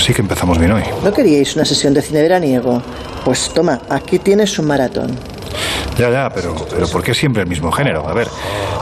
Pues 0.00 0.06
sí 0.06 0.14
que 0.14 0.22
empezamos 0.22 0.56
bien 0.56 0.72
hoy. 0.72 0.82
¿No 1.04 1.12
queríais 1.12 1.54
una 1.56 1.66
sesión 1.66 1.92
de 1.92 2.00
cine 2.00 2.22
veraniego? 2.22 2.80
Pues 3.22 3.52
toma, 3.52 3.82
aquí 3.90 4.18
tienes 4.18 4.58
un 4.58 4.64
maratón. 4.64 5.14
Ya, 5.98 6.08
ya, 6.08 6.30
pero, 6.30 6.54
pero 6.70 6.88
¿por 6.88 7.02
qué 7.02 7.12
siempre 7.12 7.42
el 7.42 7.48
mismo 7.50 7.70
género? 7.70 8.08
A 8.08 8.14
ver, 8.14 8.26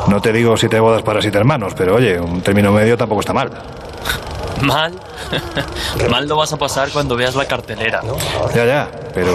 no 0.07 0.21
te 0.21 0.32
digo 0.32 0.57
siete 0.57 0.79
bodas 0.79 1.03
para 1.03 1.21
siete 1.21 1.36
hermanos, 1.36 1.73
pero 1.77 1.96
oye, 1.96 2.21
un 2.21 2.41
término 2.41 2.71
medio 2.71 2.96
tampoco 2.96 3.22
está 3.22 3.32
mal. 3.32 3.50
Mal. 4.63 4.93
Mal 6.08 6.29
lo 6.29 6.36
vas 6.36 6.53
a 6.53 6.57
pasar 6.57 6.89
cuando 6.91 7.17
veas 7.17 7.35
la 7.35 7.46
cartelera. 7.46 8.00
Ya, 8.55 8.64
ya, 8.64 8.89
pero 9.13 9.35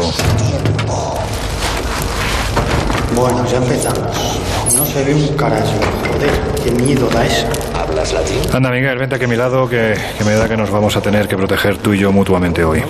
Bueno, 3.13 3.45
ya 3.45 3.57
empezamos. 3.57 4.39
No 4.77 4.85
se 4.85 5.03
ve 5.03 5.13
un 5.15 5.27
carajo. 5.35 5.73
Joder, 6.13 6.31
qué 6.63 6.71
miedo 6.71 7.09
da 7.09 7.25
eso. 7.25 7.45
Anda 8.53 8.69
Miguel, 8.69 8.97
vente 8.97 9.15
aquí 9.15 9.25
a 9.25 9.27
mi 9.27 9.37
lado 9.37 9.69
que 9.69 9.95
me 10.25 10.33
da 10.33 10.49
que 10.49 10.57
nos 10.57 10.69
vamos 10.69 10.97
a 10.97 11.01
tener 11.01 11.27
que 11.27 11.37
proteger 11.37 11.77
tú 11.77 11.93
y 11.93 11.99
yo 11.99 12.11
mutuamente 12.11 12.63
hoy. 12.65 12.83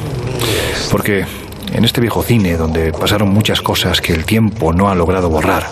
Porque 0.90 1.26
en 1.72 1.86
este 1.86 2.02
viejo 2.02 2.24
cine 2.24 2.58
donde 2.58 2.92
pasaron 2.92 3.30
muchas 3.30 3.62
cosas 3.62 4.02
que 4.02 4.14
el 4.14 4.26
tiempo 4.26 4.74
no 4.74 4.90
ha 4.90 4.96
logrado 4.96 5.30
borrar, 5.30 5.68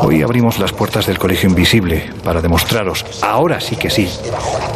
hoy 0.00 0.22
abrimos 0.22 0.58
las 0.58 0.72
puertas 0.72 1.06
del 1.06 1.18
colegio 1.18 1.48
invisible 1.48 2.10
para 2.24 2.40
demostraros, 2.40 3.04
ahora 3.20 3.60
sí 3.60 3.76
que 3.76 3.90
sí, 3.90 4.08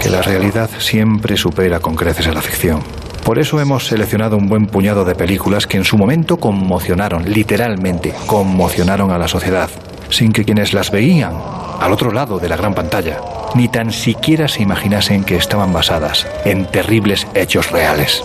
que 0.03 0.11
la 0.11 0.21
realidad 0.21 0.69
siempre 0.79 1.37
supera 1.39 1.81
con 1.81 1.97
creces 1.97 2.27
a 2.27 2.33
la 2.33 2.43
ficción. 2.43 2.83
Por 3.29 3.39
eso 3.39 3.61
hemos 3.61 3.87
seleccionado 3.87 4.39
un 4.39 4.49
buen 4.49 4.65
puñado 4.65 5.05
de 5.05 5.15
películas 5.15 5.67
que 5.67 5.77
en 5.77 5.85
su 5.85 5.99
momento 5.99 6.39
conmocionaron, 6.39 7.31
literalmente 7.31 8.15
conmocionaron 8.25 9.11
a 9.11 9.19
la 9.19 9.29
sociedad, 9.29 9.69
sin 10.09 10.33
que 10.33 10.47
quienes 10.47 10.73
las 10.73 10.91
veían, 10.91 11.35
al 11.79 11.93
otro 11.93 12.11
lado 12.11 12.39
de 12.39 12.49
la 12.49 12.57
gran 12.57 12.73
pantalla, 12.73 13.21
ni 13.55 13.69
tan 13.69 13.93
siquiera 13.93 14.49
se 14.49 14.63
imaginasen 14.63 15.25
que 15.25 15.37
estaban 15.37 15.75
basadas 15.75 16.27
en 16.47 16.65
terribles 16.71 17.27
hechos 17.35 17.71
reales. 17.71 18.25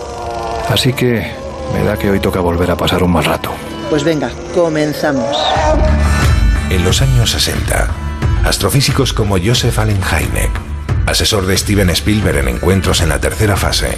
Así 0.70 0.94
que 0.94 1.30
me 1.74 1.84
da 1.84 1.98
que 1.98 2.10
hoy 2.10 2.22
toca 2.22 2.40
volver 2.40 2.72
a 2.72 2.78
pasar 2.78 3.04
un 3.04 3.12
mal 3.12 3.26
rato. 3.26 3.52
Pues 3.90 4.06
venga, 4.06 4.32
comenzamos. 4.56 5.36
En 6.70 6.82
los 6.86 7.02
años 7.02 7.30
60, 7.32 7.90
astrofísicos 8.46 9.12
como 9.12 9.36
Joseph 9.38 9.78
Allen 9.80 10.00
Hynek, 10.02 10.52
asesor 11.08 11.46
de 11.46 11.58
Steven 11.58 11.90
Spielberg 11.90 12.38
en 12.38 12.48
encuentros 12.48 13.02
en 13.02 13.10
la 13.10 13.20
tercera 13.20 13.58
fase, 13.58 13.98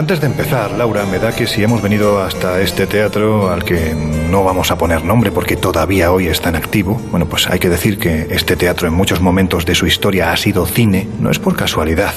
Antes 0.00 0.18
de 0.22 0.28
empezar, 0.28 0.70
Laura, 0.72 1.04
me 1.04 1.18
da 1.18 1.30
que 1.30 1.46
si 1.46 1.62
hemos 1.62 1.82
venido 1.82 2.22
hasta 2.22 2.62
este 2.62 2.86
teatro 2.86 3.50
al 3.50 3.64
que 3.64 3.94
no 3.94 4.42
vamos 4.42 4.70
a 4.70 4.78
poner 4.78 5.04
nombre 5.04 5.30
porque 5.30 5.56
todavía 5.58 6.10
hoy 6.10 6.26
está 6.28 6.48
en 6.48 6.56
activo, 6.56 6.98
bueno, 7.10 7.26
pues 7.26 7.46
hay 7.46 7.58
que 7.58 7.68
decir 7.68 7.98
que 7.98 8.28
este 8.30 8.56
teatro 8.56 8.88
en 8.88 8.94
muchos 8.94 9.20
momentos 9.20 9.66
de 9.66 9.74
su 9.74 9.86
historia 9.86 10.32
ha 10.32 10.38
sido 10.38 10.64
cine, 10.64 11.06
no 11.20 11.30
es 11.30 11.38
por 11.38 11.54
casualidad. 11.54 12.14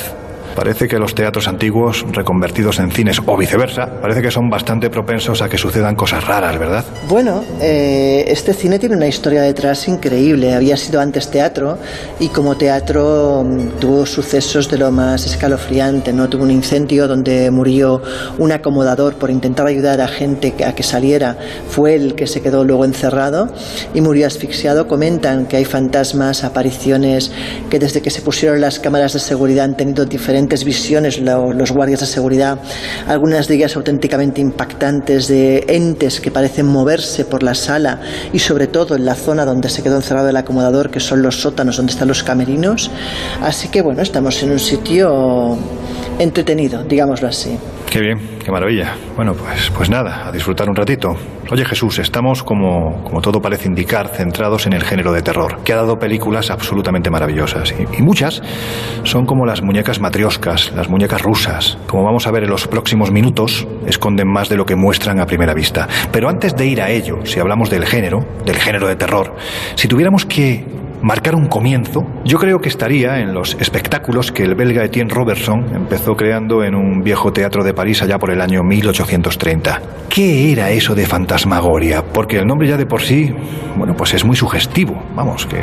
Parece 0.56 0.88
que 0.88 1.00
los 1.00 1.16
teatros 1.16 1.48
antiguos, 1.48 2.06
reconvertidos 2.12 2.80
en 2.80 2.92
cines 2.92 3.20
o 3.26 3.36
viceversa, 3.36 4.02
parece 4.02 4.22
que 4.22 4.30
son 4.30 4.50
bastante 4.50 4.90
propensos 4.90 5.42
a 5.42 5.50
que 5.50 5.58
sucedan 5.58 5.96
cosas 5.96 6.26
raras, 6.26 6.60
¿verdad? 6.60 6.86
Bueno, 7.08 7.44
eh, 7.60 8.26
este 8.28 8.54
cine 8.54 8.78
tiene 8.78 8.96
una 8.96 9.08
historia 9.08 9.42
detrás 9.42 9.88
increíble. 9.88 10.54
Había 10.54 10.78
sido 10.78 11.02
antes 11.02 11.32
teatro 11.32 11.78
y 12.20 12.28
como 12.30 12.56
teatro 12.56 13.44
mm, 13.44 13.80
tuvo 13.80 14.06
sucesos 14.06 14.70
de 14.70 14.78
lo 14.78 14.92
más 14.92 15.26
escalofriante. 15.26 16.14
¿no? 16.14 16.30
Tuvo 16.30 16.44
un 16.44 16.52
incendio 16.52 17.08
donde 17.08 17.50
murió 17.50 18.02
un 18.38 18.52
acomodador 18.52 19.16
por 19.16 19.32
intentar 19.32 19.66
ayudar 19.66 20.02
a 20.02 20.08
gente 20.08 20.54
a 20.66 20.76
que 20.76 20.84
saliera. 20.84 21.38
Fue 21.70 21.96
el 21.96 22.16
que 22.16 22.28
se 22.28 22.42
quedó 22.42 22.64
luego 22.64 22.86
encerrado 22.86 23.50
y 23.94 24.02
murió 24.02 24.28
asfixiado. 24.28 24.88
Comentan 24.88 25.48
que 25.48 25.58
hay 25.58 25.66
fantasmas, 25.66 26.44
apariciones, 26.44 27.32
que 27.70 27.80
desde 27.80 28.02
que 28.02 28.12
se 28.12 28.22
pusieron 28.22 28.62
las 28.62 28.80
cámaras 28.80 29.14
de 29.14 29.20
seguridad 29.20 29.66
han 29.66 29.78
tenido 29.78 30.06
diferentes 30.06 30.43
visiones 30.64 31.20
lo- 31.20 31.54
los 31.54 31.72
guardias 31.72 32.00
de 32.02 32.06
seguridad, 32.06 32.60
algunas 33.08 33.48
de 33.48 33.56
ellas 33.56 33.76
auténticamente 33.76 34.42
impactantes 34.42 35.28
de 35.28 35.64
entes 35.68 36.20
que 36.22 36.32
parecen 36.32 36.66
moverse 36.68 37.26
por 37.26 37.44
la 37.44 37.54
sala 37.56 38.00
y 38.32 38.40
sobre 38.40 38.68
todo 38.68 38.96
en 38.96 39.06
la 39.06 39.16
zona 39.16 39.46
donde 39.46 39.70
se 39.70 39.82
quedó 39.84 39.96
encerrado 39.96 40.30
el 40.30 40.38
acomodador, 40.38 40.90
que 40.90 41.00
son 41.00 41.22
los 41.22 41.42
sótanos 41.42 41.78
donde 41.78 41.92
están 41.92 42.08
los 42.08 42.24
camerinos. 42.24 42.92
Así 43.42 43.68
que 43.70 43.82
bueno, 43.82 44.02
estamos 44.02 44.42
en 44.44 44.52
un 44.52 44.60
sitio 44.60 45.58
entretenido, 46.20 46.84
digámoslo 46.84 47.28
así. 47.28 47.58
Qué 47.90 48.00
bien, 48.00 48.20
qué 48.44 48.52
maravilla. 48.52 48.96
Bueno, 49.16 49.34
pues, 49.34 49.70
pues 49.76 49.90
nada, 49.90 50.28
a 50.28 50.32
disfrutar 50.32 50.70
un 50.70 50.76
ratito. 50.76 51.16
Oye 51.52 51.66
Jesús, 51.66 52.00
estamos 52.00 52.42
como, 52.42 53.04
como 53.04 53.22
todo 53.22 53.42
parece 53.42 53.68
indicar, 53.68 54.08
centrados 54.08 54.66
en 54.66 54.74
el 54.74 54.84
género 54.84 55.12
de 55.12 55.22
terror, 55.22 55.60
que 55.64 55.74
ha 55.74 55.76
dado 55.76 56.00
películas 56.00 56.50
absolutamente 56.50 57.12
maravillosas. 57.12 57.74
Y, 57.78 58.00
y 58.00 58.02
muchas 58.02 58.42
son 59.04 59.26
como 59.26 59.46
las 59.46 59.62
muñecas 59.62 60.00
matrioscas, 60.00 60.72
las 60.76 60.90
muñecas 60.90 61.22
rusas. 61.22 61.78
Como 61.86 62.04
vamos 62.04 62.26
a 62.26 62.32
ver 62.32 62.46
en 62.46 62.50
los 62.50 62.68
próximos 62.68 63.12
minutos, 63.12 63.68
esconden 63.86 64.28
más 64.28 64.50
de 64.50 64.58
lo 64.58 64.66
que 64.66 64.76
muestran 64.76 65.20
a 65.20 65.26
primera 65.28 65.54
vista. 65.54 65.88
Pero 66.12 66.30
antes 66.30 66.56
de 66.56 66.66
ir 66.66 66.82
a 66.82 66.90
ello, 66.90 67.20
si 67.26 67.40
hablamos 67.40 67.70
del 67.70 67.86
género, 67.86 68.26
del 68.46 68.56
género 68.56 68.88
de 68.88 68.96
terror, 68.96 69.36
si 69.76 69.88
tuviéramos 69.88 70.26
que 70.26 70.66
marcar 71.04 71.36
un 71.36 71.48
comienzo, 71.48 72.08
yo 72.24 72.40
creo 72.40 72.60
que 72.60 72.70
estaría 72.70 73.20
en 73.20 73.34
los 73.34 73.56
espectáculos 73.60 74.32
que 74.32 74.44
el 74.44 74.56
belga 74.56 74.86
Etienne 74.86 75.14
Robertson 75.14 75.76
empezó 75.76 76.16
creando 76.16 76.64
en 76.64 76.76
un 76.76 77.04
viejo 77.04 77.34
teatro 77.34 77.64
de 77.64 77.74
París 77.74 78.02
allá 78.02 78.18
por 78.18 78.32
el 78.32 78.40
año 78.40 78.64
1830. 78.64 79.82
¿Qué 80.08 80.54
era 80.54 80.72
eso 80.72 80.96
de 80.96 81.06
fantasmagoria? 81.06 82.06
Porque 82.06 82.38
el 82.38 82.48
nombre 82.48 82.70
ya 82.70 82.78
de 82.78 82.86
por 82.86 83.02
sí, 83.02 83.36
bueno, 83.76 83.96
pues 83.98 84.14
es 84.14 84.24
muy 84.24 84.38
sugestivo, 84.38 85.04
vamos, 85.14 85.46
que, 85.46 85.62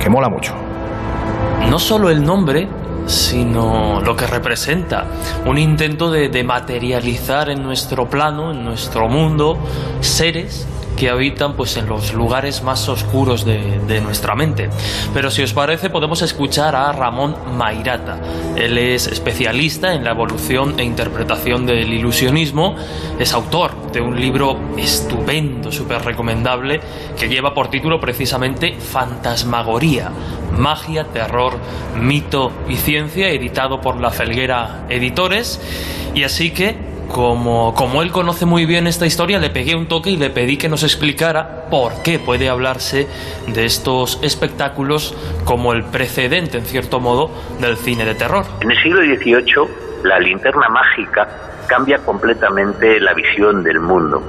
que 0.00 0.08
mola 0.08 0.28
mucho. 0.28 0.54
No 1.68 1.80
solo 1.80 2.08
el 2.08 2.24
nombre, 2.24 2.68
sino 3.06 4.00
lo 4.00 4.14
que 4.14 4.28
representa. 4.28 5.06
Un 5.44 5.58
intento 5.58 6.08
de, 6.08 6.28
de 6.28 6.44
materializar 6.44 7.50
en 7.50 7.64
nuestro 7.64 8.08
plano, 8.08 8.52
en 8.52 8.62
nuestro 8.62 9.08
mundo, 9.08 9.58
seres 10.00 10.68
que 10.98 11.08
habitan 11.10 11.54
pues 11.54 11.76
en 11.76 11.88
los 11.88 12.12
lugares 12.12 12.62
más 12.62 12.88
oscuros 12.88 13.44
de, 13.44 13.80
de 13.86 14.00
nuestra 14.00 14.34
mente. 14.34 14.68
Pero 15.14 15.30
si 15.30 15.42
os 15.42 15.52
parece 15.52 15.90
podemos 15.90 16.22
escuchar 16.22 16.74
a 16.74 16.92
Ramón 16.92 17.36
Mairata. 17.56 18.18
Él 18.56 18.76
es 18.78 19.06
especialista 19.06 19.94
en 19.94 20.04
la 20.04 20.10
evolución 20.10 20.78
e 20.78 20.84
interpretación 20.84 21.66
del 21.66 21.92
ilusionismo, 21.92 22.74
es 23.18 23.32
autor 23.32 23.92
de 23.92 24.00
un 24.00 24.20
libro 24.20 24.58
estupendo, 24.76 25.70
súper 25.70 26.02
recomendable, 26.02 26.80
que 27.18 27.28
lleva 27.28 27.54
por 27.54 27.68
título 27.68 28.00
precisamente 28.00 28.74
Fantasmagoría, 28.78 30.10
magia, 30.56 31.04
terror, 31.04 31.58
mito 32.00 32.52
y 32.68 32.76
ciencia, 32.76 33.28
editado 33.28 33.80
por 33.80 34.00
La 34.00 34.10
Felguera 34.10 34.86
Editores. 34.88 35.60
Y 36.14 36.24
así 36.24 36.50
que 36.50 36.87
como, 37.08 37.74
como 37.74 38.02
él 38.02 38.12
conoce 38.12 38.46
muy 38.46 38.66
bien 38.66 38.86
esta 38.86 39.06
historia, 39.06 39.38
le 39.38 39.50
pegué 39.50 39.74
un 39.74 39.88
toque 39.88 40.10
y 40.10 40.16
le 40.16 40.30
pedí 40.30 40.56
que 40.56 40.68
nos 40.68 40.82
explicara 40.82 41.66
por 41.70 42.02
qué 42.02 42.18
puede 42.18 42.48
hablarse 42.48 43.08
de 43.46 43.64
estos 43.64 44.18
espectáculos 44.22 45.16
como 45.44 45.72
el 45.72 45.84
precedente, 45.84 46.58
en 46.58 46.64
cierto 46.64 47.00
modo, 47.00 47.30
del 47.60 47.76
cine 47.76 48.04
de 48.04 48.14
terror. 48.14 48.44
En 48.60 48.70
el 48.70 48.82
siglo 48.82 49.00
XVIII, 49.00 50.04
la 50.04 50.18
linterna 50.20 50.68
mágica 50.68 51.28
cambia 51.66 51.98
completamente 51.98 53.00
la 53.00 53.14
visión 53.14 53.62
del 53.62 53.80
mundo. 53.80 54.22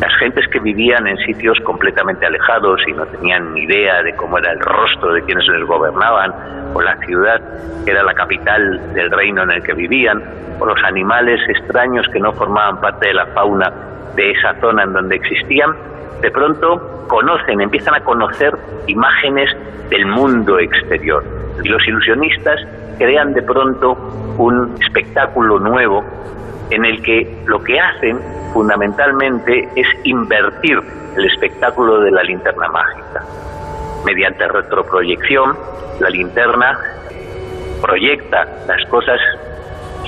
Las 0.00 0.12
gentes 0.18 0.46
que 0.48 0.58
vivían 0.58 1.06
en 1.06 1.16
sitios 1.18 1.58
completamente 1.60 2.26
alejados 2.26 2.80
y 2.86 2.92
no 2.92 3.06
tenían 3.06 3.54
ni 3.54 3.62
idea 3.62 4.02
de 4.02 4.14
cómo 4.16 4.38
era 4.38 4.52
el 4.52 4.60
rostro 4.60 5.12
de 5.12 5.22
quienes 5.22 5.46
les 5.46 5.64
gobernaban, 5.66 6.32
o 6.74 6.80
la 6.80 6.96
ciudad 6.98 7.40
que 7.84 7.92
era 7.92 8.02
la 8.02 8.14
capital 8.14 8.94
del 8.94 9.10
reino 9.10 9.42
en 9.42 9.52
el 9.52 9.62
que 9.62 9.74
vivían, 9.74 10.22
o 10.58 10.66
los 10.66 10.82
animales 10.84 11.40
extraños 11.48 12.06
que 12.12 12.18
no 12.18 12.32
formaban 12.32 12.80
parte 12.80 13.08
de 13.08 13.14
la 13.14 13.26
fauna 13.26 13.72
de 14.16 14.30
esa 14.32 14.54
zona 14.60 14.84
en 14.84 14.92
donde 14.92 15.16
existían, 15.16 15.74
de 16.20 16.30
pronto 16.30 17.06
conocen, 17.08 17.60
empiezan 17.60 17.94
a 17.94 18.00
conocer 18.00 18.56
imágenes 18.86 19.50
del 19.90 20.06
mundo 20.06 20.58
exterior. 20.58 21.24
Y 21.62 21.68
los 21.68 21.86
ilusionistas 21.86 22.60
crean 22.98 23.34
de 23.34 23.42
pronto 23.42 23.92
un 24.38 24.74
espectáculo 24.80 25.58
nuevo 25.58 26.04
en 26.70 26.84
el 26.84 27.02
que 27.02 27.42
lo 27.46 27.62
que 27.62 27.78
hacen 27.78 28.18
fundamentalmente 28.52 29.68
es 29.76 29.86
invertir 30.04 30.80
el 31.16 31.24
espectáculo 31.26 32.00
de 32.00 32.10
la 32.10 32.22
linterna 32.22 32.68
mágica. 32.68 33.22
Mediante 34.04 34.46
retroproyección, 34.48 35.56
la 36.00 36.10
linterna 36.10 36.78
proyecta 37.80 38.46
las 38.66 38.84
cosas 38.86 39.20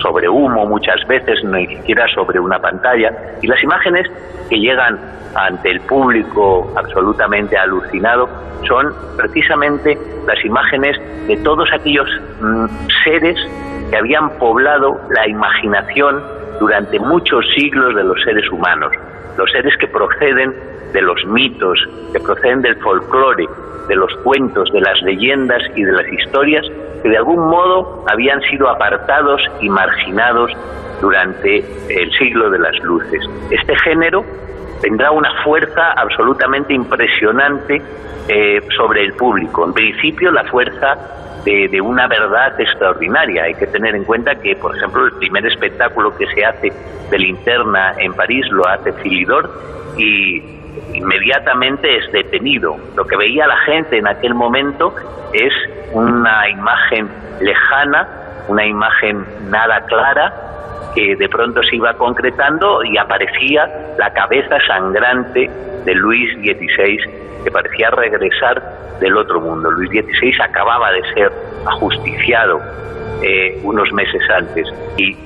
sobre 0.00 0.29
humo 0.29 0.67
muchas 0.67 1.06
veces, 1.06 1.43
ni 1.44 1.67
siquiera 1.67 2.06
sobre 2.14 2.38
una 2.38 2.58
pantalla, 2.58 3.12
y 3.43 3.47
las 3.47 3.62
imágenes 3.62 4.06
que 4.49 4.58
llegan 4.58 4.99
ante 5.35 5.70
el 5.70 5.81
público 5.81 6.73
absolutamente 6.76 7.56
alucinado 7.56 8.29
son 8.67 8.94
precisamente 9.17 9.99
las 10.26 10.43
imágenes 10.44 10.99
de 11.26 11.37
todos 11.38 11.69
aquellos 11.73 12.08
mm, 12.41 12.67
seres 13.05 13.38
que 13.91 13.97
habían 13.97 14.31
poblado 14.38 15.00
la 15.11 15.29
imaginación 15.29 16.23
durante 16.58 16.98
muchos 16.98 17.44
siglos 17.54 17.94
de 17.94 18.04
los 18.04 18.20
seres 18.22 18.50
humanos, 18.50 18.93
los 19.37 19.50
seres 19.50 19.76
que 19.78 19.88
proceden 19.88 20.54
de 20.93 21.02
los 21.02 21.25
mitos, 21.26 21.78
que 22.12 22.20
proceden 22.20 22.62
del 22.62 22.76
folclore, 22.76 23.46
de 23.88 23.96
los 23.96 24.12
cuentos, 24.25 24.72
de 24.72 24.81
las 24.81 25.00
leyendas 25.02 25.62
y 25.75 25.82
de 25.82 25.93
las 25.93 26.08
historias 26.12 26.66
que 27.02 27.08
de 27.08 27.16
algún 27.16 27.48
modo 27.48 28.04
habían 28.08 28.40
sido 28.43 28.69
apartados 28.69 29.40
y 29.60 29.69
marginados 29.69 30.50
durante 31.00 31.64
el 31.88 32.10
siglo 32.12 32.50
de 32.50 32.58
las 32.58 32.78
luces. 32.81 33.22
Este 33.50 33.76
género 33.84 34.25
tendrá 34.81 35.10
una 35.10 35.31
fuerza 35.44 35.93
absolutamente 35.93 36.75
impresionante 36.75 37.82
eh, 38.28 38.60
sobre 38.76 39.04
el 39.04 39.12
público. 39.12 39.64
En 39.64 39.72
principio, 39.72 40.31
la 40.32 40.44
fuerza 40.44 40.96
de, 41.46 41.81
una 41.81 42.08
verdad 42.08 42.60
extraordinaria. 42.60 43.44
Hay 43.44 43.54
que 43.54 43.66
tener 43.69 43.94
en 43.94 44.04
cuenta 44.04 44.34
que, 44.34 44.56
por 44.56 44.76
ejemplo, 44.76 45.06
el 45.06 45.12
primer 45.12 45.46
espectáculo 45.46 46.16
que 46.16 46.26
se 46.26 46.44
hace 46.44 46.72
de 47.10 47.19
linterna 47.19 47.94
en 47.98 48.12
París 48.14 48.44
lo 48.50 48.66
hace 48.66 48.93
Philidor 48.93 49.50
y 49.96 50.43
inmediatamente 50.93 51.96
es 51.96 52.10
detenido. 52.12 52.76
Lo 52.96 53.04
que 53.06 53.16
veía 53.16 53.46
la 53.46 53.58
gente 53.58 53.98
en 53.98 54.08
aquel 54.08 54.34
momento 54.34 54.94
es 55.32 55.52
una 55.93 56.48
imagen 56.50 57.08
lejana, 57.40 58.08
una 58.48 58.66
imagen 58.66 59.25
nada 59.48 59.81
clara, 59.87 60.32
que 60.94 61.17
de 61.17 61.28
pronto 61.28 61.62
se 61.62 61.76
iba 61.76 61.94
concretando 61.94 62.82
y 62.84 62.96
aparecía 62.96 63.94
la 63.99 64.12
cabeza 64.12 64.58
sangrante 64.67 65.50
de 65.84 65.94
Luis 65.94 66.32
XVI, 66.38 66.99
que 67.44 67.50
parecía 67.50 67.90
regresar 67.90 68.62
del 69.00 69.17
otro 69.17 69.40
mundo. 69.40 69.70
Luis 69.70 69.90
XVI 69.90 70.32
acababa 70.43 70.90
de 70.93 71.02
ser 71.14 71.32
ajusticiado 71.67 72.61
eh, 73.23 73.61
unos 73.62 73.93
meses 73.93 74.23
antes 74.31 74.67
y 74.96 75.17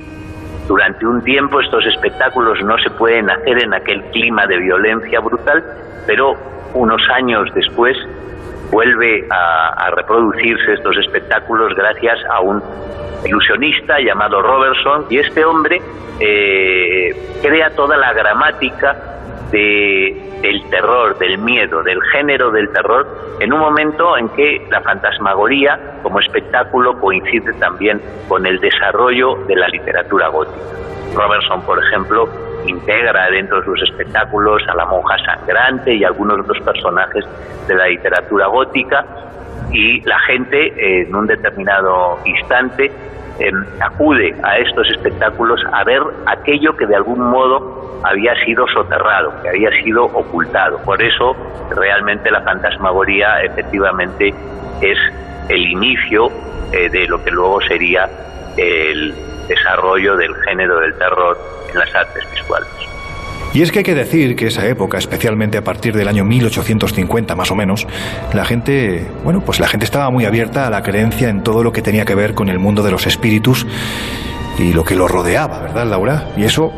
durante 0.67 1.05
un 1.05 1.23
tiempo 1.23 1.59
estos 1.59 1.85
espectáculos 1.85 2.61
no 2.63 2.77
se 2.77 2.89
pueden 2.91 3.29
hacer 3.29 3.63
en 3.63 3.73
aquel 3.73 4.01
clima 4.11 4.45
de 4.47 4.57
violencia 4.57 5.19
brutal, 5.19 5.63
pero 6.05 6.35
unos 6.73 7.01
años 7.09 7.49
después 7.53 7.97
vuelve 8.71 9.27
a, 9.29 9.89
reproducirse 9.91 10.73
estos 10.73 10.97
espectáculos 10.97 11.75
gracias 11.75 12.17
a 12.29 12.39
un 12.39 12.63
ilusionista 13.25 13.99
llamado 13.99 14.41
Robertson 14.41 15.05
y 15.09 15.17
este 15.17 15.43
hombre 15.43 15.81
eh, 16.19 17.13
crea 17.41 17.69
toda 17.71 17.97
la 17.97 18.13
gramática 18.13 18.95
del 19.51 20.63
terror, 20.69 21.17
del 21.17 21.37
miedo, 21.39 21.83
del 21.83 22.01
género 22.13 22.51
del 22.51 22.71
terror, 22.71 23.05
en 23.41 23.51
un 23.51 23.59
momento 23.59 24.17
en 24.17 24.29
que 24.29 24.65
la 24.69 24.81
fantasmagoría 24.81 25.99
como 26.01 26.19
espectáculo 26.21 26.97
coincide 26.99 27.53
también 27.55 28.01
con 28.29 28.45
el 28.45 28.59
desarrollo 28.59 29.35
de 29.47 29.55
la 29.57 29.67
literatura 29.67 30.29
gótica. 30.29 30.57
Robertson, 31.13 31.61
por 31.65 31.83
ejemplo, 31.83 32.29
integra 32.65 33.29
dentro 33.29 33.59
de 33.59 33.65
sus 33.65 33.81
espectáculos 33.83 34.61
a 34.67 34.75
la 34.75 34.85
monja 34.85 35.17
sangrante 35.25 35.93
y 35.93 36.03
algunos 36.03 36.39
otros 36.39 36.59
personajes 36.61 37.25
de 37.67 37.75
la 37.75 37.87
literatura 37.87 38.47
gótica 38.47 39.05
y 39.71 40.01
la 40.01 40.19
gente 40.19 41.01
en 41.01 41.15
un 41.15 41.27
determinado 41.27 42.19
instante 42.25 42.91
em, 43.39 43.65
acude 43.79 44.35
a 44.43 44.57
estos 44.57 44.89
espectáculos 44.89 45.61
a 45.71 45.83
ver 45.83 46.01
aquello 46.25 46.75
que 46.75 46.85
de 46.85 46.95
algún 46.95 47.19
modo 47.19 47.99
había 48.03 48.35
sido 48.43 48.65
soterrado, 48.67 49.33
que 49.41 49.49
había 49.49 49.69
sido 49.83 50.05
ocultado. 50.05 50.79
Por 50.83 51.01
eso 51.01 51.35
realmente 51.69 52.31
la 52.31 52.41
fantasmagoría 52.41 53.41
efectivamente 53.43 54.33
es 54.81 54.97
el 55.49 55.67
inicio 55.67 56.29
eh, 56.71 56.89
de 56.89 57.05
lo 57.07 57.23
que 57.23 57.31
luego 57.31 57.61
sería 57.61 58.09
el 58.57 59.13
desarrollo 59.55 60.15
del 60.15 60.33
género 60.47 60.79
del 60.79 60.93
terror 60.97 61.37
en 61.69 61.79
las 61.79 61.93
artes 61.95 62.23
visuales. 62.31 62.69
Y 63.53 63.61
es 63.61 63.71
que 63.71 63.79
hay 63.79 63.83
que 63.83 63.95
decir 63.95 64.35
que 64.37 64.47
esa 64.47 64.65
época, 64.65 64.97
especialmente 64.97 65.57
a 65.57 65.61
partir 65.61 65.93
del 65.93 66.07
año 66.07 66.23
1850 66.23 67.35
más 67.35 67.51
o 67.51 67.55
menos, 67.55 67.85
la 68.33 68.45
gente, 68.45 69.05
bueno, 69.25 69.41
pues 69.45 69.59
la 69.59 69.67
gente 69.67 69.83
estaba 69.83 70.09
muy 70.09 70.23
abierta 70.23 70.67
a 70.67 70.69
la 70.69 70.81
creencia 70.81 71.27
en 71.27 71.43
todo 71.43 71.61
lo 71.61 71.73
que 71.73 71.81
tenía 71.81 72.05
que 72.05 72.15
ver 72.15 72.33
con 72.33 72.47
el 72.47 72.59
mundo 72.59 72.81
de 72.81 72.91
los 72.91 73.07
espíritus 73.07 73.67
y 74.57 74.71
lo 74.71 74.85
que 74.85 74.95
lo 74.95 75.09
rodeaba, 75.09 75.59
¿verdad, 75.59 75.85
Laura? 75.85 76.29
Y 76.37 76.45
eso, 76.45 76.71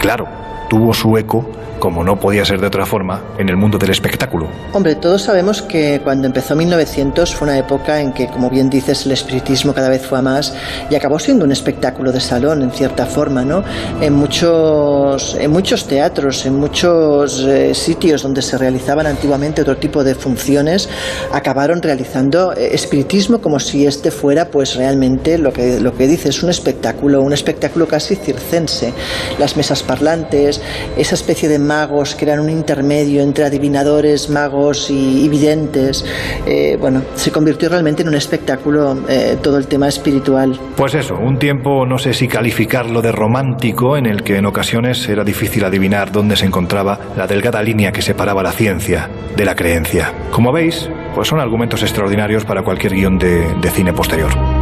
claro, 0.00 0.26
tuvo 0.68 0.92
su 0.92 1.16
eco 1.16 1.48
como 1.82 2.04
no 2.04 2.14
podía 2.14 2.44
ser 2.44 2.60
de 2.60 2.68
otra 2.68 2.86
forma, 2.86 3.20
en 3.38 3.48
el 3.48 3.56
mundo 3.56 3.76
del 3.76 3.90
espectáculo. 3.90 4.46
Hombre, 4.72 4.94
todos 4.94 5.22
sabemos 5.22 5.62
que 5.62 6.00
cuando 6.04 6.28
empezó 6.28 6.54
1900 6.54 7.34
fue 7.34 7.48
una 7.48 7.58
época 7.58 8.00
en 8.00 8.12
que, 8.12 8.28
como 8.28 8.48
bien 8.48 8.70
dices, 8.70 9.04
el 9.04 9.10
espiritismo 9.10 9.74
cada 9.74 9.88
vez 9.88 10.06
fue 10.06 10.20
a 10.20 10.22
más 10.22 10.54
y 10.88 10.94
acabó 10.94 11.18
siendo 11.18 11.44
un 11.44 11.50
espectáculo 11.50 12.12
de 12.12 12.20
salón, 12.20 12.62
en 12.62 12.70
cierta 12.70 13.04
forma, 13.04 13.44
¿no? 13.44 13.64
En 14.00 14.12
muchos, 14.12 15.34
en 15.34 15.50
muchos 15.50 15.88
teatros, 15.88 16.46
en 16.46 16.54
muchos 16.54 17.40
eh, 17.40 17.74
sitios 17.74 18.22
donde 18.22 18.42
se 18.42 18.56
realizaban 18.58 19.08
antiguamente 19.08 19.62
otro 19.62 19.76
tipo 19.76 20.04
de 20.04 20.14
funciones, 20.14 20.88
acabaron 21.32 21.82
realizando 21.82 22.52
eh, 22.52 22.68
espiritismo 22.74 23.40
como 23.40 23.58
si 23.58 23.86
este 23.86 24.12
fuera, 24.12 24.46
pues 24.46 24.76
realmente 24.76 25.36
lo 25.36 25.52
que, 25.52 25.80
lo 25.80 25.96
que 25.96 26.06
dices, 26.06 26.44
un 26.44 26.50
espectáculo, 26.50 27.22
un 27.22 27.32
espectáculo 27.32 27.88
casi 27.88 28.14
circense. 28.14 28.94
Las 29.40 29.56
mesas 29.56 29.82
parlantes, 29.82 30.60
esa 30.96 31.16
especie 31.16 31.48
de 31.48 31.71
magos, 31.72 32.14
que 32.14 32.24
eran 32.26 32.40
un 32.40 32.50
intermedio 32.50 33.22
entre 33.22 33.44
adivinadores, 33.44 34.28
magos 34.28 34.90
y, 34.90 35.28
videntes. 35.28 36.04
Eh, 36.46 36.76
bueno, 36.78 37.02
se 37.14 37.30
convirtió 37.30 37.68
realmente 37.68 38.02
en 38.02 38.08
un 38.08 38.14
espectáculo 38.14 38.96
eh, 39.08 39.38
todo 39.42 39.56
el 39.56 39.66
tema 39.66 39.88
espiritual. 39.88 40.58
Pues 40.76 40.94
eso, 40.94 41.14
un 41.14 41.38
tiempo, 41.38 41.86
no 41.86 41.98
sé 41.98 42.12
si 42.12 42.28
calificarlo 42.28 43.00
de 43.00 43.12
romántico, 43.12 43.96
en 43.96 44.06
el 44.06 44.22
que 44.22 44.36
en 44.36 44.46
ocasiones 44.46 45.08
era 45.08 45.24
difícil 45.24 45.64
adivinar 45.64 46.12
dónde 46.12 46.36
se 46.36 46.44
encontraba 46.44 46.98
la 47.16 47.26
delgada 47.26 47.62
línea 47.62 47.92
que 47.92 48.02
separaba 48.02 48.42
la 48.42 48.52
ciencia 48.52 49.08
de 49.36 49.44
la 49.44 49.54
creencia. 49.54 50.12
Como 50.30 50.52
veis, 50.52 50.90
pues 51.14 51.28
son 51.28 51.40
argumentos 51.40 51.82
extraordinarios 51.82 52.44
para 52.44 52.62
cualquier 52.62 52.94
guion 52.94 53.18
de 53.18 53.70
cine 53.70 53.92
posterior. 53.92 54.61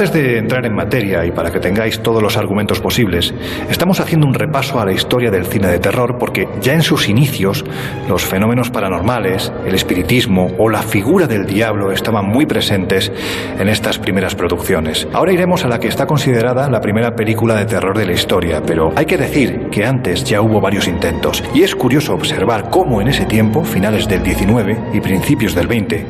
Antes 0.00 0.14
de 0.14 0.38
entrar 0.38 0.64
en 0.64 0.74
materia 0.74 1.26
y 1.26 1.30
para 1.30 1.50
que 1.50 1.60
tengáis 1.60 2.00
todos 2.00 2.22
los 2.22 2.38
argumentos 2.38 2.80
posibles, 2.80 3.34
estamos 3.68 4.00
haciendo 4.00 4.26
un 4.26 4.32
repaso 4.32 4.80
a 4.80 4.86
la 4.86 4.92
historia 4.92 5.30
del 5.30 5.44
cine 5.44 5.68
de 5.68 5.78
terror 5.78 6.16
porque 6.16 6.48
ya 6.62 6.72
en 6.72 6.80
sus 6.80 7.06
inicios 7.10 7.66
los 8.08 8.24
fenómenos 8.24 8.70
paranormales, 8.70 9.52
el 9.66 9.74
espiritismo 9.74 10.52
o 10.56 10.70
la 10.70 10.80
figura 10.80 11.26
del 11.26 11.44
diablo 11.44 11.92
estaban 11.92 12.24
muy 12.24 12.46
presentes 12.46 13.12
en 13.58 13.68
estas 13.68 13.98
primeras 13.98 14.34
producciones. 14.34 15.06
Ahora 15.12 15.34
iremos 15.34 15.66
a 15.66 15.68
la 15.68 15.78
que 15.78 15.88
está 15.88 16.06
considerada 16.06 16.70
la 16.70 16.80
primera 16.80 17.14
película 17.14 17.54
de 17.54 17.66
terror 17.66 17.94
de 17.98 18.06
la 18.06 18.12
historia, 18.12 18.62
pero 18.66 18.94
hay 18.96 19.04
que 19.04 19.18
decir 19.18 19.68
que 19.70 19.84
antes 19.84 20.24
ya 20.24 20.40
hubo 20.40 20.62
varios 20.62 20.88
intentos 20.88 21.44
y 21.52 21.62
es 21.62 21.76
curioso 21.76 22.14
observar 22.14 22.70
cómo 22.70 23.02
en 23.02 23.08
ese 23.08 23.26
tiempo, 23.26 23.64
finales 23.64 24.08
del 24.08 24.22
19 24.22 24.78
y 24.94 25.00
principios 25.02 25.54
del 25.54 25.66
20, 25.66 26.06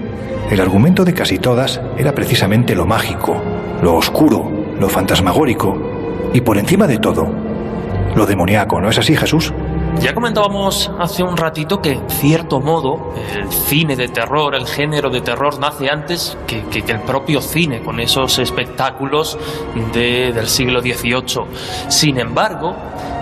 el 0.52 0.60
argumento 0.60 1.04
de 1.04 1.12
casi 1.12 1.38
todas 1.38 1.80
era 1.98 2.12
precisamente 2.12 2.76
lo 2.76 2.86
mágico, 2.86 3.42
lo 3.82 3.94
oscuro, 3.94 4.50
lo 4.78 4.88
fantasmagórico 4.88 5.76
y 6.32 6.40
por 6.40 6.58
encima 6.58 6.86
de 6.86 6.98
todo, 6.98 7.28
lo 8.14 8.26
demoníaco, 8.26 8.80
¿no 8.80 8.88
es 8.88 8.98
así, 8.98 9.16
Jesús? 9.16 9.52
Ya 10.00 10.14
comentábamos 10.14 10.90
hace 10.98 11.22
un 11.22 11.36
ratito 11.36 11.82
que, 11.82 11.92
en 11.92 12.08
cierto 12.08 12.60
modo, 12.60 13.12
el 13.34 13.50
cine 13.50 13.96
de 13.96 14.08
terror, 14.08 14.54
el 14.54 14.66
género 14.66 15.10
de 15.10 15.20
terror, 15.20 15.58
nace 15.58 15.90
antes 15.90 16.38
que, 16.46 16.62
el 16.86 17.00
propio 17.00 17.42
cine, 17.42 17.82
con 17.82 18.00
esos 18.00 18.38
espectáculos 18.38 19.38
del 19.92 20.46
siglo 20.46 20.80
XVIII. 20.80 21.44
Sin 21.88 22.18
embargo, 22.18 22.74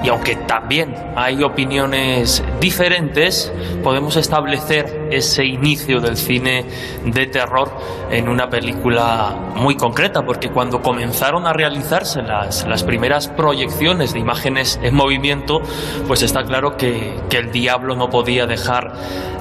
y 0.05 0.09
aunque 0.09 0.37
también 0.37 0.95
hay 1.17 1.43
opiniones 1.43 2.45
diferentes, 2.61 3.53
podemos 3.83 4.17
establecer 4.17 4.98
ese 5.11 5.45
inicio 5.45 6.00
del 6.00 6.17
cine 6.17 6.65
de 7.05 7.27
terror 7.27 7.71
en 8.11 8.29
una 8.29 8.49
película 8.49 9.37
muy 9.57 9.77
concreta, 9.77 10.23
porque 10.23 10.50
cuando 10.50 10.81
comenzaron 10.81 11.47
a 11.47 11.53
realizarse 11.53 12.23
las, 12.23 12.67
las 12.67 12.83
primeras 12.85 13.29
proyecciones 13.29 14.12
de 14.12 14.21
imágenes 14.21 14.79
en 14.83 14.95
movimiento, 14.95 15.61
pues 16.07 16.23
está 16.23 16.43
claro 16.45 16.77
que, 16.77 17.15
que 17.29 17.38
el 17.38 17.53
diablo 17.53 17.95
no 17.97 18.09
podía 18.11 18.47
dejar, 18.47 18.93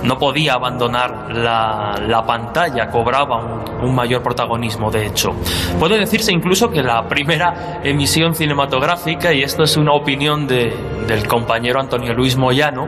no 0.04 0.18
podía 0.18 0.54
abandonar 0.54 1.32
la, 1.32 2.00
la 2.06 2.26
pantalla, 2.26 2.90
cobraba 2.90 3.38
un, 3.38 3.86
un 3.90 3.96
mayor 3.96 4.22
protagonismo, 4.22 4.92
de 4.92 5.06
hecho. 5.06 5.34
Puede 5.80 5.98
decirse 5.98 6.32
incluso 6.32 6.70
que 6.70 6.82
la 6.82 7.08
primera 7.08 7.82
emisión 7.84 8.36
cinematográfica, 8.36 9.34
y 9.34 9.44
esto 9.44 9.64
es 9.64 9.78
una 9.78 9.94
opinión 9.94 10.48
del 10.48 11.28
compañero 11.28 11.80
Antonio 11.80 12.14
Luis 12.14 12.36
Moyano, 12.36 12.88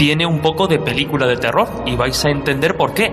tiene 0.00 0.24
un 0.24 0.40
poco 0.40 0.66
de 0.66 0.78
película 0.78 1.26
de 1.26 1.36
terror 1.36 1.68
y 1.84 1.94
vais 1.94 2.24
a 2.24 2.30
entender 2.30 2.74
por 2.74 2.94
qué. 2.94 3.12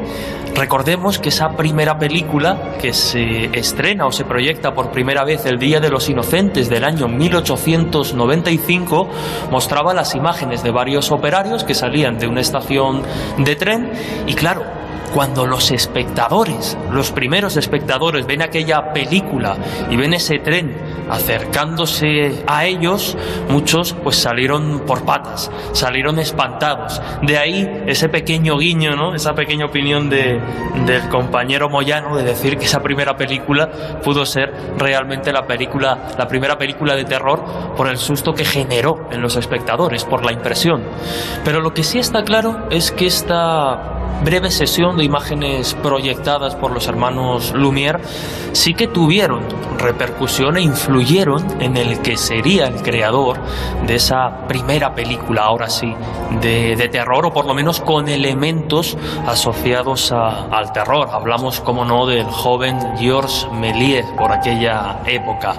Recordemos 0.56 1.20
que 1.20 1.28
esa 1.28 1.50
primera 1.50 2.00
película 2.00 2.78
que 2.82 2.94
se 2.94 3.48
estrena 3.48 4.06
o 4.06 4.14
se 4.14 4.24
proyecta 4.24 4.74
por 4.74 4.92
primera 4.92 5.26
vez 5.26 5.46
el 5.46 5.60
Día 5.60 5.82
de 5.82 5.90
los 5.90 6.08
Inocentes 6.08 6.70
del 6.70 6.86
año 6.86 7.10
1895 7.10 9.10
mostraba 9.52 9.94
las 9.94 10.16
imágenes 10.16 10.64
de 10.64 10.72
varios 10.72 11.12
operarios 11.12 11.66
que 11.66 11.76
salían 11.76 12.20
de 12.20 12.28
una 12.28 12.40
estación 12.40 13.04
de 13.38 13.58
tren 13.58 13.92
y 14.26 14.34
claro, 14.36 14.77
cuando 15.14 15.46
los 15.46 15.72
espectadores, 15.72 16.78
los 16.92 17.12
primeros 17.12 17.58
espectadores 17.58 18.26
ven 18.26 18.42
aquella 18.42 18.94
película 18.94 19.58
y 19.90 19.96
ven 19.96 20.14
ese 20.14 20.40
tren 20.40 20.76
acercándose 21.10 22.44
a 22.48 22.66
ellos, 22.66 23.18
muchos 23.50 23.94
pues 24.04 24.18
salieron 24.18 24.82
por 24.86 25.06
patas, 25.06 25.50
salieron 25.72 26.20
espantados. 26.20 27.02
De 27.22 27.38
ahí 27.38 27.84
ese 27.88 28.10
pequeño 28.10 28.58
guiño, 28.58 28.96
¿no? 28.96 29.16
Esa 29.16 29.34
pequeña 29.34 29.66
opinión 29.66 30.10
de, 30.10 30.40
del 30.86 31.08
compañero 31.10 31.70
Moyano 31.70 32.16
de 32.16 32.24
decir 32.24 32.58
que 32.58 32.66
esa 32.66 32.82
primera 32.82 33.16
película 33.16 33.70
pudo 34.04 34.26
ser 34.26 34.54
realmente 34.78 35.32
la 35.32 35.48
película, 35.48 36.10
la 36.18 36.28
primera 36.28 36.58
película 36.58 36.96
de 36.96 37.06
terror 37.06 37.44
por 37.76 37.88
el 37.88 37.98
susto 37.98 38.34
que 38.34 38.46
generó 38.46 39.08
en 39.12 39.22
los 39.22 39.36
espectadores, 39.38 40.04
por 40.04 40.26
la 40.26 40.34
impresión. 40.34 40.84
Pero 41.44 41.62
lo 41.62 41.74
que 41.74 41.84
sí 41.84 42.00
está 42.00 42.24
claro 42.24 42.68
es 42.70 42.92
que 42.92 43.06
esta 43.08 43.98
breve 44.24 44.50
sesión 44.52 44.97
de 44.98 45.06
imágenes 45.06 45.74
proyectadas 45.76 46.56
por 46.56 46.72
los 46.72 46.88
hermanos 46.88 47.54
Lumière 47.54 48.00
sí 48.52 48.74
que 48.74 48.88
tuvieron 48.88 49.44
repercusión 49.78 50.58
e 50.58 50.62
influyeron 50.62 51.62
en 51.62 51.78
el 51.78 52.02
que 52.02 52.18
sería 52.18 52.68
el 52.68 52.82
creador 52.82 53.38
de 53.86 53.96
esa 53.96 54.48
primera 54.48 54.94
película, 54.96 55.44
ahora 55.44 55.70
sí, 55.70 55.94
de, 56.42 56.90
terror, 56.90 57.26
o 57.26 57.34
por 57.34 57.46
lo 57.46 57.54
menos 57.54 57.82
con 57.82 58.08
elementos 58.08 58.98
asociados 59.28 60.12
al 60.12 60.72
terror. 60.74 61.10
Hablamos, 61.12 61.60
como 61.60 61.86
no, 61.86 62.06
del 62.06 62.26
joven 62.26 62.80
Georges 62.98 63.48
Méliès 63.54 64.06
por 64.18 64.32
aquella 64.32 65.02
época. 65.06 65.54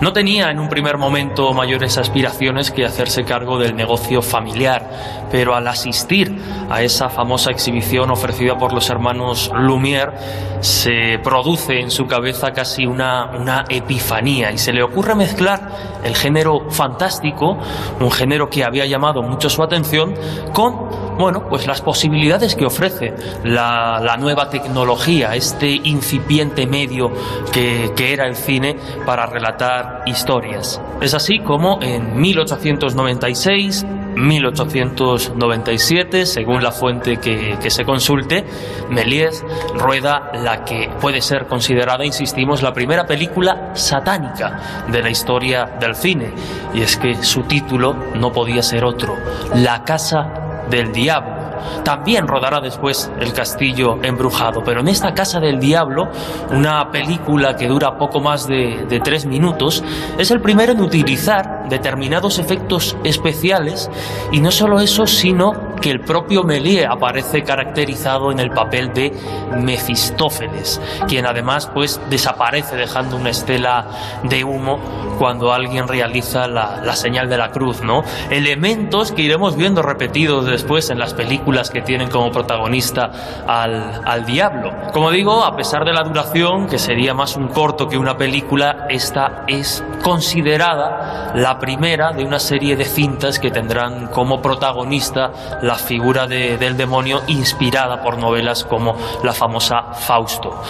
No 0.00 0.12
tenía 0.12 0.50
en 0.50 0.58
un 0.58 0.68
primer 0.68 0.96
momento 0.96 1.52
mayores 1.52 1.98
aspiraciones 1.98 2.70
que 2.70 2.86
hacerse 2.86 3.24
cargo 3.24 3.58
del 3.58 3.76
negocio 3.76 4.22
familiar, 4.22 4.88
pero 5.30 5.54
al 5.54 5.66
asistir 5.66 6.34
a 6.70 6.82
esa 6.82 7.08
famosa 7.08 7.50
exhibición 7.50 8.10
ofrecida 8.10 8.56
por 8.56 8.69
los 8.72 8.90
hermanos 8.90 9.50
Lumière, 9.54 10.12
se 10.60 11.18
produce 11.22 11.80
en 11.80 11.90
su 11.90 12.06
cabeza 12.06 12.52
casi 12.52 12.86
una, 12.86 13.30
una 13.38 13.64
epifanía 13.68 14.52
y 14.52 14.58
se 14.58 14.72
le 14.72 14.82
ocurre 14.82 15.14
mezclar 15.14 15.70
el 16.04 16.14
género 16.14 16.70
fantástico, 16.70 17.58
un 18.00 18.10
género 18.10 18.48
que 18.48 18.64
había 18.64 18.86
llamado 18.86 19.22
mucho 19.22 19.48
su 19.48 19.62
atención, 19.62 20.14
con 20.52 21.10
bueno, 21.18 21.46
pues 21.50 21.66
las 21.66 21.82
posibilidades 21.82 22.54
que 22.54 22.64
ofrece 22.64 23.14
la, 23.44 24.00
la 24.02 24.16
nueva 24.16 24.48
tecnología, 24.48 25.34
este 25.34 25.68
incipiente 25.68 26.66
medio 26.66 27.12
que, 27.52 27.92
que, 27.94 28.14
era 28.14 28.26
el 28.26 28.36
cine 28.36 28.78
para 29.04 29.26
relatar 29.26 30.02
historias. 30.06 30.80
Es 31.02 31.12
así 31.12 31.40
como 31.40 31.78
en 31.82 32.18
1896 32.18 33.84
1897, 34.16 36.26
según 36.26 36.62
la 36.62 36.72
fuente 36.72 37.18
que, 37.18 37.70
se 37.70 37.84
consulte, 37.84 38.44
Méliès 38.88 39.44
rueda 39.74 40.30
la 40.34 40.64
que 40.64 40.90
puede 41.00 41.20
ser 41.20 41.46
considerada, 41.46 42.04
insistimos, 42.04 42.62
la 42.62 42.72
primera 42.72 43.06
película 43.06 43.70
satánica 43.74 44.84
de 44.88 45.02
la 45.02 45.10
historia 45.10 45.66
del 45.78 45.94
cine. 45.94 46.32
Y 46.74 46.82
es 46.82 46.96
que 46.96 47.22
su 47.22 47.42
título 47.42 47.94
no 48.14 48.32
podía 48.32 48.62
ser 48.62 48.84
otro, 48.84 49.16
La 49.54 49.84
Casa 49.84 50.32
del 50.70 50.92
Diablo 50.92 51.39
también 51.84 52.26
rodará 52.26 52.60
después 52.60 53.10
El 53.20 53.32
Castillo 53.32 53.98
Embrujado, 54.02 54.62
pero 54.64 54.80
en 54.80 54.88
esta 54.88 55.14
Casa 55.14 55.40
del 55.40 55.58
Diablo, 55.58 56.08
una 56.50 56.90
película 56.90 57.56
que 57.56 57.68
dura 57.68 57.96
poco 57.96 58.20
más 58.20 58.46
de, 58.46 59.00
tres 59.02 59.26
minutos, 59.26 59.82
es 60.18 60.30
el 60.30 60.40
primero 60.40 60.72
en 60.72 60.80
utilizar 60.80 61.68
determinados 61.68 62.38
efectos 62.38 62.96
especiales 63.04 63.90
y 64.32 64.40
no 64.40 64.50
solo 64.50 64.80
eso, 64.80 65.06
sino 65.06 65.70
que 65.80 65.90
el 65.90 66.00
propio 66.00 66.42
Méliès 66.42 66.86
aparece 66.86 67.42
caracterizado 67.42 68.30
en 68.30 68.38
el 68.38 68.50
papel 68.50 68.92
de 68.92 69.12
Mefistófeles, 69.56 70.80
quien 71.08 71.26
además 71.26 71.70
pues 71.72 72.00
desaparece 72.10 72.76
dejando 72.76 73.16
una 73.16 73.30
estela 73.30 73.86
de 74.22 74.44
humo 74.44 74.78
cuando 75.18 75.52
alguien 75.52 75.88
realiza 75.88 76.46
la, 76.48 76.80
la 76.84 76.96
señal 76.96 77.28
de 77.28 77.38
la 77.38 77.50
cruz, 77.50 77.82
¿no? 77.82 78.02
Elementos 78.30 79.12
que 79.12 79.22
iremos 79.22 79.56
viendo 79.56 79.82
repetidos 79.82 80.46
después 80.46 80.90
en 80.90 80.98
las 80.98 81.14
películas 81.14 81.49
que 81.70 81.82
tienen 81.82 82.08
como 82.08 82.30
protagonista 82.30 83.10
al, 83.46 84.02
al 84.04 84.24
diablo. 84.24 84.72
Como 84.92 85.10
digo, 85.10 85.44
a 85.44 85.56
pesar 85.56 85.84
de 85.84 85.92
la 85.92 86.02
duración, 86.02 86.68
que 86.68 86.78
sería 86.78 87.12
más 87.12 87.36
un 87.36 87.48
corto 87.48 87.88
que 87.88 87.98
una 87.98 88.16
película, 88.16 88.86
esta 88.88 89.44
es 89.48 89.82
considerada 90.02 91.32
la 91.34 91.58
primera 91.58 92.12
de 92.12 92.24
una 92.24 92.38
serie 92.38 92.76
de 92.76 92.84
cintas 92.84 93.38
que 93.38 93.50
tendrán 93.50 94.06
como 94.08 94.40
protagonista 94.40 95.32
la 95.62 95.74
figura 95.74 96.26
del 96.26 96.76
demonio 96.76 97.22
inspirada 97.26 98.02
por 98.02 98.18
novelas 98.18 98.64
como 98.64 98.96
la 99.24 99.32
famosa 99.32 99.92
Fausto. 99.92 100.62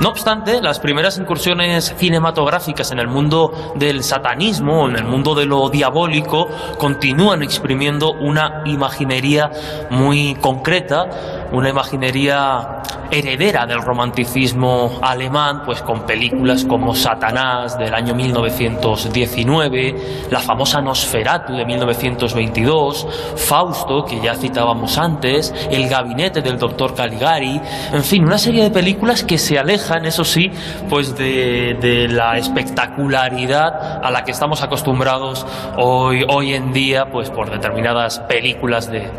No 0.00 0.08
obstante, 0.08 0.60
las 0.60 0.80
primeras 0.80 1.18
incursiones 1.18 1.94
cinematográficas 1.96 2.90
en 2.90 2.98
el 2.98 3.06
mundo 3.06 3.52
del 3.76 4.02
satanismo, 4.02 4.88
en 4.88 4.96
el 4.96 5.04
mundo 5.04 5.34
de 5.34 5.46
lo 5.46 5.68
diabólico, 5.68 6.48
continúan 6.78 7.42
exprimiendo 7.42 8.12
una 8.12 8.62
imaginería 8.64 9.50
muy 9.90 10.21
concreta, 10.40 11.48
una 11.52 11.68
imaginería 11.68 12.82
heredera 13.12 13.66
del 13.66 13.82
romanticismo 13.82 14.98
alemán, 15.02 15.62
pues 15.66 15.82
con 15.82 16.06
películas 16.06 16.64
como 16.64 16.94
Satanás 16.94 17.78
del 17.78 17.94
año 17.94 18.14
1919, 18.14 20.28
la 20.30 20.40
famosa 20.40 20.80
Nosferatu 20.80 21.52
de 21.52 21.66
1922, 21.66 23.06
Fausto, 23.36 24.06
que 24.06 24.18
ya 24.20 24.34
citábamos 24.34 24.96
antes, 24.96 25.54
El 25.70 25.88
gabinete 25.88 26.40
del 26.40 26.58
doctor 26.58 26.94
Caligari, 26.94 27.60
en 27.92 28.02
fin, 28.02 28.24
una 28.24 28.38
serie 28.38 28.64
de 28.64 28.70
películas 28.70 29.22
que 29.22 29.36
se 29.36 29.58
alejan, 29.58 30.06
eso 30.06 30.24
sí, 30.24 30.50
pues 30.88 31.14
de, 31.16 32.08
la 32.10 32.38
espectacularidad 32.38 34.00
a 34.02 34.10
la 34.10 34.24
que 34.24 34.30
estamos 34.30 34.62
acostumbrados 34.62 35.46
hoy, 35.76 36.24
hoy 36.28 36.54
en 36.54 36.72
día, 36.72 37.10
pues 37.10 37.28
por 37.28 37.50
determinadas 37.50 38.20
películas 38.20 38.90
de 38.90 39.10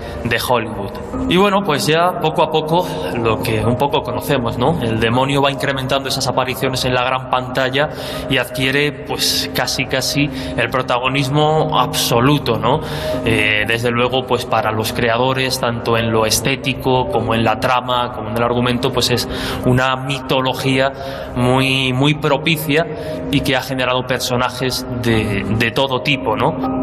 Hollywood. 0.50 0.93
Y 1.30 1.38
bueno, 1.38 1.64
pues 1.64 1.88
ya 1.88 2.20
poco 2.20 2.44
a 2.44 2.52
poco 2.52 2.88
lo 3.16 3.42
que 3.42 3.64
un 3.64 3.78
poco 3.78 4.02
conocemos, 4.04 4.58
¿no? 4.58 4.82
El 4.82 5.00
demonio 5.00 5.42
va 5.42 5.52
incrementando 5.52 6.10
esas 6.10 6.28
apariciones 6.28 6.84
en 6.86 6.94
la 6.94 7.04
gran 7.04 7.30
pantalla 7.30 7.90
y 8.30 8.38
adquiere, 8.38 8.92
pues, 8.92 9.50
casi 9.54 9.86
casi 9.86 10.30
el 10.58 10.70
protagonismo 10.70 11.80
absoluto, 11.80 12.58
¿no? 12.58 12.82
Eh, 13.26 13.64
desde 13.68 13.90
luego, 13.92 14.26
pues, 14.26 14.46
para 14.46 14.72
los 14.72 14.92
creadores, 14.92 15.60
tanto 15.60 15.98
en 15.98 16.12
lo 16.12 16.26
estético 16.26 17.08
como 17.10 17.34
en 17.34 17.44
la 17.44 17.60
trama, 17.60 18.12
como 18.12 18.30
en 18.30 18.38
el 18.38 18.44
argumento, 18.44 18.92
pues 18.92 19.12
es 19.12 19.28
una 19.66 19.96
mitología 19.96 20.92
muy, 21.36 21.94
muy 21.94 22.16
propicia 22.16 22.86
y 23.32 23.42
que 23.42 23.56
ha 23.56 23.62
generado 23.62 24.06
personajes 24.06 24.86
de, 25.02 25.44
de 25.58 25.72
todo 25.72 26.02
tipo, 26.02 26.36
¿no? 26.36 26.83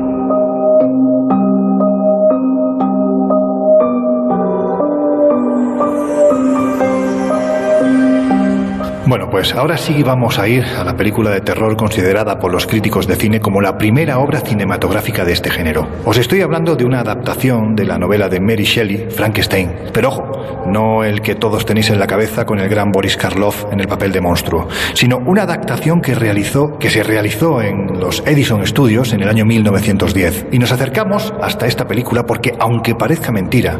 Bueno, 9.10 9.28
pues 9.28 9.52
ahora 9.56 9.76
sí 9.76 10.04
vamos 10.04 10.38
a 10.38 10.46
ir 10.46 10.64
a 10.64 10.84
la 10.84 10.96
película 10.96 11.30
de 11.30 11.40
terror 11.40 11.76
considerada 11.76 12.38
por 12.38 12.52
los 12.52 12.68
críticos 12.68 13.08
de 13.08 13.16
cine 13.16 13.40
como 13.40 13.60
la 13.60 13.76
primera 13.76 14.20
obra 14.20 14.38
cinematográfica 14.38 15.24
de 15.24 15.32
este 15.32 15.50
género. 15.50 15.88
Os 16.04 16.16
estoy 16.16 16.42
hablando 16.42 16.76
de 16.76 16.84
una 16.84 17.00
adaptación 17.00 17.74
de 17.74 17.86
la 17.86 17.98
novela 17.98 18.28
de 18.28 18.38
Mary 18.38 18.62
Shelley, 18.62 19.08
Frankenstein. 19.10 19.72
Pero 19.92 20.10
ojo, 20.10 20.64
no 20.68 21.02
el 21.02 21.22
que 21.22 21.34
todos 21.34 21.66
tenéis 21.66 21.90
en 21.90 21.98
la 21.98 22.06
cabeza 22.06 22.46
con 22.46 22.60
el 22.60 22.68
gran 22.68 22.92
Boris 22.92 23.16
Karloff 23.16 23.64
en 23.72 23.80
el 23.80 23.88
papel 23.88 24.12
de 24.12 24.20
monstruo, 24.20 24.68
sino 24.94 25.16
una 25.16 25.42
adaptación 25.42 26.00
que 26.00 26.14
realizó, 26.14 26.78
que 26.78 26.88
se 26.88 27.02
realizó 27.02 27.60
en 27.62 27.98
los 27.98 28.22
Edison 28.24 28.64
Studios 28.64 29.12
en 29.12 29.22
el 29.22 29.28
año 29.28 29.44
1910. 29.44 30.46
Y 30.52 30.60
nos 30.60 30.70
acercamos 30.70 31.34
hasta 31.42 31.66
esta 31.66 31.88
película 31.88 32.26
porque, 32.26 32.54
aunque 32.60 32.94
parezca 32.94 33.32
mentira, 33.32 33.76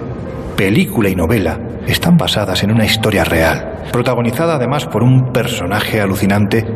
película 0.61 1.09
y 1.09 1.17
novela 1.17 1.59
están 1.87 2.19
basadas 2.19 2.63
en 2.63 2.71
una 2.71 2.85
historia 2.85 3.25
real, 3.25 3.87
protagonizada 3.91 4.57
además 4.57 4.85
por 4.85 5.03
un 5.03 5.33
personaje 5.33 6.03
alucinante 6.03 6.67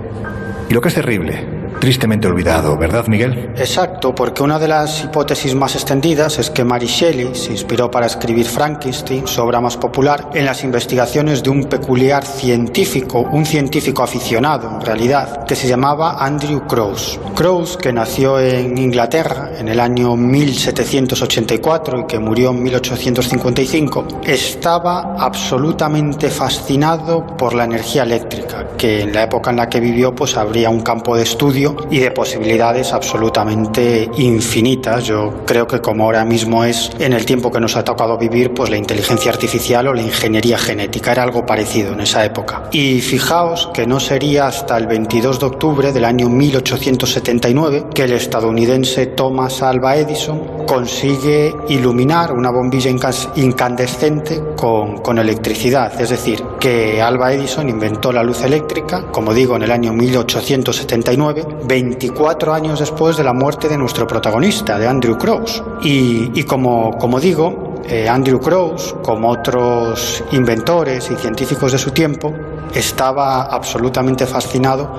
y 0.70 0.72
lo 0.72 0.80
que 0.80 0.88
es 0.88 0.94
terrible, 0.94 1.63
tristemente 1.80 2.26
olvidado, 2.26 2.76
¿verdad, 2.76 3.06
Miguel? 3.06 3.52
Exacto, 3.56 4.14
porque 4.14 4.42
una 4.42 4.58
de 4.58 4.68
las 4.68 5.04
hipótesis 5.04 5.54
más 5.54 5.74
extendidas 5.74 6.38
es 6.38 6.50
que 6.50 6.64
Mary 6.64 6.86
Shelley 6.86 7.34
se 7.34 7.52
inspiró 7.52 7.90
para 7.90 8.06
escribir 8.06 8.46
Frankenstein, 8.46 9.26
su 9.26 9.42
obra 9.42 9.60
más 9.60 9.76
popular, 9.76 10.30
en 10.34 10.44
las 10.44 10.64
investigaciones 10.64 11.42
de 11.42 11.50
un 11.50 11.64
peculiar 11.64 12.24
científico, 12.24 13.20
un 13.20 13.44
científico 13.46 14.02
aficionado 14.02 14.70
en 14.70 14.80
realidad, 14.80 15.44
que 15.44 15.56
se 15.56 15.68
llamaba 15.68 16.24
Andrew 16.24 16.66
Crouse. 16.66 17.18
Crouse, 17.34 17.76
que 17.76 17.92
nació 17.92 18.38
en 18.40 18.76
Inglaterra 18.78 19.50
en 19.58 19.68
el 19.68 19.80
año 19.80 20.16
1784 20.16 22.00
y 22.00 22.06
que 22.06 22.18
murió 22.18 22.50
en 22.50 22.62
1855, 22.62 24.06
estaba 24.24 25.16
absolutamente 25.18 26.30
fascinado 26.30 27.26
por 27.36 27.54
la 27.54 27.64
energía 27.64 28.02
eléctrica, 28.02 28.68
que 28.76 29.02
en 29.02 29.12
la 29.12 29.24
época 29.24 29.50
en 29.50 29.56
la 29.56 29.68
que 29.68 29.80
vivió 29.80 30.14
pues 30.14 30.36
habría 30.36 30.70
un 30.70 30.80
campo 30.80 31.16
de 31.16 31.22
estudio 31.22 31.63
y 31.90 31.98
de 31.98 32.10
posibilidades 32.10 32.92
absolutamente 32.92 34.10
infinitas. 34.16 35.04
Yo 35.04 35.44
creo 35.46 35.66
que 35.66 35.80
como 35.80 36.04
ahora 36.04 36.24
mismo 36.24 36.64
es 36.64 36.90
en 36.98 37.12
el 37.12 37.24
tiempo 37.24 37.50
que 37.50 37.60
nos 37.60 37.76
ha 37.76 37.84
tocado 37.84 38.18
vivir, 38.18 38.52
pues 38.52 38.70
la 38.70 38.76
inteligencia 38.76 39.30
artificial 39.30 39.88
o 39.88 39.94
la 39.94 40.02
ingeniería 40.02 40.58
genética 40.58 41.12
era 41.12 41.22
algo 41.22 41.46
parecido 41.46 41.92
en 41.92 42.00
esa 42.00 42.24
época. 42.24 42.64
Y 42.72 43.00
fijaos 43.00 43.70
que 43.72 43.86
no 43.86 44.00
sería 44.00 44.46
hasta 44.46 44.76
el 44.76 44.86
22 44.86 45.40
de 45.40 45.46
octubre 45.46 45.92
del 45.92 46.04
año 46.04 46.28
1879 46.28 47.86
que 47.94 48.04
el 48.04 48.12
estadounidense 48.12 49.06
Thomas 49.06 49.62
Alva 49.62 49.96
Edison 49.96 50.66
consigue 50.66 51.54
iluminar 51.68 52.32
una 52.32 52.50
bombilla 52.50 52.90
incandescente 53.36 54.42
con, 54.56 54.98
con 54.98 55.18
electricidad. 55.18 56.00
Es 56.00 56.10
decir, 56.10 56.42
que 56.58 57.00
Alva 57.00 57.32
Edison 57.32 57.68
inventó 57.68 58.12
la 58.12 58.22
luz 58.22 58.42
eléctrica, 58.42 59.06
como 59.10 59.34
digo, 59.34 59.56
en 59.56 59.62
el 59.62 59.70
año 59.70 59.92
1879 59.92 61.44
24 61.64 62.52
años 62.52 62.80
después 62.80 63.16
de 63.16 63.24
la 63.24 63.32
muerte 63.32 63.68
de 63.68 63.78
nuestro 63.78 64.06
protagonista, 64.06 64.78
de 64.78 64.86
Andrew 64.86 65.16
Crouse. 65.16 65.62
Y, 65.82 66.42
como, 66.44 67.20
digo, 67.20 67.82
eh, 67.86 68.08
Andrew 68.08 68.40
Crouse, 68.40 68.94
como 69.02 69.30
otros 69.30 70.24
inventores 70.32 71.10
y 71.10 71.16
científicos 71.16 71.72
de 71.72 71.78
su 71.78 71.90
tiempo, 71.90 72.32
estaba 72.74 73.44
absolutamente 73.44 74.26
fascinado 74.26 74.92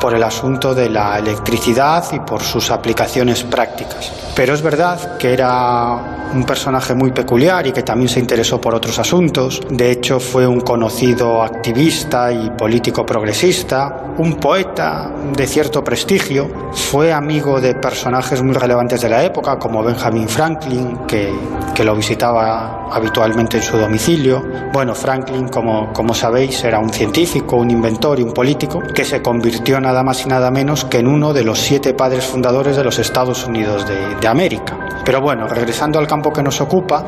por 0.00 0.14
el 0.14 0.22
asunto 0.22 0.74
de 0.74 0.88
la 0.88 1.18
electricidad 1.18 2.04
y 2.12 2.20
por 2.20 2.42
sus 2.42 2.70
aplicaciones 2.70 3.44
prácticas. 3.44 4.29
Pero 4.40 4.54
es 4.54 4.62
verdad 4.62 5.18
que 5.18 5.34
era 5.34 6.30
un 6.32 6.44
personaje 6.44 6.94
muy 6.94 7.12
peculiar 7.12 7.66
y 7.66 7.72
que 7.72 7.82
también 7.82 8.08
se 8.08 8.20
interesó 8.20 8.58
por 8.58 8.74
otros 8.74 8.98
asuntos. 8.98 9.60
De 9.68 9.90
hecho, 9.90 10.18
fue 10.18 10.46
un 10.46 10.60
conocido 10.60 11.42
activista 11.42 12.32
y 12.32 12.48
político 12.48 13.04
progresista, 13.04 14.14
un 14.16 14.36
poeta 14.36 15.12
de 15.36 15.46
cierto 15.46 15.84
prestigio. 15.84 16.70
Fue 16.72 17.12
amigo 17.12 17.60
de 17.60 17.74
personajes 17.74 18.42
muy 18.42 18.54
relevantes 18.54 19.02
de 19.02 19.10
la 19.10 19.22
época, 19.22 19.58
como 19.58 19.82
Benjamin 19.82 20.26
Franklin, 20.26 21.00
que, 21.06 21.30
que 21.74 21.84
lo 21.84 21.94
visitaba 21.94 22.88
habitualmente 22.90 23.58
en 23.58 23.62
su 23.62 23.76
domicilio. 23.76 24.42
Bueno, 24.72 24.94
Franklin, 24.94 25.48
como, 25.48 25.92
como 25.92 26.14
sabéis, 26.14 26.64
era 26.64 26.78
un 26.78 26.90
científico, 26.90 27.56
un 27.56 27.70
inventor 27.70 28.18
y 28.20 28.22
un 28.22 28.32
político 28.32 28.80
que 28.94 29.04
se 29.04 29.20
convirtió 29.20 29.80
nada 29.80 30.02
más 30.02 30.24
y 30.24 30.28
nada 30.28 30.50
menos 30.50 30.84
que 30.84 30.98
en 30.98 31.08
uno 31.08 31.32
de 31.32 31.44
los 31.44 31.58
siete 31.58 31.92
padres 31.94 32.24
fundadores 32.24 32.76
de 32.76 32.84
los 32.84 32.98
Estados 32.98 33.46
Unidos 33.46 33.86
de, 33.86 34.16
de 34.20 34.28
América. 34.30 34.78
Pero 35.04 35.20
bueno, 35.20 35.46
regresando 35.46 35.98
al 35.98 36.06
campo 36.06 36.32
que 36.32 36.42
nos 36.42 36.60
ocupa, 36.60 37.04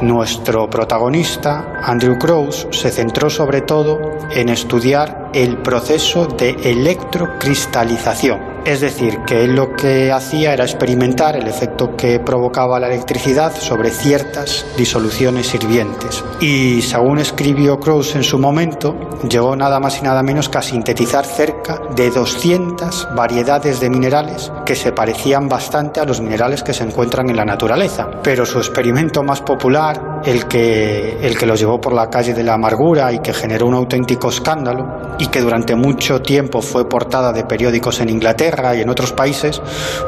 nuestro 0.00 0.68
protagonista, 0.68 1.80
Andrew 1.82 2.18
Crouse, 2.18 2.68
se 2.70 2.90
centró 2.90 3.30
sobre 3.30 3.62
todo 3.62 4.18
en 4.30 4.48
estudiar 4.48 5.23
el 5.34 5.58
proceso 5.58 6.26
de 6.26 6.50
electrocristalización 6.62 8.54
es 8.64 8.80
decir, 8.80 9.18
que 9.26 9.44
él 9.44 9.54
lo 9.54 9.74
que 9.74 10.10
hacía 10.10 10.54
era 10.54 10.64
experimentar 10.64 11.36
el 11.36 11.46
efecto 11.46 11.94
que 11.96 12.18
provocaba 12.18 12.80
la 12.80 12.86
electricidad 12.86 13.52
sobre 13.54 13.90
ciertas 13.90 14.64
disoluciones 14.76 15.54
hirvientes. 15.54 16.24
Y 16.40 16.80
según 16.80 17.18
escribió 17.18 17.78
Crouse 17.78 18.16
en 18.16 18.24
su 18.24 18.38
momento, 18.38 18.96
llegó 19.28 19.54
nada 19.54 19.80
más 19.80 20.00
y 20.00 20.02
nada 20.02 20.22
menos 20.22 20.48
que 20.48 20.58
a 20.58 20.62
sintetizar 20.62 21.26
cerca 21.26 21.78
de 21.94 22.10
200 22.10 23.08
variedades 23.14 23.80
de 23.80 23.90
minerales 23.90 24.50
que 24.64 24.74
se 24.74 24.92
parecían 24.92 25.46
bastante 25.46 26.00
a 26.00 26.06
los 26.06 26.22
minerales 26.22 26.62
que 26.62 26.72
se 26.72 26.84
encuentran 26.84 27.28
en 27.28 27.36
la 27.36 27.44
naturaleza. 27.44 28.08
Pero 28.22 28.46
su 28.46 28.58
experimento 28.58 29.22
más 29.22 29.42
popular, 29.42 30.22
el 30.24 30.46
que, 30.46 31.18
el 31.20 31.36
que 31.36 31.44
lo 31.44 31.54
llevó 31.54 31.78
por 31.80 31.92
la 31.92 32.08
calle 32.08 32.32
de 32.32 32.42
la 32.42 32.54
amargura 32.54 33.12
y 33.12 33.18
que 33.18 33.34
generó 33.34 33.66
un 33.66 33.74
auténtico 33.74 34.30
escándalo 34.30 35.16
y 35.24 35.28
que 35.28 35.40
durante 35.40 35.74
mucho 35.74 36.20
tiempo 36.20 36.60
fue 36.60 36.86
portada 36.86 37.32
de 37.32 37.44
periódicos 37.44 38.00
en 38.00 38.10
Inglaterra, 38.10 38.76
y 38.76 38.82
en 38.82 38.90
otros 38.90 39.12
países, 39.12 39.60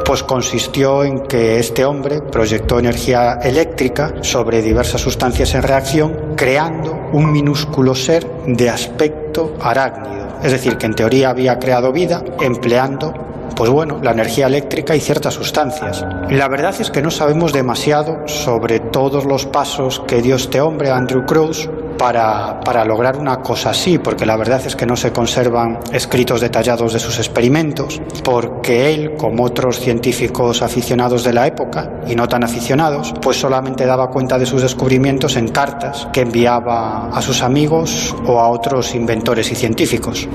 pues 0.05 0.23
consistió 0.23 1.05
en 1.05 1.21
que 1.21 1.59
este 1.59 1.87
hombre 1.87 2.21
proyectó 2.21 2.79
energía 2.79 3.39
eléctrica 3.43 4.13
sobre 4.21 4.61
diversas 4.61 5.01
sustancias 5.01 5.55
en 5.55 5.63
reacción, 5.63 6.35
creando 6.37 7.09
un 7.13 7.33
minúsculo 7.33 7.95
ser 7.95 8.27
de 8.47 8.69
aspecto 8.69 9.57
arácnido. 9.61 10.27
Es 10.43 10.53
decir, 10.53 10.77
que 10.77 10.87
en 10.87 10.95
teoría 10.95 11.31
había 11.31 11.59
creado 11.59 11.93
vida 11.93 12.23
empleando 12.41 13.15
pues 13.57 13.71
bueno, 13.71 14.01
la 14.03 14.11
energía 14.11 14.49
eléctrica 14.49 14.95
y 14.95 15.01
ciertas 15.01 15.33
sustancias. 15.33 16.05
La 16.29 16.47
verdad 16.47 16.75
es 16.79 16.91
que 16.91 17.01
no 17.01 17.11
sabemos 17.11 17.55
demasiado 17.55 18.29
sobre 18.29 18.81
todos 18.81 19.25
los 19.25 19.47
pasos 19.47 20.03
que 20.07 20.21
dio 20.21 20.37
este 20.37 20.61
hombre, 20.61 20.91
Andrew 20.91 21.25
Cruz, 21.25 21.71
para, 21.97 22.61
para, 22.61 22.85
lograr 22.85 23.17
una 23.17 23.41
cosa 23.41 23.71
así, 23.71 23.99
porque 23.99 24.27
la 24.27 24.37
verdad 24.37 24.61
es 24.65 24.77
que 24.77 24.87
no 24.87 24.97
se 24.97 25.13
conservan 25.13 25.81
escritos 25.93 26.41
detallados 26.41 26.93
de 26.93 26.99
sus 26.99 27.19
experimentos, 27.19 28.01
porque 28.23 28.93
él, 28.95 29.15
como 29.17 29.45
otros 29.45 29.81
científicos 29.81 30.63
aficionados 30.63 31.25
de 31.25 31.33
la 31.33 31.47
época, 31.47 32.03
y 32.07 32.15
no 32.15 32.29
tan 32.29 32.45
aficionados, 32.45 33.15
pues 33.21 33.39
solamente 33.39 33.87
daba 33.87 34.09
cuenta 34.09 34.39
de 34.39 34.47
sus 34.47 34.63
descubrimientos 34.63 35.37
en 35.37 35.49
cartas 35.49 36.09
que 36.13 36.23
enviaba 36.23 37.09
a 37.09 37.23
sus 37.23 37.43
amigos 37.43 38.15
o 38.27 38.41
a 38.41 38.49
otros 38.49 38.95
inventores 38.95 39.51
y 39.51 39.55
científicos. 39.55 40.29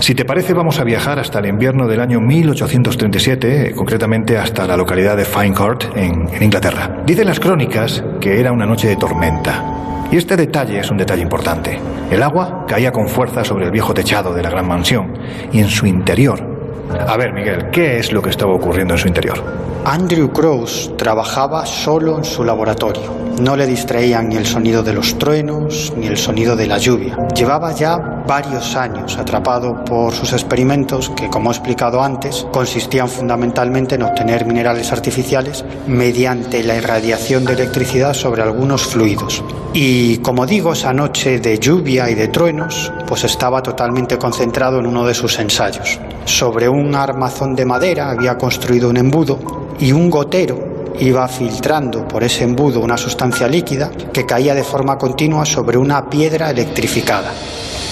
Si 0.00 0.14
te 0.14 0.24
parece, 0.24 0.54
vamos 0.54 0.80
a 0.80 0.84
viajar 0.84 1.18
hasta 1.18 1.40
el 1.40 1.46
invierno 1.46 1.86
del 1.86 2.00
año 2.00 2.20
1837, 2.20 3.68
eh, 3.68 3.74
concretamente 3.74 4.38
hasta 4.38 4.66
la 4.66 4.74
localidad 4.74 5.14
de 5.14 5.26
Finecourt, 5.26 5.94
en, 5.94 6.26
en 6.32 6.42
Inglaterra. 6.42 7.02
Dicen 7.04 7.26
las 7.26 7.38
crónicas 7.38 8.02
que 8.18 8.40
era 8.40 8.50
una 8.50 8.64
noche 8.64 8.88
de 8.88 8.96
tormenta. 8.96 10.06
Y 10.10 10.16
este 10.16 10.36
detalle 10.36 10.80
es 10.80 10.90
un 10.90 10.96
detalle 10.96 11.20
importante. 11.20 11.78
El 12.10 12.22
agua 12.22 12.64
caía 12.66 12.90
con 12.92 13.08
fuerza 13.08 13.44
sobre 13.44 13.66
el 13.66 13.70
viejo 13.70 13.92
techado 13.92 14.32
de 14.32 14.42
la 14.42 14.48
gran 14.48 14.66
mansión 14.66 15.12
y 15.52 15.60
en 15.60 15.68
su 15.68 15.86
interior. 15.86 16.49
A 16.98 17.16
ver, 17.16 17.32
Miguel, 17.32 17.70
¿qué 17.70 17.98
es 17.98 18.12
lo 18.12 18.22
que 18.22 18.30
estaba 18.30 18.54
ocurriendo 18.54 18.94
en 18.94 19.00
su 19.00 19.08
interior? 19.08 19.42
Andrew 19.84 20.30
Crouse 20.30 20.92
trabajaba 20.96 21.64
solo 21.64 22.18
en 22.18 22.24
su 22.24 22.44
laboratorio. 22.44 23.20
No 23.40 23.56
le 23.56 23.66
distraían 23.66 24.28
ni 24.28 24.36
el 24.36 24.44
sonido 24.44 24.82
de 24.82 24.92
los 24.92 25.16
truenos 25.16 25.94
ni 25.96 26.06
el 26.06 26.18
sonido 26.18 26.54
de 26.56 26.66
la 26.66 26.76
lluvia. 26.76 27.16
Llevaba 27.34 27.72
ya 27.72 27.96
varios 28.26 28.76
años 28.76 29.16
atrapado 29.16 29.82
por 29.84 30.12
sus 30.12 30.32
experimentos 30.34 31.10
que, 31.16 31.28
como 31.28 31.50
he 31.50 31.54
explicado 31.54 32.02
antes, 32.02 32.46
consistían 32.52 33.08
fundamentalmente 33.08 33.94
en 33.94 34.02
obtener 34.02 34.44
minerales 34.44 34.92
artificiales 34.92 35.64
mediante 35.86 36.62
la 36.62 36.76
irradiación 36.76 37.44
de 37.46 37.54
electricidad 37.54 38.12
sobre 38.12 38.42
algunos 38.42 38.82
fluidos. 38.82 39.42
Y 39.72 40.18
como 40.18 40.46
digo, 40.46 40.74
esa 40.74 40.92
noche 40.92 41.40
de 41.40 41.58
lluvia 41.58 42.10
y 42.10 42.14
de 42.14 42.28
truenos, 42.28 42.92
pues 43.06 43.24
estaba 43.24 43.62
totalmente 43.62 44.18
concentrado 44.18 44.80
en 44.80 44.86
uno 44.86 45.06
de 45.06 45.14
sus 45.14 45.38
ensayos. 45.38 45.98
Sobre 46.24 46.68
un 46.68 46.79
armazón 46.94 47.54
de 47.54 47.64
madera 47.64 48.10
había 48.10 48.36
construido 48.36 48.88
un 48.88 48.96
embudo 48.96 49.38
y 49.78 49.92
un 49.92 50.10
gotero 50.10 50.70
iba 50.98 51.26
filtrando 51.28 52.06
por 52.06 52.22
ese 52.22 52.44
embudo 52.44 52.80
una 52.80 52.96
sustancia 52.96 53.48
líquida 53.48 53.90
que 54.12 54.26
caía 54.26 54.54
de 54.54 54.64
forma 54.64 54.98
continua 54.98 55.44
sobre 55.46 55.78
una 55.78 56.08
piedra 56.08 56.50
electrificada. 56.50 57.32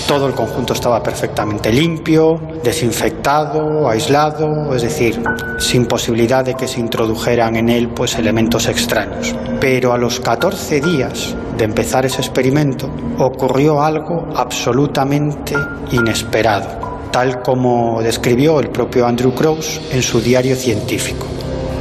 Todo 0.07 0.27
el 0.27 0.33
conjunto 0.33 0.73
estaba 0.73 1.03
perfectamente 1.03 1.71
limpio, 1.71 2.41
desinfectado, 2.65 3.91
aislado, 3.91 4.75
es 4.75 4.81
decir, 4.81 5.23
sin 5.59 5.85
posibilidad 5.85 6.43
de 6.43 6.55
que 6.55 6.67
se 6.67 6.81
introdujeran 6.81 7.57
en 7.57 7.69
él 7.69 7.91
pues 7.91 8.15
elementos 8.17 8.69
extraños. 8.69 9.35
Pero 9.61 9.93
a 9.93 9.99
los 9.99 10.19
14 10.21 10.81
días 10.81 11.37
de 11.59 11.65
empezar 11.65 12.07
ese 12.07 12.23
experimento 12.23 12.89
ocurrió 13.19 13.83
algo 13.83 14.29
absolutamente 14.35 15.55
inesperado, 15.93 16.98
tal 17.11 17.43
como 17.43 18.01
describió 18.03 18.61
el 18.61 18.71
propio 18.71 19.07
Andrew 19.07 19.35
Krauss 19.35 19.81
en 19.91 20.03
su 20.03 20.21
diario 20.21 20.57
científico. 20.57 21.27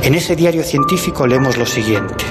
En 0.02 0.16
ese 0.16 0.36
diario 0.36 0.63
científico 0.63 1.28
leemos 1.28 1.58
lo 1.58 1.66
siguiente. 1.66 2.24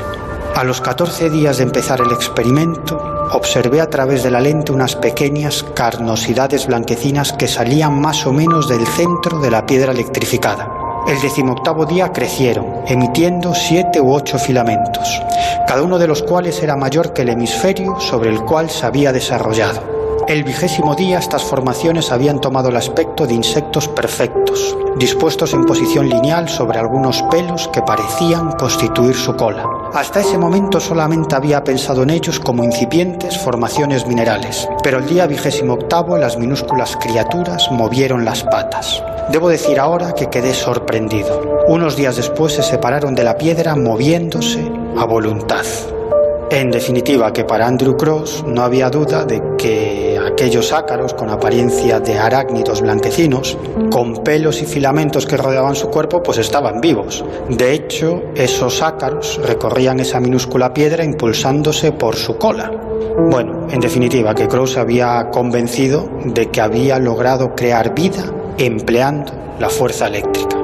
A 0.54 0.64
los 0.64 0.80
14 0.80 1.28
días 1.28 1.58
de 1.58 1.64
empezar 1.64 2.00
el 2.00 2.12
experimento, 2.12 2.98
observé 3.32 3.80
a 3.80 3.90
través 3.90 4.22
de 4.22 4.30
la 4.30 4.40
lente 4.40 4.72
unas 4.72 4.96
pequeñas 4.96 5.64
carnosidades 5.74 6.66
blanquecinas 6.66 7.32
que 7.34 7.48
salían 7.48 8.00
más 8.00 8.26
o 8.26 8.32
menos 8.32 8.68
del 8.68 8.86
centro 8.86 9.40
de 9.40 9.50
la 9.50 9.66
piedra 9.66 9.92
electrificada. 9.92 10.72
El 11.06 11.20
decimoctavo 11.20 11.84
día 11.84 12.10
crecieron, 12.12 12.66
emitiendo 12.86 13.54
siete 13.54 14.00
u 14.00 14.12
ocho 14.12 14.38
filamentos, 14.38 15.22
cada 15.68 15.82
uno 15.82 15.98
de 15.98 16.08
los 16.08 16.22
cuales 16.22 16.62
era 16.62 16.76
mayor 16.76 17.12
que 17.12 17.22
el 17.22 17.28
hemisferio 17.28 18.00
sobre 18.00 18.30
el 18.30 18.40
cual 18.40 18.70
se 18.70 18.86
había 18.86 19.12
desarrollado. 19.12 19.95
El 20.28 20.42
vigésimo 20.42 20.96
día 20.96 21.20
estas 21.20 21.44
formaciones 21.44 22.10
habían 22.10 22.40
tomado 22.40 22.68
el 22.70 22.76
aspecto 22.76 23.28
de 23.28 23.34
insectos 23.34 23.86
perfectos, 23.86 24.76
dispuestos 24.98 25.54
en 25.54 25.64
posición 25.64 26.08
lineal 26.08 26.48
sobre 26.48 26.80
algunos 26.80 27.22
pelos 27.30 27.68
que 27.68 27.80
parecían 27.80 28.50
constituir 28.58 29.14
su 29.14 29.36
cola. 29.36 29.64
Hasta 29.94 30.18
ese 30.18 30.36
momento 30.36 30.80
solamente 30.80 31.36
había 31.36 31.62
pensado 31.62 32.02
en 32.02 32.10
ellos 32.10 32.40
como 32.40 32.64
incipientes 32.64 33.38
formaciones 33.38 34.04
minerales, 34.08 34.68
pero 34.82 34.98
el 34.98 35.06
día 35.06 35.28
vigésimo 35.28 35.74
octavo 35.74 36.18
las 36.18 36.36
minúsculas 36.36 36.96
criaturas 36.96 37.70
movieron 37.70 38.24
las 38.24 38.42
patas. 38.42 39.00
Debo 39.30 39.48
decir 39.48 39.78
ahora 39.78 40.12
que 40.12 40.26
quedé 40.26 40.54
sorprendido. 40.54 41.40
Unos 41.68 41.94
días 41.94 42.16
después 42.16 42.54
se 42.54 42.64
separaron 42.64 43.14
de 43.14 43.22
la 43.22 43.38
piedra 43.38 43.76
moviéndose 43.76 44.72
a 44.98 45.04
voluntad. 45.04 45.64
En 46.50 46.70
definitiva, 46.70 47.32
que 47.32 47.44
para 47.44 47.66
Andrew 47.66 47.96
Cross 47.96 48.44
no 48.46 48.62
había 48.62 48.88
duda 48.88 49.24
de 49.24 49.42
que 49.58 49.95
aquellos 50.36 50.70
ácaros 50.70 51.14
con 51.14 51.30
apariencia 51.30 51.98
de 51.98 52.18
arácnidos 52.18 52.82
blanquecinos, 52.82 53.56
con 53.90 54.22
pelos 54.22 54.60
y 54.60 54.66
filamentos 54.66 55.24
que 55.24 55.38
rodeaban 55.38 55.74
su 55.74 55.88
cuerpo, 55.88 56.22
pues 56.22 56.36
estaban 56.36 56.82
vivos. 56.82 57.24
De 57.48 57.72
hecho, 57.72 58.20
esos 58.34 58.82
ácaros 58.82 59.40
recorrían 59.42 59.98
esa 59.98 60.20
minúscula 60.20 60.74
piedra 60.74 61.02
impulsándose 61.04 61.92
por 61.92 62.16
su 62.16 62.36
cola. 62.36 62.70
Bueno, 63.30 63.66
en 63.70 63.80
definitiva, 63.80 64.34
que 64.34 64.46
Cross 64.46 64.76
había 64.76 65.30
convencido 65.32 66.06
de 66.26 66.50
que 66.50 66.60
había 66.60 66.98
logrado 66.98 67.54
crear 67.54 67.94
vida 67.94 68.30
empleando 68.58 69.32
la 69.58 69.70
fuerza 69.70 70.06
eléctrica. 70.06 70.55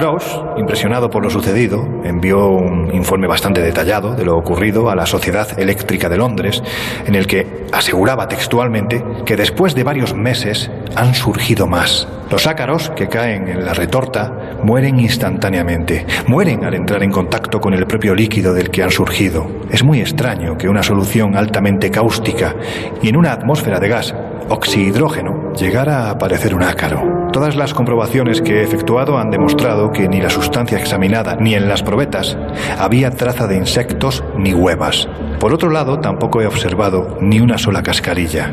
Cross, 0.00 0.42
impresionado 0.56 1.10
por 1.10 1.22
lo 1.22 1.28
sucedido, 1.28 1.86
envió 2.04 2.48
un 2.48 2.90
informe 2.94 3.26
bastante 3.26 3.60
detallado 3.60 4.14
de 4.14 4.24
lo 4.24 4.34
ocurrido 4.34 4.88
a 4.88 4.96
la 4.96 5.04
Sociedad 5.04 5.60
Eléctrica 5.60 6.08
de 6.08 6.16
Londres, 6.16 6.62
en 7.04 7.14
el 7.14 7.26
que 7.26 7.66
aseguraba 7.70 8.26
textualmente 8.26 9.04
que 9.26 9.36
después 9.36 9.74
de 9.74 9.84
varios 9.84 10.14
meses 10.14 10.70
han 10.96 11.14
surgido 11.14 11.66
más. 11.66 12.08
Los 12.30 12.46
ácaros 12.46 12.88
que 12.96 13.08
caen 13.08 13.48
en 13.48 13.66
la 13.66 13.74
retorta 13.74 14.56
mueren 14.62 14.98
instantáneamente, 14.98 16.06
mueren 16.26 16.64
al 16.64 16.72
entrar 16.72 17.02
en 17.02 17.10
contacto 17.10 17.60
con 17.60 17.74
el 17.74 17.86
propio 17.86 18.14
líquido 18.14 18.54
del 18.54 18.70
que 18.70 18.82
han 18.82 18.90
surgido. 18.90 19.46
Es 19.70 19.84
muy 19.84 20.00
extraño 20.00 20.56
que 20.56 20.70
una 20.70 20.82
solución 20.82 21.36
altamente 21.36 21.90
cáustica 21.90 22.56
y 23.02 23.10
en 23.10 23.18
una 23.18 23.32
atmósfera 23.32 23.78
de 23.78 23.88
gas 23.88 24.14
oxihidrógeno 24.48 25.52
llegara 25.52 26.06
a 26.06 26.10
aparecer 26.12 26.54
un 26.54 26.62
ácaro. 26.62 27.19
Todas 27.32 27.54
las 27.54 27.74
comprobaciones 27.74 28.42
que 28.42 28.58
he 28.58 28.62
efectuado 28.64 29.16
han 29.16 29.30
demostrado 29.30 29.92
que 29.92 30.08
ni 30.08 30.20
la 30.20 30.30
sustancia 30.30 30.78
examinada 30.78 31.36
ni 31.36 31.54
en 31.54 31.68
las 31.68 31.82
probetas 31.82 32.36
había 32.76 33.12
traza 33.12 33.46
de 33.46 33.56
insectos 33.56 34.24
ni 34.36 34.52
huevas. 34.52 35.08
Por 35.38 35.54
otro 35.54 35.70
lado, 35.70 36.00
tampoco 36.00 36.40
he 36.40 36.46
observado 36.46 37.18
ni 37.20 37.38
una 37.38 37.56
sola 37.56 37.82
cascarilla. 37.82 38.52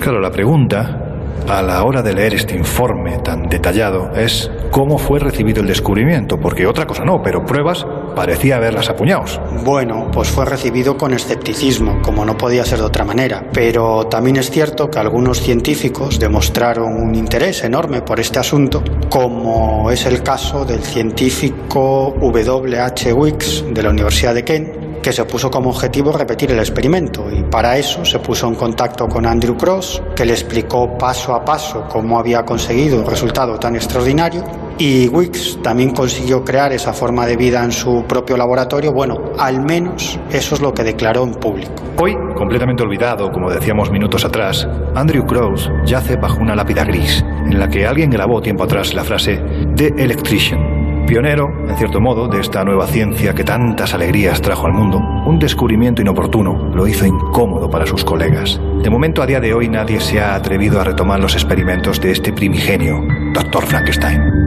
Claro, 0.00 0.20
la 0.20 0.32
pregunta 0.32 1.00
a 1.48 1.62
la 1.62 1.84
hora 1.84 2.02
de 2.02 2.14
leer 2.14 2.34
este 2.34 2.56
informe 2.56 3.18
tan 3.18 3.48
detallado 3.48 4.10
es 4.16 4.50
cómo 4.70 4.98
fue 4.98 5.20
recibido 5.20 5.60
el 5.60 5.68
descubrimiento, 5.68 6.40
porque 6.40 6.66
otra 6.66 6.86
cosa 6.86 7.04
no, 7.04 7.22
pero 7.22 7.44
pruebas 7.44 7.86
parecía 8.14 8.56
haberlas 8.56 8.88
apuñados. 8.88 9.40
Bueno, 9.64 10.10
pues 10.12 10.28
fue 10.28 10.44
recibido 10.44 10.96
con 10.96 11.12
escepticismo, 11.12 12.00
como 12.02 12.24
no 12.24 12.36
podía 12.36 12.64
ser 12.64 12.78
de 12.78 12.84
otra 12.84 13.04
manera, 13.04 13.48
pero 13.52 14.06
también 14.06 14.36
es 14.36 14.50
cierto 14.50 14.90
que 14.90 14.98
algunos 14.98 15.40
científicos 15.40 16.18
demostraron 16.18 16.94
un 16.94 17.14
interés 17.14 17.64
enorme 17.64 18.02
por 18.02 18.20
este 18.20 18.38
asunto, 18.38 18.82
como 19.08 19.90
es 19.90 20.06
el 20.06 20.22
caso 20.22 20.64
del 20.64 20.82
científico 20.82 22.14
W.H. 22.20 23.12
Wicks 23.12 23.64
de 23.70 23.82
la 23.82 23.90
Universidad 23.90 24.34
de 24.34 24.44
Kent, 24.44 24.93
que 25.04 25.12
se 25.12 25.26
puso 25.26 25.50
como 25.50 25.68
objetivo 25.68 26.12
repetir 26.12 26.50
el 26.50 26.58
experimento 26.58 27.30
y 27.30 27.42
para 27.42 27.76
eso 27.76 28.06
se 28.06 28.20
puso 28.20 28.48
en 28.48 28.54
contacto 28.54 29.06
con 29.06 29.26
Andrew 29.26 29.54
Cross, 29.54 30.02
que 30.16 30.24
le 30.24 30.32
explicó 30.32 30.96
paso 30.96 31.34
a 31.34 31.44
paso 31.44 31.84
cómo 31.90 32.18
había 32.18 32.42
conseguido 32.42 33.00
un 33.00 33.06
resultado 33.06 33.58
tan 33.58 33.76
extraordinario 33.76 34.42
y 34.78 35.06
Wicks 35.08 35.58
también 35.62 35.90
consiguió 35.90 36.42
crear 36.42 36.72
esa 36.72 36.94
forma 36.94 37.26
de 37.26 37.36
vida 37.36 37.62
en 37.62 37.70
su 37.70 38.04
propio 38.08 38.38
laboratorio. 38.38 38.94
Bueno, 38.94 39.32
al 39.38 39.62
menos 39.62 40.18
eso 40.30 40.54
es 40.54 40.62
lo 40.62 40.72
que 40.72 40.82
declaró 40.82 41.24
en 41.24 41.32
público. 41.34 41.74
Hoy, 42.00 42.16
completamente 42.34 42.82
olvidado, 42.82 43.30
como 43.30 43.50
decíamos 43.50 43.90
minutos 43.90 44.24
atrás, 44.24 44.66
Andrew 44.94 45.26
Cross 45.26 45.70
yace 45.84 46.16
bajo 46.16 46.40
una 46.40 46.56
lápida 46.56 46.82
gris, 46.82 47.22
en 47.44 47.58
la 47.58 47.68
que 47.68 47.86
alguien 47.86 48.08
grabó 48.08 48.40
tiempo 48.40 48.64
atrás 48.64 48.94
la 48.94 49.04
frase 49.04 49.38
The 49.76 49.92
Electrician, 49.98 50.73
Pionero, 51.06 51.52
en 51.68 51.76
cierto 51.76 52.00
modo, 52.00 52.28
de 52.28 52.40
esta 52.40 52.64
nueva 52.64 52.86
ciencia 52.86 53.34
que 53.34 53.44
tantas 53.44 53.92
alegrías 53.92 54.40
trajo 54.40 54.66
al 54.66 54.72
mundo, 54.72 54.98
un 54.98 55.38
descubrimiento 55.38 56.00
inoportuno 56.00 56.70
lo 56.74 56.86
hizo 56.86 57.04
incómodo 57.04 57.68
para 57.68 57.86
sus 57.86 58.04
colegas. 58.04 58.58
De 58.82 58.88
momento, 58.88 59.22
a 59.22 59.26
día 59.26 59.40
de 59.40 59.52
hoy, 59.52 59.68
nadie 59.68 60.00
se 60.00 60.20
ha 60.20 60.34
atrevido 60.34 60.80
a 60.80 60.84
retomar 60.84 61.20
los 61.20 61.34
experimentos 61.34 62.00
de 62.00 62.12
este 62.12 62.32
primigenio, 62.32 63.00
Dr. 63.34 63.66
Frankenstein. 63.66 64.43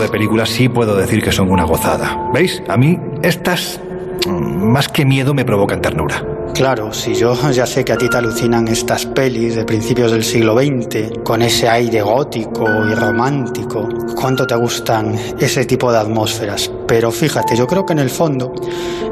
De 0.00 0.08
películas 0.08 0.48
sí 0.48 0.68
puedo 0.68 0.96
decir 0.96 1.22
que 1.22 1.32
son 1.32 1.50
una 1.50 1.64
gozada. 1.64 2.30
¿Veis? 2.32 2.62
A 2.68 2.76
mí 2.76 2.98
estas, 3.22 3.80
más 4.26 4.88
que 4.88 5.04
miedo, 5.04 5.34
me 5.34 5.44
provocan 5.44 5.80
ternura. 5.80 6.24
Claro, 6.54 6.92
si 6.92 7.14
yo 7.14 7.34
ya 7.50 7.64
sé 7.64 7.82
que 7.82 7.92
a 7.92 7.96
ti 7.96 8.10
te 8.10 8.18
alucinan 8.18 8.68
estas 8.68 9.06
pelis 9.06 9.56
de 9.56 9.64
principios 9.64 10.12
del 10.12 10.22
siglo 10.22 10.54
XX, 10.54 11.22
con 11.24 11.40
ese 11.40 11.66
aire 11.66 12.02
gótico 12.02 12.66
y 12.90 12.94
romántico, 12.94 13.88
cuánto 14.14 14.46
te 14.46 14.54
gustan 14.56 15.18
ese 15.40 15.64
tipo 15.64 15.90
de 15.90 15.98
atmósferas. 15.98 16.70
Pero 16.86 17.10
fíjate, 17.10 17.56
yo 17.56 17.66
creo 17.66 17.86
que 17.86 17.94
en 17.94 18.00
el 18.00 18.10
fondo 18.10 18.52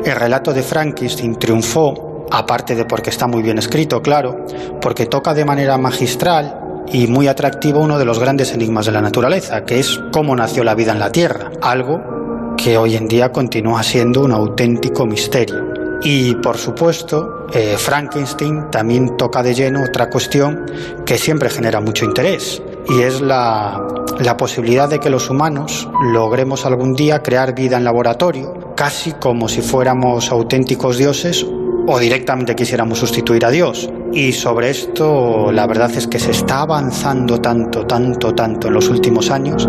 el 0.05 0.15
relato 0.15 0.53
de 0.53 0.63
Frankenstein 0.63 1.37
triunfó, 1.37 2.27
aparte 2.31 2.75
de 2.75 2.85
porque 2.85 3.09
está 3.09 3.27
muy 3.27 3.43
bien 3.43 3.57
escrito, 3.57 4.03
claro, 4.03 4.45
porque 4.83 5.07
toca 5.07 5.33
de 5.33 5.47
manera 5.47 5.79
magistral 5.79 6.60
y 6.93 7.07
muy 7.07 7.29
atractivo 7.29 7.81
uno 7.81 7.99
de 7.99 8.05
los 8.05 8.19
grandes 8.19 8.53
enigmas 8.53 8.87
de 8.87 8.93
la 8.93 9.01
naturaleza, 9.01 9.65
que 9.65 9.79
es 9.79 10.01
cómo 10.13 10.35
nació 10.35 10.65
la 10.65 10.75
vida 10.75 10.93
en 10.93 10.99
la 10.99 11.13
Tierra, 11.13 11.51
algo 11.61 12.55
que 12.57 12.77
hoy 12.77 12.97
en 12.97 13.09
día 13.09 13.33
continúa 13.33 13.83
siendo 13.83 14.23
un 14.23 14.33
auténtico 14.33 15.07
misterio. 15.07 15.71
Y 16.03 16.35
por 16.37 16.57
supuesto, 16.57 17.47
eh, 17.53 17.77
Frankenstein 17.77 18.71
también 18.71 19.17
toca 19.17 19.43
de 19.43 19.55
lleno 19.55 19.85
otra 19.85 20.09
cuestión 20.09 20.67
que 21.05 21.19
siempre 21.19 21.51
genera 21.51 21.81
mucho 21.81 22.05
interés, 22.05 22.63
y 22.89 23.03
es 23.03 23.21
la, 23.21 23.81
la 24.19 24.37
posibilidad 24.37 24.89
de 24.89 24.99
que 24.99 25.11
los 25.11 25.29
humanos 25.29 25.89
logremos 26.13 26.65
algún 26.65 26.95
día 26.95 27.23
crear 27.23 27.55
vida 27.55 27.77
en 27.77 27.85
laboratorio, 27.85 28.73
casi 28.77 29.13
como 29.13 29.49
si 29.49 29.61
fuéramos 29.61 30.31
auténticos 30.31 30.97
dioses 30.97 31.47
o 31.93 31.99
directamente 31.99 32.55
quisiéramos 32.55 32.99
sustituir 32.99 33.45
a 33.45 33.51
Dios. 33.51 33.91
Y 34.13 34.33
sobre 34.33 34.71
esto 34.71 35.51
la 35.53 35.67
verdad 35.67 35.91
es 35.97 36.07
que 36.07 36.21
se 36.21 36.31
está 36.31 36.61
avanzando 36.61 37.41
tanto, 37.41 37.85
tanto, 37.87 38.33
tanto 38.33 38.69
en 38.69 38.75
los 38.75 38.89
últimos 38.89 39.31
años 39.31 39.69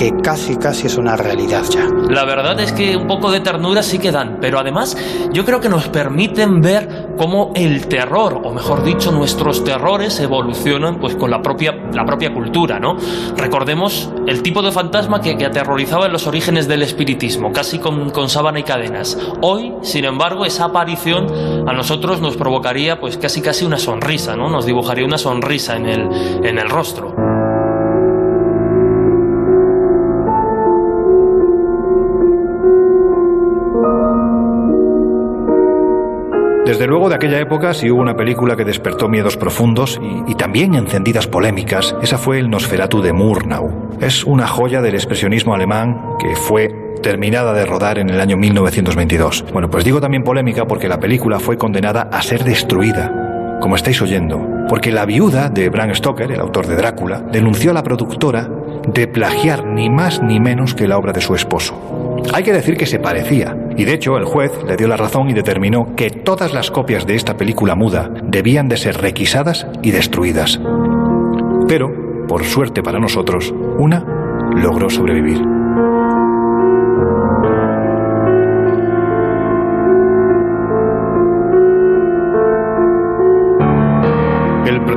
que 0.00 0.12
casi, 0.22 0.56
casi 0.56 0.86
es 0.86 0.96
una 0.96 1.14
realidad 1.14 1.62
ya. 1.68 1.86
La 2.08 2.24
verdad 2.24 2.58
es 2.58 2.72
que 2.72 2.96
un 2.96 3.06
poco 3.06 3.30
de 3.30 3.40
ternura 3.40 3.82
sí 3.82 3.98
que 3.98 4.10
dan, 4.10 4.38
pero 4.40 4.58
además 4.58 4.96
yo 5.30 5.44
creo 5.44 5.60
que 5.60 5.68
nos 5.68 5.88
permiten 5.88 6.62
ver 6.62 7.10
cómo 7.18 7.52
el 7.54 7.86
terror, 7.86 8.40
o 8.42 8.50
mejor 8.50 8.82
dicho, 8.82 9.12
nuestros 9.12 9.62
terrores 9.62 10.18
evolucionan 10.18 10.98
pues 10.98 11.16
con 11.16 11.30
la 11.30 11.42
propia, 11.42 11.72
la 11.92 12.06
propia 12.06 12.32
cultura, 12.32 12.80
¿no? 12.80 12.96
Recordemos 13.36 14.10
el 14.26 14.42
tipo 14.42 14.62
de 14.62 14.72
fantasma 14.72 15.20
que, 15.20 15.36
que 15.36 15.44
aterrorizaba 15.44 16.06
en 16.06 16.12
los 16.12 16.26
orígenes 16.26 16.66
del 16.66 16.80
espiritismo, 16.80 17.52
casi 17.52 17.78
con, 17.78 18.08
con 18.08 18.30
sábana 18.30 18.58
y 18.58 18.62
cadenas. 18.62 19.18
Hoy, 19.42 19.74
sin 19.82 20.06
embargo, 20.06 20.46
esa 20.46 20.64
aparición 20.64 21.68
a 21.68 21.74
nosotros 21.74 22.22
nos 22.22 22.38
provocaría 22.38 22.98
pues 22.98 23.18
casi 23.18 23.42
casi 23.42 23.66
una 23.66 23.76
sonrisa, 23.76 24.34
¿no? 24.34 24.48
Nos 24.48 24.64
dibujaría 24.64 25.04
una 25.04 25.18
sonrisa 25.18 25.76
en 25.76 25.84
el, 25.84 26.08
en 26.42 26.58
el 26.58 26.70
rostro. 26.70 27.19
Desde 36.70 36.86
luego 36.86 37.08
de 37.08 37.16
aquella 37.16 37.40
época, 37.40 37.74
si 37.74 37.90
hubo 37.90 38.00
una 38.00 38.14
película 38.14 38.54
que 38.54 38.64
despertó 38.64 39.08
miedos 39.08 39.36
profundos 39.36 40.00
y, 40.00 40.30
y, 40.30 40.36
también 40.36 40.76
encendidas 40.76 41.26
polémicas, 41.26 41.96
esa 42.00 42.16
fue 42.16 42.38
el 42.38 42.48
Nosferatu 42.48 43.02
de 43.02 43.12
Murnau. 43.12 43.88
Es 44.00 44.22
una 44.22 44.46
joya 44.46 44.80
del 44.80 44.94
expresionismo 44.94 45.52
alemán 45.52 46.00
que 46.20 46.36
fue 46.36 46.68
terminada 47.02 47.52
de 47.54 47.66
rodar 47.66 47.98
en 47.98 48.08
el 48.08 48.20
año 48.20 48.36
1922. 48.36 49.46
Bueno, 49.52 49.68
pues 49.68 49.84
digo 49.84 50.00
también 50.00 50.22
polémica 50.22 50.64
porque 50.66 50.86
la 50.86 51.00
película 51.00 51.40
fue 51.40 51.58
condenada 51.58 52.02
a 52.02 52.22
ser 52.22 52.44
destruida, 52.44 53.58
como 53.60 53.74
estáis 53.74 54.00
oyendo, 54.00 54.40
porque 54.68 54.92
la 54.92 55.06
viuda 55.06 55.48
de 55.48 55.70
Bram 55.70 55.92
Stoker, 55.92 56.30
el 56.30 56.38
autor 56.38 56.68
de 56.68 56.76
Drácula, 56.76 57.18
denunció 57.32 57.72
a 57.72 57.74
la 57.74 57.82
productora 57.82 58.48
de 58.86 59.08
plagiar 59.08 59.66
ni 59.66 59.90
más 59.90 60.22
ni 60.22 60.38
menos 60.38 60.76
que 60.76 60.86
la 60.86 60.98
obra 60.98 61.12
de 61.12 61.20
su 61.20 61.34
esposo. 61.34 62.20
Hay 62.32 62.44
que 62.44 62.52
decir 62.52 62.76
que 62.76 62.86
se 62.86 63.00
parecía, 63.00 63.56
y 63.76 63.84
de 63.84 63.94
hecho 63.94 64.16
el 64.16 64.24
juez 64.24 64.52
le 64.66 64.76
dio 64.76 64.88
la 64.88 64.96
razón 64.96 65.30
y 65.30 65.34
determinó 65.34 65.94
que 65.96 66.10
todas 66.10 66.52
las 66.52 66.70
copias 66.70 67.06
de 67.06 67.14
esta 67.14 67.36
película 67.36 67.74
muda 67.74 68.10
debían 68.24 68.68
de 68.68 68.76
ser 68.76 68.98
requisadas 68.98 69.66
y 69.82 69.90
destruidas. 69.90 70.60
Pero, 71.68 72.26
por 72.26 72.44
suerte 72.44 72.82
para 72.82 72.98
nosotros, 72.98 73.54
una 73.78 74.04
logró 74.54 74.90
sobrevivir. 74.90 75.59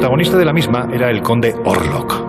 Protagonista 0.03 0.37
de 0.37 0.43
la 0.43 0.51
misma 0.51 0.89
era 0.91 1.09
el 1.09 1.21
conde 1.21 1.55
Orlok, 1.63 2.27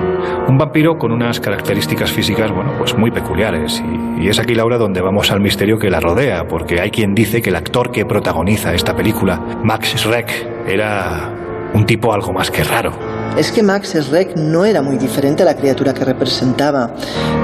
un 0.48 0.56
vampiro 0.56 0.96
con 0.96 1.10
unas 1.10 1.40
características 1.40 2.12
físicas, 2.12 2.52
bueno, 2.52 2.70
pues 2.78 2.96
muy 2.96 3.10
peculiares. 3.10 3.82
Y, 4.16 4.22
y, 4.22 4.28
es 4.28 4.38
aquí, 4.38 4.54
Laura, 4.54 4.78
donde 4.78 5.00
vamos 5.00 5.32
al 5.32 5.40
misterio 5.40 5.76
que 5.76 5.90
la 5.90 5.98
rodea, 5.98 6.46
porque 6.46 6.80
hay 6.80 6.92
quien 6.92 7.16
dice 7.16 7.42
que 7.42 7.50
el 7.50 7.56
actor 7.56 7.90
que 7.90 8.06
protagoniza 8.06 8.72
esta 8.74 8.94
película, 8.94 9.40
Max 9.64 9.92
Schreck, 9.96 10.46
era 10.68 11.32
un 11.74 11.84
tipo 11.84 12.12
algo 12.12 12.32
más 12.32 12.48
que 12.48 12.62
raro. 12.62 12.92
Es 13.36 13.50
que 13.50 13.64
Max 13.64 13.94
Schreck 13.94 14.36
no 14.36 14.64
era 14.64 14.80
muy 14.80 14.96
diferente 14.96 15.42
a 15.42 15.46
la 15.46 15.56
criatura 15.56 15.92
que 15.92 16.04
representaba. 16.04 16.90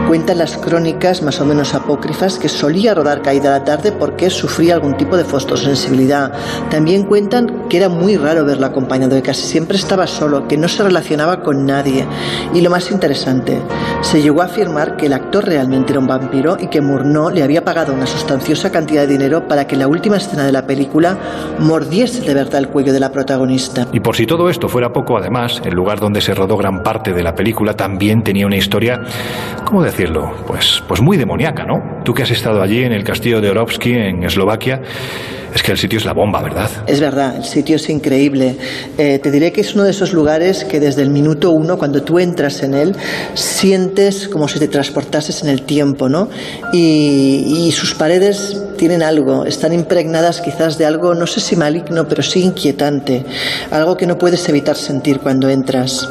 Cuentan 0.06 0.38
las 0.38 0.56
crónicas 0.56 1.22
más 1.22 1.40
o 1.40 1.44
menos 1.44 1.74
apócrifas 1.74 2.38
que 2.38 2.48
solía 2.48 2.94
rodar 2.94 3.22
caída 3.22 3.54
a 3.54 3.58
la 3.58 3.64
tarde 3.64 3.90
porque 3.90 4.30
sufría 4.30 4.74
algún 4.74 4.96
tipo 4.96 5.16
de 5.16 5.24
fotosensibilidad. 5.24 6.32
También 6.70 7.04
cuentan 7.04 7.68
que 7.68 7.76
era 7.76 7.88
muy 7.88 8.16
raro 8.16 8.44
verlo 8.44 8.66
acompañado, 8.66 9.16
que 9.16 9.22
casi 9.22 9.42
siempre 9.42 9.76
estaba 9.76 10.06
solo, 10.06 10.46
que 10.46 10.56
no 10.56 10.68
se 10.68 10.84
relacionaba 10.84 11.42
con 11.42 11.66
nadie. 11.66 12.06
Y 12.54 12.60
lo 12.60 12.70
más 12.70 12.90
interesante, 12.92 13.60
se 14.02 14.22
llegó 14.22 14.42
a 14.42 14.46
afirmar 14.46 14.96
que 14.96 15.06
el 15.06 15.12
actor 15.12 15.44
realmente 15.44 15.92
era 15.92 16.00
un 16.00 16.06
vampiro 16.06 16.56
y 16.60 16.68
que 16.68 16.80
Murnau 16.80 17.30
le 17.30 17.42
había 17.42 17.64
pagado 17.64 17.92
una 17.92 18.06
sustanciosa 18.06 18.70
cantidad 18.70 19.02
de 19.02 19.08
dinero 19.08 19.48
para 19.48 19.66
que 19.66 19.76
la 19.76 19.88
última 19.88 20.18
escena 20.18 20.44
de 20.44 20.52
la 20.52 20.66
película 20.66 21.18
mordiese 21.58 22.20
de 22.22 22.34
verdad 22.34 22.60
el 22.60 22.68
cuello 22.68 22.92
de 22.92 23.00
la 23.00 23.10
protagonista. 23.10 23.88
Y 23.92 24.00
por 24.00 24.14
si 24.14 24.26
todo 24.26 24.48
esto 24.48 24.68
fuera 24.68 24.92
poco, 24.92 25.16
además, 25.16 25.60
el 25.64 25.79
lugar 25.80 25.98
donde 25.98 26.20
se 26.20 26.34
rodó 26.34 26.58
gran 26.58 26.82
parte 26.82 27.14
de 27.14 27.22
la 27.22 27.34
película 27.34 27.74
también 27.74 28.22
tenía 28.22 28.46
una 28.46 28.56
historia, 28.56 29.00
¿cómo 29.64 29.82
decirlo? 29.82 30.30
Pues, 30.46 30.82
pues 30.86 31.00
muy 31.00 31.16
demoníaca, 31.16 31.64
¿no? 31.64 32.02
Tú 32.04 32.12
que 32.12 32.22
has 32.22 32.30
estado 32.30 32.60
allí 32.60 32.84
en 32.84 32.92
el 32.92 33.02
castillo 33.02 33.40
de 33.40 33.48
Orovsky, 33.48 33.94
en 33.94 34.22
Eslovaquia, 34.22 34.82
es 35.54 35.62
que 35.62 35.72
el 35.72 35.78
sitio 35.78 35.98
es 35.98 36.04
la 36.04 36.12
bomba, 36.12 36.42
¿verdad? 36.42 36.70
Es 36.86 37.00
verdad, 37.00 37.36
el 37.36 37.44
sitio 37.44 37.76
es 37.76 37.88
increíble. 37.88 38.56
Eh, 38.96 39.18
te 39.18 39.30
diré 39.30 39.52
que 39.52 39.62
es 39.62 39.74
uno 39.74 39.84
de 39.84 39.90
esos 39.90 40.12
lugares 40.12 40.64
que 40.64 40.80
desde 40.80 41.02
el 41.02 41.10
minuto 41.10 41.50
uno, 41.50 41.76
cuando 41.76 42.02
tú 42.02 42.18
entras 42.18 42.62
en 42.62 42.74
él, 42.74 42.94
sientes 43.34 44.28
como 44.28 44.46
si 44.48 44.58
te 44.58 44.68
transportases 44.68 45.42
en 45.42 45.48
el 45.48 45.62
tiempo, 45.62 46.08
¿no? 46.08 46.28
Y, 46.72 47.66
y 47.66 47.72
sus 47.72 47.94
paredes 47.94 48.56
tienen 48.76 49.02
algo, 49.02 49.44
están 49.44 49.72
impregnadas 49.72 50.40
quizás 50.40 50.78
de 50.78 50.86
algo, 50.86 51.14
no 51.14 51.26
sé 51.26 51.40
si 51.40 51.56
maligno, 51.56 52.08
pero 52.08 52.22
sí 52.22 52.42
inquietante, 52.42 53.24
algo 53.70 53.96
que 53.96 54.06
no 54.06 54.16
puedes 54.16 54.48
evitar 54.48 54.76
sentir 54.76 55.18
cuando 55.18 55.50
entras. 55.50 56.08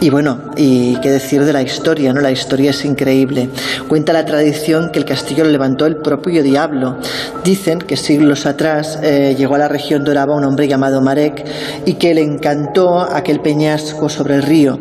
Y 0.00 0.10
bueno, 0.10 0.52
y 0.56 0.96
qué 1.00 1.10
decir 1.10 1.44
de 1.44 1.52
la 1.52 1.62
historia, 1.62 2.12
¿no? 2.12 2.20
La 2.20 2.30
historia 2.30 2.70
es 2.70 2.84
increíble. 2.84 3.48
Cuenta 3.88 4.12
la 4.12 4.26
tradición 4.26 4.90
que 4.92 4.98
el 4.98 5.06
castillo 5.06 5.44
lo 5.44 5.50
levantó 5.50 5.86
el 5.86 5.96
propio 5.96 6.42
diablo. 6.42 6.98
Dicen 7.42 7.78
que 7.78 7.96
siglos 7.96 8.44
atrás 8.44 8.65
eh, 8.66 9.36
llegó 9.38 9.54
a 9.54 9.58
la 9.58 9.68
región 9.68 10.02
de 10.02 10.10
un 10.10 10.44
hombre 10.44 10.66
llamado 10.66 11.00
Marek 11.00 11.44
y 11.84 11.94
que 11.94 12.14
le 12.14 12.22
encantó 12.22 13.00
aquel 13.00 13.40
peñasco 13.40 14.08
sobre 14.08 14.34
el 14.34 14.42
río. 14.42 14.80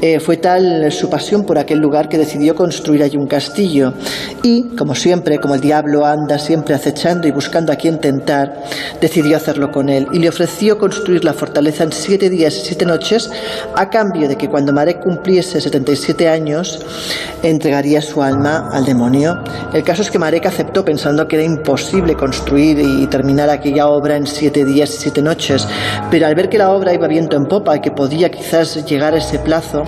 Eh, 0.00 0.20
fue 0.20 0.38
tal 0.38 0.90
su 0.90 1.10
pasión 1.10 1.44
por 1.44 1.58
aquel 1.58 1.78
lugar 1.78 2.08
que 2.08 2.16
decidió 2.16 2.54
construir 2.54 3.02
allí 3.02 3.18
un 3.18 3.26
castillo. 3.26 3.92
Y, 4.42 4.76
como 4.76 4.94
siempre, 4.94 5.38
como 5.38 5.54
el 5.54 5.60
diablo 5.60 6.06
anda 6.06 6.38
siempre 6.38 6.74
acechando 6.74 7.28
y 7.28 7.30
buscando 7.30 7.72
a 7.72 7.76
quien 7.76 7.98
tentar, 7.98 8.64
decidió 9.00 9.36
hacerlo 9.36 9.70
con 9.70 9.90
él 9.90 10.06
y 10.12 10.18
le 10.18 10.30
ofreció 10.30 10.78
construir 10.78 11.24
la 11.24 11.34
fortaleza 11.34 11.84
en 11.84 11.92
siete 11.92 12.30
días 12.30 12.56
y 12.56 12.60
siete 12.60 12.86
noches 12.86 13.30
a 13.74 13.90
cambio 13.90 14.28
de 14.28 14.36
que 14.36 14.48
cuando 14.48 14.72
Marek 14.72 15.00
cumpliese 15.00 15.60
77 15.60 16.28
años 16.28 16.80
entregaría 17.42 18.00
su 18.00 18.22
alma 18.22 18.70
al 18.72 18.86
demonio. 18.86 19.38
El 19.74 19.82
caso 19.82 20.02
es 20.02 20.10
que 20.10 20.18
Marek 20.18 20.46
aceptó 20.46 20.84
pensando 20.84 21.28
que 21.28 21.36
era 21.36 21.44
imposible 21.44 22.14
construir 22.14 22.78
y 22.78 23.06
terminar 23.08 23.25
aquella 23.34 23.88
obra 23.88 24.16
en 24.16 24.26
siete 24.26 24.64
días 24.64 24.90
y 24.94 24.98
siete 24.98 25.20
noches, 25.20 25.66
pero 26.10 26.26
al 26.26 26.34
ver 26.34 26.48
que 26.48 26.58
la 26.58 26.70
obra 26.70 26.94
iba 26.94 27.08
viento 27.08 27.36
en 27.36 27.46
popa 27.46 27.76
y 27.76 27.80
que 27.80 27.90
podía 27.90 28.30
quizás 28.30 28.84
llegar 28.86 29.14
a 29.14 29.18
ese 29.18 29.38
plazo, 29.38 29.82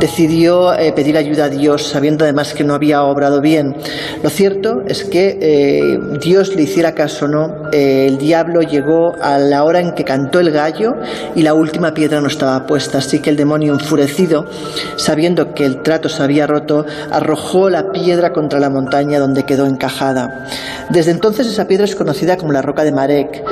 decidió 0.00 0.72
eh, 0.74 0.92
pedir 0.92 1.16
ayuda 1.16 1.44
a 1.44 1.48
Dios, 1.48 1.82
sabiendo 1.88 2.24
además 2.24 2.54
que 2.54 2.64
no 2.64 2.74
había 2.74 3.02
obrado 3.02 3.40
bien. 3.40 3.76
Lo 4.22 4.30
cierto 4.30 4.82
es 4.86 5.04
que 5.04 5.38
eh, 5.40 5.98
Dios 6.20 6.54
le 6.54 6.62
hiciera 6.62 6.92
caso 6.92 7.28
no, 7.28 7.70
eh, 7.72 8.06
el 8.06 8.18
diablo 8.18 8.62
llegó 8.62 9.14
a 9.20 9.38
la 9.38 9.64
hora 9.64 9.80
en 9.80 9.92
que 9.92 10.04
cantó 10.04 10.40
el 10.40 10.50
gallo 10.50 10.94
y 11.34 11.42
la 11.42 11.54
última 11.54 11.92
piedra 11.92 12.20
no 12.20 12.28
estaba 12.28 12.66
puesta, 12.66 12.98
así 12.98 13.18
que 13.20 13.30
el 13.30 13.36
demonio 13.36 13.72
enfurecido, 13.72 14.46
sabiendo 14.96 15.54
que 15.54 15.64
el 15.64 15.82
trato 15.82 16.08
se 16.08 16.22
había 16.22 16.46
roto, 16.46 16.84
arrojó 17.10 17.68
la 17.68 17.90
piedra 17.90 18.32
contra 18.32 18.60
la 18.60 18.70
montaña 18.70 19.18
donde 19.18 19.44
quedó 19.44 19.66
encajada. 19.66 20.46
Desde 20.90 21.10
entonces 21.10 21.46
esa 21.46 21.66
piedra 21.66 21.84
es 21.84 21.96
conocida 21.96 22.36
como 22.36 22.52
la 22.52 22.62
roca 22.62 22.75
de 22.84 22.92
Marek. 22.92 23.44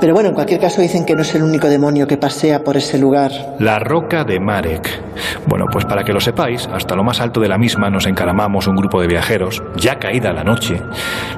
Pero 0.00 0.12
bueno, 0.12 0.28
en 0.28 0.34
cualquier 0.34 0.60
caso 0.60 0.82
dicen 0.82 1.06
que 1.06 1.14
no 1.14 1.22
es 1.22 1.34
el 1.34 1.42
único 1.42 1.68
demonio 1.68 2.06
que 2.06 2.18
pasea 2.18 2.62
por 2.62 2.76
ese 2.76 2.98
lugar. 2.98 3.32
La 3.58 3.78
roca 3.78 4.24
de 4.24 4.38
Marek. 4.38 5.02
Bueno, 5.46 5.66
pues 5.72 5.86
para 5.86 6.04
que 6.04 6.12
lo 6.12 6.20
sepáis, 6.20 6.68
hasta 6.70 6.94
lo 6.94 7.02
más 7.02 7.20
alto 7.20 7.40
de 7.40 7.48
la 7.48 7.56
misma 7.56 7.88
nos 7.88 8.06
encaramamos 8.06 8.66
un 8.66 8.76
grupo 8.76 9.00
de 9.00 9.06
viajeros, 9.06 9.62
ya 9.76 9.98
caída 9.98 10.32
la 10.32 10.44
noche, 10.44 10.82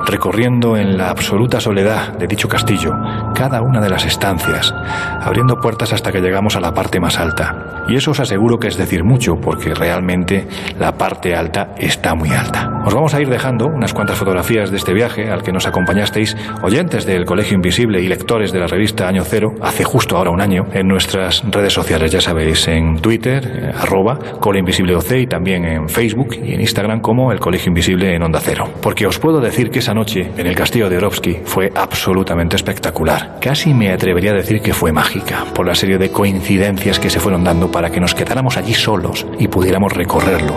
recorriendo 0.07 0.77
en 0.77 0.99
la 0.99 1.11
absoluta 1.11 1.61
soledad 1.61 2.15
de 2.15 2.27
dicho 2.27 2.49
castillo 2.49 2.95
cada 3.39 3.63
una 3.63 3.81
de 3.81 3.89
las 3.89 4.05
estancias, 4.05 4.75
abriendo 5.21 5.61
puertas 5.61 5.93
hasta 5.93 6.11
que 6.11 6.21
llegamos 6.21 6.57
a 6.57 6.61
la 6.61 6.75
parte 6.75 6.99
más 6.99 7.21
alta. 7.21 7.85
Y 7.89 7.95
eso 7.95 8.11
os 8.11 8.19
aseguro 8.19 8.59
que 8.59 8.67
es 8.67 8.77
decir 8.77 9.05
mucho, 9.05 9.37
porque 9.37 9.75
realmente 9.75 10.49
la 10.79 10.93
parte 10.99 11.37
alta 11.37 11.69
está 11.79 12.17
muy 12.17 12.31
alta. 12.31 12.83
Os 12.85 12.93
vamos 12.93 13.15
a 13.15 13.21
ir 13.21 13.29
dejando 13.29 13.67
unas 13.67 13.95
cuantas 13.95 14.19
fotografías 14.19 14.71
de 14.71 14.77
este 14.77 14.93
viaje 14.93 15.31
al 15.31 15.43
que 15.43 15.53
nos 15.53 15.67
acompañasteis, 15.67 16.37
oyentes 16.63 17.07
del 17.07 17.25
Colegio 17.25 17.55
Invisible 17.55 18.03
y 18.03 18.09
lectores 18.09 18.51
de 18.51 18.59
la 18.59 18.67
revista 18.67 19.07
Año 19.07 19.23
Cero, 19.25 19.55
hace 19.63 19.85
justo 19.85 20.17
ahora 20.17 20.31
un 20.31 20.41
año, 20.41 20.67
en 20.73 20.89
nuestras 20.89 21.45
redes 21.49 21.73
sociales, 21.73 22.11
ya 22.11 22.21
sabéis, 22.21 22.67
en 22.67 23.01
Twitter, 23.01 23.45
eh, 23.47 23.73
arroba 23.79 24.19
Cole 24.41 24.59
Invisible 24.59 24.97
OC 24.97 25.13
y 25.13 25.27
también 25.27 25.65
en 25.65 25.89
Facebook 25.89 26.35
y 26.43 26.55
en 26.55 26.61
Instagram 26.61 27.01
como 27.01 27.31
el 27.31 27.39
Colegio 27.39 27.69
Invisible 27.69 28.15
en 28.15 28.23
Onda 28.23 28.41
Cero. 28.43 28.69
Porque 28.83 29.07
os 29.07 29.19
puedo 29.19 29.41
decir 29.41 29.71
que 29.71 29.79
esa 29.79 29.95
noche 29.95 30.33
en 30.37 30.47
el 30.47 30.57
castillo 30.57 30.91
de 30.91 30.97
Orovsky 30.97 31.39
fue 31.45 31.71
absolutamente 31.75 32.57
espectacular. 32.57 33.28
Casi 33.41 33.73
me 33.73 33.93
atrevería 33.93 34.33
a 34.33 34.35
decir 34.35 34.61
que 34.61 34.75
fue 34.75 34.93
mágica, 34.93 35.45
por 35.55 35.67
la 35.67 35.75
serie 35.75 35.99
de 35.99 36.11
coincidencias 36.11 36.99
que 36.99 37.11
se 37.11 37.21
fueron 37.21 37.45
dando 37.45 37.71
para 37.71 37.91
que 37.91 38.01
nos 38.01 38.15
quedáramos 38.15 38.57
allí 38.57 38.75
solos 38.75 39.27
y 39.39 39.49
pudiéramos 39.49 39.93
recorrerlo. 39.93 40.55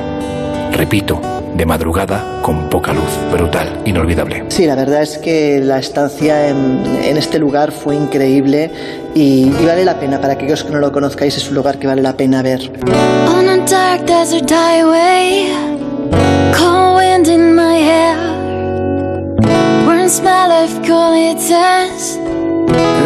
Repito, 0.71 1.21
de 1.55 1.65
madrugada 1.65 2.39
con 2.41 2.69
poca 2.69 2.93
luz, 2.93 3.10
brutal, 3.31 3.81
inolvidable. 3.86 4.45
Sí, 4.49 4.65
la 4.65 4.75
verdad 4.75 5.03
es 5.03 5.17
que 5.17 5.60
la 5.60 5.79
estancia 5.79 6.47
en, 6.47 6.84
en 7.03 7.17
este 7.17 7.39
lugar 7.39 7.71
fue 7.71 7.95
increíble 7.95 8.71
y, 9.13 9.51
y, 9.60 9.65
vale 9.65 9.86
la 9.86 9.99
pena, 9.99 10.19
para 10.19 10.34
aquellos 10.34 10.63
que 10.63 10.71
no 10.71 10.79
lo 10.79 10.91
conozcáis, 10.91 11.38
es 11.38 11.49
un 11.49 11.55
lugar 11.55 11.77
que 11.77 11.88
vale 11.88 12.01
la 12.01 12.15
pena 12.15 12.41
ver. 12.41 12.71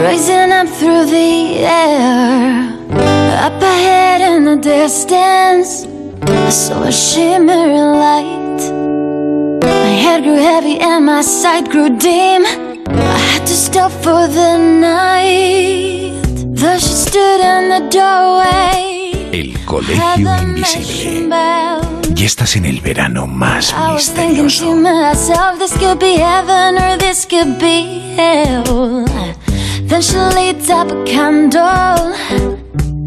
Rising 0.05 0.51
up 0.51 0.67
through 0.67 1.05
the 1.05 1.65
air, 1.65 2.69
up 3.47 3.59
ahead 3.59 4.21
in 4.21 4.43
the 4.45 4.55
distance. 4.55 5.69
I 6.21 6.49
saw 6.49 6.83
a 6.83 6.91
shimmering 6.91 7.89
light. 8.05 8.61
My 9.63 9.91
head 10.03 10.21
grew 10.23 10.41
heavy 10.49 10.77
and 10.79 11.07
my 11.07 11.21
sight 11.21 11.65
grew 11.71 11.89
dim. 11.97 12.43
I 13.15 13.19
had 13.31 13.43
to 13.47 13.55
stop 13.67 13.91
for 14.05 14.27
the 14.27 14.51
night. 14.57 16.21
Though 16.59 16.77
she 16.77 16.95
stood 17.07 17.41
in 17.53 17.63
the 17.73 17.81
doorway. 17.89 19.04
El 19.35 19.65
Colegio 19.65 20.33
Invisible. 20.43 21.35
Y 22.15 22.23
estás 22.23 22.55
en 22.55 22.63
el 22.63 22.79
verano 22.79 23.27
más 23.27 23.75
misterioso. 23.93 24.73
Then 29.87 30.01
she 30.01 30.17
lit 30.17 30.69
up 30.71 30.89
a 30.89 31.03
candle 31.03 32.13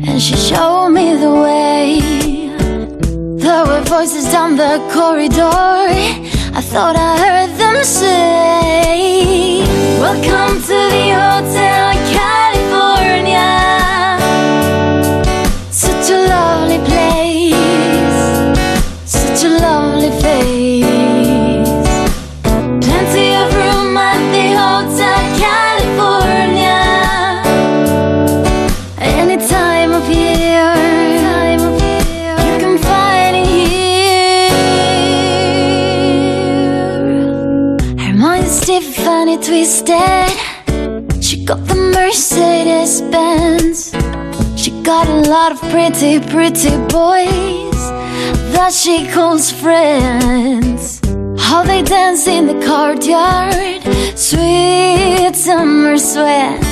and 0.07 0.21
she 0.21 0.37
showed 0.37 0.91
me 0.91 1.17
the 1.17 1.31
way. 1.31 2.01
There 3.39 3.65
were 3.65 3.81
voices 3.85 4.31
down 4.31 4.57
the 4.57 4.81
corridor. 4.93 5.89
I 6.55 6.61
thought 6.61 6.95
I 6.95 7.17
heard 7.25 7.57
them 7.59 7.83
say, 7.83 9.65
Welcome 9.99 10.61
to 10.61 10.79
the 10.93 11.11
Hotel 11.17 11.95
California. 12.13 13.78
Lovely 19.61 20.11
face. 20.23 21.69
Plenty 22.85 23.27
of 23.43 23.49
room 23.55 23.97
at 23.97 24.21
the 24.35 24.47
Hotel 24.61 25.21
California. 25.45 26.81
Any 28.99 29.37
time 29.47 29.93
of 29.93 30.05
year, 30.09 30.75
you 32.45 32.55
can 32.63 32.77
find 32.79 33.37
it 33.37 33.49
here. 33.55 34.51
Her 38.05 38.15
mind 38.15 38.45
is 38.45 38.61
Tiffany 38.61 39.37
twisted. 39.39 40.33
She 41.23 41.45
got 41.45 41.61
the 41.67 41.77
Mercedes 41.95 43.03
Benz. 43.13 43.93
She 44.57 44.71
got 44.83 45.07
a 45.09 45.21
lot 45.31 45.53
of 45.53 45.61
pretty, 45.71 46.21
pretty 46.21 46.77
boys 46.89 47.68
that 48.53 48.73
she 48.73 49.07
calls 49.09 49.51
friends. 49.51 51.01
How 51.39 51.63
they 51.63 51.83
dance 51.83 52.27
in 52.27 52.47
the 52.47 52.59
courtyard, 52.67 53.83
sweet 54.19 55.35
summer 55.35 55.99
sweat. 55.99 56.63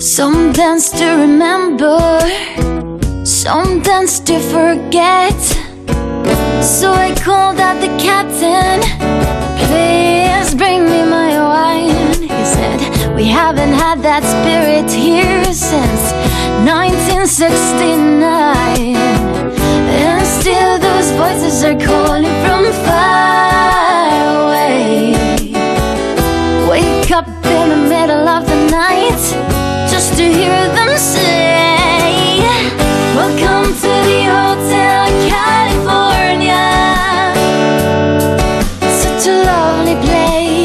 Some 0.00 0.52
dance 0.52 0.90
to 0.98 1.06
remember, 1.24 1.98
some 3.24 3.80
dance 3.82 4.18
to 4.20 4.38
forget. 4.40 5.38
So 6.62 6.92
I 6.92 7.12
called 7.14 7.58
out 7.60 7.80
the 7.80 7.88
captain, 7.98 8.80
please 9.68 10.54
bring 10.54 10.84
me 10.84 11.04
my 11.04 11.38
wine. 11.38 12.22
He 12.22 12.44
said, 12.44 12.80
We 13.14 13.24
haven't 13.24 13.72
had 13.72 14.02
that 14.02 14.22
spirit 14.24 14.90
here 14.90 15.44
since 15.52 16.12
1969. 16.66 19.23
Still 20.44 20.78
those 20.78 21.10
voices 21.12 21.64
are 21.64 21.78
calling 21.80 22.34
from 22.44 22.64
far 22.84 24.44
away. 24.44 25.16
Wake 26.68 27.10
up 27.12 27.26
in 27.46 27.70
the 27.70 27.88
middle 27.88 28.28
of 28.28 28.44
the 28.44 28.56
night 28.70 29.24
just 29.90 30.18
to 30.18 30.22
hear 30.22 30.68
them 30.76 30.98
say, 30.98 32.40
Welcome 33.16 33.72
to 33.72 33.92
the 34.10 34.20
Hotel 34.36 35.06
California. 35.32 36.66
Such 39.00 39.26
a 39.28 39.44
lovely 39.48 39.96
place, 40.06 40.63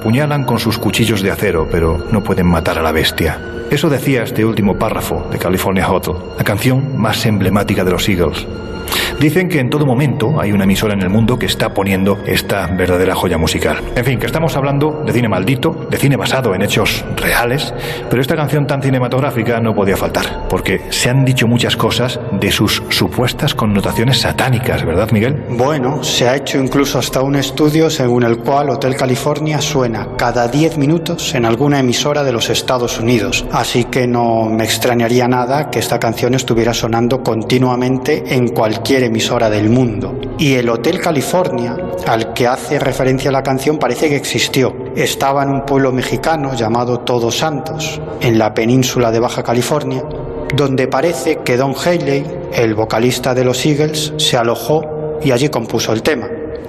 apuñalan 0.00 0.44
con 0.44 0.58
sus 0.58 0.78
cuchillos 0.78 1.20
de 1.20 1.30
acero, 1.30 1.68
pero 1.70 2.06
no 2.10 2.22
pueden 2.22 2.46
matar 2.46 2.78
a 2.78 2.82
la 2.82 2.90
bestia. 2.90 3.38
Eso 3.70 3.90
decía 3.90 4.22
este 4.22 4.46
último 4.46 4.78
párrafo 4.78 5.28
de 5.30 5.38
California 5.38 5.90
Hotel, 5.90 6.14
la 6.38 6.42
canción 6.42 6.96
más 6.96 7.26
emblemática 7.26 7.84
de 7.84 7.90
los 7.90 8.08
Eagles. 8.08 8.46
Dicen 9.20 9.50
que 9.50 9.60
en 9.60 9.68
todo 9.68 9.84
momento 9.84 10.40
hay 10.40 10.50
una 10.50 10.64
emisora 10.64 10.94
en 10.94 11.02
el 11.02 11.10
mundo 11.10 11.38
que 11.38 11.44
está 11.44 11.74
poniendo 11.74 12.20
esta 12.24 12.66
verdadera 12.68 13.14
joya 13.14 13.36
musical. 13.36 13.78
En 13.94 14.02
fin, 14.02 14.18
que 14.18 14.24
estamos 14.24 14.56
hablando 14.56 15.02
de 15.04 15.12
cine 15.12 15.28
maldito, 15.28 15.86
de 15.90 15.98
cine 15.98 16.16
basado 16.16 16.54
en 16.54 16.62
hechos 16.62 17.04
reales, 17.16 17.74
pero 18.08 18.22
esta 18.22 18.34
canción 18.34 18.66
tan 18.66 18.80
cinematográfica 18.80 19.60
no 19.60 19.74
podía 19.74 19.98
faltar, 19.98 20.48
porque 20.48 20.86
se 20.88 21.10
han 21.10 21.26
dicho 21.26 21.46
muchas 21.46 21.76
cosas 21.76 22.18
de 22.32 22.50
sus 22.50 22.82
supuestas 22.88 23.54
connotaciones 23.54 24.20
satánicas, 24.20 24.86
¿verdad, 24.86 25.10
Miguel? 25.10 25.36
Bueno, 25.50 26.02
se 26.02 26.26
ha 26.26 26.36
hecho 26.36 26.56
incluso 26.56 26.98
hasta 26.98 27.20
un 27.20 27.36
estudio 27.36 27.90
según 27.90 28.22
el 28.22 28.38
cual 28.38 28.70
Hotel 28.70 28.96
California 28.96 29.60
suena 29.60 30.16
cada 30.16 30.48
10 30.48 30.78
minutos 30.78 31.34
en 31.34 31.44
alguna 31.44 31.80
emisora 31.80 32.24
de 32.24 32.32
los 32.32 32.48
Estados 32.48 32.98
Unidos. 32.98 33.44
Así 33.52 33.84
que 33.84 34.06
no 34.06 34.46
me 34.46 34.64
extrañaría 34.64 35.28
nada 35.28 35.68
que 35.68 35.78
esta 35.78 35.98
canción 36.00 36.32
estuviera 36.32 36.72
sonando 36.72 37.22
continuamente 37.22 38.24
en 38.34 38.48
cualquier 38.48 39.09
emisora 39.10 39.50
del 39.50 39.68
mundo. 39.68 40.18
Y 40.38 40.54
el 40.54 40.68
Hotel 40.70 41.00
California, 41.00 41.76
al 42.06 42.32
que 42.32 42.46
hace 42.46 42.78
referencia 42.78 43.30
la 43.30 43.42
canción, 43.42 43.78
parece 43.78 44.08
que 44.08 44.16
existió. 44.16 44.74
Estaba 44.96 45.42
en 45.42 45.50
un 45.50 45.66
pueblo 45.66 45.92
mexicano 45.92 46.54
llamado 46.54 47.00
Todos 47.00 47.36
Santos, 47.36 48.00
en 48.20 48.38
la 48.38 48.54
península 48.54 49.10
de 49.10 49.20
Baja 49.20 49.42
California, 49.42 50.02
donde 50.56 50.88
parece 50.88 51.40
que 51.44 51.56
Don 51.56 51.74
Haley, 51.74 52.24
el 52.54 52.74
vocalista 52.74 53.34
de 53.34 53.44
los 53.44 53.64
Eagles, 53.66 54.14
se 54.16 54.36
alojó 54.36 55.18
y 55.22 55.32
allí 55.32 55.48
compuso 55.48 55.92
el 55.92 56.02
tema. 56.02 56.28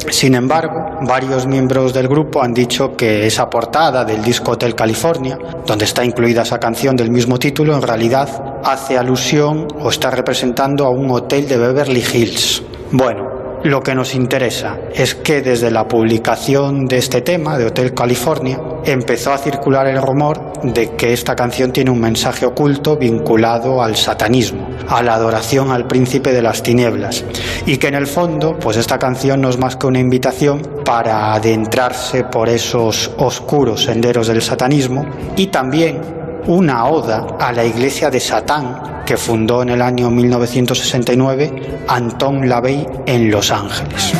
Sin 0.09 0.35
embargo, 0.35 0.99
varios 1.07 1.45
miembros 1.47 1.93
del 1.93 2.07
grupo 2.07 2.41
han 2.43 2.53
dicho 2.53 2.95
que 2.97 3.25
esa 3.25 3.49
portada 3.49 4.03
del 4.03 4.23
disco 4.23 4.51
Hotel 4.51 4.75
California, 4.75 5.37
donde 5.65 5.85
está 5.85 6.03
incluida 6.03 6.41
esa 6.41 6.59
canción 6.59 6.95
del 6.95 7.11
mismo 7.11 7.37
título, 7.37 7.75
en 7.75 7.81
realidad 7.81 8.29
hace 8.63 8.97
alusión 8.97 9.67
o 9.79 9.89
está 9.89 10.09
representando 10.11 10.85
a 10.85 10.89
un 10.89 11.09
hotel 11.11 11.47
de 11.47 11.57
Beverly 11.57 12.03
Hills. 12.13 12.63
Bueno, 12.91 13.40
lo 13.63 13.81
que 13.81 13.93
nos 13.93 14.15
interesa 14.15 14.77
es 14.93 15.13
que 15.15 15.41
desde 15.41 15.69
la 15.69 15.87
publicación 15.87 16.85
de 16.85 16.97
este 16.97 17.21
tema, 17.21 17.57
de 17.57 17.65
Hotel 17.65 17.93
California, 17.93 18.59
empezó 18.85 19.33
a 19.33 19.37
circular 19.37 19.87
el 19.87 20.01
rumor 20.01 20.53
de 20.63 20.95
que 20.95 21.13
esta 21.13 21.35
canción 21.35 21.71
tiene 21.71 21.91
un 21.91 21.99
mensaje 21.99 22.45
oculto 22.45 22.97
vinculado 22.97 23.83
al 23.83 23.95
satanismo, 23.95 24.67
a 24.87 25.03
la 25.03 25.13
adoración 25.13 25.71
al 25.71 25.87
príncipe 25.87 26.31
de 26.31 26.41
las 26.41 26.63
tinieblas, 26.63 27.23
y 27.65 27.77
que 27.77 27.87
en 27.87 27.95
el 27.95 28.07
fondo, 28.07 28.57
pues 28.57 28.77
esta 28.77 28.97
canción 28.97 29.41
no 29.41 29.49
es 29.49 29.57
más 29.57 29.75
que 29.75 29.87
una 29.87 29.99
invitación 29.99 30.61
para 30.83 31.33
adentrarse 31.33 32.23
por 32.23 32.49
esos 32.49 33.11
oscuros 33.17 33.83
senderos 33.83 34.27
del 34.27 34.41
satanismo 34.41 35.05
y 35.35 35.47
también 35.47 36.20
una 36.47 36.85
oda 36.85 37.27
a 37.39 37.51
la 37.51 37.63
iglesia 37.63 38.09
de 38.09 38.19
Satán 38.19 39.03
que 39.05 39.17
fundó 39.17 39.61
en 39.61 39.69
el 39.69 39.81
año 39.81 40.09
1969 40.09 41.83
Anton 41.87 42.47
LaVey 42.47 42.87
en 43.05 43.31
Los 43.31 43.51
Ángeles. 43.51 44.13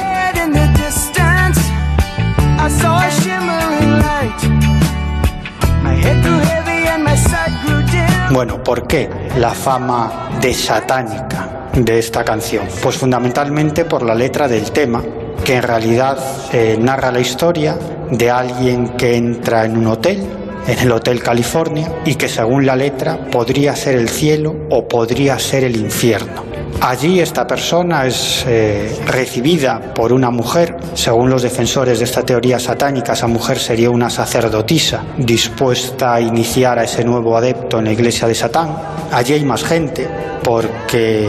Bueno, 8.31 8.63
¿por 8.63 8.87
qué 8.87 9.09
la 9.37 9.51
fama 9.51 10.29
de 10.39 10.53
satánica 10.53 11.69
de 11.73 11.99
esta 11.99 12.23
canción? 12.23 12.65
Pues 12.81 12.97
fundamentalmente 12.97 13.83
por 13.83 14.03
la 14.03 14.15
letra 14.15 14.47
del 14.47 14.71
tema, 14.71 15.03
que 15.43 15.57
en 15.57 15.63
realidad 15.63 16.17
eh, 16.53 16.77
narra 16.79 17.11
la 17.11 17.19
historia 17.19 17.77
de 18.09 18.31
alguien 18.31 18.89
que 18.95 19.17
entra 19.17 19.65
en 19.65 19.77
un 19.77 19.87
hotel 19.87 20.25
en 20.67 20.79
el 20.79 20.91
Hotel 20.91 21.21
California 21.21 21.91
y 22.05 22.15
que 22.15 22.29
según 22.29 22.65
la 22.65 22.75
letra 22.75 23.17
podría 23.29 23.75
ser 23.75 23.95
el 23.95 24.09
cielo 24.09 24.55
o 24.69 24.87
podría 24.87 25.37
ser 25.39 25.63
el 25.63 25.75
infierno. 25.75 26.51
Allí 26.81 27.19
esta 27.19 27.45
persona 27.45 28.07
es 28.07 28.43
eh, 28.47 28.99
recibida 29.05 29.93
por 29.93 30.11
una 30.11 30.31
mujer. 30.31 30.77
Según 30.95 31.29
los 31.29 31.43
defensores 31.43 31.99
de 31.99 32.05
esta 32.05 32.23
teoría 32.23 32.59
satánica, 32.59 33.13
esa 33.13 33.27
mujer 33.27 33.59
sería 33.59 33.91
una 33.91 34.09
sacerdotisa 34.09 35.03
dispuesta 35.17 36.15
a 36.15 36.21
iniciar 36.21 36.79
a 36.79 36.85
ese 36.85 37.03
nuevo 37.03 37.37
adepto 37.37 37.77
en 37.77 37.85
la 37.85 37.91
iglesia 37.91 38.27
de 38.27 38.33
Satán. 38.33 38.75
Allí 39.11 39.33
hay 39.33 39.45
más 39.45 39.63
gente 39.63 40.07
porque 40.43 41.27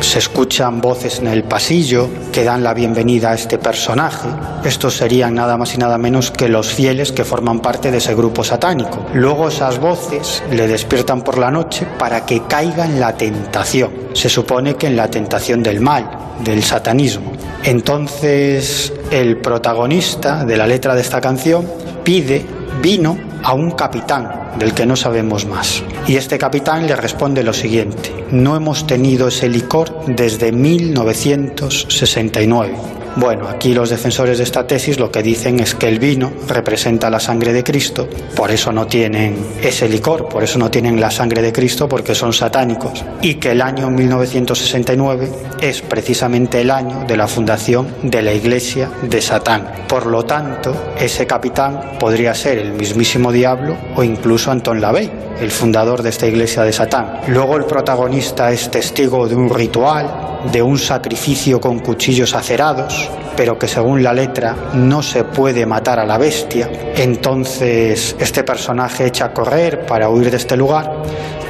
se 0.00 0.18
escuchan 0.18 0.80
voces 0.80 1.18
en 1.18 1.28
el 1.28 1.44
pasillo 1.44 2.08
que 2.32 2.44
dan 2.44 2.62
la 2.62 2.74
bienvenida 2.74 3.30
a 3.30 3.34
este 3.34 3.58
personaje. 3.58 4.28
Estos 4.64 4.96
serían 4.96 5.34
nada 5.34 5.56
más 5.56 5.74
y 5.74 5.78
nada 5.78 5.98
menos 5.98 6.30
que 6.30 6.48
los 6.48 6.72
fieles 6.72 7.12
que 7.12 7.24
forman 7.24 7.60
parte 7.60 7.90
de 7.90 7.98
ese 7.98 8.14
grupo 8.14 8.44
satánico. 8.44 9.06
Luego 9.14 9.48
esas 9.48 9.78
voces 9.78 10.42
le 10.50 10.66
despiertan 10.66 11.22
por 11.22 11.38
la 11.38 11.50
noche 11.50 11.86
para 11.98 12.24
que 12.24 12.42
caiga 12.42 12.84
en 12.84 13.00
la 13.00 13.16
tentación. 13.16 13.90
Se 14.12 14.28
supone 14.28 14.76
que 14.76 14.86
en 14.86 14.96
la 14.96 15.08
tentación 15.08 15.62
del 15.62 15.80
mal, 15.80 16.08
del 16.44 16.62
satanismo. 16.62 17.32
Entonces 17.62 18.92
el 19.10 19.38
protagonista 19.38 20.44
de 20.44 20.56
la 20.56 20.66
letra 20.66 20.94
de 20.94 21.00
esta 21.00 21.20
canción 21.20 21.66
pide 22.04 22.44
vino 22.82 23.16
a 23.42 23.54
un 23.54 23.70
capitán 23.72 24.44
del 24.58 24.74
que 24.74 24.86
no 24.86 24.96
sabemos 24.96 25.46
más. 25.46 25.82
Y 26.06 26.16
este 26.16 26.38
capitán 26.38 26.86
le 26.86 26.96
responde 26.96 27.42
lo 27.42 27.52
siguiente, 27.52 28.24
no 28.30 28.56
hemos 28.56 28.86
tenido 28.86 29.28
ese 29.28 29.48
licor 29.48 30.04
desde 30.06 30.52
1969. 30.52 33.03
Bueno, 33.16 33.48
aquí 33.48 33.74
los 33.74 33.90
defensores 33.90 34.38
de 34.38 34.44
esta 34.44 34.66
tesis 34.66 34.98
lo 34.98 35.12
que 35.12 35.22
dicen 35.22 35.60
es 35.60 35.76
que 35.76 35.88
el 35.88 36.00
vino 36.00 36.32
representa 36.48 37.08
la 37.10 37.20
sangre 37.20 37.52
de 37.52 37.62
Cristo, 37.62 38.08
por 38.34 38.50
eso 38.50 38.72
no 38.72 38.88
tienen 38.88 39.36
ese 39.62 39.88
licor, 39.88 40.28
por 40.28 40.42
eso 40.42 40.58
no 40.58 40.68
tienen 40.68 41.00
la 41.00 41.12
sangre 41.12 41.40
de 41.40 41.52
Cristo, 41.52 41.88
porque 41.88 42.14
son 42.14 42.32
satánicos, 42.32 43.04
y 43.22 43.34
que 43.34 43.52
el 43.52 43.62
año 43.62 43.88
1969 43.88 45.30
es 45.60 45.80
precisamente 45.82 46.60
el 46.60 46.72
año 46.72 47.04
de 47.06 47.16
la 47.16 47.28
fundación 47.28 47.86
de 48.02 48.20
la 48.20 48.32
iglesia 48.32 48.90
de 49.02 49.22
Satán. 49.22 49.70
Por 49.88 50.06
lo 50.06 50.24
tanto, 50.24 50.92
ese 50.98 51.24
capitán 51.24 51.96
podría 52.00 52.34
ser 52.34 52.58
el 52.58 52.72
mismísimo 52.72 53.30
diablo 53.30 53.76
o 53.94 54.02
incluso 54.02 54.50
Anton 54.50 54.80
Lavey, 54.80 55.10
el 55.40 55.50
fundador 55.50 56.02
de 56.02 56.10
esta 56.10 56.26
iglesia 56.26 56.62
de 56.62 56.72
Satán. 56.72 57.20
Luego 57.28 57.56
el 57.56 57.64
protagonista 57.64 58.50
es 58.50 58.70
testigo 58.70 59.28
de 59.28 59.36
un 59.36 59.50
ritual, 59.54 60.40
de 60.52 60.62
un 60.62 60.78
sacrificio 60.78 61.60
con 61.60 61.78
cuchillos 61.78 62.34
acerados, 62.34 63.03
pero 63.36 63.58
que 63.58 63.68
según 63.68 64.02
la 64.02 64.12
letra 64.12 64.54
no 64.74 65.02
se 65.02 65.24
puede 65.24 65.66
matar 65.66 65.98
a 65.98 66.06
la 66.06 66.18
bestia. 66.18 66.70
Entonces 66.96 68.16
este 68.18 68.44
personaje 68.44 69.06
echa 69.06 69.26
a 69.26 69.32
correr 69.32 69.86
para 69.86 70.08
huir 70.08 70.30
de 70.30 70.36
este 70.36 70.56
lugar, 70.56 70.92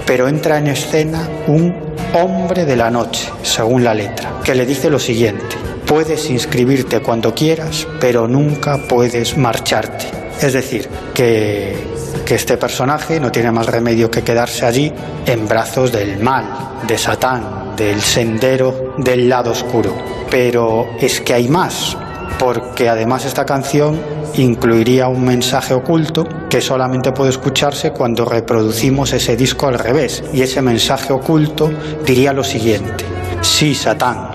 pero 0.06 0.28
entra 0.28 0.58
en 0.58 0.68
escena 0.68 1.28
un 1.46 1.74
hombre 2.14 2.64
de 2.64 2.76
la 2.76 2.90
noche, 2.90 3.30
según 3.42 3.84
la 3.84 3.94
letra, 3.94 4.40
que 4.44 4.54
le 4.54 4.66
dice 4.66 4.90
lo 4.90 4.98
siguiente, 4.98 5.56
puedes 5.86 6.30
inscribirte 6.30 7.00
cuando 7.00 7.34
quieras, 7.34 7.86
pero 8.00 8.28
nunca 8.28 8.78
puedes 8.88 9.36
marcharte. 9.36 10.06
Es 10.40 10.52
decir, 10.52 10.88
que, 11.14 11.76
que 12.24 12.34
este 12.34 12.56
personaje 12.56 13.20
no 13.20 13.30
tiene 13.30 13.50
más 13.50 13.66
remedio 13.66 14.10
que 14.10 14.22
quedarse 14.22 14.66
allí 14.66 14.92
en 15.26 15.46
brazos 15.48 15.92
del 15.92 16.18
mal, 16.18 16.44
de 16.86 16.98
Satán, 16.98 17.76
del 17.76 18.00
sendero 18.00 18.94
del 18.98 19.28
lado 19.28 19.52
oscuro. 19.52 20.13
Pero 20.34 20.88
es 20.98 21.20
que 21.20 21.32
hay 21.32 21.46
más, 21.46 21.96
porque 22.40 22.88
además 22.88 23.24
esta 23.24 23.46
canción 23.46 24.00
incluiría 24.34 25.06
un 25.06 25.24
mensaje 25.24 25.74
oculto 25.74 26.26
que 26.50 26.60
solamente 26.60 27.12
puede 27.12 27.30
escucharse 27.30 27.92
cuando 27.92 28.24
reproducimos 28.24 29.12
ese 29.12 29.36
disco 29.36 29.68
al 29.68 29.78
revés. 29.78 30.24
Y 30.32 30.42
ese 30.42 30.60
mensaje 30.60 31.12
oculto 31.12 31.70
diría 32.04 32.32
lo 32.32 32.42
siguiente, 32.42 33.04
sí, 33.42 33.76
Satán, 33.76 34.32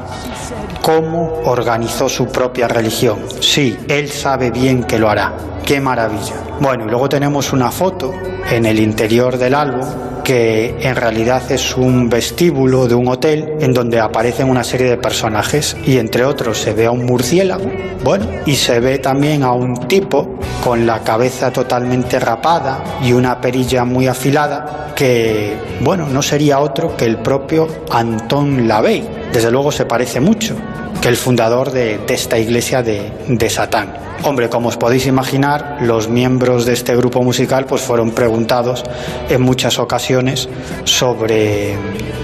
cómo 0.82 1.41
organizó 1.43 2.08
su 2.08 2.28
propia 2.28 2.70
religión. 2.70 3.20
Sí, 3.41 3.78
él 3.89 4.08
sabe 4.08 4.52
bien 4.52 4.86
que 4.86 5.00
lo 5.00 5.10
hará. 5.10 5.34
¡Qué 5.66 5.80
maravilla! 5.80 6.36
Bueno, 6.60 6.86
y 6.86 6.89
luego 6.89 7.07
tenemos 7.10 7.53
una 7.53 7.72
foto 7.72 8.14
en 8.49 8.66
el 8.66 8.80
interior 8.80 9.38
del 9.38 9.53
álbum 9.53 9.86
que 10.30 10.76
en 10.82 10.95
realidad 10.95 11.51
es 11.51 11.76
un 11.76 12.07
vestíbulo 12.07 12.88
de 12.88 12.93
un 12.93 13.07
hotel 13.07 13.53
en 13.60 13.74
donde 13.74 13.99
aparecen 13.99 14.47
una 14.47 14.64
serie 14.64 14.88
de 14.88 14.97
personajes 14.97 15.76
y 15.88 15.97
entre 15.97 16.24
otros 16.24 16.60
se 16.60 16.72
ve 16.74 16.86
a 16.86 16.91
un 16.91 17.03
murciélago, 17.03 17.66
bueno, 18.03 18.28
y 18.45 18.55
se 18.55 18.80
ve 18.80 18.99
también 18.99 19.41
a 19.41 19.53
un 19.53 19.88
tipo 19.88 20.38
con 20.64 20.86
la 20.86 20.99
cabeza 20.99 21.51
totalmente 21.51 22.20
rapada 22.20 22.84
y 23.01 23.14
una 23.14 23.41
perilla 23.41 23.86
muy 23.86 24.05
afilada 24.05 24.93
que, 24.95 25.57
bueno, 25.82 26.07
no 26.07 26.22
sería 26.22 26.60
otro 26.60 26.95
que 26.95 27.05
el 27.05 27.18
propio 27.18 27.68
Anton 27.89 28.68
Lavey. 28.68 29.10
Desde 29.34 29.49
luego 29.49 29.72
se 29.72 29.86
parece 29.86 30.20
mucho 30.20 30.55
que 31.01 31.07
el 31.07 31.18
fundador 31.18 31.72
de, 31.72 31.97
de 32.05 32.14
esta 32.14 32.38
iglesia 32.38 32.84
de, 32.84 33.12
de 33.28 33.49
Satán. 33.49 34.09
Hombre, 34.24 34.49
como 34.49 34.70
os 34.70 34.78
podéis 34.78 35.07
imaginar, 35.07 35.78
los 35.82 36.09
miembros 36.09 36.65
de 36.65 36.74
este 36.74 36.95
grupo 36.95 37.22
musical 37.24 37.65
pues 37.65 37.82
fueron 37.82 38.11
preguntados 38.11 38.84
en 39.30 39.41
muchas 39.41 39.80
ocasiones 39.80 40.49
sobre 40.84 41.76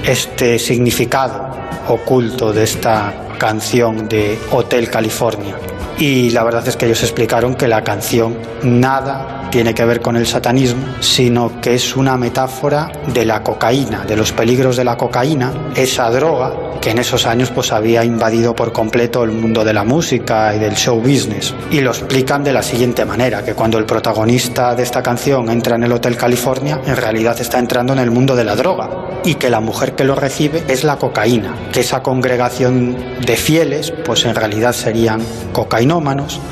este 0.06 0.60
significado 0.60 1.56
oculto 1.88 2.52
de 2.52 2.64
esta 2.64 3.14
canción 3.38 4.10
de 4.10 4.38
Hotel 4.52 4.89
California. 4.89 5.56
Y 5.98 6.32
la 6.32 6.43
verdad 6.43 6.68
es 6.68 6.76
que 6.76 6.86
ellos 6.86 7.02
explicaron 7.04 7.56
que 7.56 7.68
la 7.68 7.84
canción 7.84 8.38
nada 8.64 9.48
tiene 9.50 9.74
que 9.74 9.86
ver 9.86 10.02
con 10.02 10.18
el 10.18 10.28
satanismo, 10.28 10.86
sino 11.00 11.62
que 11.62 11.76
es 11.76 11.96
una 11.96 12.18
metáfora 12.18 12.91
de 13.08 13.26
la 13.26 13.41
cocaína, 13.41 14.04
de 14.04 14.18
los 14.18 14.34
peligros 14.34 14.76
de 14.76 14.84
la 14.84 14.98
cocaína, 14.98 15.54
esa 15.76 16.10
droga 16.10 16.54
que 16.82 16.91
en 16.91 17.00
esos 17.00 17.26
años 17.26 17.52
pues 17.52 17.72
había 17.72 18.04
invadido 18.04 18.54
por 18.54 18.74
completo 18.74 19.24
el 19.24 19.32
mundo 19.32 19.64
de 19.64 19.74
la 19.74 19.86
música 19.86 20.54
y 20.54 20.60
del 20.60 20.76
show 20.76 21.00
business. 21.00 21.56
Y 21.72 21.80
lo 21.80 21.91
explican 21.91 22.43
de 22.43 22.52
la 22.52 22.62
siguiente 22.62 23.06
manera, 23.06 23.43
que 23.43 23.54
cuando 23.54 23.78
el 23.78 23.86
protagonista 23.86 24.76
de 24.76 24.84
esta 24.84 25.02
canción 25.02 25.50
entra 25.50 25.78
en 25.78 25.84
el 25.84 25.91
Hotel 25.93 26.18
California, 26.18 26.82
en 26.86 26.98
realidad 26.98 27.39
está 27.39 27.58
entrando 27.58 27.93
en 27.93 28.00
el 28.00 28.12
mundo 28.12 28.36
de 28.36 28.43
la 28.43 28.56
droga 28.56 28.89
y 29.24 29.36
que 29.36 29.50
la 29.50 29.62
mujer 29.62 29.96
que 29.96 30.04
lo 30.04 30.16
recibe 30.16 30.64
es 30.68 30.84
la 30.84 30.98
cocaína, 30.98 31.56
que 31.72 31.80
esa 31.80 32.04
congregación 32.04 32.98
de 33.26 33.36
fieles 33.36 33.91
pues 34.04 34.26
en 34.26 34.36
realidad 34.36 34.74
serían 34.74 35.22
cocaína 35.54 35.85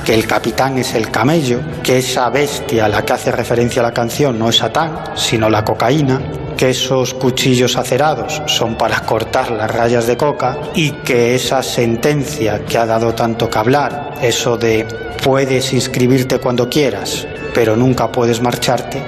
que 0.06 0.14
el 0.14 0.28
capitán 0.28 0.78
es 0.78 0.94
el 0.94 1.10
camello, 1.10 1.60
que 1.82 1.98
esa 1.98 2.30
bestia 2.30 2.86
a 2.86 2.88
la 2.88 3.04
que 3.04 3.14
hace 3.14 3.32
referencia 3.32 3.82
la 3.82 3.92
canción 3.92 4.38
no 4.38 4.50
es 4.50 4.58
Satán, 4.58 5.16
sino 5.16 5.50
la 5.50 5.66
cocaína, 5.66 6.22
que 6.56 6.70
esos 6.70 7.16
cuchillos 7.16 7.76
acerados 7.76 8.44
son 8.46 8.76
para 8.76 9.00
cortar 9.00 9.50
las 9.50 9.72
rayas 9.72 10.06
de 10.06 10.18
coca 10.18 10.58
y 10.76 10.92
que 10.92 11.34
esa 11.34 11.64
sentencia 11.64 12.64
que 12.64 12.78
ha 12.78 12.86
dado 12.86 13.16
tanto 13.16 13.50
que 13.50 13.58
hablar, 13.58 14.14
eso 14.22 14.56
de 14.56 14.86
puedes 15.24 15.74
inscribirte 15.74 16.38
cuando 16.38 16.70
quieras, 16.70 17.26
pero 17.56 17.76
nunca 17.76 18.12
puedes 18.12 18.40
marcharte, 18.40 19.02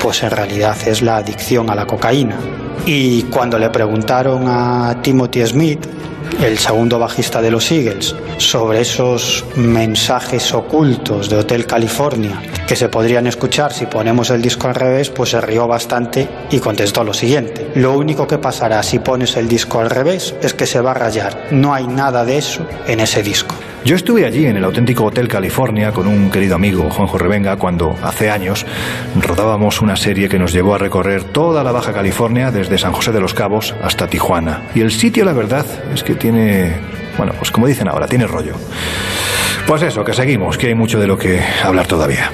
pues 0.00 0.22
en 0.22 0.30
realidad 0.30 0.76
es 0.86 1.02
la 1.02 1.18
adicción 1.18 1.68
a 1.68 1.74
la 1.74 1.86
cocaína. 1.86 2.36
Y 2.86 3.24
cuando 3.24 3.58
le 3.58 3.68
preguntaron 3.68 4.44
a 4.48 4.96
Timothy 5.02 5.44
Smith, 5.46 5.86
el 6.42 6.58
segundo 6.58 6.98
bajista 6.98 7.42
de 7.42 7.50
los 7.50 7.70
Eagles, 7.70 8.14
sobre 8.38 8.80
esos 8.80 9.44
mensajes 9.56 10.52
ocultos 10.54 11.28
de 11.28 11.36
Hotel 11.36 11.66
California 11.66 12.40
que 12.66 12.76
se 12.76 12.88
podrían 12.88 13.26
escuchar 13.26 13.72
si 13.72 13.86
ponemos 13.86 14.30
el 14.30 14.42
disco 14.42 14.68
al 14.68 14.74
revés, 14.74 15.08
pues 15.08 15.30
se 15.30 15.40
rió 15.40 15.66
bastante 15.66 16.28
y 16.50 16.58
contestó 16.58 17.02
lo 17.02 17.14
siguiente. 17.14 17.70
Lo 17.74 17.96
único 17.96 18.26
que 18.26 18.38
pasará 18.38 18.82
si 18.82 18.98
pones 18.98 19.36
el 19.36 19.48
disco 19.48 19.80
al 19.80 19.88
revés 19.88 20.34
es 20.42 20.52
que 20.52 20.66
se 20.66 20.80
va 20.80 20.90
a 20.90 20.94
rayar. 20.94 21.46
No 21.50 21.72
hay 21.72 21.86
nada 21.86 22.24
de 22.24 22.38
eso 22.38 22.66
en 22.86 23.00
ese 23.00 23.22
disco. 23.22 23.54
Yo 23.88 23.96
estuve 23.96 24.26
allí 24.26 24.44
en 24.44 24.58
el 24.58 24.64
auténtico 24.64 25.06
Hotel 25.06 25.28
California 25.28 25.92
con 25.92 26.06
un 26.06 26.30
querido 26.30 26.56
amigo, 26.56 26.90
Juanjo 26.90 27.16
Revenga, 27.16 27.56
cuando 27.56 27.96
hace 28.02 28.28
años 28.28 28.66
rodábamos 29.18 29.80
una 29.80 29.96
serie 29.96 30.28
que 30.28 30.38
nos 30.38 30.52
llevó 30.52 30.74
a 30.74 30.78
recorrer 30.78 31.24
toda 31.24 31.64
la 31.64 31.72
Baja 31.72 31.94
California 31.94 32.50
desde 32.50 32.76
San 32.76 32.92
José 32.92 33.12
de 33.12 33.20
los 33.22 33.32
Cabos 33.32 33.74
hasta 33.82 34.06
Tijuana. 34.06 34.64
Y 34.74 34.82
el 34.82 34.90
sitio, 34.90 35.24
la 35.24 35.32
verdad, 35.32 35.64
es 35.94 36.02
que 36.02 36.16
tiene, 36.16 36.74
bueno, 37.16 37.32
pues 37.38 37.50
como 37.50 37.66
dicen 37.66 37.88
ahora, 37.88 38.06
tiene 38.06 38.26
rollo. 38.26 38.56
Pues 39.66 39.80
eso, 39.80 40.04
que 40.04 40.12
seguimos, 40.12 40.58
que 40.58 40.66
hay 40.66 40.74
mucho 40.74 41.00
de 41.00 41.06
lo 41.06 41.16
que 41.16 41.40
hablar 41.64 41.86
todavía. 41.86 42.30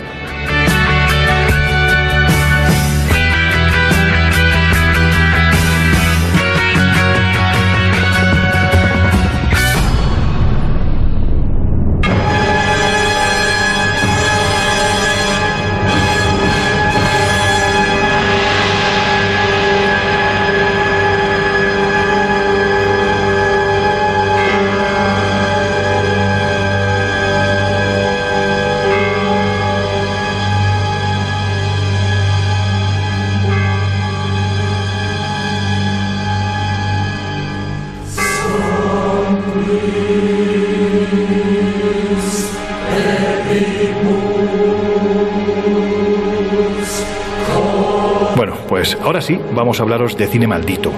Ahora 49.05 49.21
sí, 49.21 49.39
vamos 49.55 49.79
a 49.79 49.83
hablaros 49.83 50.17
de 50.17 50.27
cine 50.27 50.47
maldito. 50.47 50.91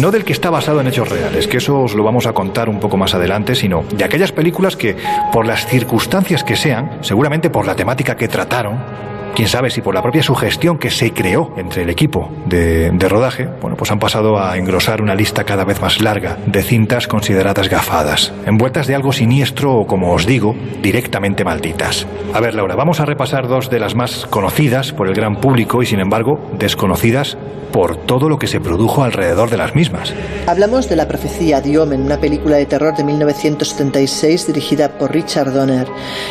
No 0.00 0.10
del 0.10 0.24
que 0.24 0.32
está 0.32 0.50
basado 0.50 0.80
en 0.80 0.86
hechos 0.86 1.08
reales, 1.08 1.46
que 1.46 1.58
eso 1.58 1.80
os 1.80 1.94
lo 1.94 2.02
vamos 2.02 2.26
a 2.26 2.32
contar 2.32 2.68
un 2.68 2.80
poco 2.80 2.96
más 2.96 3.14
adelante, 3.14 3.54
sino 3.54 3.84
de 3.94 4.04
aquellas 4.04 4.32
películas 4.32 4.76
que, 4.76 4.96
por 5.32 5.46
las 5.46 5.66
circunstancias 5.66 6.44
que 6.44 6.56
sean, 6.56 6.98
seguramente 7.02 7.50
por 7.50 7.66
la 7.66 7.76
temática 7.76 8.16
que 8.16 8.28
trataron, 8.28 9.11
quién 9.34 9.48
sabe 9.48 9.70
si 9.70 9.80
por 9.80 9.94
la 9.94 10.02
propia 10.02 10.22
sugestión 10.22 10.78
que 10.78 10.90
se 10.90 11.12
creó 11.12 11.52
entre 11.56 11.82
el 11.82 11.90
equipo 11.90 12.30
de, 12.46 12.90
rodaje, 13.08 13.48
bueno, 13.60 13.76
pues 13.76 13.90
han 13.90 13.98
pasado 13.98 14.38
a 14.38 14.56
engrosar 14.56 15.02
una 15.02 15.14
lista 15.14 15.44
cada 15.44 15.64
vez 15.64 15.80
más 15.80 16.00
larga 16.00 16.38
de 16.46 16.62
cintas 16.62 17.08
consideradas 17.08 17.68
gafadas, 17.68 18.32
envueltas 18.46 18.86
de 18.86 18.94
algo 18.94 19.12
siniestro 19.12 19.74
o, 19.74 19.86
como 19.86 20.12
os 20.12 20.26
digo, 20.26 20.54
directamente 20.82 21.44
malditas. 21.44 22.06
A 22.32 22.40
ver, 22.40 22.54
Laura, 22.54 22.76
vamos 22.76 23.00
a 23.00 23.04
repasar 23.04 23.48
dos 23.48 23.70
de 23.70 23.80
las 23.80 23.94
más 23.94 24.26
conocidas 24.26 24.92
por 24.92 25.08
el 25.08 25.14
gran 25.14 25.36
público 25.36 25.82
y, 25.82 25.86
sin 25.86 26.00
embargo, 26.00 26.38
desconocidas 26.58 27.36
por 27.72 27.96
todo 27.96 28.28
lo 28.28 28.38
que 28.38 28.46
se 28.46 28.60
produjo 28.60 29.02
alrededor 29.02 29.50
de 29.50 29.56
las 29.56 29.74
mismas. 29.74 30.12
Hablamos 30.46 30.88
de 30.88 30.96
La 30.96 31.08
profecía 31.08 31.60
de 31.60 31.78
Omen, 31.78 32.02
una 32.02 32.20
película 32.20 32.56
de 32.56 32.66
terror 32.66 32.94
de 32.94 33.02
1976 33.02 34.46
dirigida 34.46 34.98
por 34.98 35.12
Richard 35.12 35.52
Donner. 35.52 35.88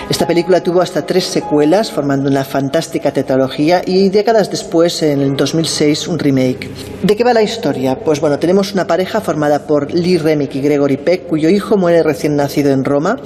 Esta 0.10 0.28
película 0.28 0.62
tuvo 0.62 0.82
hasta 0.82 1.06
tres 1.06 1.26
secuelas, 1.26 1.92
formando 1.92 2.30
una 2.30 2.44
fantástica 2.44 3.12
tetralogía 3.12 3.82
y 3.86 4.10
décadas 4.10 4.50
después, 4.52 5.02
en 5.02 5.22
el 5.22 5.36
2006, 5.36 6.08
un 6.08 6.20
remake. 6.20 6.70
¿De 7.02 7.16
qué 7.16 7.24
va 7.24 7.34
la 7.34 7.42
historia? 7.42 7.98
Pues 8.00 8.22
bueno, 8.22 8.38
tenemos 8.38 8.74
una 8.74 8.86
pareja 8.86 9.22
formada 9.22 9.66
por 9.66 9.92
Lee 9.92 10.18
Remick 10.18 10.56
y 10.56 10.62
Gregory 10.62 10.98
Peck, 10.98 11.28
cuyo 11.28 11.50
hijo 11.50 11.78
muere 11.78 12.04
recién 12.04 12.36
nacido 12.36 12.72
en 12.72 12.86
Roma, 12.86 13.18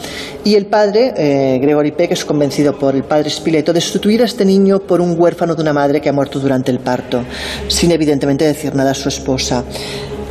y 0.44 0.56
el 0.56 0.68
padre, 0.68 1.14
eh, 1.18 1.60
Gregory 1.60 1.92
Peck, 1.92 2.12
es 2.12 2.24
convencido 2.24 2.78
por 2.78 2.96
el 2.96 3.04
padre 3.04 3.30
Spileto 3.30 3.74
de 3.74 3.82
sustituir 3.82 4.22
a 4.22 4.26
este 4.26 4.46
niño 4.46 4.80
por 4.80 5.02
un 5.02 5.20
huérfano 5.20 5.56
de 5.56 5.62
una 5.62 5.74
madre 5.74 6.00
que 6.00 6.10
ha 6.10 6.14
muerto 6.14 6.40
durante 6.40 6.72
el 6.72 6.80
parto, 6.80 7.24
sin 7.68 7.92
evidentemente 8.06 8.46
decir 8.46 8.76
nada 8.76 8.92
a 8.92 8.94
su 8.94 9.10
esposa. 9.10 9.64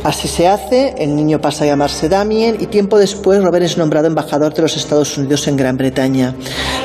Así 0.05 0.27
se 0.27 0.47
hace, 0.47 0.93
el 0.99 1.15
niño 1.15 1.41
pasa 1.41 1.63
a 1.63 1.67
llamarse 1.67 2.07
Damien 2.07 2.57
y 2.59 2.67
tiempo 2.67 2.99
después 2.99 3.43
Robert 3.43 3.65
es 3.65 3.75
nombrado 3.75 4.05
embajador 4.05 4.53
de 4.53 4.61
los 4.61 4.77
Estados 4.77 5.17
Unidos 5.17 5.47
en 5.47 5.57
Gran 5.57 5.77
Bretaña. 5.77 6.35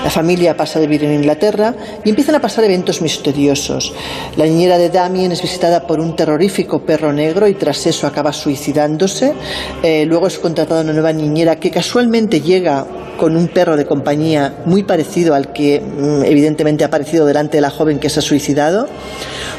La 0.02 0.08
familia 0.08 0.56
pasa 0.56 0.78
a 0.78 0.82
vivir 0.82 1.04
en 1.04 1.12
Inglaterra 1.12 1.74
y 2.02 2.08
empiezan 2.08 2.36
a 2.36 2.40
pasar 2.40 2.64
eventos 2.64 3.02
misteriosos. 3.02 3.92
La 4.36 4.46
niñera 4.46 4.78
de 4.78 4.88
Damien 4.88 5.32
es 5.32 5.42
visitada 5.42 5.86
por 5.86 6.00
un 6.00 6.16
terrorífico 6.16 6.80
perro 6.80 7.12
negro 7.12 7.46
y 7.46 7.54
tras 7.54 7.86
eso 7.86 8.06
acaba 8.06 8.32
suicidándose. 8.32 9.34
Eh, 9.82 10.06
luego 10.06 10.26
es 10.26 10.38
contratada 10.38 10.80
una 10.80 10.94
nueva 10.94 11.12
niñera 11.12 11.56
que 11.56 11.70
casualmente 11.70 12.40
llega 12.40 12.86
con 13.20 13.36
un 13.36 13.48
perro 13.48 13.76
de 13.76 13.84
compañía 13.84 14.54
muy 14.64 14.82
parecido 14.82 15.34
al 15.34 15.52
que 15.52 15.78
mm, 15.78 16.24
evidentemente 16.24 16.84
ha 16.84 16.86
aparecido 16.86 17.26
delante 17.26 17.58
de 17.58 17.60
la 17.60 17.68
joven 17.68 17.98
que 17.98 18.08
se 18.08 18.20
ha 18.20 18.22
suicidado. 18.22 18.88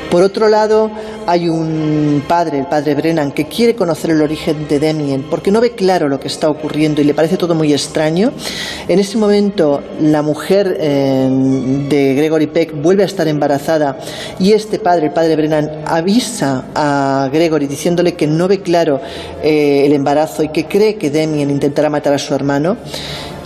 Por 0.10 0.24
otro 0.24 0.50
lado, 0.50 0.90
hay 1.28 1.48
un 1.48 2.24
padre, 2.28 2.58
el 2.60 2.66
padre 2.66 2.96
Brennan, 2.96 3.32
que 3.32 3.46
quiere 3.46 3.76
conocer 3.76 4.10
el 4.10 4.22
origen 4.22 4.68
de 4.68 4.80
Damien 4.80 5.26
porque 5.30 5.52
no 5.52 5.62
ve 5.62 5.72
claro 5.72 6.10
lo 6.10 6.20
que 6.20 6.28
está 6.28 6.50
ocurriendo 6.50 7.02
y 7.02 7.04
le 7.04 7.14
parece 7.14 7.38
todo 7.38 7.54
muy 7.54 7.72
extraño. 7.72 8.32
En 8.88 8.98
ese 8.98 9.20
momento, 9.20 9.82
la 10.02 10.24
mujer 10.24 10.76
eh, 10.80 11.30
de 11.88 12.16
Gregory 12.16 12.48
Peck 12.48 12.74
vuelve 12.82 13.04
a 13.04 13.06
estar 13.06 13.28
embarazada 13.28 14.00
y 14.40 14.54
este 14.54 14.80
padre, 14.80 15.06
el 15.06 15.14
padre 15.14 15.36
Brennan, 15.36 15.84
avisa 15.86 16.66
a 16.74 17.30
Gregory 17.32 17.68
diciéndole 17.68 18.16
que 18.16 18.26
no 18.26 18.48
ve 18.48 18.62
claro 18.62 19.00
eh, 19.44 19.84
el 19.86 19.94
embarazo 19.94 20.42
y 20.42 20.50
que 20.50 20.66
cree 20.66 20.96
que 20.96 21.12
Damien 21.12 21.52
intentará 21.52 21.92
matar 21.92 22.14
a 22.14 22.18
su 22.18 22.34
hermano. 22.34 22.76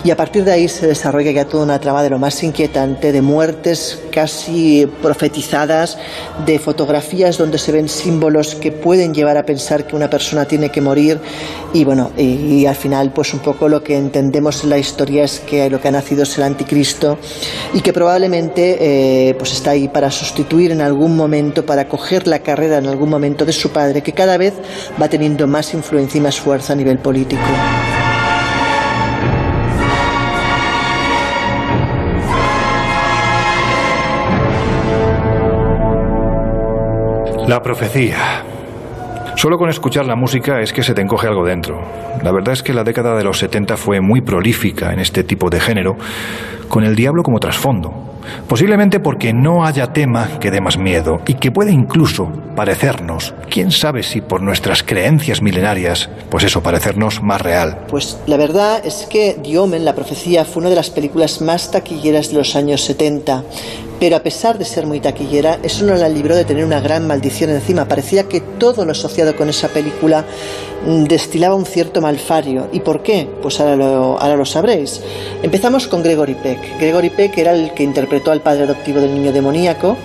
Y 0.06 0.12
a 0.12 0.16
partir 0.16 0.44
de 0.44 0.52
ahí 0.52 0.68
se 0.68 0.86
desarrolla 0.86 1.32
ya 1.32 1.46
toda 1.46 1.64
una 1.64 1.80
trama 1.80 2.04
de 2.04 2.12
lo 2.12 2.20
más 2.20 2.44
inquietante, 2.44 3.12
de 3.12 3.24
muertes 3.24 4.00
casi 4.12 4.88
profetizadas, 5.02 5.98
de 6.46 6.60
fotografías 6.60 7.40
donde 7.40 7.58
se 7.58 7.72
ven 7.72 7.90
símbolos 7.90 8.54
que 8.54 8.72
pueden 8.72 9.16
llevar 9.16 9.36
a 9.36 9.48
pensar 9.48 9.88
que 9.88 9.96
una 9.96 10.08
persona 10.08 10.46
tiene 10.46 10.70
que 10.70 10.80
morir. 10.80 11.20
Y 11.74 11.86
bueno, 11.86 12.12
y, 12.16 12.68
al 12.68 12.76
final, 12.76 13.14
pues 13.14 13.34
un 13.34 13.40
poco 13.40 13.68
lo 13.68 13.84
que 13.84 13.98
entendemos 13.98 14.64
en 14.64 14.70
la 14.70 14.78
historia 14.78 15.24
es 15.24 15.40
que 15.40 15.72
lo 15.72 15.82
que 15.82 15.88
ha 15.88 15.92
nacido 15.92 16.22
es 16.22 16.38
el 16.38 16.44
anticristo 16.44 17.18
y 17.74 17.82
que 17.82 17.92
probablemente 17.92 19.30
eh, 19.30 19.34
pues 19.34 19.54
está 19.54 19.72
ahí 19.72 19.88
para 19.88 20.12
sustituir 20.12 20.70
en 20.70 20.82
algún 20.82 21.18
momento, 21.18 21.66
para 21.66 21.90
coger 21.90 22.28
la 22.28 22.44
carrera 22.44 22.78
en 22.78 22.86
algún 22.86 23.10
momento 23.10 23.44
de 23.44 23.54
su 23.54 23.72
padre, 23.72 24.04
que 24.04 24.12
cada 24.12 24.38
vez 24.38 24.54
va 25.02 25.10
teniendo 25.10 25.48
más 25.48 25.74
influencia 25.74 26.20
y 26.20 26.22
más 26.22 26.40
fuerza 26.40 26.74
a 26.74 26.76
nivel 26.76 27.00
político. 27.00 27.42
La 37.48 37.62
profecía. 37.62 38.44
Solo 39.36 39.60
con 39.60 39.70
escuchar 39.70 40.08
la 40.08 40.16
música 40.16 40.62
es 40.62 40.74
que 40.74 40.82
se 40.82 40.96
te 40.96 41.02
encoge 41.02 41.28
algo 41.28 41.46
dentro. 41.46 41.80
La 42.24 42.32
verdad 42.32 42.54
es 42.54 42.64
que 42.64 42.74
la 42.74 42.84
década 42.84 43.16
de 43.16 43.24
los 43.24 43.38
70 43.38 43.78
fue 43.78 44.02
muy 44.02 44.22
prolífica 44.22 44.92
en 44.92 45.00
este 45.00 45.24
tipo 45.24 45.52
de 45.52 45.60
género, 45.60 45.96
con 46.70 46.84
el 46.84 46.96
diablo 46.96 47.22
como 47.22 47.40
trasfondo. 47.40 48.06
Posiblemente 48.48 49.00
porque 49.00 49.34
no 49.34 49.64
haya 49.64 49.94
tema 49.94 50.40
que 50.40 50.50
dé 50.50 50.62
más 50.62 50.80
miedo 50.80 51.22
y 51.28 51.36
que 51.36 51.52
pueda 51.52 51.72
incluso 51.72 52.32
parecernos, 52.56 53.36
quién 53.50 53.72
sabe 53.72 54.02
si 54.02 54.22
por 54.22 54.42
nuestras 54.42 54.82
creencias 54.82 55.42
milenarias, 55.42 56.10
pues 56.30 56.44
eso, 56.46 56.64
parecernos 56.64 57.22
más 57.22 57.42
real. 57.42 57.86
Pues 57.88 58.18
la 58.28 58.38
verdad 58.38 58.82
es 58.84 59.08
que 59.10 59.38
Diomen, 59.42 59.86
la 59.86 59.94
profecía, 59.94 60.46
fue 60.46 60.62
una 60.62 60.70
de 60.70 60.76
las 60.76 60.90
películas 60.90 61.42
más 61.42 61.70
taquilleras 61.72 62.30
de 62.30 62.36
los 62.38 62.56
años 62.56 62.82
70. 62.82 63.44
Pero 64.00 64.18
a 64.18 64.20
pesar 64.20 64.58
de 64.58 64.66
ser 64.66 64.86
muy 64.86 65.00
taquillera, 65.00 65.60
eso 65.64 65.86
no 65.86 65.96
la 65.96 66.10
libró 66.10 66.36
de 66.36 66.46
tener 66.46 66.66
una 66.66 66.82
gran 66.82 67.08
maldición 67.08 67.50
encima. 67.50 67.88
Parecía 67.88 68.24
que 68.24 68.42
todo 68.42 68.84
lo 68.86 68.92
asociado 68.92 69.36
con 69.36 69.50
esa 69.50 69.70
película 69.70 70.26
mm, 70.86 71.06
destilaba 71.06 71.56
un 71.56 71.66
cierto 71.66 72.02
malfario. 72.02 72.68
¿Y 72.74 72.82
por 72.82 73.02
qué? 73.04 73.28
Pues 73.42 73.60
ahora 73.60 73.76
lo, 73.76 74.20
ahora 74.20 74.36
lo 74.36 74.46
sabréis. 74.46 75.02
Empezamos 75.42 75.88
con 75.88 76.04
Gregory 76.04 76.36
Peck. 76.36 76.78
Gregory 76.80 77.10
Peck 77.10 77.38
era 77.38 77.54
el 77.54 77.74
que 77.74 77.84
interpretó 77.84 78.32
al 78.32 78.42
padre 78.42 78.64
adoptivo 78.64 79.00
del 79.00 79.14
niño 79.14 79.32
demoníaco 79.32 79.96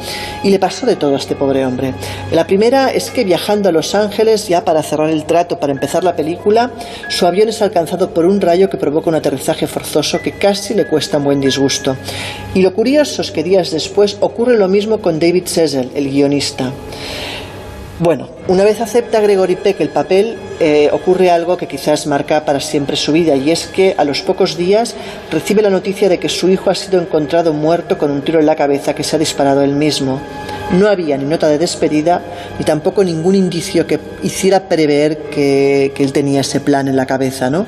y 0.45 0.51
le 0.51 0.59
pasó 0.59 0.86
de 0.86 0.97
todo 0.97 1.14
a 1.14 1.18
este 1.18 1.34
pobre 1.34 1.66
hombre. 1.66 1.93
La 2.30 2.47
primera 2.47 2.93
es 2.93 3.11
que 3.11 3.24
viajando 3.24 3.68
a 3.68 3.72
Los 3.72 3.95
Ángeles, 3.95 4.47
ya 4.47 4.64
para 4.64 4.82
cerrar 4.82 5.11
el 5.11 5.24
trato, 5.24 5.59
para 5.59 5.72
empezar 5.72 6.05
la 6.05 6.14
película, 6.14 6.70
su 7.09 7.26
avión 7.26 7.49
es 7.49 7.61
alcanzado 7.61 8.14
por 8.14 8.24
un 8.24 8.41
rayo 8.41 8.70
que 8.70 8.76
provoca 8.76 9.11
un 9.11 9.16
aterrizaje 9.16 9.66
forzoso 9.66 10.20
que 10.22 10.32
casi 10.32 10.74
le 10.74 10.86
cuesta 10.86 11.18
un 11.18 11.24
buen 11.24 11.41
disgusto. 11.41 11.97
Y 12.55 12.62
lo 12.62 12.72
curioso 12.72 13.22
es 13.22 13.30
que 13.30 13.43
días 13.43 13.70
después 13.70 13.79
ocurre 14.20 14.56
lo 14.56 14.68
mismo 14.68 14.98
con 14.98 15.18
David 15.18 15.46
Cecil, 15.46 15.90
el 15.94 16.10
guionista. 16.10 16.72
Bueno, 18.00 18.30
una 18.48 18.64
vez 18.64 18.80
acepta 18.80 19.20
Gregory 19.20 19.56
Peck 19.56 19.78
el 19.80 19.90
papel, 19.90 20.38
eh, 20.58 20.88
ocurre 20.90 21.30
algo 21.30 21.58
que 21.58 21.68
quizás 21.68 22.06
marca 22.06 22.46
para 22.46 22.58
siempre 22.58 22.96
su 22.96 23.12
vida, 23.12 23.36
y 23.36 23.50
es 23.50 23.66
que 23.66 23.94
a 23.98 24.04
los 24.04 24.22
pocos 24.22 24.56
días 24.56 24.94
recibe 25.30 25.60
la 25.60 25.68
noticia 25.68 26.08
de 26.08 26.18
que 26.18 26.30
su 26.30 26.48
hijo 26.48 26.70
ha 26.70 26.74
sido 26.74 26.98
encontrado 26.98 27.52
muerto 27.52 27.98
con 27.98 28.10
un 28.10 28.22
tiro 28.22 28.40
en 28.40 28.46
la 28.46 28.56
cabeza 28.56 28.94
que 28.94 29.04
se 29.04 29.16
ha 29.16 29.18
disparado 29.18 29.62
él 29.62 29.74
mismo. 29.74 30.18
No 30.72 30.88
había 30.88 31.18
ni 31.18 31.26
nota 31.26 31.48
de 31.48 31.58
despedida, 31.58 32.22
ni 32.58 32.64
tampoco 32.64 33.04
ningún 33.04 33.34
indicio 33.34 33.86
que 33.86 34.00
hiciera 34.22 34.66
prever 34.66 35.18
que 35.30 35.92
él 35.94 36.12
tenía 36.14 36.40
ese 36.40 36.60
plan 36.60 36.88
en 36.88 36.96
la 36.96 37.04
cabeza, 37.04 37.50
¿no? 37.50 37.66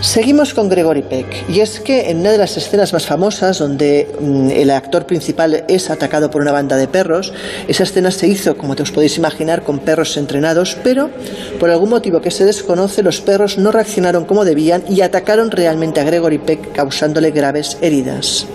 Seguimos 0.00 0.54
con 0.54 0.68
Gregory 0.68 1.02
Peck, 1.02 1.26
y 1.48 1.58
es 1.58 1.80
que 1.80 2.10
en 2.10 2.20
una 2.20 2.30
de 2.30 2.38
las 2.38 2.56
escenas 2.56 2.92
más 2.92 3.04
famosas, 3.04 3.58
donde 3.58 4.08
mm, 4.20 4.50
el 4.50 4.70
actor 4.70 5.06
principal 5.06 5.64
es 5.66 5.90
atacado 5.90 6.30
por 6.30 6.40
una 6.40 6.52
banda 6.52 6.76
de 6.76 6.86
perros, 6.86 7.32
esa 7.66 7.82
escena 7.82 8.12
se 8.12 8.28
hizo, 8.28 8.56
como 8.56 8.76
te 8.76 8.84
os 8.84 8.92
podéis 8.92 9.18
imaginar, 9.18 9.64
con 9.64 9.80
perros 9.80 10.16
entrenados, 10.16 10.76
pero 10.84 11.10
por 11.58 11.70
algún 11.70 11.90
motivo 11.90 12.20
que 12.20 12.30
se 12.30 12.44
desconoce, 12.44 13.02
los 13.02 13.20
perros 13.20 13.58
no 13.58 13.72
reaccionaron 13.72 14.24
como 14.24 14.44
debían 14.44 14.84
y 14.88 15.00
atacaron 15.00 15.50
realmente 15.50 16.00
a 16.00 16.04
Gregory 16.04 16.38
Peck, 16.38 16.72
causándole 16.72 17.32
graves 17.32 17.76
heridas. 17.80 18.46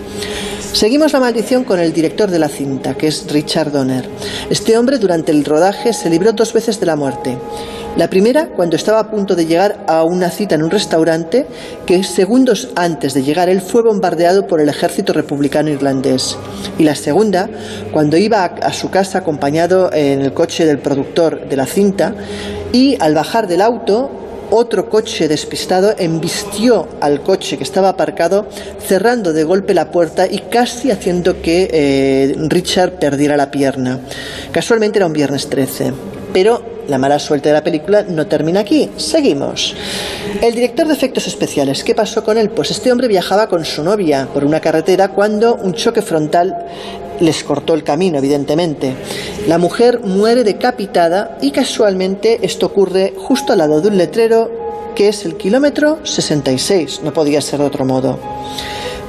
Seguimos 0.72 1.12
la 1.12 1.20
maldición 1.20 1.64
con 1.64 1.78
el 1.78 1.92
director 1.92 2.30
de 2.30 2.38
la 2.38 2.48
cinta, 2.48 2.94
que 2.94 3.06
es 3.06 3.30
Richard 3.30 3.70
Donner. 3.70 4.08
Este 4.48 4.78
hombre 4.78 4.98
durante 4.98 5.30
el 5.30 5.44
rodaje 5.44 5.92
se 5.92 6.08
libró 6.08 6.32
dos 6.32 6.52
veces 6.54 6.80
de 6.80 6.86
la 6.86 6.96
muerte. 6.96 7.36
La 7.96 8.10
primera, 8.10 8.48
cuando 8.48 8.74
estaba 8.74 8.98
a 8.98 9.08
punto 9.08 9.36
de 9.36 9.46
llegar 9.46 9.84
a 9.86 10.02
una 10.02 10.28
cita 10.28 10.56
en 10.56 10.64
un 10.64 10.70
restaurante, 10.70 11.46
que 11.86 12.02
segundos 12.02 12.70
antes 12.74 13.14
de 13.14 13.22
llegar 13.22 13.48
él 13.48 13.60
fue 13.60 13.82
bombardeado 13.82 14.48
por 14.48 14.60
el 14.60 14.68
ejército 14.68 15.12
republicano 15.12 15.70
irlandés. 15.70 16.36
Y 16.76 16.82
la 16.82 16.96
segunda, 16.96 17.48
cuando 17.92 18.16
iba 18.16 18.44
a, 18.44 18.72
su 18.72 18.90
casa 18.90 19.18
acompañado 19.18 19.92
en 19.92 20.22
el 20.22 20.32
coche 20.32 20.66
del 20.66 20.80
productor 20.80 21.48
de 21.48 21.56
la 21.56 21.66
cinta, 21.66 22.16
y 22.72 22.96
al 22.98 23.14
bajar 23.14 23.46
del 23.46 23.60
auto 23.60 24.10
otro 24.50 24.90
coche 24.90 25.28
despistado 25.28 25.94
embistió 25.96 26.88
al 27.00 27.22
coche 27.22 27.56
que 27.56 27.62
estaba 27.62 27.90
aparcado, 27.90 28.48
cerrando 28.84 29.32
de 29.32 29.44
golpe 29.44 29.72
la 29.72 29.92
puerta 29.92 30.26
y 30.26 30.38
casi 30.50 30.90
haciendo 30.90 31.40
que 31.40 31.70
eh, 31.72 32.34
Richard 32.48 32.98
perdiera 32.98 33.36
la 33.36 33.52
pierna. 33.52 34.00
Casualmente 34.50 34.98
era 34.98 35.06
un 35.06 35.12
viernes 35.12 35.48
13. 35.48 35.92
Pero 36.32 36.73
la 36.88 36.98
mala 36.98 37.18
suerte 37.18 37.48
de 37.48 37.54
la 37.54 37.64
película 37.64 38.02
no 38.02 38.26
termina 38.26 38.60
aquí. 38.60 38.90
Seguimos. 38.96 39.74
El 40.40 40.54
director 40.54 40.86
de 40.86 40.94
efectos 40.94 41.26
especiales, 41.26 41.84
¿qué 41.84 41.94
pasó 41.94 42.24
con 42.24 42.38
él? 42.38 42.50
Pues 42.50 42.70
este 42.70 42.92
hombre 42.92 43.08
viajaba 43.08 43.48
con 43.48 43.64
su 43.64 43.82
novia 43.82 44.28
por 44.32 44.44
una 44.44 44.60
carretera 44.60 45.08
cuando 45.08 45.54
un 45.56 45.74
choque 45.74 46.02
frontal 46.02 46.66
les 47.20 47.44
cortó 47.44 47.74
el 47.74 47.84
camino, 47.84 48.18
evidentemente. 48.18 48.94
La 49.46 49.58
mujer 49.58 50.00
muere 50.00 50.44
decapitada 50.44 51.38
y 51.40 51.50
casualmente 51.50 52.40
esto 52.42 52.66
ocurre 52.66 53.14
justo 53.16 53.52
al 53.52 53.58
lado 53.58 53.80
de 53.80 53.88
un 53.88 53.96
letrero 53.96 54.64
que 54.94 55.08
es 55.08 55.24
el 55.24 55.36
kilómetro 55.36 55.98
66. 56.04 57.00
No 57.02 57.12
podía 57.12 57.40
ser 57.40 57.60
de 57.60 57.66
otro 57.66 57.84
modo. 57.84 58.18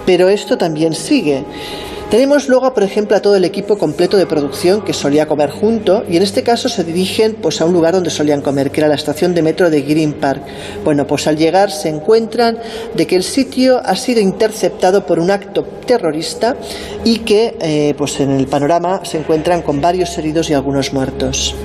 Pero 0.06 0.30
esto 0.30 0.58
también 0.58 0.94
sigue. 0.94 1.44
Tenemos 2.10 2.48
luego, 2.48 2.72
por 2.74 2.84
ejemplo, 2.84 3.18
a 3.18 3.20
todo 3.20 3.36
el 3.36 3.46
equipo 3.46 3.80
completo 3.80 4.16
de 4.16 4.28
producción 4.28 4.84
que 4.84 4.94
solía 4.94 5.28
comer 5.28 5.50
junto 5.50 6.04
y 6.08 6.18
en 6.18 6.24
este 6.24 6.44
caso 6.44 6.70
se 6.70 6.84
dirigen 6.84 7.34
pues, 7.42 7.60
a 7.62 7.66
un 7.66 7.74
lugar 7.74 7.96
donde 7.96 8.12
solían 8.12 8.42
comer, 8.42 8.70
que 8.70 8.82
era 8.82 8.88
la 8.88 8.96
estación 8.96 9.34
de 9.34 9.42
metro 9.42 9.72
de 9.72 9.82
Green 9.82 10.14
Park. 10.14 10.44
Bueno, 10.84 11.08
pues 11.08 11.26
al 11.26 11.36
llegar 11.36 11.72
se 11.72 11.90
encuentran 11.90 12.60
de 12.94 13.08
que 13.08 13.16
el 13.16 13.24
sitio 13.24 13.82
ha 13.84 13.96
sido 13.96 14.22
interceptado 14.22 15.06
por 15.06 15.20
un 15.20 15.32
acto 15.32 15.64
terrorista 15.86 16.56
y 17.04 17.20
que 17.20 17.58
eh, 17.60 17.96
pues 17.98 18.20
en 18.20 18.32
el 18.32 18.46
panorama 18.46 19.02
se 19.04 19.18
encuentran 19.18 19.64
con 19.64 19.82
varios 19.82 20.16
heridos 20.18 20.50
y 20.52 20.54
algunos 20.54 20.94
muertos. 20.94 21.56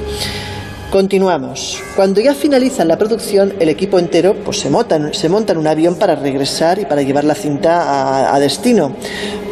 Continuamos. 0.91 1.81
Cuando 1.95 2.21
ya 2.21 2.35
finalizan 2.35 2.89
la 2.89 2.99
producción, 2.99 3.55
el 3.61 3.69
equipo 3.69 4.01
entero 4.01 4.35
pues, 4.35 4.59
se, 4.59 4.71
monta, 4.71 5.13
se 5.13 5.29
un 5.29 5.67
avión 5.69 5.95
para 5.95 6.17
regresar 6.17 6.81
y 6.81 6.85
para 6.85 7.03
llevar 7.03 7.23
la 7.23 7.37
cinta 7.37 7.83
a, 7.83 8.35
a 8.35 8.41
destino. 8.41 8.97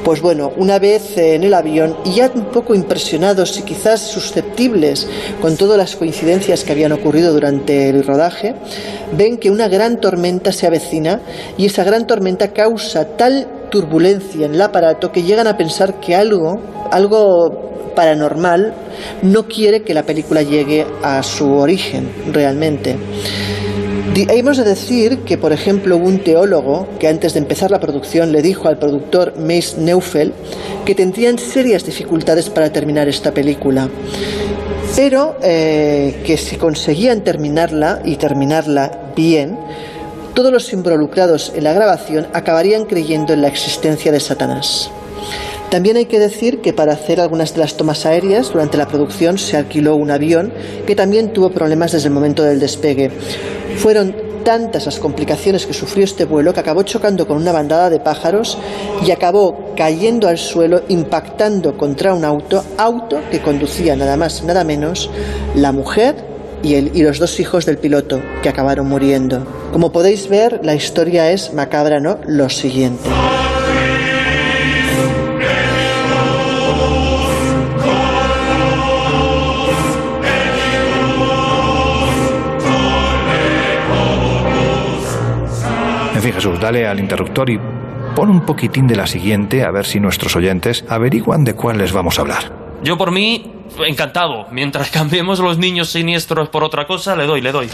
Pues 0.04 0.20
bueno, 0.20 0.52
una 0.56 0.80
vez 0.80 1.16
en 1.16 1.44
el 1.44 1.54
avión 1.54 1.96
y 2.04 2.14
ya 2.14 2.32
un 2.34 2.46
poco 2.46 2.74
impresionados 2.74 3.56
y 3.56 3.62
quizás 3.62 4.00
susceptibles 4.00 5.06
con 5.40 5.56
todas 5.56 5.78
las 5.78 5.94
coincidencias 5.94 6.64
que 6.64 6.72
habían 6.72 6.90
ocurrido 6.90 7.32
durante 7.32 7.88
el 7.88 8.04
rodaje, 8.04 8.56
ven 9.16 9.38
que 9.38 9.52
una 9.52 9.68
gran 9.68 10.00
tormenta 10.00 10.50
se 10.50 10.66
avecina 10.66 11.20
y 11.56 11.66
esa 11.66 11.84
gran 11.84 12.08
tormenta 12.08 12.52
causa 12.52 13.16
tal 13.16 13.46
turbulencia 13.70 14.46
en 14.46 14.54
el 14.54 14.62
aparato 14.62 15.12
que 15.12 15.22
llegan 15.22 15.46
a 15.46 15.56
pensar 15.56 16.00
que 16.00 16.14
algo, 16.14 16.60
algo 16.90 17.92
paranormal 17.94 18.74
no 19.22 19.48
quiere 19.48 19.82
que 19.82 19.94
la 19.94 20.04
película 20.04 20.42
llegue 20.42 20.86
a 21.02 21.22
su 21.22 21.52
origen 21.52 22.08
realmente. 22.32 22.96
Hemos 24.14 24.56
de 24.56 24.64
decir 24.64 25.18
que, 25.20 25.38
por 25.38 25.52
ejemplo, 25.52 25.96
un 25.96 26.18
teólogo 26.18 26.88
que 26.98 27.06
antes 27.06 27.34
de 27.34 27.40
empezar 27.40 27.70
la 27.70 27.78
producción 27.78 28.32
le 28.32 28.42
dijo 28.42 28.66
al 28.66 28.78
productor 28.78 29.34
Mace 29.38 29.80
Neufeld 29.80 30.32
que 30.84 30.94
tendrían 30.94 31.38
serias 31.38 31.84
dificultades 31.84 32.50
para 32.50 32.72
terminar 32.72 33.08
esta 33.08 33.32
película, 33.32 33.88
pero 34.96 35.36
eh, 35.42 36.20
que 36.24 36.36
si 36.36 36.56
conseguían 36.56 37.22
terminarla 37.22 38.00
y 38.04 38.16
terminarla 38.16 39.12
bien, 39.14 39.56
todos 40.34 40.52
los 40.52 40.72
involucrados 40.72 41.52
en 41.54 41.64
la 41.64 41.72
grabación 41.72 42.28
acabarían 42.32 42.84
creyendo 42.84 43.32
en 43.32 43.42
la 43.42 43.48
existencia 43.48 44.12
de 44.12 44.20
Satanás. 44.20 44.90
También 45.70 45.98
hay 45.98 46.06
que 46.06 46.18
decir 46.18 46.60
que 46.60 46.72
para 46.72 46.94
hacer 46.94 47.20
algunas 47.20 47.52
de 47.52 47.60
las 47.60 47.76
tomas 47.76 48.06
aéreas 48.06 48.50
durante 48.52 48.78
la 48.78 48.88
producción 48.88 49.36
se 49.36 49.56
alquiló 49.56 49.96
un 49.96 50.10
avión 50.10 50.52
que 50.86 50.96
también 50.96 51.32
tuvo 51.32 51.50
problemas 51.50 51.92
desde 51.92 52.08
el 52.08 52.14
momento 52.14 52.42
del 52.42 52.58
despegue. 52.58 53.10
Fueron 53.76 54.28
tantas 54.44 54.86
las 54.86 54.98
complicaciones 54.98 55.66
que 55.66 55.74
sufrió 55.74 56.04
este 56.04 56.24
vuelo 56.24 56.54
que 56.54 56.60
acabó 56.60 56.82
chocando 56.82 57.26
con 57.26 57.36
una 57.36 57.52
bandada 57.52 57.90
de 57.90 58.00
pájaros 58.00 58.56
y 59.04 59.10
acabó 59.10 59.74
cayendo 59.76 60.26
al 60.26 60.38
suelo 60.38 60.84
impactando 60.88 61.76
contra 61.76 62.14
un 62.14 62.24
auto, 62.24 62.64
auto 62.78 63.20
que 63.30 63.42
conducía 63.42 63.94
nada 63.94 64.16
más 64.16 64.42
nada 64.44 64.64
menos 64.64 65.10
la 65.54 65.70
mujer 65.70 66.14
y, 66.62 66.74
el, 66.74 66.90
y 66.94 67.02
los 67.02 67.18
dos 67.18 67.38
hijos 67.40 67.66
del 67.66 67.78
piloto 67.78 68.20
que 68.42 68.48
acabaron 68.48 68.88
muriendo. 68.88 69.46
Como 69.72 69.92
podéis 69.92 70.28
ver, 70.28 70.60
la 70.62 70.74
historia 70.74 71.30
es 71.30 71.52
macabra, 71.52 72.00
¿no? 72.00 72.18
Lo 72.26 72.48
siguiente. 72.48 73.08
En 86.14 86.22
fin, 86.22 86.32
Jesús, 86.32 86.60
dale 86.60 86.86
al 86.86 86.98
interruptor 86.98 87.48
y 87.48 87.60
pon 88.16 88.30
un 88.30 88.40
poquitín 88.40 88.88
de 88.88 88.96
la 88.96 89.06
siguiente 89.06 89.62
a 89.62 89.70
ver 89.70 89.86
si 89.86 90.00
nuestros 90.00 90.34
oyentes 90.34 90.84
averiguan 90.88 91.44
de 91.44 91.54
cuál 91.54 91.78
les 91.78 91.92
vamos 91.92 92.18
a 92.18 92.22
hablar. 92.22 92.67
Yo 92.82 92.96
por 92.96 93.10
mí, 93.10 93.50
encantado. 93.86 94.46
Mientras 94.50 94.90
cambiemos 94.92 95.38
los 95.40 95.58
niños 95.58 95.90
siniestros 95.90 96.48
por 96.48 96.64
otra 96.64 96.86
cosa, 96.86 97.16
le 97.16 97.26
doy, 97.26 97.40
le 97.40 97.52
doy. 97.52 97.70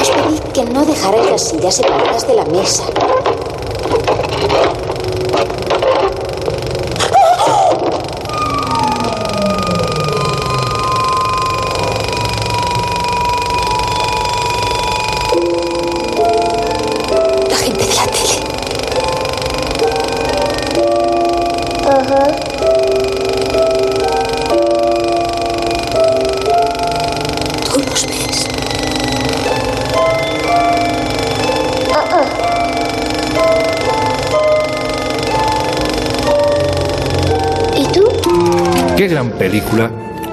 Os 0.00 0.10
pedí 0.10 0.52
que 0.52 0.64
no 0.70 0.84
dejarais 0.84 1.30
las 1.30 1.48
sillas 1.50 1.76
separadas 1.76 2.26
de 2.26 2.34
la 2.34 2.44
mesa. 2.46 2.84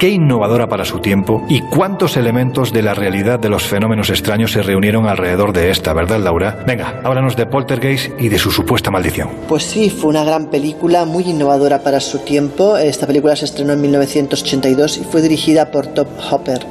Qué 0.02 0.08
innovadora 0.08 0.68
para 0.68 0.84
su 0.84 0.98
tiempo 0.98 1.44
y 1.48 1.60
cuántos 1.60 2.16
elementos 2.16 2.72
de 2.72 2.82
la 2.82 2.92
realidad 2.92 3.38
de 3.38 3.48
los 3.48 3.62
fenómenos 3.62 4.10
extraños 4.10 4.50
se 4.50 4.60
reunieron 4.60 5.06
alrededor 5.06 5.52
de 5.52 5.70
esta, 5.70 5.92
¿verdad, 5.92 6.18
Laura? 6.18 6.64
Venga, 6.66 7.00
háblanos 7.04 7.36
de 7.36 7.46
Poltergeist 7.46 8.10
y 8.20 8.28
de 8.28 8.36
su 8.36 8.50
supuesta 8.50 8.90
maldición. 8.90 9.28
Pues 9.48 9.62
sí, 9.62 9.90
fue 9.90 10.10
una 10.10 10.24
gran 10.24 10.46
película, 10.46 11.04
muy 11.04 11.22
innovadora 11.24 11.84
para 11.84 12.00
su 12.00 12.18
tiempo. 12.18 12.76
Esta 12.76 13.06
película 13.06 13.36
se 13.36 13.44
estrenó 13.44 13.74
en 13.74 13.80
1982 13.80 14.98
y 14.98 15.04
fue 15.04 15.22
dirigida 15.22 15.70
por 15.70 15.86
Top 15.86 16.08
Hopper. 16.30 16.66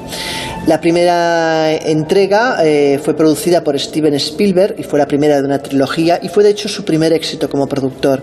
La 0.67 0.81
primera 0.81 1.73
entrega 1.73 2.57
eh, 2.63 2.99
fue 3.01 3.15
producida 3.15 3.63
por 3.63 3.79
Steven 3.79 4.13
Spielberg 4.15 4.75
y 4.77 4.83
fue 4.83 4.99
la 4.99 5.07
primera 5.07 5.39
de 5.39 5.47
una 5.47 5.59
trilogía 5.59 6.19
y 6.21 6.27
fue 6.27 6.43
de 6.43 6.49
hecho 6.49 6.67
su 6.67 6.83
primer 6.83 7.13
éxito 7.13 7.49
como 7.49 7.67
productor. 7.67 8.21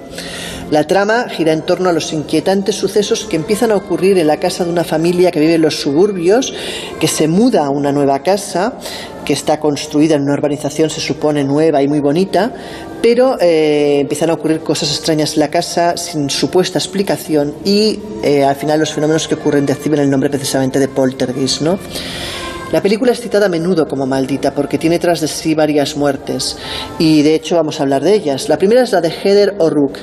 La 0.70 0.86
trama 0.86 1.28
gira 1.30 1.52
en 1.52 1.62
torno 1.62 1.88
a 1.88 1.92
los 1.92 2.12
inquietantes 2.12 2.74
sucesos 2.74 3.24
que 3.24 3.36
empiezan 3.36 3.70
a 3.70 3.76
ocurrir 3.76 4.18
en 4.18 4.26
la 4.26 4.38
casa 4.38 4.64
de 4.64 4.70
una 4.70 4.84
familia 4.84 5.30
que 5.30 5.40
vive 5.40 5.54
en 5.54 5.62
los 5.62 5.80
suburbios, 5.80 6.52
que 7.00 7.08
se 7.08 7.26
muda 7.26 7.64
a 7.64 7.70
una 7.70 7.90
nueva 7.90 8.22
casa, 8.22 8.74
que 9.24 9.32
está 9.32 9.60
construida 9.60 10.16
en 10.16 10.22
una 10.22 10.34
urbanización, 10.34 10.90
se 10.90 11.00
supone 11.00 11.42
nueva 11.42 11.82
y 11.82 11.88
muy 11.88 12.00
bonita, 12.00 12.52
pero 13.00 13.38
eh, 13.40 14.00
empiezan 14.00 14.28
a 14.28 14.34
ocurrir 14.34 14.60
cosas 14.60 14.90
extrañas 14.90 15.34
en 15.34 15.40
la 15.40 15.48
casa 15.48 15.96
sin 15.96 16.28
supuesta 16.28 16.78
explicación 16.78 17.54
y 17.64 17.98
eh, 18.22 18.44
al 18.44 18.56
final 18.56 18.80
los 18.80 18.92
fenómenos 18.92 19.26
que 19.26 19.36
ocurren 19.36 19.66
reciben 19.66 20.00
el 20.00 20.10
nombre 20.10 20.28
precisamente 20.28 20.78
de 20.78 20.88
poltergeist, 20.88 21.62
¿no? 21.62 21.78
La 22.70 22.82
película 22.82 23.12
es 23.12 23.20
citada 23.22 23.46
a 23.46 23.48
menudo 23.48 23.88
como 23.88 24.04
maldita 24.04 24.52
porque 24.52 24.76
tiene 24.76 24.98
tras 24.98 25.22
de 25.22 25.28
sí 25.28 25.54
varias 25.54 25.96
muertes 25.96 26.58
y 26.98 27.22
de 27.22 27.34
hecho 27.34 27.56
vamos 27.56 27.80
a 27.80 27.84
hablar 27.84 28.02
de 28.02 28.12
ellas. 28.12 28.50
La 28.50 28.58
primera 28.58 28.82
es 28.82 28.92
la 28.92 29.00
de 29.00 29.10
Heather 29.10 29.54
O'Rourke. 29.58 30.00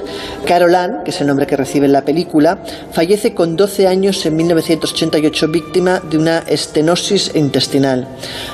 Carol 0.48 0.74
Ann, 0.74 1.04
que 1.04 1.12
es 1.12 1.22
el 1.22 1.28
nombre 1.28 1.46
que 1.46 1.56
recibe 1.56 1.86
en 1.86 1.92
la 1.92 2.02
película, 2.02 2.64
fallece 2.92 3.36
con 3.36 3.56
12 3.56 3.86
años 3.86 4.26
en 4.26 4.36
1988 4.36 5.48
víctima 5.50 6.02
de 6.10 6.18
una 6.18 6.40
estenosis 6.40 7.36
intestinal. 7.36 8.08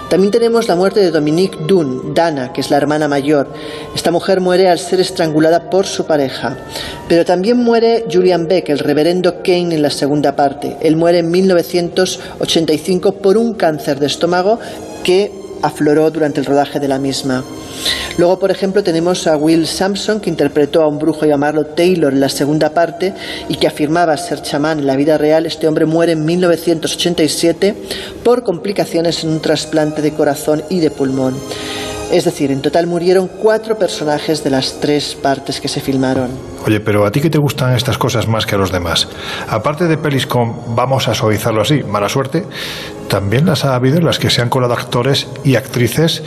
También 0.09 0.32
tenemos 0.32 0.68
la 0.68 0.76
muerte 0.76 0.99
de 0.99 1.12
Dominique 1.12 1.57
Dunn, 1.66 2.14
Dana, 2.14 2.51
que 2.51 2.59
es 2.59 2.70
la 2.70 2.76
hermana 2.78 3.07
mayor. 3.07 3.47
Esta 3.95 4.12
mujer 4.12 4.41
muere 4.41 4.68
al 4.68 4.80
ser 4.80 4.99
estrangulada 4.99 5.70
por 5.70 5.86
su 5.86 6.05
pareja. 6.05 6.57
Pero 7.07 7.24
también 7.24 7.57
muere 7.57 8.05
Julian 8.12 8.45
Beck, 8.45 8.70
el 8.70 8.80
reverendo 8.80 9.41
Kane 9.41 9.76
en 9.76 9.82
la 9.82 9.89
segunda 9.89 10.36
parte. 10.36 10.76
Él 10.82 10.97
muere 10.97 11.20
en 11.20 11.32
1985 11.32 13.14
por 13.14 13.38
un 13.38 13.53
cáncer 13.53 14.01
de 14.02 14.08
estómago 14.08 14.60
que 15.04 15.32
afloró 15.62 16.10
durante 16.12 16.39
el 16.39 16.45
rodaje 16.45 16.80
de 16.80 16.88
la 16.88 16.99
misma. 16.99 17.43
Luego, 18.18 18.39
por 18.39 18.52
ejemplo, 18.52 18.84
tenemos 18.84 19.26
a 19.28 19.38
Will 19.38 19.66
Sampson, 19.66 20.20
que 20.20 20.30
interpretó 20.30 20.82
a 20.82 20.88
un 20.88 20.99
brujo 20.99 21.26
llamado 21.26 21.66
Taylor 21.66 22.12
en 22.12 22.20
la 22.20 22.30
segunda 22.30 22.72
parte 22.72 23.14
y 23.47 23.56
que 23.56 23.68
afirmaba 23.68 24.18
ser 24.18 24.41
chamán 24.41 24.80
en 24.80 24.88
la 24.88 24.95
vida 24.95 25.18
real. 25.18 25.45
Este 25.45 25.68
hombre 25.68 25.86
muere 25.86 26.14
en 26.14 26.26
1987 26.26 27.76
por 28.24 28.43
complicaciones 28.43 29.24
en 29.24 29.32
un 29.32 29.39
trasplante 29.39 30.02
de 30.02 30.14
corazón 30.14 30.64
y 30.70 30.80
de 30.80 30.91
pulmón. 30.91 31.36
Es 32.12 32.26
decir, 32.26 32.51
en 32.51 32.62
total 32.62 32.88
murieron 32.88 33.28
cuatro 33.28 33.78
personajes 33.78 34.43
de 34.43 34.49
las 34.49 34.82
tres 34.82 35.16
partes 35.16 35.62
que 35.62 35.70
se 35.70 35.80
filmaron. 35.80 36.30
Oye, 36.66 36.82
pero 36.82 37.05
a 37.05 37.12
ti 37.12 37.22
que 37.22 37.30
te 37.30 37.38
gustan 37.38 37.74
estas 37.74 37.97
cosas 37.97 38.28
más 38.28 38.45
que 38.45 38.55
a 38.55 38.57
los 38.57 38.70
demás. 38.70 39.07
Aparte 39.47 39.86
de 39.86 39.97
pelis 39.97 40.28
con, 40.28 40.76
vamos 40.76 41.07
a 41.07 41.14
suavizarlo 41.14 41.62
así, 41.62 41.84
mala 41.84 42.09
suerte, 42.09 42.43
también 43.07 43.45
las 43.45 43.64
ha 43.64 43.76
habido 43.76 43.97
en 43.97 44.05
las 44.05 44.20
que 44.20 44.30
se 44.30 44.41
han 44.41 44.49
colado 44.49 44.74
actores 44.74 45.28
y 45.45 45.55
actrices 45.55 46.22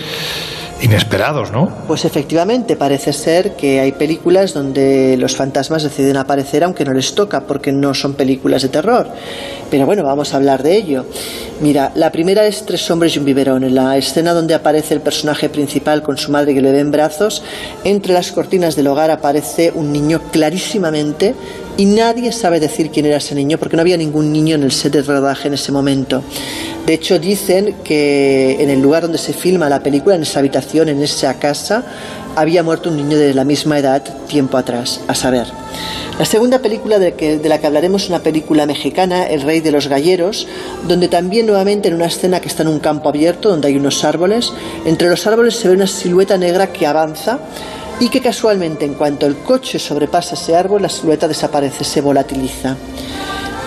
inesperados, 0.84 1.50
¿no? 1.50 1.70
Pues 1.86 2.04
efectivamente, 2.04 2.76
parece 2.76 3.14
ser 3.14 3.56
que 3.56 3.80
hay 3.80 3.92
películas 3.92 4.52
donde 4.52 5.16
los 5.16 5.34
fantasmas 5.34 5.82
deciden 5.82 6.18
aparecer 6.18 6.62
aunque 6.62 6.84
no 6.84 6.92
les 6.92 7.14
toca, 7.14 7.40
porque 7.46 7.72
no 7.72 7.94
son 7.94 8.12
películas 8.12 8.62
de 8.62 8.68
terror. 8.68 9.08
Pero 9.70 9.86
bueno, 9.86 10.02
vamos 10.04 10.34
a 10.34 10.36
hablar 10.36 10.62
de 10.62 10.76
ello. 10.76 11.06
Mira, 11.60 11.90
la 11.94 12.12
primera 12.12 12.46
es 12.46 12.64
Tres 12.66 12.90
hombres 12.90 13.16
y 13.16 13.18
un 13.18 13.24
biberón. 13.24 13.64
En 13.64 13.74
la 13.74 13.96
escena 13.96 14.32
donde 14.32 14.54
aparece 14.54 14.94
el 14.94 15.00
personaje 15.00 15.48
principal 15.48 16.02
con 16.02 16.18
su 16.18 16.30
madre 16.30 16.54
que 16.54 16.60
le 16.60 16.72
ve 16.72 16.80
en 16.80 16.90
brazos, 16.90 17.42
entre 17.84 18.12
las 18.12 18.32
cortinas 18.32 18.76
del 18.76 18.86
hogar 18.86 19.10
aparece 19.10 19.72
un 19.74 19.92
niño 19.92 20.20
clarísimamente 20.32 21.34
y 21.76 21.86
nadie 21.86 22.30
sabe 22.32 22.60
decir 22.60 22.90
quién 22.90 23.06
era 23.06 23.16
ese 23.16 23.34
niño 23.34 23.58
porque 23.58 23.76
no 23.76 23.82
había 23.82 23.96
ningún 23.96 24.32
niño 24.32 24.54
en 24.54 24.62
el 24.62 24.72
set 24.72 24.92
de 24.92 25.02
rodaje 25.02 25.48
en 25.48 25.54
ese 25.54 25.72
momento. 25.72 26.22
De 26.86 26.94
hecho, 26.94 27.18
dicen 27.18 27.76
que 27.82 28.56
en 28.60 28.70
el 28.70 28.80
lugar 28.80 29.02
donde 29.02 29.18
se 29.18 29.32
filma 29.32 29.68
la 29.68 29.82
película, 29.82 30.14
en 30.14 30.22
esa 30.22 30.40
habitación, 30.40 30.88
en 30.88 31.02
esa 31.02 31.34
casa, 31.38 31.84
había 32.36 32.62
muerto 32.62 32.90
un 32.90 32.96
niño 32.96 33.16
de 33.16 33.32
la 33.34 33.44
misma 33.44 33.78
edad 33.78 34.02
tiempo 34.28 34.56
atrás, 34.56 35.00
a 35.08 35.14
saber. 35.14 35.46
La 36.18 36.24
segunda 36.24 36.60
película 36.60 36.98
de, 36.98 37.40
la 37.44 37.58
que 37.58 37.66
hablaremos 37.66 38.04
es 38.04 38.08
una 38.08 38.20
película 38.20 38.66
mexicana, 38.66 39.26
El 39.26 39.42
Rey 39.42 39.60
de 39.60 39.72
los 39.72 39.88
Galleros, 39.88 40.46
donde 40.86 41.08
también 41.08 41.46
nuevamente 41.46 41.88
en 41.88 41.94
una 41.94 42.06
escena 42.06 42.40
que 42.40 42.48
está 42.48 42.62
en 42.62 42.68
un 42.68 42.78
campo 42.78 43.08
abierto, 43.08 43.48
donde 43.48 43.68
hay 43.68 43.76
unos 43.76 44.04
árboles, 44.04 44.52
entre 44.84 45.08
los 45.08 45.26
árboles 45.26 45.56
se 45.56 45.68
ve 45.68 45.74
una 45.74 45.86
silueta 45.88 46.38
negra 46.38 46.68
que 46.68 46.86
avanza 46.86 47.40
y 48.00 48.08
que 48.08 48.20
casualmente 48.20 48.84
en 48.84 48.94
cuanto 48.94 49.26
el 49.26 49.36
coche 49.36 49.78
sobrepasa 49.78 50.34
ese 50.34 50.56
árbol, 50.56 50.82
la 50.82 50.88
silueta 50.88 51.28
desaparece, 51.28 51.84
se 51.84 52.00
volatiliza. 52.00 52.76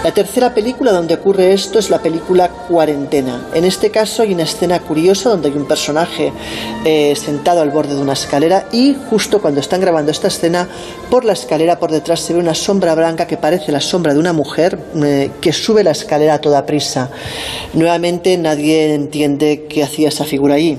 La 0.04 0.14
tercera 0.14 0.54
película 0.54 0.92
donde 0.92 1.16
ocurre 1.16 1.54
esto 1.54 1.80
es 1.80 1.90
la 1.90 2.02
película 2.02 2.50
Cuarentena. 2.50 3.48
En 3.54 3.66
este 3.66 3.90
caso 3.90 4.22
hay 4.22 4.32
una 4.34 4.44
escena 4.44 4.80
curiosa 4.80 5.30
donde 5.30 5.50
hay 5.50 5.56
un 5.56 5.68
personaje 5.68 6.32
eh, 6.86 7.16
sentado 7.16 7.62
al 7.62 7.72
borde 7.72 7.96
de 7.96 8.02
una 8.02 8.14
escalera 8.14 8.68
y 8.72 8.96
justo 9.10 9.42
cuando 9.42 9.60
están 9.60 9.82
grabando 9.82 10.12
esta 10.12 10.28
escena, 10.28 10.70
por 11.10 11.26
la 11.26 11.34
escalera 11.34 11.80
por 11.80 11.92
detrás 11.92 12.20
se 12.20 12.34
ve 12.34 12.40
una 12.40 12.54
sombra 12.54 12.94
blanca 12.94 13.26
que 13.26 13.38
parece 13.38 13.72
la 13.72 13.82
sombra 13.82 14.14
de 14.14 14.20
una 14.20 14.34
mujer 14.34 14.80
eh, 15.04 15.32
que 15.42 15.52
sube 15.52 15.84
la 15.84 15.92
escalera 15.92 16.36
a 16.36 16.42
toda 16.42 16.66
prisa. 16.66 17.10
Nuevamente 17.74 18.38
nadie 18.38 18.94
entiende 18.94 19.66
qué 19.68 19.84
hacía 19.84 20.10
esa 20.10 20.26
figura 20.26 20.56
ahí. 20.56 20.78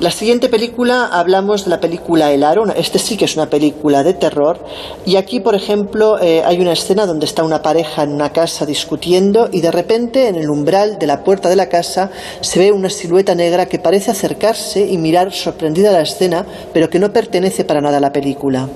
La 0.00 0.12
siguiente 0.12 0.48
película 0.48 1.06
hablamos 1.06 1.64
de 1.64 1.70
la 1.70 1.80
película 1.80 2.30
El 2.30 2.44
Aro. 2.44 2.64
Este 2.76 3.00
sí 3.00 3.16
que 3.16 3.24
es 3.24 3.34
una 3.34 3.50
película 3.50 4.04
de 4.04 4.14
terror. 4.14 4.64
Y 5.04 5.16
aquí, 5.16 5.40
por 5.40 5.56
ejemplo, 5.56 6.20
eh, 6.20 6.44
hay 6.44 6.60
una 6.60 6.72
escena 6.72 7.04
donde 7.04 7.26
está 7.26 7.42
una 7.42 7.62
pareja 7.62 8.04
en 8.04 8.12
una 8.12 8.32
casa 8.32 8.64
discutiendo 8.64 9.48
y 9.50 9.60
de 9.60 9.72
repente 9.72 10.28
en 10.28 10.36
el 10.36 10.50
umbral 10.50 11.00
de 11.00 11.08
la 11.08 11.24
puerta 11.24 11.48
de 11.48 11.56
la 11.56 11.68
casa 11.68 12.12
se 12.42 12.60
ve 12.60 12.70
una 12.70 12.90
silueta 12.90 13.34
negra 13.34 13.66
que 13.66 13.80
parece 13.80 14.12
acercarse 14.12 14.86
y 14.86 14.98
mirar 14.98 15.32
sorprendida 15.32 15.90
la 15.90 16.02
escena, 16.02 16.46
pero 16.72 16.88
que 16.88 17.00
no 17.00 17.12
pertenece 17.12 17.64
para 17.64 17.80
nada 17.80 17.96
a 17.96 18.00
la 18.00 18.12
película. 18.12 18.68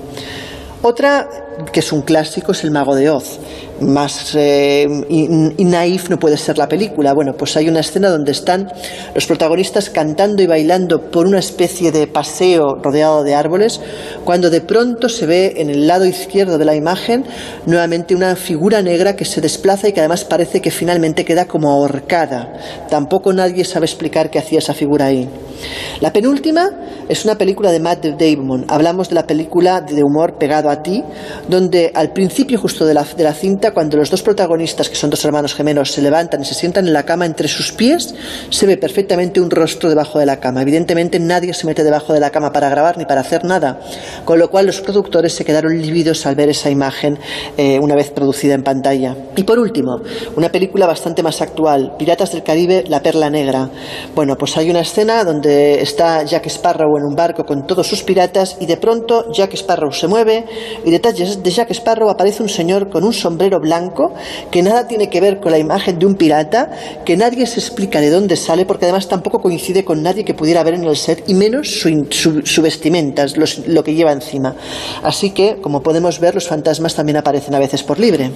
Otra 0.81 1.29
que 1.71 1.79
es 1.79 1.93
un 1.93 2.01
clásico 2.01 2.51
es 2.51 2.65
El 2.65 2.71
Mago 2.71 2.95
de 2.95 3.09
Oz. 3.09 3.39
Más 3.81 4.33
eh, 4.35 4.87
naif 5.57 6.09
no 6.09 6.17
puede 6.17 6.37
ser 6.37 6.57
la 6.57 6.67
película. 6.67 7.13
Bueno, 7.13 7.33
pues 7.37 7.57
hay 7.57 7.67
una 7.67 7.79
escena 7.79 8.09
donde 8.09 8.31
están 8.31 8.71
los 9.13 9.25
protagonistas 9.25 9.89
cantando 9.89 10.41
y 10.41 10.47
bailando 10.47 11.11
por 11.11 11.25
una 11.25 11.39
especie 11.39 11.91
de 11.91 12.07
paseo 12.07 12.75
rodeado 12.81 13.23
de 13.23 13.35
árboles, 13.35 13.81
cuando 14.23 14.49
de 14.49 14.61
pronto 14.61 15.09
se 15.09 15.25
ve 15.25 15.53
en 15.57 15.69
el 15.69 15.87
lado 15.87 16.05
izquierdo 16.05 16.57
de 16.57 16.65
la 16.65 16.75
imagen 16.75 17.25
nuevamente 17.65 18.15
una 18.15 18.35
figura 18.35 18.81
negra 18.81 19.15
que 19.15 19.25
se 19.25 19.41
desplaza 19.41 19.87
y 19.87 19.93
que 19.93 19.99
además 19.99 20.23
parece 20.23 20.61
que 20.61 20.71
finalmente 20.71 21.25
queda 21.25 21.45
como 21.45 21.71
ahorcada. 21.71 22.53
Tampoco 22.89 23.33
nadie 23.33 23.65
sabe 23.65 23.85
explicar 23.85 24.29
qué 24.29 24.39
hacía 24.39 24.59
esa 24.59 24.73
figura 24.73 25.05
ahí. 25.05 25.27
La 26.01 26.11
penúltima 26.11 26.69
es 27.07 27.23
una 27.25 27.37
película 27.37 27.71
de 27.71 27.79
Matt 27.79 28.05
Damon. 28.05 28.65
Hablamos 28.67 29.09
de 29.09 29.15
la 29.15 29.27
película 29.27 29.81
de 29.81 30.03
humor 30.03 30.37
pegado 30.37 30.69
a 30.69 30.81
ti, 30.83 31.03
donde 31.47 31.91
al 31.93 32.11
principio 32.11 32.59
justo 32.59 32.85
de 32.85 32.93
la, 32.93 33.03
de 33.03 33.23
la 33.23 33.33
cinta, 33.33 33.62
cuando 33.71 33.97
los 33.97 34.09
dos 34.09 34.21
protagonistas, 34.21 34.89
que 34.89 34.95
son 34.95 35.09
dos 35.09 35.23
hermanos 35.25 35.53
gemelos, 35.53 35.91
se 35.91 36.01
levantan 36.01 36.41
y 36.41 36.45
se 36.45 36.53
sientan 36.53 36.87
en 36.87 36.93
la 36.93 37.03
cama 37.03 37.25
entre 37.25 37.47
sus 37.47 37.71
pies, 37.71 38.13
se 38.49 38.65
ve 38.65 38.77
perfectamente 38.77 39.39
un 39.41 39.49
rostro 39.49 39.89
debajo 39.89 40.19
de 40.19 40.25
la 40.25 40.39
cama. 40.39 40.61
Evidentemente 40.61 41.19
nadie 41.19 41.53
se 41.53 41.65
mete 41.65 41.83
debajo 41.83 42.13
de 42.13 42.19
la 42.19 42.29
cama 42.29 42.51
para 42.51 42.69
grabar 42.69 42.97
ni 42.97 43.05
para 43.05 43.21
hacer 43.21 43.43
nada, 43.45 43.79
con 44.25 44.39
lo 44.39 44.49
cual 44.49 44.65
los 44.65 44.81
productores 44.81 45.33
se 45.33 45.45
quedaron 45.45 45.81
lívidos 45.81 46.25
al 46.25 46.35
ver 46.35 46.49
esa 46.49 46.69
imagen 46.69 47.17
eh, 47.57 47.79
una 47.79 47.95
vez 47.95 48.11
producida 48.11 48.53
en 48.53 48.63
pantalla. 48.63 49.15
Y 49.35 49.43
por 49.43 49.59
último, 49.59 50.01
una 50.35 50.49
película 50.49 50.85
bastante 50.85 51.23
más 51.23 51.41
actual, 51.41 51.95
Piratas 51.97 52.31
del 52.31 52.43
Caribe, 52.43 52.83
La 52.87 53.01
Perla 53.01 53.29
Negra. 53.29 53.69
Bueno, 54.15 54.37
pues 54.37 54.57
hay 54.57 54.69
una 54.69 54.81
escena 54.81 55.23
donde 55.23 55.81
está 55.81 56.23
Jack 56.23 56.47
Sparrow 56.47 56.97
en 56.97 57.03
un 57.03 57.15
barco 57.15 57.45
con 57.45 57.65
todos 57.65 57.87
sus 57.87 58.03
piratas 58.03 58.57
y 58.59 58.65
de 58.65 58.77
pronto 58.77 59.31
Jack 59.31 59.53
Sparrow 59.53 59.91
se 59.91 60.07
mueve 60.07 60.45
y 60.85 60.91
detalles 60.91 61.41
de 61.41 61.51
Jack 61.51 61.71
Sparrow 61.71 62.09
aparece 62.09 62.43
un 62.43 62.49
señor 62.49 62.89
con 62.89 63.03
un 63.03 63.13
sombrero 63.13 63.52
blanco 63.59 64.13
que 64.51 64.61
nada 64.61 64.87
tiene 64.87 65.09
que 65.09 65.21
ver 65.21 65.39
con 65.39 65.51
la 65.51 65.57
imagen 65.57 65.99
de 65.99 66.05
un 66.05 66.15
pirata, 66.15 66.71
que 67.05 67.17
nadie 67.17 67.45
se 67.45 67.59
explica 67.59 68.01
de 68.01 68.09
dónde 68.09 68.35
sale, 68.35 68.65
porque 68.65 68.85
además 68.85 69.07
tampoco 69.07 69.41
coincide 69.41 69.83
con 69.83 70.01
nadie 70.01 70.25
que 70.25 70.33
pudiera 70.33 70.63
ver 70.63 70.75
en 70.75 70.83
el 70.83 70.95
set, 70.95 71.23
y 71.27 71.33
menos 71.33 71.69
su, 71.69 72.07
su, 72.43 72.61
vestimenta, 72.61 73.25
lo 73.67 73.83
que 73.83 73.93
lleva 73.93 74.11
encima. 74.11 74.55
Así 75.03 75.31
que, 75.31 75.57
como 75.61 75.81
podemos 75.81 76.19
ver, 76.19 76.35
los 76.35 76.47
fantasmas 76.47 76.95
también 76.95 77.17
aparecen 77.17 77.55
a 77.55 77.59
veces 77.59 77.83
por 77.83 77.99
libre. 77.99 78.31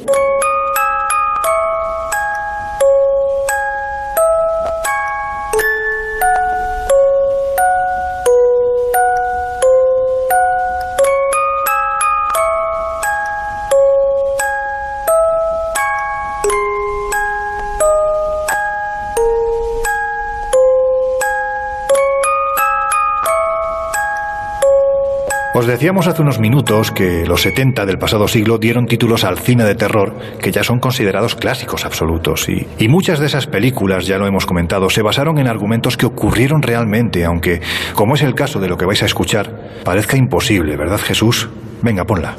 Os 25.58 25.66
decíamos 25.66 26.06
hace 26.06 26.22
unos 26.22 26.38
minutos 26.38 26.92
que 26.92 27.26
los 27.26 27.42
70 27.42 27.88
del 27.88 27.98
pasado 27.98 28.28
siglo 28.28 28.60
dieron 28.60 28.86
títulos 28.86 29.24
al 29.24 29.40
cine 29.40 29.64
de 29.64 29.74
terror 29.74 30.16
que 30.40 30.52
ya 30.52 30.64
son 30.64 30.78
considerados 30.78 31.34
clásicos 31.34 31.84
absolutos 31.84 32.48
y, 32.48 32.68
y, 32.78 32.88
muchas 32.88 33.18
de 33.18 33.26
esas 33.26 33.48
películas, 33.48 34.06
ya 34.06 34.20
lo 34.20 34.28
hemos 34.28 34.46
comentado, 34.46 34.88
se 34.92 35.02
basaron 35.02 35.40
en 35.40 35.48
argumentos 35.48 35.98
que 35.98 36.06
ocurrieron 36.06 36.62
realmente, 36.62 37.26
aunque, 37.26 37.60
como 37.96 38.14
es 38.14 38.22
el 38.22 38.36
caso 38.36 38.60
de 38.60 38.68
lo 38.68 38.78
que 38.78 38.86
vais 38.86 39.02
a 39.02 39.08
escuchar, 39.08 39.82
parezca 39.84 40.16
imposible, 40.16 40.78
¿verdad 40.78 41.00
Jesús? 41.00 41.50
Venga, 41.82 42.06
ponla. 42.06 42.36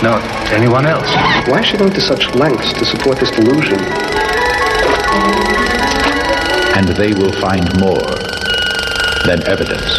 No, 0.00 0.20
anyone 0.54 0.88
else. 0.88 1.12
Why 1.50 1.58
is 1.58 1.66
she 1.66 1.76
going 1.76 1.90
to 1.90 2.00
such 2.00 2.32
lengths 2.36 2.72
to 2.74 2.84
support 2.84 3.18
this 3.18 3.32
delusion? 3.32 4.21
And 6.74 6.88
they 6.88 7.12
will 7.12 7.32
find 7.32 7.64
more 7.78 8.14
than 9.26 9.42
evidence. 9.46 9.90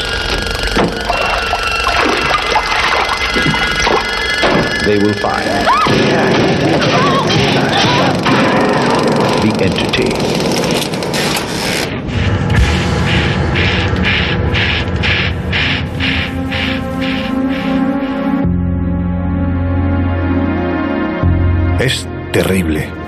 They 4.85 4.97
will 4.97 5.13
find 5.13 5.47
the 9.43 9.51
entity. 9.61 10.11
Es 21.79 22.07
terrible. 22.31 23.02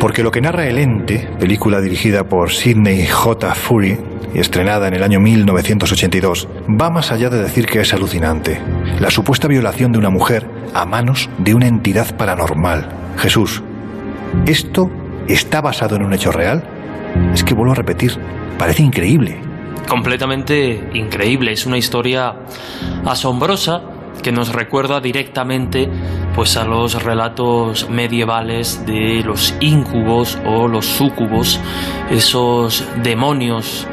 Porque 0.00 0.22
lo 0.22 0.30
que 0.30 0.40
narra 0.40 0.68
El 0.68 0.78
Ente, 0.78 1.28
película 1.40 1.80
dirigida 1.80 2.28
por 2.28 2.52
Sidney 2.52 3.04
J. 3.04 3.52
Fury 3.54 3.98
y 4.32 4.38
estrenada 4.38 4.86
en 4.86 4.94
el 4.94 5.02
año 5.02 5.18
1982, 5.18 6.46
va 6.80 6.88
más 6.88 7.10
allá 7.10 7.30
de 7.30 7.42
decir 7.42 7.66
que 7.66 7.80
es 7.80 7.92
alucinante. 7.92 8.60
La 9.00 9.10
supuesta 9.10 9.48
violación 9.48 9.90
de 9.90 9.98
una 9.98 10.10
mujer 10.10 10.48
a 10.72 10.86
manos 10.86 11.28
de 11.38 11.52
una 11.54 11.66
entidad 11.66 12.16
paranormal. 12.16 12.88
Jesús, 13.16 13.64
¿esto 14.46 14.88
está 15.26 15.60
basado 15.60 15.96
en 15.96 16.04
un 16.04 16.12
hecho 16.12 16.30
real? 16.30 16.62
Es 17.34 17.42
que 17.42 17.54
vuelvo 17.54 17.72
a 17.72 17.76
repetir, 17.76 18.12
parece 18.56 18.84
increíble. 18.84 19.40
Completamente 19.88 20.90
increíble, 20.94 21.50
es 21.50 21.66
una 21.66 21.76
historia 21.76 22.36
asombrosa 23.04 23.82
que 24.22 24.32
nos 24.32 24.52
recuerda 24.52 25.00
directamente 25.00 25.88
pues 26.34 26.56
a 26.56 26.64
los 26.64 27.02
relatos 27.02 27.88
medievales 27.90 28.84
de 28.86 29.22
los 29.24 29.54
íncubos 29.60 30.38
o 30.46 30.68
los 30.68 30.86
súcubos, 30.86 31.60
esos 32.10 32.84
demonios 33.02 33.86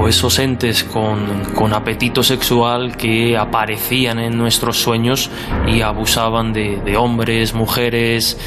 o 0.00 0.08
esos 0.08 0.38
entes 0.38 0.84
con, 0.84 1.44
con 1.54 1.72
apetito 1.72 2.22
sexual 2.22 2.96
que 2.96 3.36
aparecían 3.36 4.18
en 4.18 4.36
nuestros 4.36 4.78
sueños 4.78 5.30
y 5.66 5.82
abusaban 5.82 6.52
de, 6.52 6.80
de 6.84 6.96
hombres, 6.96 7.54
mujeres 7.54 8.38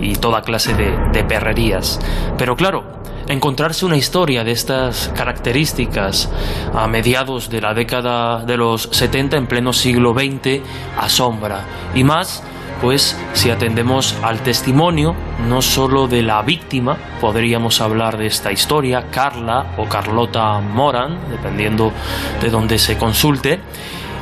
y 0.00 0.14
toda 0.14 0.42
clase 0.42 0.74
de, 0.74 0.96
de 1.12 1.24
perrerías. 1.24 2.00
Pero 2.36 2.56
claro, 2.56 2.84
encontrarse 3.28 3.84
una 3.84 3.96
historia 3.96 4.44
de 4.44 4.52
estas 4.52 5.10
características 5.14 6.30
a 6.74 6.86
mediados 6.86 7.50
de 7.50 7.60
la 7.60 7.74
década 7.74 8.44
de 8.44 8.56
los 8.56 8.88
70 8.92 9.36
en 9.36 9.46
pleno 9.46 9.72
siglo 9.72 10.14
XX 10.14 10.60
asombra. 10.98 11.64
Y 11.94 12.04
más, 12.04 12.42
pues 12.80 13.16
si 13.32 13.50
atendemos 13.50 14.14
al 14.22 14.40
testimonio 14.40 15.14
no 15.48 15.62
solo 15.62 16.08
de 16.08 16.22
la 16.22 16.42
víctima, 16.42 16.96
podríamos 17.20 17.80
hablar 17.80 18.18
de 18.18 18.26
esta 18.26 18.52
historia, 18.52 19.06
Carla 19.10 19.74
o 19.76 19.86
Carlota 19.86 20.60
Moran, 20.60 21.18
dependiendo 21.30 21.92
de 22.40 22.50
donde 22.50 22.78
se 22.78 22.98
consulte, 22.98 23.60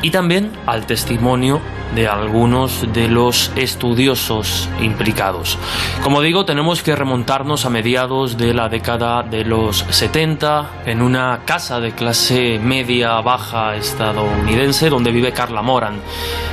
y 0.04 0.10
también 0.10 0.52
al 0.66 0.84
testimonio 0.84 1.62
de 1.94 2.08
algunos 2.08 2.92
de 2.92 3.08
los 3.08 3.50
estudiosos 3.56 4.68
implicados. 4.82 5.56
Como 6.02 6.20
digo, 6.20 6.44
tenemos 6.44 6.82
que 6.82 6.94
remontarnos 6.94 7.64
a 7.64 7.70
mediados 7.70 8.36
de 8.36 8.52
la 8.52 8.68
década 8.68 9.22
de 9.22 9.46
los 9.46 9.78
70 9.78 10.82
en 10.84 11.00
una 11.00 11.40
casa 11.46 11.80
de 11.80 11.92
clase 11.92 12.58
media 12.62 13.18
baja 13.22 13.76
estadounidense 13.76 14.90
donde 14.90 15.10
vive 15.10 15.32
Carla 15.32 15.62
Moran. 15.62 16.02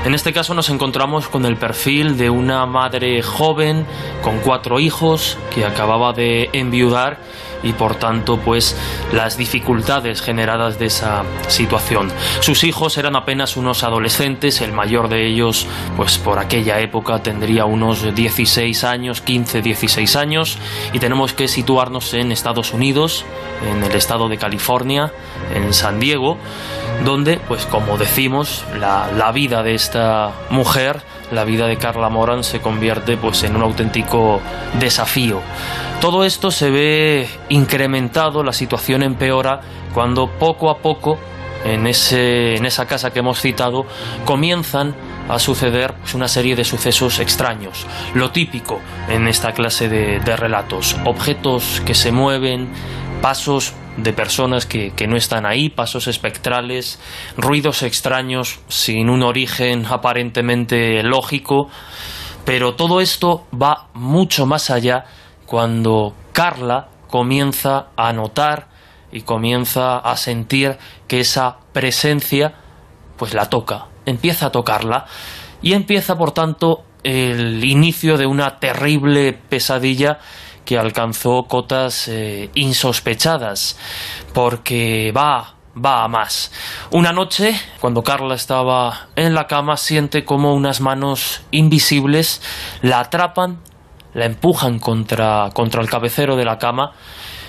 En 0.05 0.13
este 0.13 0.31
caso 0.31 0.53
nos 0.53 0.69
encontramos 0.69 1.27
con 1.27 1.45
el 1.45 1.57
perfil 1.57 2.17
de 2.17 2.29
una 2.29 2.65
madre 2.65 3.21
joven 3.21 3.85
con 4.23 4.39
cuatro 4.39 4.79
hijos 4.79 5.37
que 5.53 5.65
acababa 5.65 6.13
de 6.13 6.49
enviudar 6.53 7.19
y 7.63 7.73
por 7.73 7.95
tanto 7.95 8.37
pues 8.37 8.75
las 9.11 9.37
dificultades 9.37 10.21
generadas 10.21 10.79
de 10.79 10.87
esa 10.87 11.23
situación. 11.47 12.11
Sus 12.39 12.63
hijos 12.63 12.97
eran 12.97 13.15
apenas 13.15 13.57
unos 13.57 13.83
adolescentes, 13.83 14.61
el 14.61 14.73
mayor 14.73 15.09
de 15.09 15.27
ellos 15.27 15.67
pues 15.97 16.17
por 16.17 16.39
aquella 16.39 16.79
época 16.79 17.21
tendría 17.23 17.65
unos 17.65 18.15
16 18.15 18.83
años, 18.83 19.21
15, 19.21 19.61
16 19.61 20.15
años 20.15 20.57
y 20.93 20.99
tenemos 20.99 21.33
que 21.33 21.47
situarnos 21.47 22.13
en 22.13 22.31
Estados 22.31 22.73
Unidos, 22.73 23.25
en 23.69 23.83
el 23.83 23.95
estado 23.95 24.29
de 24.29 24.37
California, 24.37 25.11
en 25.53 25.73
San 25.73 25.99
Diego, 25.99 26.37
donde 27.05 27.37
pues 27.47 27.65
como 27.65 27.97
decimos 27.97 28.63
la, 28.79 29.11
la 29.15 29.31
vida 29.31 29.63
de 29.63 29.75
esta 29.75 30.31
mujer 30.49 31.01
la 31.31 31.43
vida 31.43 31.67
de 31.67 31.77
Carla 31.77 32.09
Moran 32.09 32.43
se 32.43 32.61
convierte 32.61 33.17
pues 33.17 33.43
en 33.43 33.55
un 33.55 33.63
auténtico 33.63 34.41
desafío. 34.79 35.41
Todo 35.99 36.23
esto 36.23 36.51
se 36.51 36.69
ve 36.69 37.29
incrementado, 37.49 38.43
la 38.43 38.53
situación 38.53 39.03
empeora 39.03 39.61
cuando 39.93 40.27
poco 40.27 40.69
a 40.69 40.79
poco 40.79 41.17
en, 41.63 41.87
ese, 41.87 42.55
en 42.55 42.65
esa 42.65 42.85
casa 42.85 43.11
que 43.11 43.19
hemos 43.19 43.39
citado 43.39 43.85
comienzan 44.25 44.95
a 45.29 45.39
suceder 45.39 45.93
pues, 45.93 46.13
una 46.13 46.27
serie 46.27 46.55
de 46.55 46.63
sucesos 46.63 47.19
extraños. 47.19 47.85
Lo 48.13 48.31
típico 48.31 48.79
en 49.07 49.27
esta 49.27 49.51
clase 49.51 49.87
de, 49.87 50.19
de 50.19 50.35
relatos, 50.35 50.97
objetos 51.05 51.81
que 51.85 51.93
se 51.93 52.11
mueven, 52.11 52.69
pasos 53.21 53.73
de 53.97 54.13
personas 54.13 54.65
que, 54.65 54.91
que, 54.91 55.07
no 55.07 55.17
están 55.17 55.45
ahí, 55.45 55.69
pasos 55.69 56.07
espectrales, 56.07 56.99
ruidos 57.37 57.83
extraños 57.83 58.59
sin 58.67 59.09
un 59.09 59.23
origen 59.23 59.85
aparentemente 59.85 61.03
lógico, 61.03 61.69
pero 62.45 62.75
todo 62.75 63.01
esto 63.01 63.45
va 63.53 63.89
mucho 63.93 64.45
más 64.45 64.69
allá 64.69 65.05
cuando 65.45 66.15
Carla 66.31 66.87
comienza 67.09 67.87
a 67.97 68.13
notar 68.13 68.69
y 69.11 69.21
comienza 69.21 69.97
a 69.97 70.15
sentir 70.15 70.77
que 71.07 71.19
esa 71.19 71.57
presencia 71.73 72.53
pues 73.17 73.33
la 73.33 73.49
toca, 73.49 73.87
empieza 74.05 74.47
a 74.47 74.51
tocarla 74.51 75.05
y 75.61 75.73
empieza 75.73 76.17
por 76.17 76.31
tanto 76.31 76.85
el 77.03 77.63
inicio 77.63 78.17
de 78.17 78.25
una 78.25 78.59
terrible 78.59 79.33
pesadilla 79.33 80.19
alcanzó 80.75 81.43
cotas 81.43 82.07
eh, 82.07 82.49
insospechadas, 82.53 83.77
porque 84.33 85.11
va, 85.15 85.55
va 85.75 86.03
a 86.03 86.07
más. 86.07 86.51
Una 86.91 87.11
noche, 87.11 87.53
cuando 87.79 88.03
Carla 88.03 88.35
estaba 88.35 89.07
en 89.15 89.33
la 89.33 89.47
cama, 89.47 89.77
siente 89.77 90.25
como 90.25 90.53
unas 90.53 90.81
manos 90.81 91.41
invisibles 91.51 92.41
la 92.81 92.99
atrapan, 92.99 93.59
la 94.13 94.25
empujan 94.25 94.79
contra, 94.79 95.49
contra 95.53 95.81
el 95.81 95.89
cabecero 95.89 96.35
de 96.35 96.45
la 96.45 96.57
cama 96.57 96.91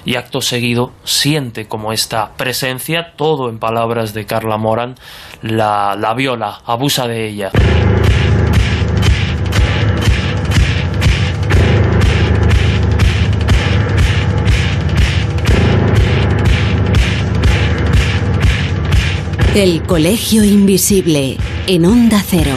y 0.04 0.16
acto 0.16 0.40
seguido 0.40 0.92
siente 1.04 1.68
como 1.68 1.92
esta 1.92 2.32
presencia, 2.36 3.14
todo 3.16 3.48
en 3.48 3.58
palabras 3.58 4.14
de 4.14 4.26
Carla 4.26 4.56
Moran, 4.56 4.96
la, 5.42 5.96
la 5.98 6.14
viola, 6.14 6.60
abusa 6.64 7.06
de 7.06 7.28
ella. 7.28 7.50
El 19.54 19.82
Colegio 19.82 20.44
Invisible, 20.44 21.36
en 21.66 21.84
Onda 21.84 22.22
Cero. 22.26 22.54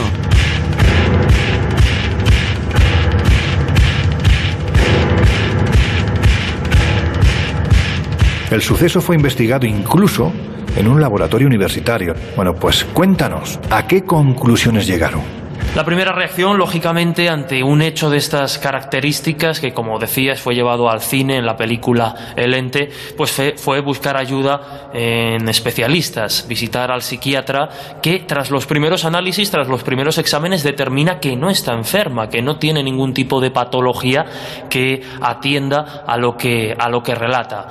El 8.50 8.62
suceso 8.62 9.02
fue 9.02 9.14
investigado 9.14 9.66
incluso 9.66 10.32
en 10.74 10.88
un 10.88 10.98
laboratorio 10.98 11.46
universitario. 11.46 12.14
Bueno, 12.34 12.54
pues 12.54 12.84
cuéntanos, 12.84 13.60
¿a 13.68 13.86
qué 13.86 14.04
conclusiones 14.04 14.86
llegaron? 14.86 15.45
La 15.76 15.84
primera 15.84 16.10
reacción, 16.10 16.56
lógicamente, 16.56 17.28
ante 17.28 17.62
un 17.62 17.82
hecho 17.82 18.08
de 18.08 18.16
estas 18.16 18.56
características, 18.56 19.60
que 19.60 19.74
como 19.74 19.98
decías 19.98 20.40
fue 20.40 20.54
llevado 20.54 20.88
al 20.88 21.02
cine 21.02 21.36
en 21.36 21.44
la 21.44 21.54
película 21.54 22.32
El 22.34 22.54
Ente, 22.54 22.88
pues 23.14 23.30
fue, 23.56 23.80
buscar 23.82 24.16
ayuda 24.16 24.88
en 24.94 25.46
especialistas, 25.50 26.46
visitar 26.48 26.90
al 26.90 27.02
psiquiatra 27.02 27.68
que 28.00 28.20
tras 28.20 28.50
los 28.50 28.64
primeros 28.64 29.04
análisis, 29.04 29.50
tras 29.50 29.68
los 29.68 29.82
primeros 29.82 30.16
exámenes, 30.16 30.62
determina 30.62 31.20
que 31.20 31.36
no 31.36 31.50
está 31.50 31.74
enferma, 31.74 32.30
que 32.30 32.40
no 32.40 32.56
tiene 32.56 32.82
ningún 32.82 33.12
tipo 33.12 33.38
de 33.42 33.50
patología 33.50 34.24
que 34.70 35.02
atienda 35.20 36.04
a 36.06 36.16
lo 36.16 36.38
que, 36.38 36.74
a 36.78 36.88
lo 36.88 37.02
que 37.02 37.14
relata. 37.14 37.68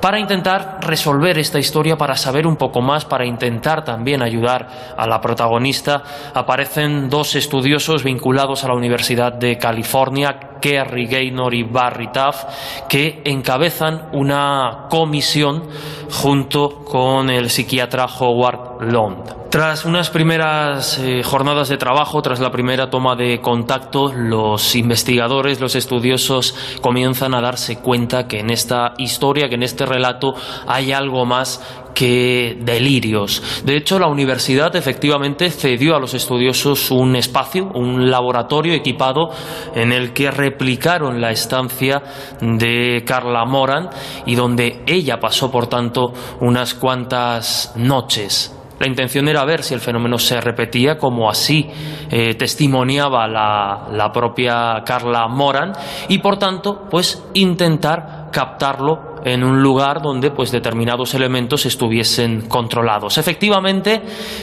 Para 0.00 0.18
intentar 0.18 0.78
resolver 0.80 1.38
esta 1.38 1.60
historia, 1.60 1.96
para 1.96 2.16
saber 2.16 2.44
un 2.44 2.56
poco 2.56 2.80
más, 2.80 3.04
para 3.04 3.24
intentar 3.24 3.84
también 3.84 4.20
ayudar 4.20 4.94
a 4.96 5.06
la 5.06 5.20
protagonista, 5.20 6.02
aparecen 6.34 7.08
dos 7.08 7.36
estudiosos 7.42 8.04
vinculados 8.04 8.62
a 8.62 8.68
la 8.68 8.74
Universidad 8.74 9.32
de 9.32 9.58
California, 9.58 10.58
Kerry 10.60 11.06
Gaynor 11.06 11.52
y 11.54 11.64
Barry 11.64 12.12
Taff, 12.12 12.44
que 12.88 13.20
encabezan 13.24 14.10
una 14.12 14.86
comisión 14.88 15.64
junto 16.10 16.84
con 16.84 17.30
el 17.30 17.50
psiquiatra 17.50 18.06
Howard 18.06 18.82
Lund. 18.92 19.42
Tras 19.50 19.84
unas 19.84 20.08
primeras 20.08 20.98
eh, 20.98 21.22
jornadas 21.22 21.68
de 21.68 21.76
trabajo, 21.76 22.22
tras 22.22 22.40
la 22.40 22.50
primera 22.50 22.88
toma 22.88 23.16
de 23.16 23.38
contacto, 23.42 24.10
los 24.10 24.74
investigadores, 24.74 25.60
los 25.60 25.74
estudiosos 25.74 26.54
comienzan 26.80 27.34
a 27.34 27.42
darse 27.42 27.78
cuenta 27.80 28.26
que 28.26 28.38
en 28.38 28.48
esta 28.48 28.94
historia, 28.96 29.50
que 29.50 29.56
en 29.56 29.62
este 29.62 29.84
relato 29.84 30.34
hay 30.66 30.92
algo 30.92 31.26
más 31.26 31.60
que 31.94 32.56
delirios. 32.60 33.62
De 33.64 33.76
hecho, 33.76 33.98
la 33.98 34.06
universidad 34.06 34.74
efectivamente 34.76 35.50
cedió 35.50 35.96
a 35.96 36.00
los 36.00 36.14
estudiosos 36.14 36.90
un 36.90 37.16
espacio, 37.16 37.70
un 37.74 38.10
laboratorio 38.10 38.74
equipado 38.74 39.30
en 39.74 39.92
el 39.92 40.12
que 40.12 40.30
replicaron 40.30 41.20
la 41.20 41.30
estancia 41.30 42.02
de 42.40 43.02
Carla 43.06 43.44
Moran 43.44 43.90
y 44.26 44.34
donde 44.34 44.82
ella 44.86 45.18
pasó, 45.18 45.50
por 45.50 45.66
tanto, 45.66 46.12
unas 46.40 46.74
cuantas 46.74 47.72
noches. 47.76 48.56
La 48.78 48.88
intención 48.88 49.28
era 49.28 49.44
ver 49.44 49.62
si 49.62 49.74
el 49.74 49.80
fenómeno 49.80 50.18
se 50.18 50.40
repetía, 50.40 50.98
como 50.98 51.30
así 51.30 51.70
eh, 52.10 52.34
testimoniaba 52.34 53.28
la, 53.28 53.86
la 53.92 54.10
propia 54.10 54.82
Carla 54.84 55.28
Moran, 55.28 55.72
y 56.08 56.18
por 56.18 56.36
tanto, 56.36 56.88
pues 56.90 57.22
intentar 57.34 58.30
captarlo 58.32 59.11
en 59.24 59.44
un 59.44 59.62
lugar 59.62 60.02
donde 60.02 60.30
pues 60.30 60.50
determinados 60.50 61.14
elementos 61.14 61.66
estuviesen 61.66 62.48
controlados. 62.48 63.18
Efectivamente, 63.18 64.02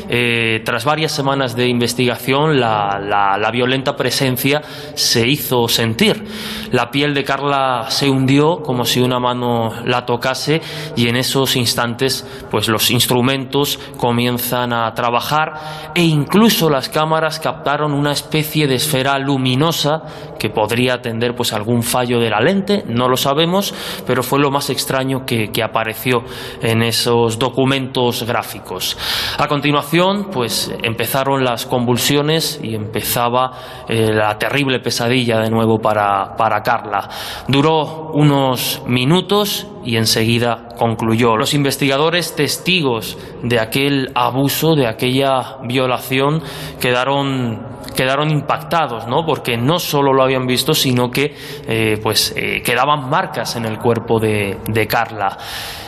eh, 0.10 0.62
tras 0.64 0.86
varias 0.86 1.12
semanas 1.12 1.56
de 1.56 1.68
investigación, 1.68 2.60
la, 2.60 3.00
la, 3.00 3.50
violenta 3.52 3.96
presencia 3.96 4.62
se 4.94 5.28
hizo 5.28 5.68
sentir. 5.68 6.24
La 6.72 6.92
piel 6.92 7.14
de 7.14 7.24
Carla 7.24 7.88
se 7.90 8.10
hundió 8.10 8.58
como 8.58 8.86
si 8.86 9.02
una 9.02 9.20
mano 9.20 9.74
la 9.86 10.06
tocase 10.06 10.62
y 10.96 11.08
en 11.08 11.16
esos 11.16 11.56
instantes 11.56 12.26
pues 12.52 12.68
los 12.68 12.92
instrumentos 12.92 13.80
comienzan 13.98 14.72
a 14.72 14.94
trabajar 14.94 15.92
e 15.96 16.04
incluso 16.04 16.70
las 16.70 16.90
cámaras 16.90 17.40
captaron 17.40 17.94
una 17.94 18.12
especie 18.12 18.68
de 18.68 18.76
esfera 18.76 19.18
luminosa 19.18 20.04
que 20.38 20.50
podría 20.50 20.96
atender 20.96 21.36
pues 21.36 21.54
algún 21.54 21.84
fallo 21.84 22.20
de 22.20 22.30
la 22.30 22.40
lente, 22.40 22.84
no 22.88 23.10
lo 23.10 23.18
sabemos, 23.18 23.74
pero 24.06 24.24
fue 24.24 24.40
lo 24.40 24.52
más 24.52 24.69
extraño 24.70 25.26
que, 25.26 25.50
apareció 25.64 26.24
en 26.62 26.84
esos 26.84 27.38
documentos 27.38 28.24
gráficos. 28.24 28.98
A 29.38 29.48
continuación, 29.48 30.30
pues 30.32 30.74
empezaron 30.84 31.44
las 31.44 31.66
convulsiones 31.66 32.60
y 32.64 32.76
empezaba 32.76 33.86
eh, 33.90 34.14
la 34.14 34.38
terrible 34.38 34.80
pesadilla 34.80 35.40
de 35.40 35.50
nuevo 35.50 35.80
para, 35.80 36.36
para 36.38 36.64
Carla. 36.64 37.10
Duró 37.48 38.12
unos 38.14 38.82
minutos 38.86 39.68
y 39.84 39.98
enseguida 39.98 40.70
concluyó. 40.78 41.36
Los 41.36 41.54
investigadores 41.54 42.36
testigos 42.36 43.18
de 43.44 43.60
aquel 43.60 44.12
abuso, 44.16 44.76
de 44.76 44.88
aquella 44.88 45.58
violación, 45.64 46.42
quedaron 46.80 47.69
quedaron 48.00 48.32
impactados, 48.32 49.08
¿no? 49.08 49.26
Porque 49.26 49.58
no 49.58 49.78
solo 49.78 50.14
lo 50.14 50.24
habían 50.24 50.47
visto, 50.47 50.74
sino 50.74 51.12
que 51.12 51.36
eh, 51.68 52.00
pues 52.02 52.34
eh, 52.34 52.62
quedaban 52.64 53.10
marcas 53.10 53.58
en 53.58 53.66
el 53.66 53.78
cuerpo 53.78 54.22
de, 54.22 54.88
Carla. 54.88 55.38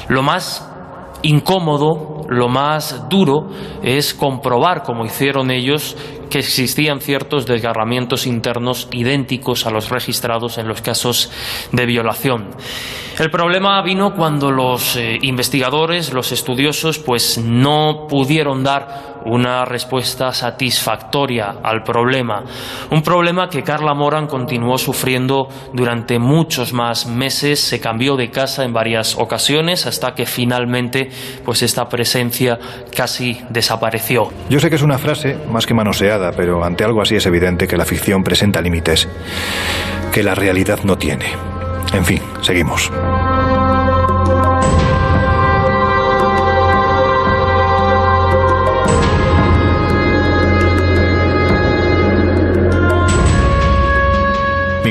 Lo 0.09 0.22
más 0.22 0.70
incómodo, 1.22 2.26
lo 2.28 2.49
más 2.49 3.07
duro 3.07 3.47
es 3.82 4.14
comprobar, 4.14 4.84
como 4.84 5.05
hicieron 5.05 5.51
ellos, 5.51 5.95
que 6.30 6.39
existían 6.39 6.99
ciertos 6.99 7.45
desgarramientos 7.45 8.28
internos 8.28 8.89
idénticos 8.91 9.66
a 9.66 9.72
los 9.72 9.89
registrados 9.89 10.57
en 10.57 10.68
los 10.68 10.82
casos 10.82 11.32
de 11.72 11.86
violación. 11.86 12.49
El 13.18 13.32
problema 13.32 13.82
vino 13.84 14.16
cuando 14.16 14.51
los 14.51 14.97
eh, 14.97 15.18
investigadores, 15.22 16.12
los 16.12 16.34
estudiosos, 16.34 16.99
pues 16.99 17.38
no 17.38 18.07
pudieron 18.09 18.64
dar 18.64 19.11
una 19.26 19.65
respuesta 19.65 20.32
satisfactoria 20.32 21.55
al 21.63 21.84
problema. 21.84 22.43
Un 22.89 23.01
problema 23.01 23.49
que 23.49 23.63
Carla 23.63 23.93
Moran 23.93 24.28
continuó 24.28 24.78
sufriendo 24.78 25.47
durante 25.74 26.19
muchos 26.19 26.74
más 26.74 27.05
meses, 27.05 27.59
se 27.59 27.80
cambió 27.80 28.15
de 28.15 28.30
casa 28.30 28.63
en 28.63 28.74
varias 28.74 29.17
ocasiones 29.17 29.86
hasta 29.86 30.13
que 30.13 30.26
finalmente 30.26 31.09
pues 31.45 31.63
esta 31.63 31.86
presencia 31.86 32.57
casi 32.95 33.41
desapareció. 33.49 34.30
Yo 34.49 34.59
sé 34.59 34.69
que 34.69 34.76
es 34.76 34.84
una 34.84 34.97
frase 34.97 35.38
más 35.49 35.65
que 35.65 35.74
manoseada, 35.74 36.32
pero 36.32 36.63
ante 36.63 36.84
algo 36.84 37.01
así 37.01 37.15
es 37.15 37.26
evidente 37.26 37.67
que 37.67 37.78
la 37.78 37.86
ficción 37.86 38.24
presenta 38.24 38.61
límites 38.61 39.07
que 40.11 40.24
la 40.24 40.36
realidad 40.36 40.80
no 40.84 40.97
tiene. 40.97 41.26
En 41.93 42.05
fin, 42.05 42.22
seguimos. 42.41 42.91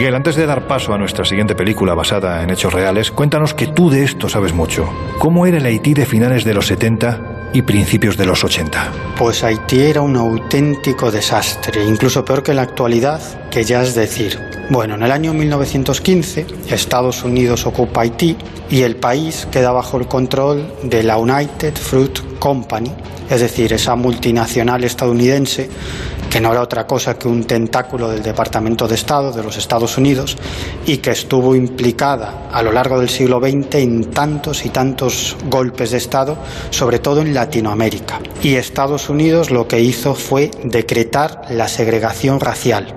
Miguel, 0.00 0.14
antes 0.14 0.34
de 0.34 0.46
dar 0.46 0.66
paso 0.66 0.94
a 0.94 0.98
nuestra 0.98 1.26
siguiente 1.26 1.54
película 1.54 1.92
basada 1.92 2.42
en 2.42 2.48
hechos 2.48 2.72
reales, 2.72 3.10
cuéntanos 3.10 3.52
que 3.52 3.66
tú 3.66 3.90
de 3.90 4.02
esto 4.02 4.30
sabes 4.30 4.54
mucho. 4.54 4.88
¿Cómo 5.18 5.44
era 5.44 5.58
el 5.58 5.66
Haití 5.66 5.92
de 5.92 6.06
finales 6.06 6.42
de 6.42 6.54
los 6.54 6.68
70 6.68 7.50
y 7.52 7.60
principios 7.60 8.16
de 8.16 8.24
los 8.24 8.42
80? 8.42 8.92
Pues 9.18 9.44
Haití 9.44 9.82
era 9.82 10.00
un 10.00 10.16
auténtico 10.16 11.10
desastre, 11.10 11.84
incluso 11.84 12.24
peor 12.24 12.42
que 12.42 12.54
la 12.54 12.62
actualidad, 12.62 13.20
que 13.50 13.62
ya 13.62 13.82
es 13.82 13.94
decir. 13.94 14.40
Bueno, 14.70 14.94
en 14.94 15.02
el 15.02 15.12
año 15.12 15.34
1915 15.34 16.46
Estados 16.70 17.22
Unidos 17.22 17.66
ocupa 17.66 18.00
Haití 18.00 18.38
y 18.70 18.80
el 18.80 18.96
país 18.96 19.46
queda 19.52 19.70
bajo 19.70 19.98
el 19.98 20.06
control 20.06 20.66
de 20.82 21.02
la 21.02 21.18
United 21.18 21.74
Fruit 21.76 22.38
Company, 22.38 22.90
es 23.28 23.42
decir, 23.42 23.74
esa 23.74 23.96
multinacional 23.96 24.82
estadounidense 24.82 25.68
que 26.30 26.40
no 26.40 26.52
era 26.52 26.62
otra 26.62 26.86
cosa 26.86 27.18
que 27.18 27.26
un 27.26 27.44
tentáculo 27.44 28.08
del 28.08 28.22
Departamento 28.22 28.86
de 28.86 28.94
Estado 28.94 29.32
de 29.32 29.42
los 29.42 29.56
Estados 29.56 29.98
Unidos 29.98 30.36
y 30.86 30.98
que 30.98 31.10
estuvo 31.10 31.56
implicada 31.56 32.48
a 32.52 32.62
lo 32.62 32.70
largo 32.70 33.00
del 33.00 33.08
siglo 33.08 33.40
XX 33.40 33.74
en 33.74 34.04
tantos 34.12 34.64
y 34.64 34.70
tantos 34.70 35.36
golpes 35.50 35.90
de 35.90 35.98
Estado, 35.98 36.38
sobre 36.70 37.00
todo 37.00 37.20
en 37.20 37.34
Latinoamérica. 37.34 38.20
Y 38.42 38.54
Estados 38.54 39.10
Unidos 39.10 39.50
lo 39.50 39.66
que 39.66 39.80
hizo 39.80 40.14
fue 40.14 40.52
decretar 40.62 41.42
la 41.50 41.66
segregación 41.66 42.38
racial 42.38 42.94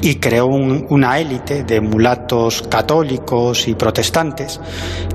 y 0.00 0.16
creó 0.16 0.46
una 0.46 1.18
élite 1.18 1.64
de 1.64 1.80
mulatos 1.80 2.62
católicos 2.68 3.66
y 3.66 3.74
protestantes 3.74 4.60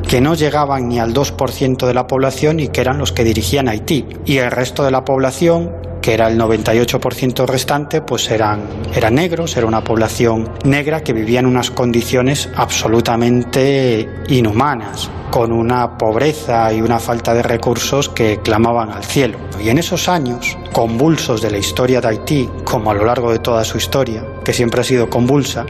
que 0.07 0.19
no 0.19 0.33
llegaban 0.33 0.89
ni 0.89 0.99
al 0.99 1.13
2% 1.13 1.85
de 1.85 1.93
la 1.93 2.07
población 2.07 2.59
y 2.59 2.69
que 2.69 2.81
eran 2.81 2.97
los 2.97 3.11
que 3.11 3.23
dirigían 3.23 3.69
Haití. 3.69 4.05
Y 4.25 4.37
el 4.37 4.49
resto 4.49 4.83
de 4.83 4.91
la 4.91 5.05
población 5.05 5.88
que 6.01 6.13
era 6.13 6.27
el 6.27 6.39
98% 6.39 7.45
restante, 7.45 8.01
pues 8.01 8.29
eran, 8.31 8.61
eran 8.93 9.15
negros, 9.15 9.55
era 9.57 9.65
una 9.65 9.83
población 9.83 10.49
negra 10.63 11.01
que 11.01 11.13
vivía 11.13 11.39
en 11.39 11.45
unas 11.45 11.71
condiciones 11.71 12.49
absolutamente 12.55 14.09
inhumanas, 14.27 15.09
con 15.31 15.51
una 15.51 15.97
pobreza 15.97 16.71
y 16.73 16.81
una 16.81 16.99
falta 16.99 17.33
de 17.33 17.43
recursos 17.43 18.09
que 18.09 18.39
clamaban 18.41 18.89
al 18.91 19.03
cielo. 19.03 19.37
Y 19.63 19.69
en 19.69 19.77
esos 19.77 20.07
años 20.07 20.57
convulsos 20.71 21.41
de 21.41 21.51
la 21.51 21.57
historia 21.57 22.01
de 22.01 22.07
Haití, 22.07 22.49
como 22.63 22.91
a 22.91 22.93
lo 22.93 23.05
largo 23.05 23.31
de 23.31 23.39
toda 23.39 23.63
su 23.63 23.77
historia, 23.77 24.23
que 24.43 24.53
siempre 24.53 24.81
ha 24.81 24.83
sido 24.83 25.09
convulsa, 25.09 25.65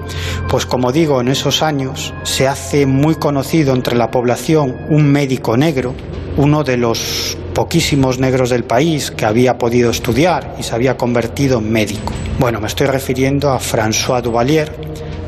pues 0.47 0.65
como 0.65 0.91
digo, 0.91 1.21
en 1.21 1.27
esos 1.27 1.61
años 1.61 2.13
se 2.23 2.47
hace 2.47 2.85
muy 2.85 3.15
conocido 3.15 3.73
entre 3.73 3.95
la 3.95 4.11
población 4.11 4.75
un 4.89 5.11
médico 5.11 5.57
negro, 5.57 5.93
uno 6.37 6.63
de 6.63 6.77
los 6.77 7.37
poquísimos 7.59 8.19
negros 8.19 8.51
del 8.51 8.63
país 8.63 9.11
que 9.11 9.25
había 9.25 9.57
podido 9.57 9.91
estudiar 9.91 10.55
y 10.57 10.63
se 10.63 10.73
había 10.73 10.95
convertido 10.95 11.59
en 11.59 11.69
médico. 11.69 12.13
Bueno, 12.39 12.61
me 12.61 12.67
estoy 12.67 12.87
refiriendo 12.87 13.51
a 13.51 13.59
François 13.59 14.21
Duvalier, 14.21 14.71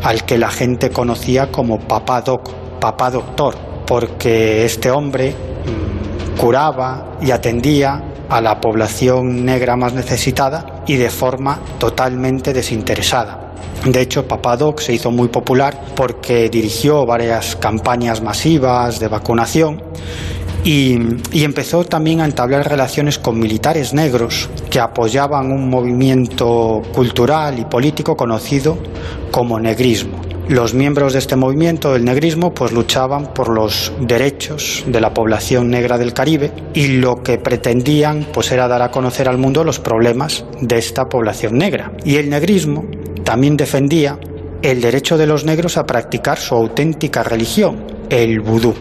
al 0.02 0.24
que 0.24 0.38
la 0.38 0.50
gente 0.50 0.92
conocía 0.92 1.52
como 1.52 1.78
papá 1.78 2.22
doc, 2.22 2.50
papá 2.80 3.12
doctor, 3.12 3.58
porque 3.86 4.64
este 4.64 4.90
hombre 4.90 5.32
mm, 5.34 6.40
curaba 6.40 7.18
y 7.22 7.32
atendía 7.32 8.02
a 8.30 8.40
la 8.40 8.62
población 8.62 9.44
negra 9.44 9.76
más 9.76 9.92
necesitada 9.94 10.84
y 10.88 10.96
de 10.96 11.10
forma 11.10 11.60
totalmente 11.80 12.54
desinteresada. 12.54 13.52
De 13.84 14.00
hecho, 14.00 14.26
Papadoc 14.26 14.80
se 14.80 14.94
hizo 14.94 15.12
muy 15.12 15.28
popular 15.28 15.78
porque 15.96 16.48
dirigió 16.50 17.06
varias 17.06 17.58
campañas 17.58 18.22
masivas 18.22 19.02
de 19.02 19.10
vacunación 19.10 19.84
y, 20.64 21.44
empezó 21.44 21.84
también 21.84 22.22
a 22.22 22.26
entablar 22.26 22.70
relaciones 22.70 23.18
con 23.18 23.40
militares 23.40 23.94
negros 23.94 24.50
que 24.70 24.80
apoyaban 24.80 25.52
un 25.52 25.70
movimiento 25.70 26.82
cultural 26.94 27.60
y 27.60 27.66
político 27.66 28.16
conocido 28.16 28.78
como 29.32 29.60
negrismo. 29.60 30.22
Los 30.48 30.74
miembros 30.74 31.14
de 31.14 31.20
este 31.20 31.36
movimiento, 31.36 31.94
del 31.94 32.04
negrismo, 32.04 32.54
pues 32.54 32.74
luchaban 32.74 33.34
por 33.34 33.50
los 33.50 33.94
derechos 34.02 34.84
de 34.86 35.00
la 35.00 35.14
población 35.14 35.70
negra 35.70 35.98
del 35.98 36.14
Caribe 36.14 36.52
y 36.74 36.88
lo 36.98 37.24
que 37.24 37.38
pretendían 37.38 38.28
pues 38.34 38.52
era 38.52 38.68
dar 38.68 38.82
a 38.82 38.92
conocer 38.92 39.30
al 39.30 39.38
mundo 39.38 39.64
los 39.64 39.80
problemas 39.80 40.44
de 40.60 40.78
esta 40.78 41.06
población 41.06 41.58
negra. 41.58 41.94
Y 42.04 42.18
el 42.18 42.30
negrismo 42.30 42.86
también 43.24 43.56
defendía 43.56 44.20
el 44.62 44.82
derecho 44.82 45.18
de 45.18 45.28
los 45.28 45.46
negros 45.46 45.78
a 45.78 45.86
practicar 45.86 46.38
su 46.38 46.54
auténtica 46.54 47.24
religión, 47.24 47.86
el 48.10 48.42
vudú. 48.42 48.76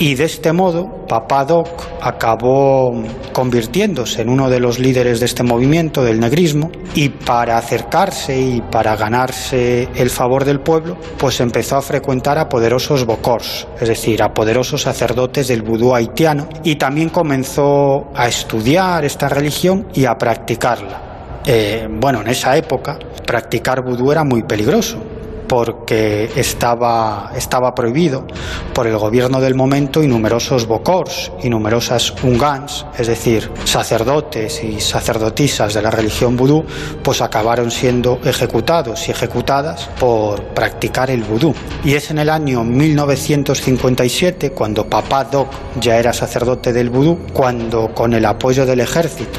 Y 0.00 0.14
de 0.14 0.24
este 0.26 0.52
modo, 0.52 1.06
Papa 1.08 1.44
Doc 1.44 1.68
acabó 2.00 3.02
convirtiéndose 3.32 4.22
en 4.22 4.28
uno 4.28 4.48
de 4.48 4.60
los 4.60 4.78
líderes 4.78 5.18
de 5.18 5.26
este 5.26 5.42
movimiento 5.42 6.04
del 6.04 6.20
negrismo 6.20 6.70
y 6.94 7.08
para 7.08 7.58
acercarse 7.58 8.40
y 8.40 8.60
para 8.60 8.94
ganarse 8.94 9.88
el 9.96 10.08
favor 10.10 10.44
del 10.44 10.60
pueblo, 10.60 10.96
pues 11.18 11.40
empezó 11.40 11.78
a 11.78 11.82
frecuentar 11.82 12.38
a 12.38 12.48
poderosos 12.48 13.04
bocors, 13.06 13.66
es 13.80 13.88
decir, 13.88 14.22
a 14.22 14.32
poderosos 14.32 14.82
sacerdotes 14.82 15.48
del 15.48 15.62
vudú 15.62 15.92
haitiano 15.92 16.48
y 16.62 16.76
también 16.76 17.08
comenzó 17.08 18.08
a 18.14 18.28
estudiar 18.28 19.04
esta 19.04 19.28
religión 19.28 19.88
y 19.94 20.04
a 20.04 20.14
practicarla. 20.14 21.40
Eh, 21.44 21.88
bueno, 21.90 22.20
en 22.20 22.28
esa 22.28 22.56
época 22.56 23.00
practicar 23.26 23.82
vudú 23.82 24.12
era 24.12 24.22
muy 24.22 24.44
peligroso 24.44 25.17
porque 25.48 26.30
estaba, 26.36 27.32
estaba 27.34 27.74
prohibido 27.74 28.26
por 28.74 28.86
el 28.86 28.96
gobierno 28.96 29.40
del 29.40 29.54
momento 29.54 30.02
y 30.02 30.06
numerosos 30.06 30.66
bocors 30.66 31.32
y 31.42 31.48
numerosas 31.48 32.14
ungans, 32.22 32.86
es 32.96 33.06
decir, 33.06 33.50
sacerdotes 33.64 34.62
y 34.62 34.80
sacerdotisas 34.80 35.74
de 35.74 35.82
la 35.82 35.90
religión 35.90 36.36
vudú, 36.36 36.64
pues 37.02 37.22
acabaron 37.22 37.70
siendo 37.70 38.20
ejecutados 38.24 39.08
y 39.08 39.10
ejecutadas 39.10 39.88
por 39.98 40.42
practicar 40.54 41.10
el 41.10 41.24
vudú. 41.24 41.54
Y 41.84 41.94
es 41.94 42.10
en 42.10 42.18
el 42.18 42.28
año 42.28 42.62
1957, 42.62 44.52
cuando 44.52 44.88
Papá 44.88 45.24
Doc 45.24 45.48
ya 45.80 45.98
era 45.98 46.12
sacerdote 46.12 46.72
del 46.72 46.90
vudú, 46.90 47.18
cuando 47.32 47.94
con 47.94 48.12
el 48.12 48.24
apoyo 48.26 48.66
del 48.66 48.80
ejército, 48.80 49.38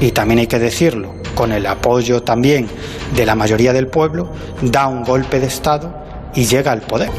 y 0.00 0.12
también 0.12 0.40
hay 0.40 0.46
que 0.46 0.58
decirlo, 0.58 1.14
con 1.34 1.52
el 1.52 1.66
apoyo 1.66 2.22
también 2.22 2.68
de 3.14 3.26
la 3.26 3.34
mayoría 3.34 3.72
del 3.72 3.88
pueblo, 3.88 4.30
da 4.62 4.86
un 4.86 5.04
golpe 5.04 5.40
de 5.40 5.46
Estado 5.46 5.94
y 6.34 6.44
llega 6.44 6.72
al 6.72 6.82
poder. 6.82 7.10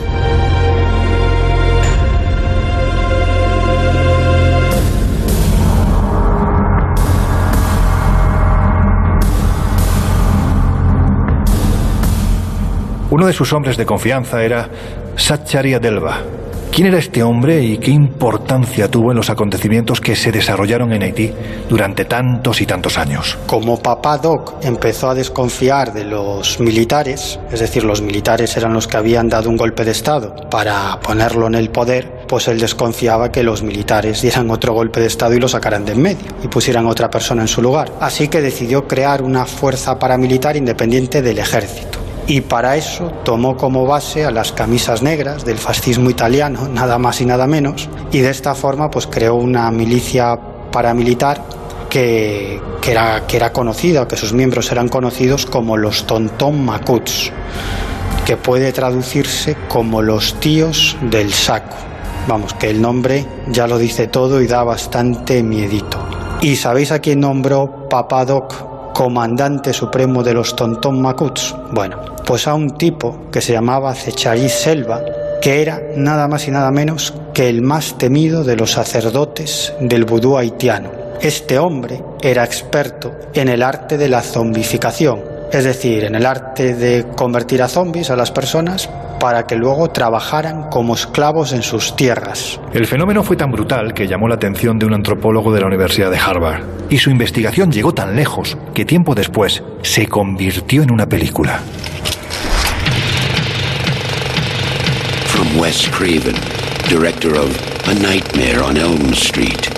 Uno 13.12 13.26
de 13.26 13.34
sus 13.34 13.52
hombres 13.54 13.76
de 13.76 13.88
confianza 13.88 14.44
era 14.44 14.70
Sacharia 15.16 15.80
Delva, 15.80 16.22
¿Quién 16.72 16.88
era 16.88 17.00
este 17.00 17.24
hombre 17.24 17.62
y 17.62 17.78
qué 17.78 17.92
importancia 17.92 18.90
tuvo 18.90 19.12
en 19.12 19.18
los 19.18 19.30
acontecimientos 19.30 20.00
que 20.00 20.16
se 20.16 20.32
desarrollaron 20.32 20.94
en 20.94 21.02
Haití 21.02 21.34
durante 21.68 22.06
tantos 22.06 22.62
y 22.62 22.66
tantos 22.66 22.98
años? 22.98 23.38
Como 23.48 23.82
Papá 23.82 24.18
Doc 24.18 24.64
empezó 24.64 25.10
a 25.10 25.16
desconfiar 25.16 25.92
de 25.92 26.06
los 26.06 26.60
militares, 26.60 27.40
es 27.52 27.60
decir, 27.60 27.84
los 27.84 28.02
militares 28.02 28.56
eran 28.56 28.74
los 28.74 28.88
que 28.88 28.98
habían 28.98 29.28
dado 29.28 29.50
un 29.50 29.58
golpe 29.58 29.84
de 29.84 29.92
Estado 29.92 30.36
para 30.50 31.00
ponerlo 31.02 31.48
en 31.48 31.56
el 31.56 31.70
poder, 31.70 32.26
pues 32.28 32.48
él 32.48 32.60
desconfiaba 32.60 33.32
que 33.32 33.44
los 33.44 33.64
militares 33.64 34.22
dieran 34.22 34.50
otro 34.52 34.74
golpe 34.74 35.02
de 35.02 35.08
Estado 35.08 35.34
y 35.34 35.40
lo 35.40 35.50
sacaran 35.50 35.84
de 35.84 35.94
en 35.94 36.02
medio 36.02 36.28
y 36.44 36.48
pusieran 36.48 36.86
otra 36.86 37.10
persona 37.10 37.42
en 37.42 37.48
su 37.48 37.62
lugar. 37.62 37.92
Así 38.00 38.28
que 38.28 38.42
decidió 38.42 38.88
crear 38.88 39.24
una 39.24 39.46
fuerza 39.46 39.98
paramilitar 39.98 40.56
independiente 40.56 41.22
del 41.22 41.40
ejército 41.40 42.09
y 42.30 42.42
para 42.42 42.78
eso 42.78 43.12
tomó 43.26 43.58
como 43.58 43.88
base 43.88 44.24
a 44.24 44.30
las 44.30 44.52
camisas 44.52 45.02
negras 45.02 45.44
del 45.46 45.58
fascismo 45.58 46.12
italiano, 46.12 46.70
nada 46.72 47.00
más 47.00 47.20
y 47.22 47.26
nada 47.26 47.48
menos, 47.48 47.90
y 48.12 48.20
de 48.20 48.30
esta 48.30 48.54
forma 48.54 48.92
pues 48.92 49.08
creó 49.08 49.34
una 49.34 49.72
milicia 49.72 50.40
paramilitar 50.72 51.44
que, 51.90 52.62
que, 52.82 52.92
era, 52.92 53.26
que 53.26 53.36
era 53.36 53.52
conocida, 53.52 54.08
que 54.08 54.16
sus 54.16 54.32
miembros 54.32 54.72
eran 54.72 54.90
conocidos 54.90 55.48
como 55.48 55.76
los 55.76 56.06
Tontón 56.06 56.64
Macuts, 56.64 57.32
que 58.28 58.38
puede 58.38 58.72
traducirse 58.74 59.58
como 59.68 60.04
los 60.04 60.40
tíos 60.40 60.98
del 61.02 61.34
saco. 61.34 61.76
Vamos, 62.28 62.54
que 62.54 62.70
el 62.70 62.80
nombre 62.80 63.26
ya 63.48 63.66
lo 63.66 63.80
dice 63.80 64.06
todo 64.06 64.40
y 64.40 64.46
da 64.46 64.64
bastante 64.64 65.42
miedito. 65.42 65.98
¿Y 66.42 66.58
sabéis 66.58 66.92
a 66.92 67.00
quién 67.00 67.22
nombró 67.22 67.90
Papadoc 67.90 68.69
comandante 69.00 69.72
supremo 69.72 70.24
de 70.24 70.34
los 70.34 70.58
Tontón 70.58 71.02
Macuts? 71.02 71.56
Bueno, 71.72 72.02
pues 72.26 72.48
a 72.48 72.54
un 72.54 72.72
tipo 72.72 73.30
que 73.32 73.40
se 73.40 73.54
llamaba 73.54 73.96
Cecharí 73.96 74.50
Selva, 74.50 75.02
que 75.42 75.62
era 75.62 75.82
nada 75.96 76.28
más 76.28 76.50
y 76.50 76.52
nada 76.52 76.70
menos 76.70 77.14
que 77.34 77.48
el 77.48 77.62
más 77.62 77.98
temido 77.98 78.44
de 78.44 78.58
los 78.58 78.74
sacerdotes 78.74 79.74
del 79.80 80.04
vudú 80.04 80.38
haitiano. 80.38 80.92
Este 81.22 81.58
hombre 81.58 82.04
era 82.22 82.44
experto 82.44 83.14
en 83.34 83.48
el 83.48 83.64
arte 83.64 83.98
de 83.98 84.10
la 84.10 84.22
zombificación, 84.22 85.22
es 85.50 85.64
decir, 85.64 86.04
en 86.04 86.16
el 86.16 86.26
arte 86.26 86.76
de 86.76 87.06
convertir 87.16 87.64
a 87.64 87.70
zombies 87.70 88.10
a 88.10 88.18
las 88.18 88.32
personas 88.32 88.90
para 89.20 89.46
que 89.46 89.56
luego 89.56 89.90
trabajaran 89.90 90.70
como 90.70 90.96
esclavos 90.96 91.54
en 91.54 91.62
sus 91.62 91.96
tierras. 91.96 92.60
El 92.74 92.88
fenómeno 92.88 93.24
fue 93.24 93.36
tan 93.36 93.52
brutal 93.52 93.94
que 93.94 94.08
llamó 94.08 94.28
la 94.28 94.36
atención 94.36 94.80
de 94.80 94.86
un 94.86 94.94
antropólogo 94.94 95.54
de 95.54 95.62
la 95.62 95.68
Universidad 95.68 96.10
de 96.10 96.18
Harvard, 96.18 96.64
y 96.90 96.98
su 96.98 97.10
investigación 97.10 97.72
llegó 97.72 97.94
tan 97.94 98.16
lejos 98.16 98.58
que 98.74 98.86
tiempo 98.86 99.14
después 99.14 99.64
se 99.82 100.08
convirtió 100.08 100.82
en 100.82 100.92
una 100.92 101.08
película. 101.08 101.60
From 105.28 105.60
Wes 105.60 105.88
Craven, 105.90 106.36
director 106.90 107.38
of 107.38 107.50
A 107.88 107.94
Nightmare 107.94 108.60
on 108.62 108.78
Elm 108.78 109.14
Street, 109.14 109.70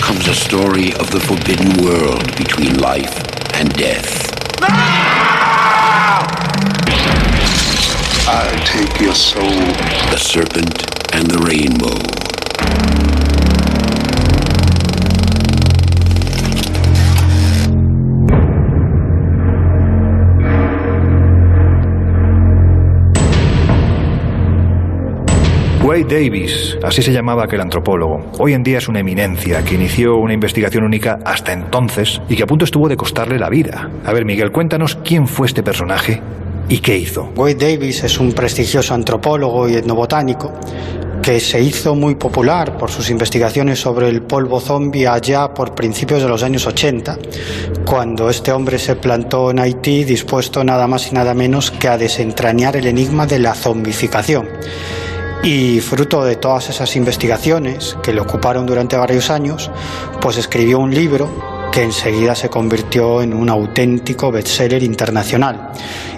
comes 0.00 0.28
a 0.28 0.34
story 0.34 0.92
of 1.00 1.10
the 1.10 1.20
forbidden 1.20 1.84
world 1.84 2.36
between 2.36 2.78
life 2.80 3.14
and 3.54 3.72
death. 3.74 4.23
I'll 8.26 8.64
take 8.64 9.04
your 9.04 9.14
soul. 9.14 9.44
The 10.10 10.16
Serpent 10.16 11.14
and 11.14 11.30
the 11.30 11.36
Rainbow. 11.44 11.92
Wade 25.82 26.04
Davis, 26.04 26.78
así 26.82 27.02
se 27.02 27.12
llamaba 27.12 27.44
aquel 27.44 27.60
antropólogo, 27.60 28.32
hoy 28.38 28.54
en 28.54 28.62
día 28.62 28.78
es 28.78 28.88
una 28.88 29.00
eminencia 29.00 29.62
que 29.62 29.74
inició 29.74 30.16
una 30.16 30.32
investigación 30.32 30.84
única 30.84 31.18
hasta 31.26 31.52
entonces 31.52 32.22
y 32.30 32.36
que 32.36 32.44
a 32.44 32.46
punto 32.46 32.64
estuvo 32.64 32.88
de 32.88 32.96
costarle 32.96 33.38
la 33.38 33.50
vida. 33.50 33.90
A 34.02 34.14
ver, 34.14 34.24
Miguel, 34.24 34.50
cuéntanos 34.50 34.96
quién 35.04 35.28
fue 35.28 35.46
este 35.46 35.62
personaje 35.62 36.22
y 36.68 36.78
qué 36.78 36.96
hizo. 36.96 37.30
Wade 37.36 37.54
Davis 37.54 38.04
es 38.04 38.18
un 38.18 38.32
prestigioso 38.32 38.94
antropólogo 38.94 39.68
y 39.68 39.74
etnobotánico 39.74 40.52
que 41.24 41.40
se 41.40 41.58
hizo 41.58 41.94
muy 41.94 42.16
popular 42.16 42.76
por 42.76 42.90
sus 42.90 43.08
investigaciones 43.08 43.80
sobre 43.80 44.10
el 44.10 44.20
polvo 44.22 44.60
zombie 44.60 45.06
allá 45.06 45.54
por 45.54 45.74
principios 45.74 46.22
de 46.22 46.28
los 46.28 46.42
años 46.42 46.66
80, 46.66 47.18
cuando 47.86 48.28
este 48.28 48.52
hombre 48.52 48.78
se 48.78 48.96
plantó 48.96 49.50
en 49.50 49.58
Haití 49.58 50.04
dispuesto 50.04 50.62
nada 50.62 50.86
más 50.86 51.10
y 51.10 51.14
nada 51.14 51.32
menos 51.32 51.70
que 51.70 51.88
a 51.88 51.96
desentrañar 51.96 52.76
el 52.76 52.86
enigma 52.86 53.26
de 53.26 53.38
la 53.38 53.54
zombificación. 53.54 54.50
Y 55.42 55.80
fruto 55.80 56.24
de 56.24 56.36
todas 56.36 56.68
esas 56.68 56.94
investigaciones 56.94 57.96
que 58.02 58.12
le 58.12 58.20
ocuparon 58.20 58.66
durante 58.66 58.98
varios 58.98 59.30
años, 59.30 59.70
pues 60.20 60.36
escribió 60.36 60.78
un 60.78 60.94
libro 60.94 61.53
que 61.74 61.82
enseguida 61.82 62.36
se 62.36 62.48
convirtió 62.48 63.20
en 63.20 63.34
un 63.34 63.50
auténtico 63.50 64.30
bestseller 64.30 64.84
internacional. 64.84 65.72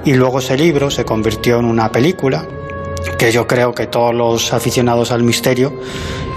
Y 0.05 0.13
luego 0.13 0.41
ese 0.41 0.55
libro 0.55 0.91
se 0.91 1.07
convirtió 1.07 1.59
en 1.59 1.65
una 1.65 1.91
película 1.91 2.47
que 3.19 3.33
yo 3.33 3.47
creo 3.47 3.73
que 3.73 3.87
todos 3.87 4.15
los 4.15 4.53
aficionados 4.53 5.13
al 5.13 5.23
misterio 5.23 5.73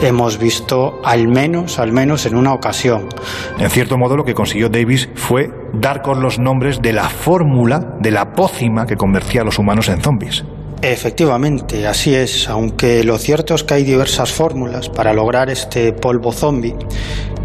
hemos 0.02 0.38
visto 0.38 1.02
al 1.04 1.28
menos, 1.28 1.80
al 1.80 1.92
menos 1.92 2.26
en 2.28 2.38
una 2.38 2.54
ocasión. 2.54 3.10
En 3.58 3.70
cierto 3.70 3.98
modo 3.98 4.16
lo 4.16 4.24
que 4.24 4.34
consiguió 4.34 4.70
Davis 4.70 5.10
fue 5.16 5.52
dar 5.74 6.02
con 6.02 6.22
los 6.22 6.40
nombres 6.40 6.82
de 6.82 6.94
la 6.94 7.10
fórmula 7.10 7.98
de 8.00 8.12
la 8.12 8.32
pócima 8.32 8.86
que 8.86 8.96
convertía 8.96 9.42
a 9.42 9.44
los 9.44 9.60
humanos 9.60 9.90
en 9.90 10.02
zombies. 10.02 10.46
Efectivamente, 10.82 11.88
así 11.88 12.16
es, 12.16 12.48
aunque 12.48 13.04
lo 13.04 13.18
cierto 13.18 13.54
es 13.54 13.64
que 13.66 13.74
hay 13.74 13.84
diversas 13.84 14.32
fórmulas 14.32 14.88
para 14.88 15.14
lograr 15.14 15.50
este 15.50 15.92
polvo 15.92 16.32
zombie, 16.32 16.74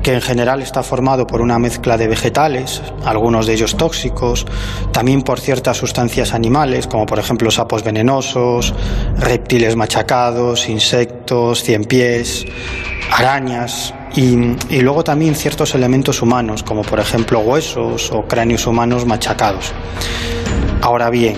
que 0.05 0.13
en 0.13 0.21
general 0.21 0.63
está 0.63 0.85
formado 0.85 1.27
por 1.27 1.41
una 1.41 1.59
mezcla 1.59 1.97
de 1.97 2.07
vegetales, 2.07 2.81
algunos 3.05 3.47
de 3.47 3.55
ellos 3.55 3.77
tóxicos, 3.77 4.47
también 4.93 5.23
por 5.23 5.41
ciertas 5.41 5.77
sustancias 5.77 6.33
animales, 6.33 6.87
como 6.87 7.07
por 7.07 7.19
ejemplo 7.19 7.51
sapos 7.51 7.83
venenosos, 7.83 8.73
reptiles 9.19 9.75
machacados, 9.75 10.69
insectos, 10.69 11.65
cien 11.65 11.85
pies, 11.85 12.47
arañas, 13.11 13.95
y, 14.17 14.81
luego 14.81 15.03
también 15.03 15.35
ciertos 15.35 15.75
elementos 15.75 16.23
humanos, 16.23 16.63
como 16.63 16.83
por 16.83 17.01
ejemplo 17.01 17.41
huesos 17.41 18.13
o 18.13 18.23
cráneos 18.23 18.67
humanos 18.67 19.07
machacados. 19.07 19.73
Ahora 20.83 21.11
bien, 21.11 21.37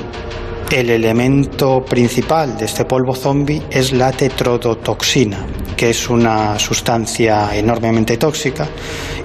el 0.70 0.90
elemento 0.90 1.84
principal 1.84 2.56
de 2.58 2.64
este 2.64 2.84
polvo 2.84 3.14
zombie 3.14 3.62
es 3.70 3.92
la 3.92 4.10
tetrodotoxina, 4.10 5.46
que 5.76 5.90
es 5.90 6.10
una 6.10 6.58
sustancia 6.58 7.54
enormemente 7.54 8.16
tóxica 8.16 8.66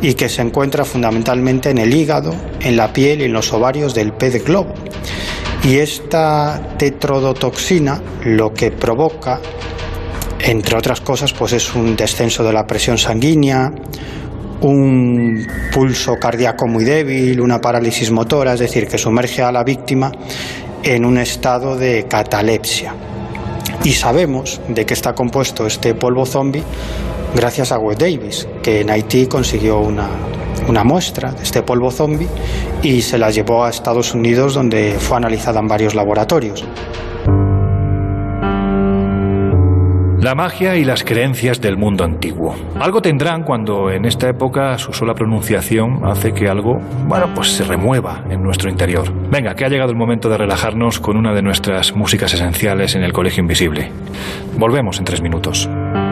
y 0.01 0.13
que 0.13 0.29
se 0.29 0.41
encuentra 0.41 0.85
fundamentalmente 0.85 1.69
en 1.69 1.79
el 1.79 1.93
hígado, 1.93 2.33
en 2.59 2.77
la 2.77 2.93
piel 2.93 3.21
y 3.21 3.25
en 3.25 3.33
los 3.33 3.51
ovarios 3.53 3.93
del 3.93 4.13
pez 4.13 4.43
globo. 4.45 4.73
Y 5.63 5.77
esta 5.77 6.75
tetrodotoxina 6.77 8.01
lo 8.23 8.53
que 8.53 8.71
provoca, 8.71 9.39
entre 10.39 10.77
otras 10.77 11.01
cosas, 11.01 11.33
pues 11.33 11.53
es 11.53 11.75
un 11.75 11.95
descenso 11.95 12.43
de 12.43 12.53
la 12.53 12.65
presión 12.65 12.97
sanguínea, 12.97 13.71
un 14.61 15.47
pulso 15.73 16.17
cardíaco 16.17 16.67
muy 16.67 16.83
débil, 16.83 17.41
una 17.41 17.59
parálisis 17.59 18.11
motora, 18.11 18.53
es 18.53 18.59
decir, 18.59 18.87
que 18.87 18.97
sumerge 18.97 19.41
a 19.41 19.51
la 19.51 19.63
víctima 19.63 20.11
en 20.83 21.05
un 21.05 21.17
estado 21.17 21.75
de 21.75 22.05
catalepsia. 22.07 22.93
Y 23.83 23.93
sabemos 23.93 24.61
de 24.67 24.85
qué 24.85 24.93
está 24.93 25.13
compuesto 25.13 25.65
este 25.65 25.95
polvo 25.95 26.25
zombie 26.25 26.63
gracias 27.35 27.71
a 27.71 27.79
Wes 27.79 27.97
Davis, 27.97 28.47
que 28.61 28.81
en 28.81 28.89
Haití 28.89 29.27
consiguió 29.27 29.79
una, 29.79 30.09
una 30.67 30.83
muestra 30.83 31.31
de 31.31 31.43
este 31.43 31.63
polvo 31.63 31.91
zombie 31.91 32.27
y 32.83 33.01
se 33.01 33.17
la 33.17 33.29
llevó 33.29 33.63
a 33.65 33.69
Estados 33.69 34.13
Unidos 34.13 34.53
donde 34.53 34.95
fue 34.99 35.17
analizada 35.17 35.59
en 35.59 35.67
varios 35.67 35.95
laboratorios. 35.95 36.65
La 40.21 40.35
magia 40.35 40.75
y 40.75 40.85
las 40.85 41.03
creencias 41.03 41.59
del 41.61 41.77
mundo 41.77 42.03
antiguo. 42.03 42.55
Algo 42.79 43.01
tendrán 43.01 43.41
cuando 43.41 43.89
en 43.89 44.05
esta 44.05 44.29
época 44.29 44.77
su 44.77 44.93
sola 44.93 45.15
pronunciación 45.15 46.01
hace 46.05 46.31
que 46.31 46.47
algo, 46.47 46.79
bueno, 47.07 47.33
pues 47.33 47.53
se 47.53 47.63
remueva 47.63 48.23
en 48.29 48.43
nuestro 48.43 48.69
interior. 48.69 49.11
Venga, 49.31 49.55
que 49.55 49.65
ha 49.65 49.69
llegado 49.69 49.89
el 49.89 49.97
momento 49.97 50.29
de 50.29 50.37
relajarnos 50.37 50.99
con 50.99 51.17
una 51.17 51.33
de 51.33 51.41
nuestras 51.41 51.95
músicas 51.95 52.35
esenciales 52.35 52.93
en 52.93 53.01
el 53.01 53.13
Colegio 53.13 53.41
Invisible. 53.41 53.91
Volvemos 54.59 54.99
en 54.99 55.05
tres 55.05 55.23
minutos. 55.23 55.67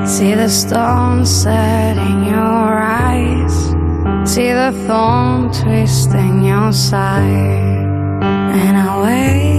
See 0.06 0.34
the 0.34 0.50
stone 0.50 1.24
set 1.24 1.96
in 1.96 2.26
your 2.26 2.82
eyes. 2.82 3.76
See 4.26 4.50
the 4.50 4.72
thorn 4.88 5.52
twist 5.52 6.16
in 6.16 6.44
your 6.44 6.74
side. 6.74 7.86
And 8.24 8.76
I 8.76 9.02
wait. 9.04 9.59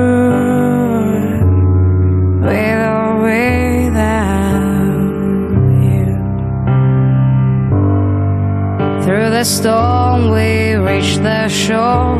the 9.41 9.45
storm, 9.45 10.29
we 10.29 10.75
reach 10.75 11.15
the 11.15 11.47
shore. 11.47 12.15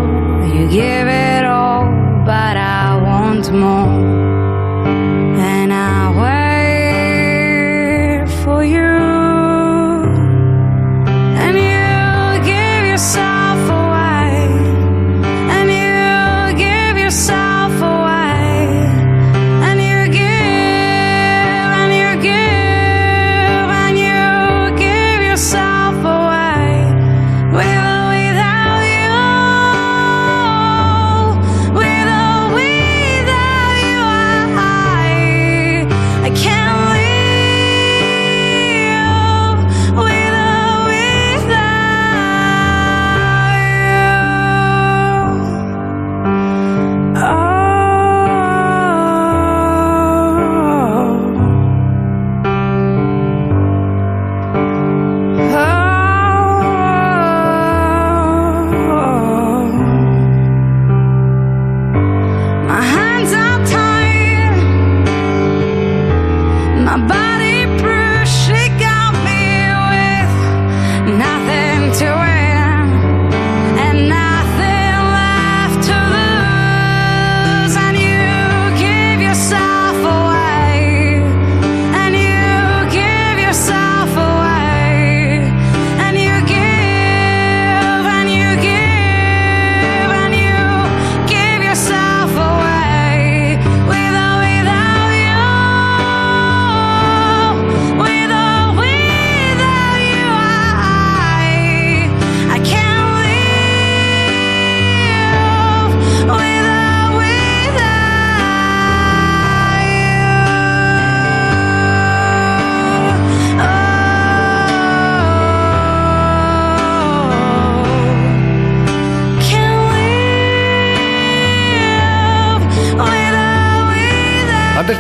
You 0.56 0.68
give 0.72 1.08
it 1.08 1.46
all, 1.46 1.86
but 2.26 2.58
I 2.58 3.00
want 3.00 3.52
more. 3.52 4.31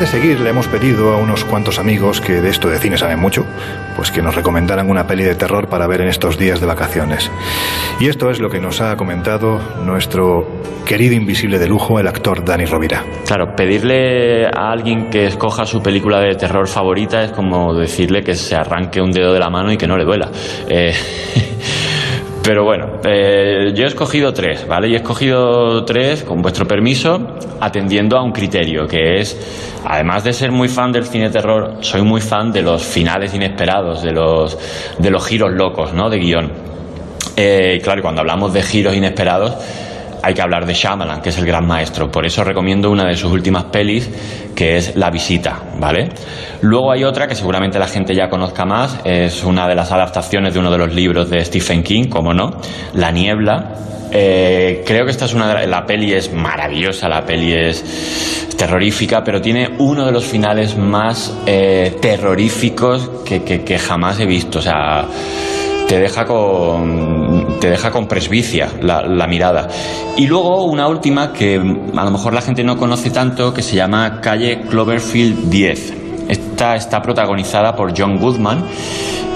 De 0.01 0.07
seguir, 0.07 0.39
le 0.39 0.49
hemos 0.49 0.67
pedido 0.67 1.13
a 1.13 1.17
unos 1.17 1.45
cuantos 1.45 1.77
amigos 1.77 2.21
que 2.21 2.41
de 2.41 2.49
esto 2.49 2.69
de 2.69 2.79
cine 2.79 2.97
saben 2.97 3.19
mucho, 3.19 3.45
pues 3.95 4.09
que 4.09 4.23
nos 4.23 4.33
recomendaran 4.33 4.89
una 4.89 5.05
peli 5.05 5.23
de 5.23 5.35
terror 5.35 5.67
para 5.67 5.85
ver 5.85 6.01
en 6.01 6.07
estos 6.07 6.39
días 6.39 6.59
de 6.59 6.65
vacaciones. 6.65 7.29
Y 7.99 8.07
esto 8.07 8.31
es 8.31 8.39
lo 8.39 8.49
que 8.49 8.59
nos 8.59 8.81
ha 8.81 8.97
comentado 8.97 9.61
nuestro 9.85 10.47
querido 10.87 11.13
invisible 11.13 11.59
de 11.59 11.67
lujo, 11.67 11.99
el 11.99 12.07
actor 12.07 12.43
Dani 12.43 12.65
Rovira. 12.65 13.03
Claro, 13.27 13.55
pedirle 13.55 14.47
a 14.47 14.71
alguien 14.71 15.11
que 15.11 15.27
escoja 15.27 15.67
su 15.67 15.83
película 15.83 16.19
de 16.19 16.33
terror 16.33 16.67
favorita 16.67 17.23
es 17.23 17.31
como 17.31 17.75
decirle 17.75 18.23
que 18.23 18.33
se 18.33 18.55
arranque 18.55 19.01
un 19.01 19.11
dedo 19.11 19.31
de 19.33 19.39
la 19.39 19.51
mano 19.51 19.71
y 19.71 19.77
que 19.77 19.85
no 19.85 19.97
le 19.97 20.03
duela. 20.03 20.31
Eh, 20.67 20.95
Pero 22.43 22.63
bueno, 22.63 22.99
eh, 23.03 23.71
yo 23.75 23.83
he 23.83 23.87
escogido 23.87 24.33
tres, 24.33 24.67
¿vale? 24.67 24.89
Y 24.89 24.93
he 24.93 24.97
escogido 24.97 25.85
tres, 25.85 26.23
con 26.23 26.41
vuestro 26.41 26.67
permiso, 26.67 27.37
atendiendo 27.59 28.17
a 28.17 28.23
un 28.23 28.31
criterio, 28.31 28.87
que 28.87 29.19
es, 29.19 29.79
además 29.85 30.23
de 30.23 30.33
ser 30.33 30.51
muy 30.51 30.67
fan 30.67 30.91
del 30.91 31.05
cine 31.05 31.29
terror, 31.29 31.77
soy 31.81 32.01
muy 32.01 32.19
fan 32.19 32.51
de 32.51 32.63
los 32.63 32.83
finales 32.83 33.35
inesperados, 33.35 34.01
de 34.01 34.11
los, 34.11 34.57
de 34.97 35.11
los 35.11 35.23
giros 35.25 35.51
locos, 35.51 35.93
¿no? 35.93 36.09
De 36.09 36.17
guion. 36.17 36.51
Eh, 37.37 37.79
claro, 37.83 38.01
cuando 38.01 38.21
hablamos 38.21 38.53
de 38.53 38.63
giros 38.63 38.95
inesperados, 38.95 39.53
hay 40.23 40.33
que 40.33 40.41
hablar 40.41 40.65
de 40.65 40.73
Shyamalan, 40.73 41.21
que 41.21 41.29
es 41.29 41.37
el 41.37 41.45
gran 41.45 41.65
maestro. 41.65 42.11
Por 42.11 42.25
eso 42.25 42.43
recomiendo 42.43 42.89
una 42.89 43.05
de 43.05 43.15
sus 43.15 43.31
últimas 43.31 43.65
pelis, 43.65 44.09
que 44.55 44.77
es 44.77 44.95
La 44.95 45.09
Visita, 45.09 45.59
¿vale? 45.79 46.09
Luego 46.61 46.91
hay 46.91 47.03
otra 47.03 47.27
que 47.27 47.35
seguramente 47.35 47.79
la 47.79 47.87
gente 47.87 48.13
ya 48.13 48.29
conozca 48.29 48.65
más, 48.65 48.99
es 49.03 49.43
una 49.43 49.67
de 49.67 49.75
las 49.75 49.91
adaptaciones 49.91 50.53
de 50.53 50.59
uno 50.59 50.71
de 50.71 50.77
los 50.77 50.93
libros 50.93 51.29
de 51.29 51.43
Stephen 51.43 51.83
King, 51.83 52.09
como 52.09 52.33
no, 52.33 52.59
La 52.93 53.11
Niebla. 53.11 53.75
Eh, 54.13 54.83
creo 54.85 55.05
que 55.05 55.11
esta 55.11 55.25
es 55.25 55.33
una 55.33 55.55
de 55.55 55.67
la 55.67 55.85
peli 55.85 56.13
es 56.13 56.33
maravillosa, 56.33 57.07
la 57.07 57.25
peli 57.25 57.53
es 57.53 58.51
terrorífica, 58.57 59.23
pero 59.23 59.41
tiene 59.41 59.69
uno 59.79 60.05
de 60.05 60.11
los 60.11 60.25
finales 60.25 60.77
más 60.77 61.33
eh, 61.45 61.97
terroríficos 62.01 63.09
que, 63.25 63.79
jamás 63.79 64.19
he 64.19 64.25
visto. 64.25 64.59
O 64.59 64.61
sea, 64.61 65.05
te 65.87 65.99
deja 65.99 66.25
con, 66.25 67.30
te 67.59 67.69
deja 67.69 67.91
con 67.91 68.07
presbicia 68.07 68.69
la, 68.81 69.27
mirada. 69.27 69.67
Y 70.17 70.27
luego 70.27 70.65
una 70.65 70.87
última 70.87 71.33
que 71.33 71.55
a 71.55 72.05
lo 72.05 72.11
mejor 72.11 72.33
la 72.33 72.41
gente 72.41 72.63
no 72.63 72.77
conoce 72.77 73.09
tanto, 73.11 73.53
que 73.53 73.61
se 73.61 73.75
llama 73.75 74.19
Calle 74.21 74.61
Cloverfield 74.69 75.49
10. 75.49 76.00
Esta 76.31 76.77
está 76.77 77.01
protagonizada 77.01 77.75
por 77.75 77.91
John 77.93 78.17
Goodman 78.17 78.63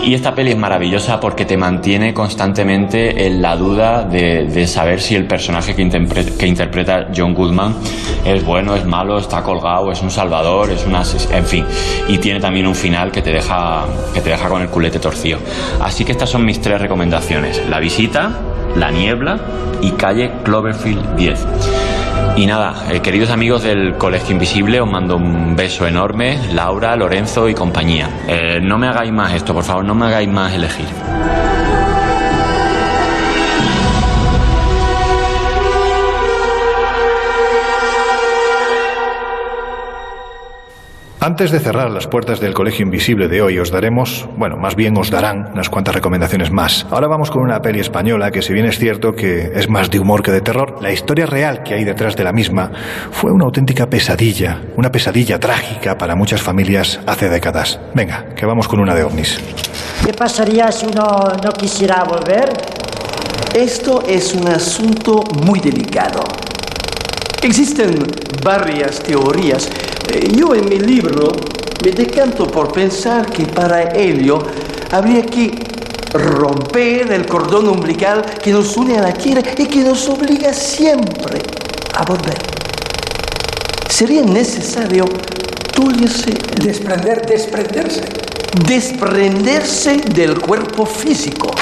y 0.02 0.14
esta 0.14 0.34
peli 0.34 0.52
es 0.52 0.58
maravillosa 0.58 1.20
porque 1.20 1.44
te 1.44 1.58
mantiene 1.58 2.14
constantemente 2.14 3.28
en 3.28 3.42
la 3.42 3.58
duda 3.58 4.04
de, 4.04 4.46
de 4.46 4.66
saber 4.66 5.02
si 5.02 5.14
el 5.16 5.28
personaje 5.28 5.76
que, 5.76 5.82
interpre 5.82 6.26
que, 6.38 6.48
interpreta 6.48 7.08
John 7.14 7.34
Goodman 7.34 7.76
es 8.24 8.46
bueno, 8.46 8.76
es 8.76 8.86
malo, 8.86 9.18
está 9.18 9.44
colgado, 9.44 9.92
es 9.92 10.02
un 10.02 10.10
salvador, 10.10 10.70
es 10.70 10.86
una 10.86 11.04
en 11.32 11.46
fin. 11.46 11.66
Y 12.08 12.18
tiene 12.20 12.40
también 12.40 12.66
un 12.66 12.76
final 12.76 13.12
que 13.12 13.22
te 13.22 13.32
deja, 13.32 13.84
que 14.14 14.22
te 14.22 14.30
deja 14.30 14.48
con 14.48 14.62
el 14.62 14.70
culete 14.70 15.00
torcido. 15.00 15.40
Así 15.82 16.06
que 16.06 16.14
estas 16.14 16.30
son 16.30 16.46
mis 16.46 16.62
tres 16.62 16.80
recomendaciones. 16.80 17.62
La 17.70 17.82
visita, 17.82 18.32
la 18.78 18.90
niebla 18.90 19.38
y 19.82 19.92
calle 19.92 20.32
Cloverfield 20.46 21.18
10. 21.18 21.75
Y 22.36 22.46
nada, 22.46 22.86
eh, 22.92 23.00
queridos 23.00 23.30
amigos 23.30 23.64
del 23.64 23.96
Colegio 23.96 24.34
Invisible, 24.34 24.82
os 24.82 24.90
mando 24.90 25.16
un 25.16 25.56
beso 25.56 25.88
enorme, 25.88 26.38
Laura, 26.54 26.96
Lorenzo 26.96 27.48
y 27.48 27.54
compañía. 27.54 28.10
Eh, 28.28 28.60
no 28.62 28.78
me 28.78 28.88
hagáis 28.88 29.12
más 29.12 29.34
esto, 29.34 29.54
por 29.54 29.64
favor, 29.64 29.86
no 29.86 29.96
me 29.96 30.06
hagáis 30.06 30.28
más 30.28 30.54
elegir. 30.54 30.88
Antes 41.26 41.50
de 41.50 41.60
cerrar 41.60 41.90
las 41.90 42.06
puertas 42.06 42.40
del 42.40 42.54
Colegio 42.54 42.86
Invisible 42.86 43.28
de 43.28 43.42
hoy, 43.42 43.58
os 43.58 43.72
daremos, 43.72 44.30
bueno, 44.38 44.58
más 44.58 44.76
bien 44.76 44.96
os 44.96 45.10
darán 45.10 45.50
unas 45.54 45.72
cuantas 45.72 45.96
recomendaciones 45.96 46.52
más. 46.52 46.86
Ahora 46.92 47.08
vamos 47.08 47.32
con 47.32 47.42
una 47.42 47.64
peli 47.64 47.80
española 47.80 48.30
que, 48.30 48.44
si 48.44 48.54
bien 48.54 48.68
es 48.68 48.78
cierto 48.78 49.14
que 49.14 49.50
es 49.56 49.68
más 49.68 49.90
de 49.90 50.00
humor 50.00 50.22
que 50.22 50.30
de 50.30 50.42
terror, 50.42 50.78
la 50.84 50.92
historia 50.92 51.26
real 51.26 51.64
que 51.64 51.74
hay 51.74 51.84
detrás 51.84 52.16
de 52.16 52.24
la 52.24 52.32
misma 52.32 52.70
fue 53.10 53.32
una 53.32 53.46
auténtica 53.46 53.88
pesadilla, 53.90 54.62
una 54.78 54.92
pesadilla 54.92 55.40
trágica 55.40 55.98
para 55.98 56.16
muchas 56.16 56.44
familias 56.44 57.00
hace 57.08 57.28
décadas. 57.28 57.80
Venga, 57.96 58.28
que 58.36 58.46
vamos 58.46 58.68
con 58.68 58.80
una 58.80 58.94
de 58.94 59.04
ovnis. 59.04 59.40
¿Qué 60.06 60.14
pasaría 60.14 60.72
si 60.72 60.86
uno 60.86 61.24
no 61.44 61.52
quisiera 61.54 62.04
volver? 62.04 62.54
Esto 63.56 64.04
es 64.08 64.36
un 64.36 64.48
asunto 64.48 65.24
muy 65.44 65.60
delicado. 65.60 66.22
Existen 67.42 67.98
varias 68.44 69.00
teorías. 69.00 69.72
Yo 70.36 70.56
en 70.56 70.70
mi 70.70 70.80
libro 70.80 71.32
me 71.84 71.92
decanto 71.92 72.48
por 72.48 72.72
pensar 72.72 73.30
que 73.32 73.46
para 73.46 73.96
ello 73.96 74.40
habría 74.92 75.26
que 75.26 75.52
romper 76.14 77.12
el 77.12 77.26
cordón 77.26 77.68
umbilical 77.68 78.24
que 78.42 78.52
nos 78.52 78.76
une 78.78 78.98
a 78.98 79.02
la 79.02 79.14
Tierra 79.14 79.42
y 79.58 79.66
que 79.66 79.84
nos 79.84 80.08
obliga 80.08 80.54
siempre 80.54 81.40
a 81.94 82.04
volver. 82.06 82.38
Sería 83.90 84.24
necesario 84.24 85.06
tulirse. 85.74 86.34
Desprender, 86.62 87.26
desprenderse. 87.26 88.04
Desprenderse 88.68 89.98
del 90.14 90.40
cuerpo 90.40 90.86
físico. 90.86 91.54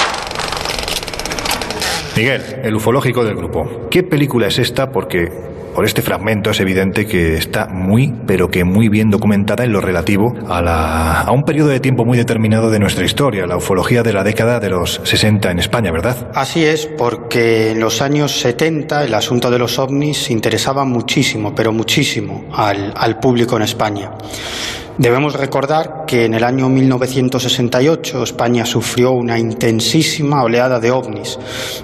Miguel, 2.16 2.60
el 2.62 2.74
ufológico 2.76 3.24
del 3.24 3.34
grupo. 3.34 3.88
¿Qué 3.90 4.04
película 4.04 4.46
es 4.46 4.58
esta? 4.58 4.92
Porque 4.92 5.53
por 5.74 5.84
este 5.84 6.02
fragmento 6.02 6.50
es 6.50 6.60
evidente 6.60 7.06
que 7.06 7.34
está 7.34 7.66
muy, 7.66 8.14
pero 8.26 8.48
que 8.48 8.64
muy 8.64 8.88
bien 8.88 9.10
documentada 9.10 9.64
en 9.64 9.72
lo 9.72 9.80
relativo 9.80 10.34
a, 10.48 10.62
la, 10.62 11.20
a 11.22 11.32
un 11.32 11.42
periodo 11.44 11.68
de 11.68 11.80
tiempo 11.80 12.04
muy 12.04 12.16
determinado 12.16 12.70
de 12.70 12.78
nuestra 12.78 13.04
historia, 13.04 13.46
la 13.46 13.56
ufología 13.56 14.02
de 14.02 14.12
la 14.12 14.22
década 14.22 14.60
de 14.60 14.70
los 14.70 15.00
60 15.02 15.50
en 15.50 15.58
España, 15.58 15.90
¿verdad? 15.90 16.30
Así 16.34 16.64
es, 16.64 16.86
porque 16.86 17.72
en 17.72 17.80
los 17.80 18.00
años 18.02 18.40
70 18.40 19.04
el 19.04 19.14
asunto 19.14 19.50
de 19.50 19.58
los 19.58 19.78
ovnis 19.78 20.30
interesaba 20.30 20.84
muchísimo, 20.84 21.54
pero 21.54 21.72
muchísimo 21.72 22.44
al, 22.52 22.92
al 22.96 23.18
público 23.18 23.56
en 23.56 23.62
España. 23.62 24.12
Debemos 24.96 25.34
recordar 25.34 26.04
que 26.06 26.24
en 26.24 26.34
el 26.34 26.44
año 26.44 26.68
1968 26.68 28.22
España 28.22 28.64
sufrió 28.64 29.10
una 29.10 29.36
intensísima 29.36 30.44
oleada 30.44 30.78
de 30.78 30.92
ovnis 30.92 31.36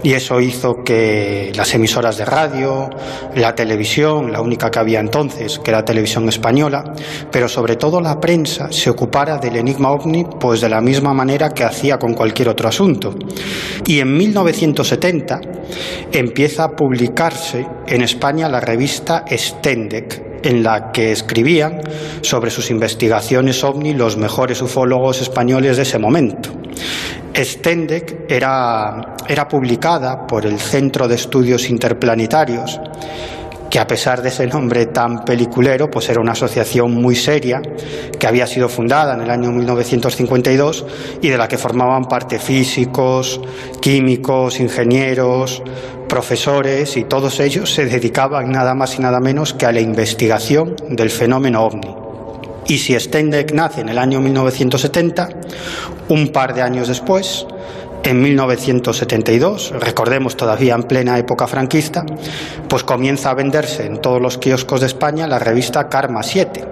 y 0.04 0.12
eso 0.12 0.40
hizo 0.40 0.84
que 0.84 1.50
las 1.56 1.74
emisoras 1.74 2.18
de 2.18 2.24
radio, 2.24 2.88
la 3.34 3.56
televisión, 3.56 4.30
la 4.30 4.40
única 4.40 4.70
que 4.70 4.78
había 4.78 5.00
entonces, 5.00 5.58
que 5.58 5.72
era 5.72 5.84
televisión 5.84 6.28
española, 6.28 6.84
pero 7.32 7.48
sobre 7.48 7.74
todo 7.74 8.00
la 8.00 8.20
prensa 8.20 8.70
se 8.70 8.90
ocupara 8.90 9.38
del 9.38 9.56
enigma 9.56 9.90
ovni 9.90 10.24
pues 10.38 10.60
de 10.60 10.68
la 10.68 10.80
misma 10.80 11.12
manera 11.12 11.50
que 11.50 11.64
hacía 11.64 11.98
con 11.98 12.14
cualquier 12.14 12.48
otro 12.48 12.68
asunto. 12.68 13.16
Y 13.86 13.98
en 13.98 14.16
1970 14.16 15.40
empieza 16.12 16.62
a 16.62 16.76
publicarse 16.76 17.66
en 17.88 18.02
España 18.02 18.48
la 18.48 18.60
revista 18.60 19.24
Stendek, 19.28 20.29
en 20.42 20.62
la 20.62 20.92
que 20.92 21.12
escribían 21.12 21.80
sobre 22.22 22.50
sus 22.50 22.70
investigaciones 22.70 23.62
ovni 23.64 23.94
los 23.94 24.16
mejores 24.16 24.62
ufólogos 24.62 25.20
españoles 25.20 25.76
de 25.76 25.82
ese 25.82 25.98
momento. 25.98 26.50
Stendek 27.34 28.30
era, 28.30 29.14
era 29.28 29.48
publicada 29.48 30.26
por 30.26 30.46
el 30.46 30.58
Centro 30.58 31.08
de 31.08 31.14
Estudios 31.14 31.70
Interplanetarios 31.70 32.80
que 33.70 33.78
a 33.78 33.86
pesar 33.86 34.20
de 34.20 34.30
ese 34.30 34.48
nombre 34.48 34.86
tan 34.86 35.24
peliculero, 35.24 35.88
pues 35.88 36.08
era 36.08 36.20
una 36.20 36.32
asociación 36.32 36.92
muy 36.92 37.14
seria 37.14 37.62
que 38.18 38.26
había 38.26 38.46
sido 38.48 38.68
fundada 38.68 39.14
en 39.14 39.20
el 39.20 39.30
año 39.30 39.52
1952 39.52 40.84
y 41.22 41.28
de 41.28 41.38
la 41.38 41.46
que 41.46 41.56
formaban 41.56 42.06
parte 42.06 42.40
físicos, 42.40 43.40
químicos, 43.80 44.58
ingenieros, 44.58 45.62
profesores 46.10 46.96
y 46.96 47.04
todos 47.04 47.38
ellos 47.38 47.72
se 47.72 47.86
dedicaban 47.86 48.50
nada 48.50 48.74
más 48.74 48.98
y 48.98 49.00
nada 49.00 49.20
menos 49.20 49.54
que 49.54 49.64
a 49.64 49.72
la 49.72 49.80
investigación 49.80 50.74
del 50.88 51.08
fenómeno 51.08 51.62
ovni. 51.62 51.94
Y 52.66 52.78
si 52.78 52.98
Stendek 52.98 53.52
nace 53.52 53.80
en 53.80 53.88
el 53.88 53.98
año 53.98 54.20
1970, 54.20 55.28
un 56.08 56.28
par 56.28 56.52
de 56.54 56.62
años 56.62 56.88
después, 56.88 57.46
en 58.02 58.20
1972, 58.20 59.72
recordemos 59.78 60.36
todavía 60.36 60.74
en 60.74 60.82
plena 60.82 61.16
época 61.16 61.46
franquista, 61.46 62.04
pues 62.68 62.82
comienza 62.82 63.30
a 63.30 63.34
venderse 63.34 63.86
en 63.86 64.00
todos 64.00 64.20
los 64.20 64.36
kioscos 64.36 64.80
de 64.80 64.86
España 64.86 65.28
la 65.28 65.38
revista 65.38 65.88
Karma 65.88 66.22
7, 66.22 66.64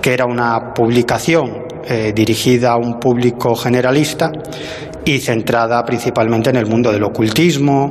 que 0.00 0.14
era 0.14 0.24
una 0.24 0.72
publicación 0.72 1.64
eh, 1.84 2.12
dirigida 2.14 2.72
a 2.72 2.76
un 2.76 2.98
público 2.98 3.54
generalista 3.56 4.32
y 5.04 5.18
centrada 5.18 5.84
principalmente 5.84 6.50
en 6.50 6.56
el 6.56 6.66
mundo 6.66 6.92
del 6.92 7.02
ocultismo, 7.02 7.90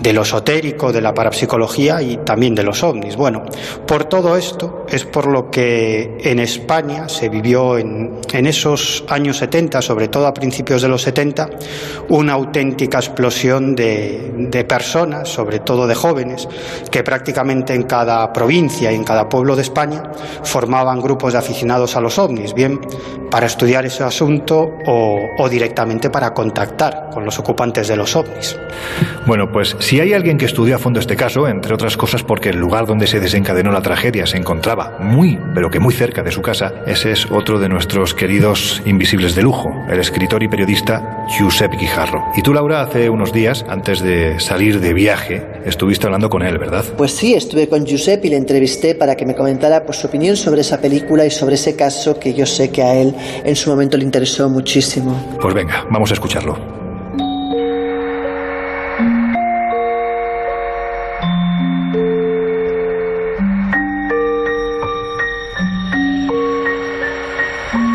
de 0.00 0.12
lo 0.12 0.22
esotérico, 0.22 0.92
de 0.92 1.00
la 1.00 1.14
parapsicología 1.14 2.00
y 2.02 2.18
también 2.18 2.54
de 2.54 2.62
los 2.62 2.82
ovnis. 2.82 3.16
Bueno, 3.16 3.44
por 3.86 4.04
todo 4.04 4.36
esto 4.36 4.86
es 4.88 5.04
por 5.04 5.26
lo 5.26 5.50
que 5.50 6.18
en 6.20 6.38
España 6.38 7.08
se 7.08 7.28
vivió 7.28 7.78
en, 7.78 8.20
en, 8.32 8.46
esos 8.46 9.04
años 9.08 9.38
70, 9.38 9.82
sobre 9.82 10.08
todo 10.08 10.26
a 10.26 10.34
principios 10.34 10.82
de 10.82 10.88
los 10.88 11.02
70, 11.02 11.50
una 12.08 12.34
auténtica 12.34 12.98
explosión 12.98 13.74
de, 13.74 14.32
de 14.36 14.64
personas, 14.64 15.28
sobre 15.28 15.58
todo 15.60 15.86
de 15.86 15.94
jóvenes, 15.94 16.48
que 16.90 17.02
prácticamente 17.02 17.74
en 17.74 17.84
cada 17.84 18.32
provincia 18.32 18.92
y 18.92 18.94
en 18.94 19.04
cada 19.04 19.28
pueblo 19.28 19.56
de 19.56 19.62
España 19.62 20.02
formaban 20.42 21.00
grupos 21.00 21.32
de 21.32 21.38
aficionados 21.38 21.96
a 21.96 22.00
los 22.00 22.18
ovnis, 22.18 22.54
bien 22.54 22.80
para 23.30 23.46
estudiar 23.46 23.84
ese 23.86 24.04
asunto 24.04 24.70
o, 24.86 25.48
directamente 25.48 26.10
para 26.10 26.32
contactar 26.32 27.10
con 27.12 27.24
los 27.24 27.38
ocupantes 27.38 27.88
de 27.88 27.96
los 27.96 28.14
ovnis. 28.16 28.58
Bueno, 29.26 29.50
pues 29.50 29.76
si 29.78 29.97
si 29.98 30.02
hay 30.02 30.12
alguien 30.12 30.38
que 30.38 30.44
estudió 30.44 30.76
a 30.76 30.78
fondo 30.78 31.00
este 31.00 31.16
caso, 31.16 31.48
entre 31.48 31.74
otras 31.74 31.96
cosas 31.96 32.22
porque 32.22 32.50
el 32.50 32.56
lugar 32.56 32.86
donde 32.86 33.08
se 33.08 33.18
desencadenó 33.18 33.72
la 33.72 33.82
tragedia 33.82 34.26
se 34.26 34.36
encontraba 34.36 34.96
muy, 35.00 35.40
pero 35.56 35.70
que 35.70 35.80
muy 35.80 35.92
cerca 35.92 36.22
de 36.22 36.30
su 36.30 36.40
casa, 36.40 36.72
ese 36.86 37.10
es 37.10 37.26
otro 37.32 37.58
de 37.58 37.68
nuestros 37.68 38.14
queridos 38.14 38.80
invisibles 38.86 39.34
de 39.34 39.42
lujo, 39.42 39.70
el 39.90 39.98
escritor 39.98 40.44
y 40.44 40.48
periodista 40.48 41.26
Giuseppe 41.36 41.76
Guijarro. 41.78 42.22
Y 42.36 42.42
tú, 42.42 42.54
Laura, 42.54 42.82
hace 42.82 43.10
unos 43.10 43.32
días, 43.32 43.64
antes 43.68 44.00
de 44.00 44.38
salir 44.38 44.78
de 44.78 44.94
viaje, 44.94 45.44
estuviste 45.64 46.06
hablando 46.06 46.28
con 46.28 46.44
él, 46.44 46.58
¿verdad? 46.58 46.84
Pues 46.96 47.10
sí, 47.10 47.34
estuve 47.34 47.68
con 47.68 47.84
Giuseppe 47.84 48.28
y 48.28 48.30
le 48.30 48.36
entrevisté 48.36 48.94
para 48.94 49.16
que 49.16 49.26
me 49.26 49.34
comentara 49.34 49.84
pues, 49.84 49.98
su 49.98 50.06
opinión 50.06 50.36
sobre 50.36 50.60
esa 50.60 50.80
película 50.80 51.26
y 51.26 51.32
sobre 51.32 51.56
ese 51.56 51.74
caso 51.74 52.20
que 52.20 52.34
yo 52.34 52.46
sé 52.46 52.70
que 52.70 52.84
a 52.84 52.94
él 52.94 53.16
en 53.44 53.56
su 53.56 53.68
momento 53.68 53.96
le 53.96 54.04
interesó 54.04 54.48
muchísimo. 54.48 55.38
Pues 55.40 55.52
venga, 55.54 55.84
vamos 55.90 56.12
a 56.12 56.14
escucharlo. 56.14 56.77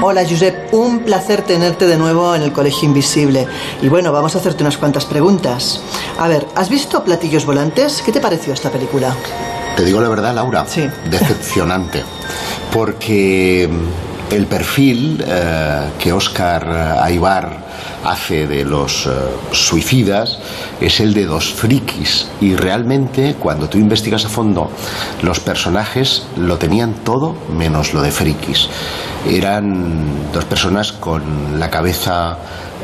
Hola 0.06 0.26
Josep, 0.30 0.74
un 0.74 1.00
placer 1.00 1.44
tenerte 1.44 1.88
de 1.88 1.96
nuevo 1.96 2.36
en 2.36 2.42
el 2.42 2.52
Colegio 2.52 2.90
Invisible. 2.90 3.48
Y 3.82 3.88
bueno, 3.88 4.12
vamos 4.12 4.36
a 4.36 4.40
hacerte 4.40 4.62
unas 4.62 4.78
cuantas 4.78 5.06
preguntas. 5.06 5.80
A 6.20 6.28
ver, 6.28 6.46
¿has 6.56 6.68
visto 6.68 7.06
Platillos 7.06 7.46
Volantes? 7.46 8.02
¿Qué 8.02 8.12
te 8.12 8.20
pareció 8.20 8.52
esta 8.52 8.70
película? 8.70 9.16
Te 9.78 9.86
digo 9.86 10.02
la 10.02 10.10
verdad, 10.10 10.36
Laura. 10.36 10.66
Sí. 10.68 10.90
Decepcionante. 11.10 12.04
Porque 12.74 13.70
el 14.34 14.48
perfil 14.48 15.24
eh, 15.26 15.90
que 16.00 16.12
Oscar 16.12 16.98
Aibar 17.02 17.64
hace 18.04 18.48
de 18.48 18.66
los 18.66 19.06
eh, 19.06 19.10
suicidas 19.52 20.40
es 20.82 21.00
el 21.00 21.14
de 21.14 21.26
dos 21.26 21.54
frikis 21.54 22.28
y 22.42 22.56
realmente 22.56 23.36
cuando 23.40 23.70
tú 23.70 23.78
investigas 23.78 24.26
a 24.26 24.30
fondo 24.30 24.70
los 25.22 25.40
personajes 25.40 26.24
lo 26.36 26.58
tenían 26.58 26.96
todo 27.06 27.36
menos 27.56 27.94
lo 27.94 28.02
de 28.02 28.12
frikis 28.12 28.68
eran 29.30 30.32
dos 30.34 30.46
personas 30.46 30.92
con 30.92 31.60
la 31.60 31.70
cabeza 31.70 32.38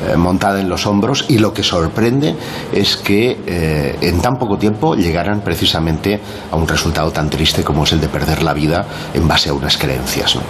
eh, 0.08 0.16
montada 0.16 0.62
en 0.62 0.70
los 0.70 0.86
hombros 0.86 1.26
y 1.28 1.40
lo 1.40 1.54
que 1.54 1.62
sorprende 1.62 2.34
es 2.72 2.96
que 2.96 3.38
eh, 3.46 3.98
en 4.00 4.22
tan 4.22 4.38
poco 4.38 4.58
tiempo 4.58 4.96
llegaran 4.96 5.42
precisamente 5.42 6.22
a 6.52 6.56
un 6.56 6.68
resultado 6.68 7.12
tan 7.12 7.30
triste 7.30 7.64
como 7.64 7.84
es 7.84 7.92
el 7.92 8.00
de 8.00 8.08
perder 8.08 8.42
la 8.42 8.54
vida 8.54 8.86
en 9.14 9.28
base 9.28 9.50
a 9.50 9.54
unas 9.54 9.78
creencias. 9.78 10.38
¿no? 10.38 10.42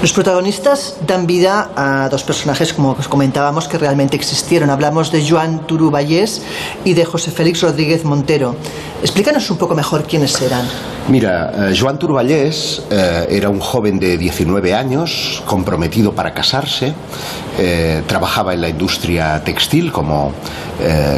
Los 0.00 0.14
protagonistas 0.14 0.96
dan 1.06 1.26
vida 1.26 1.72
a 1.76 2.08
dos 2.08 2.24
personajes, 2.24 2.72
como 2.72 2.92
os 2.92 3.06
comentábamos, 3.06 3.68
que 3.68 3.76
realmente 3.76 4.16
existieron. 4.16 4.70
Hablamos 4.70 5.12
de 5.12 5.20
Joan 5.28 5.66
Turuballés 5.66 6.40
y 6.86 6.94
de 6.94 7.04
José 7.04 7.30
Félix 7.30 7.60
Rodríguez 7.60 8.02
Montero. 8.02 8.56
Explícanos 9.02 9.50
un 9.50 9.58
poco 9.58 9.74
mejor 9.74 10.04
quiénes 10.04 10.40
eran. 10.40 10.64
Mira, 11.08 11.52
eh, 11.68 11.74
Joan 11.78 11.98
Turballés 11.98 12.82
eh, 12.90 13.26
era 13.28 13.50
un 13.50 13.60
joven 13.60 13.98
de 13.98 14.16
19 14.16 14.72
años, 14.72 15.42
comprometido 15.44 16.14
para 16.14 16.32
casarse, 16.32 16.94
eh, 17.58 18.02
trabajaba 18.06 18.54
en 18.54 18.60
la 18.60 18.68
industria 18.68 19.42
textil 19.42 19.92
como 19.92 20.32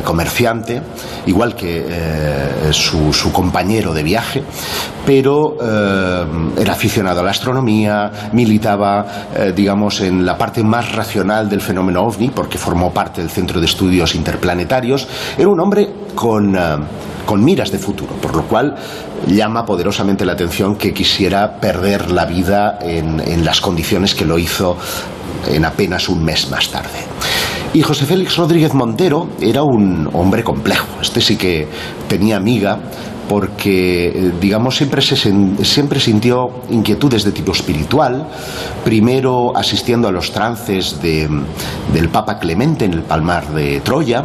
comerciante, 0.04 0.82
igual 1.26 1.54
que 1.54 1.86
su, 2.72 3.12
su, 3.12 3.30
compañero 3.32 3.94
de 3.94 4.02
viaje, 4.02 4.42
pero 5.06 5.56
era 6.58 6.72
aficionado 6.72 7.20
a 7.20 7.22
la 7.22 7.30
astronomía, 7.30 8.10
militaba, 8.32 9.06
digamos, 9.54 10.00
en 10.00 10.26
la 10.26 10.36
parte 10.36 10.64
más 10.64 10.90
racional 10.90 11.48
del 11.48 11.60
fenómeno 11.60 12.02
ovni, 12.02 12.30
porque 12.30 12.58
formó 12.58 12.92
parte 12.92 13.20
del 13.20 13.30
Centro 13.30 13.60
de 13.60 13.66
Estudios 13.66 14.16
Interplanetarios. 14.16 15.06
Era 15.38 15.46
un 15.46 15.60
hombre 15.60 15.88
con 16.16 16.56
con 17.24 17.44
miras 17.44 17.70
de 17.70 17.78
futuro, 17.78 18.14
por 18.16 18.34
lo 18.34 18.42
cual 18.42 18.74
llama 19.26 19.64
poderosamente 19.64 20.24
la 20.24 20.32
atención 20.32 20.76
que 20.76 20.92
quisiera 20.92 21.60
perder 21.60 22.10
la 22.10 22.24
vida 22.24 22.78
en 22.82 23.44
las 23.44 23.60
condiciones 23.60 24.14
que 24.14 24.24
lo 24.24 24.38
hizo 24.38 24.76
en 25.48 25.64
apenas 25.64 26.08
un 26.08 26.24
mes 26.24 26.50
más 26.50 26.70
tarde. 26.70 27.00
Y 27.74 27.82
José 27.82 28.04
Félix 28.04 28.36
Rodríguez 28.36 28.74
Montero 28.74 29.28
era 29.40 29.62
un 29.62 30.08
hombre 30.12 30.44
complejo. 30.44 30.86
Este 31.00 31.20
sí 31.20 31.36
que 31.36 31.68
tenía 32.08 32.36
amiga 32.36 32.78
porque, 33.28 34.08
eh, 34.08 34.32
digamos, 34.40 34.76
siempre, 34.76 35.00
se, 35.00 35.16
siempre 35.64 36.00
sintió 36.00 36.50
inquietudes 36.70 37.24
de 37.24 37.32
tipo 37.32 37.52
espiritual, 37.52 38.26
primero 38.84 39.56
asistiendo 39.56 40.08
a 40.08 40.12
los 40.12 40.32
trances 40.32 41.00
de, 41.00 41.28
del 41.92 42.08
Papa 42.08 42.38
Clemente 42.38 42.84
en 42.84 42.92
el 42.94 43.02
Palmar 43.02 43.48
de 43.48 43.80
Troya, 43.80 44.22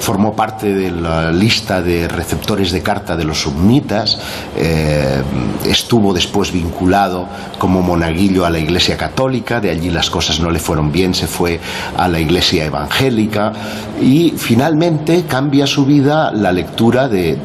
formó 0.00 0.34
parte 0.34 0.74
de 0.74 0.90
la 0.90 1.30
lista 1.30 1.82
de 1.82 2.08
receptores 2.08 2.72
de 2.72 2.82
carta 2.82 3.16
de 3.16 3.24
los 3.24 3.42
submitas, 3.42 4.18
eh, 4.56 5.22
estuvo 5.66 6.12
después 6.12 6.50
vinculado 6.52 7.28
como 7.58 7.82
monaguillo 7.82 8.46
a 8.46 8.50
la 8.50 8.58
Iglesia 8.58 8.96
Católica, 8.96 9.60
de 9.60 9.70
allí 9.70 9.90
las 9.90 10.10
cosas 10.10 10.40
no 10.40 10.50
le 10.50 10.58
fueron 10.58 10.90
bien, 10.90 11.14
se 11.14 11.26
fue 11.26 11.60
a 11.96 12.08
la 12.08 12.18
Iglesia 12.18 12.64
Evangélica 12.64 13.52
y 14.00 14.32
finalmente 14.36 15.24
cambia 15.28 15.66
su 15.66 15.84
vida 15.84 16.32
la 16.32 16.52
lectura 16.52 17.08
de 17.08 17.38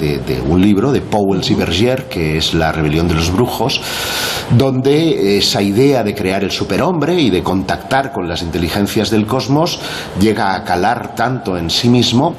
un 0.47 0.61
libro 0.61 0.92
de 0.93 1.01
Powell 1.01 1.41
y 1.47 1.55
Berger, 1.55 2.07
que 2.07 2.37
es 2.37 2.53
La 2.53 2.71
rebelión 2.71 3.07
de 3.07 3.15
los 3.15 3.31
brujos, 3.31 3.81
donde 4.51 5.37
esa 5.37 5.61
idea 5.61 6.03
de 6.03 6.15
crear 6.15 6.43
el 6.43 6.51
superhombre 6.51 7.19
y 7.19 7.29
de 7.29 7.43
contactar 7.43 8.11
con 8.11 8.27
las 8.27 8.41
inteligencias 8.41 9.09
del 9.09 9.25
cosmos 9.25 9.79
llega 10.19 10.55
a 10.55 10.63
calar 10.63 11.15
tanto 11.15 11.57
en 11.57 11.69
sí 11.69 11.89
mismo 11.89 12.35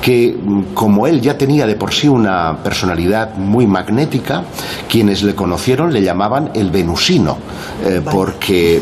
que 0.00 0.36
como 0.74 1.06
él 1.06 1.20
ya 1.20 1.36
tenía 1.36 1.66
de 1.66 1.74
por 1.74 1.92
sí 1.92 2.08
una 2.08 2.58
personalidad 2.62 3.34
muy 3.34 3.66
magnética, 3.66 4.44
quienes 4.88 5.22
le 5.22 5.34
conocieron 5.34 5.92
le 5.92 6.02
llamaban 6.02 6.50
el 6.54 6.70
venusino, 6.70 7.36
eh, 7.84 8.00
porque 8.08 8.80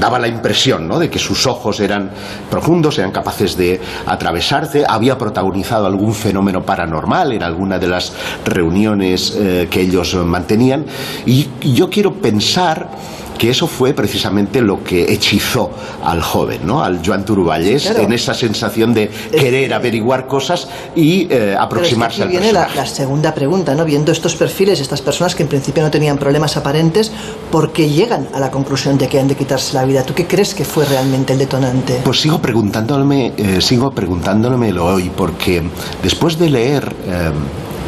daba 0.00 0.18
la 0.18 0.28
impresión 0.28 0.88
¿no? 0.88 0.98
de 0.98 1.10
que 1.10 1.18
sus 1.18 1.46
ojos 1.46 1.80
eran 1.80 2.10
profundos, 2.50 2.98
eran 2.98 3.12
capaces 3.12 3.56
de 3.56 3.80
atravesarse, 4.06 4.84
había 4.88 5.18
protagonizado 5.18 5.86
algún 5.86 6.14
fenómeno 6.14 6.62
paranormal 6.62 7.32
en 7.32 7.42
alguna 7.42 7.78
de 7.78 7.88
las 7.88 8.12
reuniones 8.46 9.36
eh, 9.36 9.68
que 9.70 9.82
ellos 9.82 10.14
mantenían, 10.14 10.86
y 11.26 11.46
yo 11.62 11.90
quiero 11.90 12.14
pensar 12.14 12.88
que 13.36 13.50
eso 13.50 13.66
fue 13.66 13.92
precisamente 13.92 14.60
lo 14.60 14.82
que 14.82 15.12
hechizó 15.12 15.70
al 16.04 16.22
joven, 16.22 16.60
¿no? 16.64 16.82
al 16.82 17.00
Joan 17.04 17.24
Turuballés, 17.24 17.86
en 17.86 18.12
esa 18.12 18.34
sensación 18.34 18.94
de 18.94 19.08
querer 19.08 19.74
averiguar 19.74 20.26
cosas 20.26 20.68
y 20.94 21.26
eh, 21.30 21.56
aproximarse 21.58 22.18
Pero 22.18 22.30
es 22.30 22.40
viene 22.40 22.52
la, 22.52 22.68
la, 22.74 22.86
segunda 22.86 23.34
pregunta, 23.34 23.74
¿no? 23.74 23.84
Viendo 23.84 24.12
estos 24.12 24.36
perfiles, 24.36 24.80
estas 24.80 25.02
personas 25.02 25.34
que 25.34 25.42
en 25.42 25.48
principio 25.48 25.82
no 25.82 25.90
tenían 25.90 26.18
problemas 26.18 26.56
aparentes, 26.56 27.12
¿por 27.50 27.72
qué 27.72 27.88
llegan 27.88 28.28
a 28.32 28.40
la 28.40 28.50
conclusión 28.50 28.98
de 28.98 29.08
que 29.08 29.20
han 29.20 29.28
de 29.28 29.36
quitarse 29.36 29.74
la 29.74 29.84
vida? 29.84 30.02
¿Tú 30.02 30.14
qué 30.14 30.26
crees 30.26 30.54
que 30.54 30.64
fue 30.64 30.84
realmente 30.84 31.32
el 31.32 31.38
detonante? 31.38 32.00
Pues 32.04 32.20
sigo 32.20 32.40
preguntándome, 32.40 33.32
eh, 33.36 33.60
sigo 33.60 33.90
preguntándomelo 33.90 34.86
hoy, 34.86 35.10
porque 35.14 35.62
después 36.02 36.38
de 36.38 36.50
leer 36.50 36.94
eh, 37.06 37.30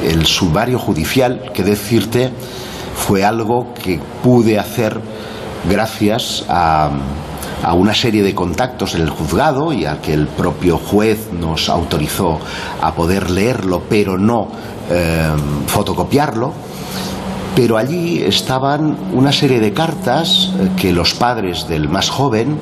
el 0.03 0.27
sumario 0.27 0.79
judicial, 0.79 1.51
que 1.53 1.63
decirte, 1.63 2.31
fue 2.97 3.25
algo 3.25 3.73
que 3.75 4.01
pude 4.23 4.59
hacer 4.59 5.01
gracias 5.69 6.45
a, 6.49 6.91
a, 7.63 7.75
una 7.75 7.95
serie 7.95 8.23
de 8.23 8.35
contactos 8.35 8.95
en 8.95 9.03
el 9.03 9.11
juzgado 9.11 9.73
y 9.73 9.87
a 9.87 10.01
que 10.01 10.15
el 10.15 10.27
propio 10.27 10.79
juez 10.79 11.33
nos 11.33 11.69
autorizó 11.69 12.39
a 12.81 12.95
poder 12.95 13.31
leerlo, 13.31 13.83
pero 13.89 14.19
no 14.19 14.49
eh, 14.91 15.31
fotocopiarlo. 15.67 16.68
Pero 17.59 17.77
allí 17.77 18.23
estaban 18.23 18.97
una 19.13 19.33
serie 19.33 19.59
de 19.59 19.73
cartas 19.73 20.53
eh, 20.61 20.69
que 20.77 20.93
los 20.93 21.15
padres 21.15 21.67
del 21.67 21.89
más 21.89 22.09
joven 22.09 22.61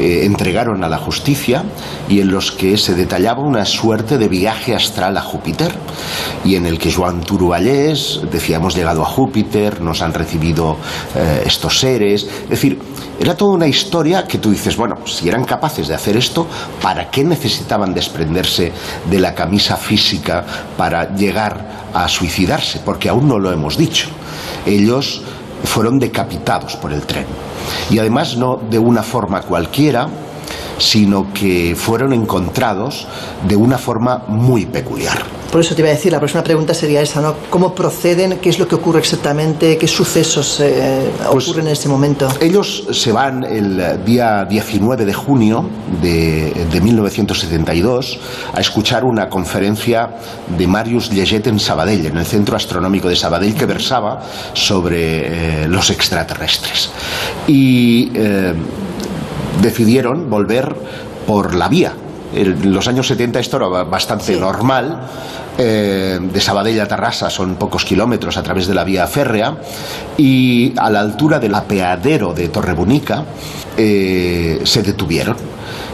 eh, 0.00 0.22
entregaron 0.24 0.82
a 0.82 0.88
la 0.88 0.98
justicia 0.98 1.62
y 2.08 2.18
en 2.18 2.32
los 2.32 2.50
que 2.50 2.76
se 2.76 2.96
detallaba 2.96 3.40
una 3.40 3.64
suerte 3.64 4.18
de 4.18 4.26
viaje 4.26 4.74
astral 4.74 5.16
a 5.16 5.20
Júpiter 5.20 5.72
y 6.44 6.56
en 6.56 6.66
el 6.66 6.80
que 6.80 6.92
Joan 6.92 7.20
Turuballés 7.20 8.22
decía 8.32 8.56
hemos 8.56 8.74
llegado 8.74 9.02
a 9.02 9.04
Júpiter, 9.06 9.80
nos 9.80 10.02
han 10.02 10.12
recibido 10.12 10.76
eh, 11.14 11.44
estos 11.46 11.78
seres, 11.78 12.26
es 12.42 12.50
decir, 12.50 12.80
era 13.20 13.36
toda 13.36 13.52
una 13.52 13.68
historia 13.68 14.26
que 14.26 14.38
tú 14.38 14.50
dices, 14.50 14.76
bueno, 14.76 15.06
si 15.06 15.28
eran 15.28 15.44
capaces 15.44 15.86
de 15.86 15.94
hacer 15.94 16.16
esto, 16.16 16.48
¿para 16.82 17.08
qué 17.12 17.22
necesitaban 17.22 17.94
desprenderse 17.94 18.72
de 19.08 19.20
la 19.20 19.36
camisa 19.36 19.76
física 19.76 20.44
para 20.76 21.14
llegar 21.14 21.90
a 21.94 22.08
suicidarse? 22.08 22.80
Porque 22.84 23.08
aún 23.08 23.28
no 23.28 23.38
lo 23.38 23.52
hemos 23.52 23.76
dicho. 23.78 24.08
Ellos 24.66 25.22
fueron 25.64 25.98
decapitados 25.98 26.76
por 26.76 26.92
el 26.92 27.02
tren. 27.02 27.26
Y 27.90 27.98
además 27.98 28.36
no 28.36 28.60
de 28.70 28.78
una 28.78 29.02
forma 29.02 29.42
cualquiera, 29.42 30.08
sino 30.78 31.32
que 31.32 31.74
fueron 31.76 32.12
encontrados 32.12 33.06
de 33.48 33.56
una 33.56 33.78
forma 33.78 34.24
muy 34.28 34.66
peculiar. 34.66 35.22
Por 35.52 35.60
eso 35.60 35.74
te 35.74 35.82
iba 35.82 35.90
a 35.90 35.92
decir, 35.92 36.10
la 36.10 36.18
próxima 36.18 36.42
pregunta 36.42 36.72
sería 36.72 37.02
esa, 37.02 37.20
¿no? 37.20 37.34
¿Cómo 37.50 37.74
proceden? 37.74 38.38
¿Qué 38.38 38.48
es 38.48 38.58
lo 38.58 38.66
que 38.66 38.74
ocurre 38.74 39.00
exactamente? 39.00 39.76
¿Qué 39.76 39.86
sucesos 39.86 40.60
eh, 40.60 41.10
Pues 41.30 41.46
ocurren 41.46 41.66
en 41.66 41.74
ese 41.74 41.90
momento? 41.90 42.26
Ellos 42.40 42.86
se 42.90 43.12
van 43.12 43.44
el 43.44 44.02
día 44.02 44.46
19 44.46 45.04
de 45.04 45.12
junio 45.12 45.68
de, 46.00 46.66
de 46.72 46.80
1972 46.80 48.18
a 48.54 48.60
escuchar 48.62 49.04
una 49.04 49.28
conferencia 49.28 50.16
de 50.56 50.66
Marius 50.66 51.10
Lleget 51.10 51.46
en 51.46 51.60
Sabadell, 51.60 52.06
en 52.06 52.16
el 52.16 52.24
Centro 52.24 52.56
Astronómico 52.56 53.10
de 53.10 53.16
Sabadell, 53.16 53.54
que 53.54 53.66
versaba 53.66 54.22
sobre 54.54 55.64
eh, 55.64 55.68
los 55.68 55.90
extraterrestres. 55.90 56.90
Y 57.46 58.10
eh, 58.14 58.54
decidieron 59.60 60.30
volver 60.30 60.74
por 61.26 61.54
la 61.54 61.68
vía. 61.68 61.92
En 62.34 62.72
los 62.72 62.88
años 62.88 63.06
70 63.08 63.40
esto 63.40 63.56
era 63.58 63.66
bastante 63.84 64.36
normal. 64.36 65.00
Eh, 65.58 66.18
de 66.32 66.40
Sabadell 66.40 66.80
a 66.80 66.88
Tarrasa 66.88 67.28
son 67.28 67.56
pocos 67.56 67.84
kilómetros 67.84 68.38
a 68.38 68.42
través 68.42 68.66
de 68.66 68.72
la 68.74 68.84
vía 68.84 69.06
férrea 69.06 69.54
y 70.16 70.72
a 70.78 70.88
la 70.88 71.00
altura 71.00 71.38
del 71.38 71.54
apeadero 71.54 72.32
de 72.32 72.48
Torrebonica 72.48 73.22
eh, 73.76 74.62
se 74.64 74.82
detuvieron 74.82 75.36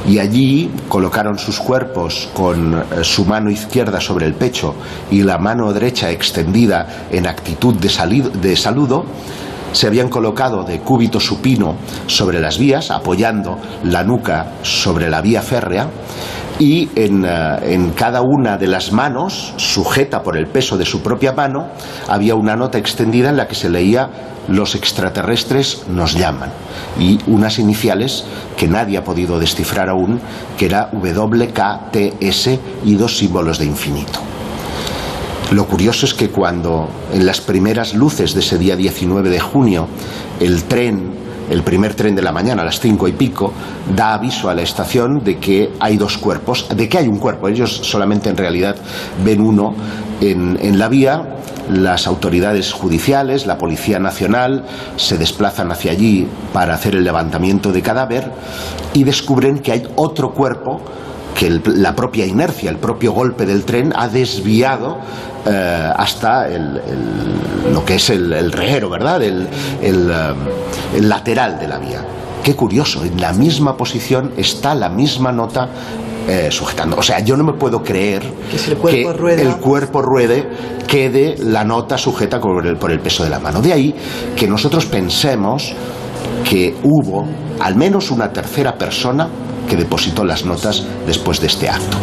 y 0.08 0.20
allí 0.20 0.70
colocaron 0.88 1.40
sus 1.40 1.58
cuerpos 1.58 2.28
con 2.34 2.72
eh, 2.74 2.84
su 3.02 3.24
mano 3.24 3.50
izquierda 3.50 4.00
sobre 4.00 4.26
el 4.26 4.34
pecho 4.34 4.76
y 5.10 5.24
la 5.24 5.38
mano 5.38 5.72
derecha 5.72 6.08
extendida 6.12 7.06
en 7.10 7.26
actitud 7.26 7.74
de, 7.74 7.88
salido- 7.88 8.30
de 8.30 8.54
saludo 8.54 9.06
se 9.72 9.86
habían 9.86 10.08
colocado 10.08 10.64
de 10.64 10.80
cúbito 10.80 11.20
supino 11.20 11.76
sobre 12.06 12.40
las 12.40 12.58
vías, 12.58 12.90
apoyando 12.90 13.58
la 13.84 14.02
nuca 14.02 14.52
sobre 14.62 15.10
la 15.10 15.20
vía 15.20 15.42
férrea, 15.42 15.88
y 16.58 16.88
en, 16.96 17.24
eh, 17.24 17.74
en 17.74 17.90
cada 17.90 18.20
una 18.22 18.56
de 18.56 18.66
las 18.66 18.92
manos, 18.92 19.54
sujeta 19.56 20.22
por 20.22 20.36
el 20.36 20.48
peso 20.48 20.76
de 20.76 20.84
su 20.84 21.02
propia 21.02 21.32
mano, 21.32 21.68
había 22.08 22.34
una 22.34 22.56
nota 22.56 22.78
extendida 22.78 23.30
en 23.30 23.36
la 23.36 23.46
que 23.46 23.54
se 23.54 23.70
leía 23.70 24.10
los 24.48 24.74
extraterrestres 24.74 25.82
nos 25.88 26.14
llaman 26.14 26.50
y 26.98 27.18
unas 27.26 27.58
iniciales 27.58 28.24
que 28.56 28.66
nadie 28.66 28.96
ha 28.96 29.04
podido 29.04 29.38
descifrar 29.38 29.88
aún, 29.88 30.20
que 30.56 30.66
era 30.66 30.90
WKTS 30.92 32.58
y 32.84 32.94
dos 32.94 33.18
símbolos 33.18 33.58
de 33.58 33.66
infinito. 33.66 34.20
Lo 35.50 35.66
curioso 35.66 36.04
es 36.04 36.12
que 36.12 36.28
cuando 36.28 36.90
en 37.10 37.24
las 37.24 37.40
primeras 37.40 37.94
luces 37.94 38.34
de 38.34 38.40
ese 38.40 38.58
día 38.58 38.76
19 38.76 39.30
de 39.30 39.40
junio 39.40 39.88
el 40.40 40.64
tren, 40.64 41.10
el 41.48 41.62
primer 41.62 41.94
tren 41.94 42.14
de 42.14 42.20
la 42.20 42.32
mañana 42.32 42.60
a 42.60 42.64
las 42.66 42.80
cinco 42.80 43.08
y 43.08 43.12
pico, 43.12 43.54
da 43.96 44.12
aviso 44.12 44.50
a 44.50 44.54
la 44.54 44.60
estación 44.60 45.24
de 45.24 45.38
que 45.38 45.70
hay 45.80 45.96
dos 45.96 46.18
cuerpos, 46.18 46.66
de 46.68 46.86
que 46.86 46.98
hay 46.98 47.08
un 47.08 47.16
cuerpo. 47.16 47.48
Ellos 47.48 47.80
solamente 47.82 48.28
en 48.28 48.36
realidad 48.36 48.76
ven 49.24 49.40
uno 49.40 49.74
en, 50.20 50.58
en 50.60 50.78
la 50.78 50.88
vía. 50.88 51.36
Las 51.70 52.06
autoridades 52.06 52.72
judiciales, 52.72 53.46
la 53.46 53.56
Policía 53.56 53.98
Nacional, 53.98 54.66
se 54.96 55.16
desplazan 55.16 55.72
hacia 55.72 55.92
allí 55.92 56.28
para 56.52 56.74
hacer 56.74 56.94
el 56.94 57.04
levantamiento 57.04 57.72
de 57.72 57.80
cadáver 57.80 58.30
y 58.92 59.04
descubren 59.04 59.60
que 59.60 59.72
hay 59.72 59.88
otro 59.96 60.32
cuerpo 60.32 60.82
que 61.38 61.46
el- 61.46 61.62
la 61.76 61.94
propia 61.94 62.26
inercia, 62.26 62.68
el 62.68 62.78
propio 62.78 63.12
golpe 63.12 63.46
del 63.46 63.64
tren 63.64 63.92
ha 63.94 64.08
desviado 64.08 64.98
eh, 65.46 65.92
hasta 65.96 66.48
el- 66.48 66.76
el- 66.76 67.72
lo 67.72 67.84
que 67.84 67.94
es 67.94 68.10
el, 68.10 68.50
reguero, 68.52 68.90
¿verdad? 68.90 69.22
El, 69.22 69.46
eh, 69.80 70.34
el 70.96 71.08
lateral 71.08 71.58
de 71.58 71.68
la 71.68 71.78
vía. 71.78 72.04
Qué 72.42 72.54
curioso, 72.56 73.04
en 73.04 73.18
la 73.20 73.32
misma 73.32 73.76
posición 73.76 74.32
está 74.36 74.74
la 74.74 74.88
misma 74.90 75.30
nota 75.32 75.68
eh, 76.28 76.48
sujetando. 76.50 76.96
O 76.98 77.02
sea, 77.02 77.20
yo 77.20 77.36
no 77.38 77.44
me 77.44 77.54
puedo 77.54 77.82
creer 77.82 78.22
Que 78.50 78.58
si 78.58 78.72
el 78.72 78.76
cuerpo 78.76 79.12
que 79.12 79.16
rueda- 79.18 79.40
el 79.42 79.56
cuerpo 79.56 80.02
ruede 80.02 80.46
quede 80.86 81.36
la 81.38 81.64
nota 81.64 81.96
sujeta 81.96 82.38
por 82.40 82.66
el, 82.66 82.76
por 82.76 82.90
el 82.90 83.00
peso 83.00 83.24
de 83.24 83.30
la 83.30 83.38
mano. 83.38 83.62
De 83.62 83.72
ahí 83.72 83.94
que 84.36 84.46
nosotros 84.46 84.84
pensemos 84.86 85.72
que 86.44 86.74
hubo 86.82 87.26
al 87.60 87.76
menos 87.76 88.10
una 88.10 88.30
tercera 88.30 88.76
persona 88.76 89.26
que 89.68 89.76
depositó 89.76 90.24
las 90.24 90.44
notas 90.44 90.84
después 91.06 91.40
de 91.40 91.46
este 91.46 91.68
acto. 91.68 91.98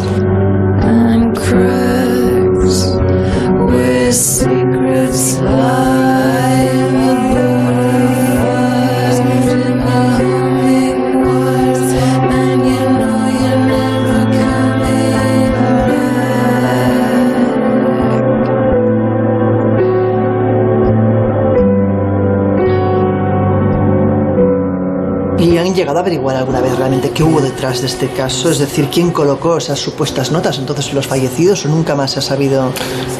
Averiguar 26.06 26.36
alguna 26.36 26.60
vez 26.60 26.76
realmente 26.78 27.10
qué 27.10 27.24
hubo 27.24 27.40
detrás 27.40 27.80
de 27.80 27.88
este 27.88 28.08
caso? 28.08 28.48
Es 28.48 28.60
decir, 28.60 28.88
¿quién 28.92 29.10
colocó 29.10 29.56
esas 29.56 29.80
supuestas 29.80 30.30
notas? 30.30 30.56
Entonces, 30.58 30.94
¿los 30.94 31.08
fallecidos 31.08 31.66
o 31.66 31.68
nunca 31.68 31.96
más 31.96 32.12
se 32.12 32.20
ha 32.20 32.22
sabido? 32.22 32.70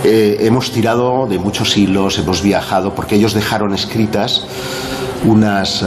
Eh, 0.04 0.36
hemos 0.42 0.70
tirado 0.70 1.26
de 1.26 1.40
muchos 1.40 1.76
hilos, 1.76 2.16
hemos 2.20 2.42
viajado, 2.42 2.94
porque 2.94 3.16
ellos 3.16 3.34
dejaron 3.34 3.74
escritas 3.74 4.44
unas 5.24 5.82
eh, 5.82 5.86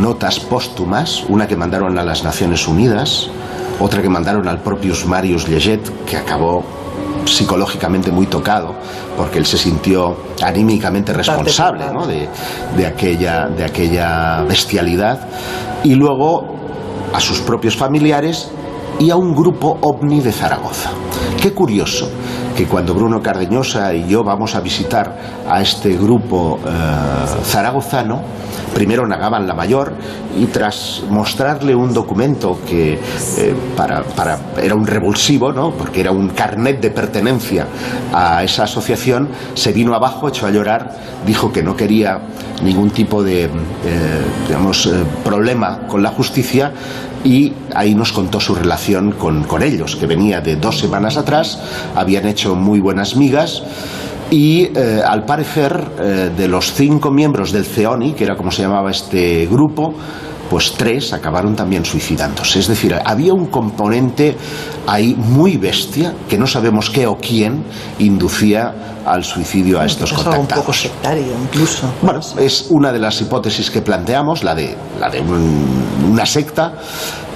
notas 0.00 0.40
póstumas, 0.40 1.22
una 1.28 1.46
que 1.46 1.54
mandaron 1.54 1.96
a 1.96 2.02
las 2.02 2.24
Naciones 2.24 2.66
Unidas, 2.66 3.28
otra 3.78 4.02
que 4.02 4.08
mandaron 4.08 4.48
al 4.48 4.58
propio 4.58 4.92
Marius 5.06 5.46
Lleget, 5.46 5.88
que 6.04 6.16
acabó 6.16 6.64
psicológicamente 7.26 8.10
muy 8.10 8.26
tocado, 8.26 8.74
porque 9.16 9.38
él 9.38 9.46
se 9.46 9.56
sintió 9.56 10.16
anímicamente 10.42 11.12
responsable 11.12 11.84
¿no? 11.92 12.08
de, 12.08 12.28
de 12.76 12.86
aquella, 12.86 13.46
de 13.46 13.64
aquella 13.64 14.42
bestialidad, 14.48 15.20
y 15.84 15.94
luego 15.94 16.44
a 17.12 17.20
sus 17.20 17.40
propios 17.40 17.76
familiares 17.76 18.50
y 18.98 19.10
a 19.10 19.16
un 19.16 19.34
grupo 19.34 19.78
ovni 19.80 20.20
de 20.20 20.32
Zaragoza. 20.32 20.90
Qué 21.40 21.52
curioso 21.54 22.10
que 22.56 22.66
cuando 22.66 22.92
Bruno 22.94 23.20
Cardeñosa 23.22 23.94
y 23.94 24.06
yo 24.06 24.22
vamos 24.22 24.54
a 24.54 24.60
visitar 24.60 25.16
a 25.48 25.62
este 25.62 25.96
grupo 25.96 26.58
eh, 26.66 26.70
zaragozano, 27.44 28.20
primero 28.74 29.06
negaban 29.06 29.46
la 29.46 29.54
mayor 29.54 29.94
y 30.38 30.44
tras 30.46 31.02
mostrarle 31.08 31.74
un 31.74 31.94
documento 31.94 32.58
que 32.68 32.94
eh, 32.94 33.54
para, 33.76 34.02
para- 34.02 34.38
era 34.62 34.74
un 34.74 34.86
revulsivo, 34.86 35.50
¿no? 35.52 35.70
porque 35.70 36.00
era 36.00 36.10
un 36.12 36.28
carnet 36.28 36.80
de 36.82 36.90
pertenencia 36.90 37.66
a 38.12 38.42
esa 38.44 38.64
asociación, 38.64 39.28
se 39.54 39.72
vino 39.72 39.94
abajo, 39.94 40.28
echó 40.28 40.46
a 40.46 40.50
llorar, 40.50 40.90
dijo 41.26 41.50
que 41.50 41.62
no 41.62 41.74
quería 41.74 42.20
ningún 42.62 42.90
tipo 42.90 43.22
de 43.22 43.44
eh, 43.44 43.48
digamos, 44.46 44.86
eh, 44.86 45.04
problema 45.24 45.86
con 45.86 46.02
la 46.02 46.10
justicia 46.10 46.72
y 47.24 47.52
ahí 47.74 47.94
nos 47.94 48.12
contó 48.12 48.40
su 48.40 48.54
relación 48.54 49.12
con, 49.12 49.44
con 49.44 49.62
ellos, 49.62 49.96
que 49.96 50.06
venía 50.06 50.40
de 50.40 50.56
dos 50.56 50.78
semanas 50.78 51.16
atrás, 51.16 51.60
habían 51.94 52.26
hecho 52.26 52.54
muy 52.54 52.80
buenas 52.80 53.16
migas 53.16 53.62
y 54.30 54.70
eh, 54.74 55.02
al 55.06 55.24
parecer 55.24 55.84
de 56.36 56.48
los 56.48 56.72
cinco 56.72 57.10
miembros 57.10 57.52
del 57.52 57.64
CEONI, 57.64 58.12
que 58.12 58.24
era 58.24 58.36
como 58.36 58.50
se 58.50 58.62
llamaba 58.62 58.90
este 58.90 59.46
grupo, 59.50 59.94
pues 60.50 60.74
tres 60.76 61.12
acabaron 61.12 61.54
también 61.56 61.84
suicidándose. 61.84 62.58
Es 62.58 62.66
decir, 62.66 62.94
había 63.04 63.32
un 63.32 63.46
componente 63.46 64.36
ahí 64.86 65.14
muy 65.16 65.56
bestia 65.56 66.12
que 66.28 66.36
no 66.36 66.46
sabemos 66.46 66.90
qué 66.90 67.06
o 67.06 67.16
quién 67.16 67.62
inducía 68.00 68.74
al 69.06 69.24
suicidio 69.24 69.80
a 69.80 69.86
estos 69.86 70.10
Es 70.12 70.18
algo 70.18 70.30
un 70.30 70.36
contactados. 70.38 70.64
poco 70.64 70.72
sectario, 70.76 71.32
incluso. 71.40 71.90
Bueno, 72.02 72.20
es 72.38 72.66
una 72.70 72.92
de 72.92 72.98
las 72.98 73.20
hipótesis 73.20 73.70
que 73.70 73.80
planteamos, 73.80 74.42
la 74.44 74.54
de, 74.54 74.76
la 74.98 75.08
de 75.08 75.20
un- 75.20 76.10
una 76.10 76.26
secta, 76.26 76.74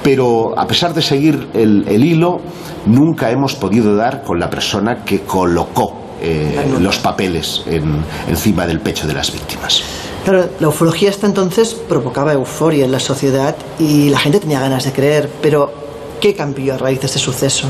pero 0.02 0.52
a 0.58 0.66
pesar 0.66 0.92
de 0.92 1.00
seguir 1.00 1.48
el, 1.54 1.84
el 1.88 2.04
hilo, 2.04 2.40
nunca 2.86 3.30
hemos 3.30 3.54
podido 3.54 3.94
dar 3.96 4.22
con 4.22 4.38
la 4.40 4.50
persona 4.50 5.04
que 5.04 5.20
colocó 5.20 6.00
eh, 6.20 6.66
los 6.80 6.98
papeles 6.98 7.62
en- 7.66 8.04
encima 8.28 8.66
del 8.66 8.80
pecho 8.80 9.06
de 9.06 9.14
las 9.14 9.32
víctimas. 9.32 9.82
Claro, 10.24 10.48
la 10.58 10.68
ufología 10.68 11.10
hasta 11.10 11.26
entonces 11.26 11.74
provocaba 11.74 12.32
euforia 12.32 12.86
en 12.86 12.92
la 12.92 12.98
sociedad 12.98 13.54
y 13.78 14.08
la 14.08 14.18
gente 14.18 14.40
tenía 14.40 14.58
ganas 14.58 14.84
de 14.84 14.92
creer, 14.92 15.30
pero 15.42 15.70
¿qué 16.18 16.34
cambió 16.34 16.74
a 16.74 16.78
raíz 16.78 17.00
de 17.00 17.06
este 17.06 17.18
suceso? 17.18 17.68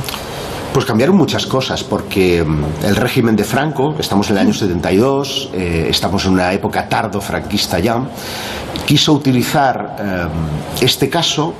Pues 0.72 0.86
cambiaron 0.86 1.16
muchas 1.16 1.46
cosas, 1.46 1.82
porque 1.82 2.44
mm, 2.44 2.84
el 2.84 2.94
régimen 2.94 3.34
de 3.34 3.42
Franco, 3.42 3.96
estamos 3.98 4.30
en 4.30 4.36
el 4.36 4.42
año 4.42 4.52
72, 4.52 5.50
eh, 5.52 5.86
estamos 5.90 6.26
en 6.26 6.32
una 6.32 6.52
época 6.52 6.88
tardo 6.88 7.20
franquista 7.20 7.80
ya, 7.80 8.00
quiso 8.86 9.12
utilizar 9.14 9.96
eh, 9.98 10.84
este 10.84 11.10
caso 11.10 11.54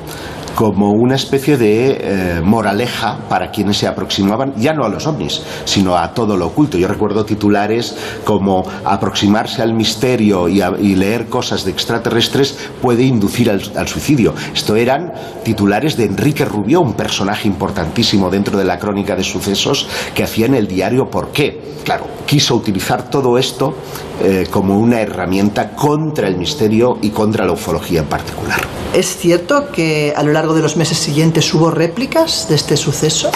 como 0.55 0.93
una 0.93 1.16
especie 1.16 1.56
de 1.56 1.98
eh, 2.01 2.40
moraleja 2.43 3.18
para 3.28 3.51
quienes 3.51 3.78
se 3.78 3.86
aproximaban, 3.86 4.55
ya 4.56 4.72
no 4.72 4.85
a 4.85 4.89
los 4.89 5.06
ovnis, 5.06 5.43
sino 5.64 5.97
a 5.97 6.14
todo 6.14 6.36
lo 6.36 6.47
oculto. 6.47 6.78
Yo 6.78 6.89
recuerdo 6.89 7.24
titulares 7.24 7.97
como 8.24 8.64
aproximarse 8.85 9.62
al 9.62 9.74
misterio 9.74 10.48
y, 10.48 10.94
leer 10.94 11.28
cosas 11.28 11.64
de 11.64 11.72
extraterrestres 11.72 12.56
puede 12.81 13.02
inducir 13.02 13.51
al, 13.51 13.60
al, 13.76 13.89
suicidio. 13.89 14.32
Esto 14.55 14.76
eran 14.76 15.12
titulares 15.43 15.97
de 15.97 16.05
Enrique 16.05 16.44
Rubio, 16.44 16.81
un 16.81 16.94
personaje 16.94 17.48
importantísimo 17.48 18.31
dentro 18.31 18.56
de 18.56 18.64
la 18.64 18.78
crónica 18.78 19.16
de 19.16 19.24
sucesos 19.24 19.89
que 20.14 20.22
hacía 20.22 20.47
en 20.47 20.55
el 20.55 20.68
diario 20.68 20.94
¿Por 21.10 21.28
qué? 21.31 21.60
Claro, 21.85 22.06
quiso 22.26 22.55
utilizar 22.55 23.10
todo 23.10 23.39
esto 23.39 23.74
eh, 24.22 24.47
como 24.51 24.78
una 24.78 25.01
herramienta 25.01 25.70
contra 25.70 26.28
el 26.28 26.36
misterio 26.36 26.98
y 27.02 27.10
contra 27.10 27.44
la 27.44 27.52
ufología 27.52 28.01
en 28.01 28.06
particular. 28.06 28.60
¿Es 28.94 29.16
cierto 29.16 29.70
que 29.70 30.12
a 30.16 30.22
lo 30.22 30.32
largo 30.32 30.43
de 30.52 30.60
los 30.60 30.76
meses 30.76 30.98
siguientes 30.98 31.54
hubo 31.54 31.70
réplicas 31.70 32.46
de 32.48 32.56
este 32.56 32.76
suceso? 32.76 33.30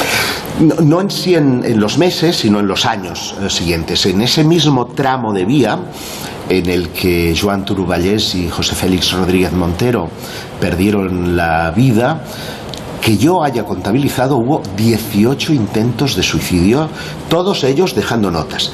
No, 0.59 1.01
en 1.01 1.10
sí 1.10 1.35
en, 1.35 1.80
los 1.80 1.97
meses, 1.97 2.36
sino 2.36 2.60
en 2.60 2.66
los 2.66 2.85
años 2.85 3.35
eh, 3.40 3.48
siguientes. 3.48 4.05
En 4.06 4.20
ese 4.20 4.44
mismo 4.44 4.86
tramo 4.89 5.32
de 5.32 5.44
vía 5.44 5.78
en 6.48 6.68
el 6.68 6.89
que 6.90 7.35
Joan 7.40 7.64
Turuballés 7.64 8.35
y 8.35 8.48
José 8.48 8.74
Félix 8.74 9.12
Rodríguez 9.12 9.52
Montero 9.52 10.10
perdieron 10.60 11.36
la 11.36 11.70
vida, 11.70 12.24
que 13.01 13.16
yo 13.16 13.43
haya 13.43 13.65
contabilizado 13.65 14.37
hubo 14.37 14.62
18 14.77 15.53
intentos 15.53 16.16
de 16.16 16.23
suicidio, 16.23 16.89
todos 17.29 17.65
ellos 17.65 17.95
dejando 17.95 18.31
notas. 18.31 18.73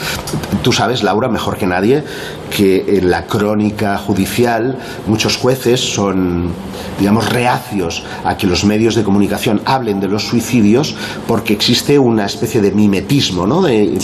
Tú 0.63 0.73
sabes, 0.73 1.03
Laura, 1.03 1.29
mejor 1.29 1.57
que 1.57 1.67
nadie, 1.67 2.05
que 2.51 2.99
en 2.99 3.11
la 3.11 3.27
crónica 3.27 3.99
judicial 3.99 4.79
muchos 5.07 5.37
jueces 5.37 5.81
son, 5.81 6.51
digamos, 6.99 7.29
reacios 7.31 8.03
a 8.25 8.37
que 8.37 8.47
los 8.47 8.65
medios 8.65 8.95
de 8.95 9.03
comunicación 9.03 9.61
hablen 9.65 10.01
de 10.01 10.09
los 10.09 10.25
suicidios 10.25 10.95
porque 11.27 11.53
existe 11.53 11.99
una 11.99 12.27
especie 12.27 12.61
de 12.61 12.71
mimetismo, 12.71 13.47
¿no? 13.47 13.61
De, 13.61 13.99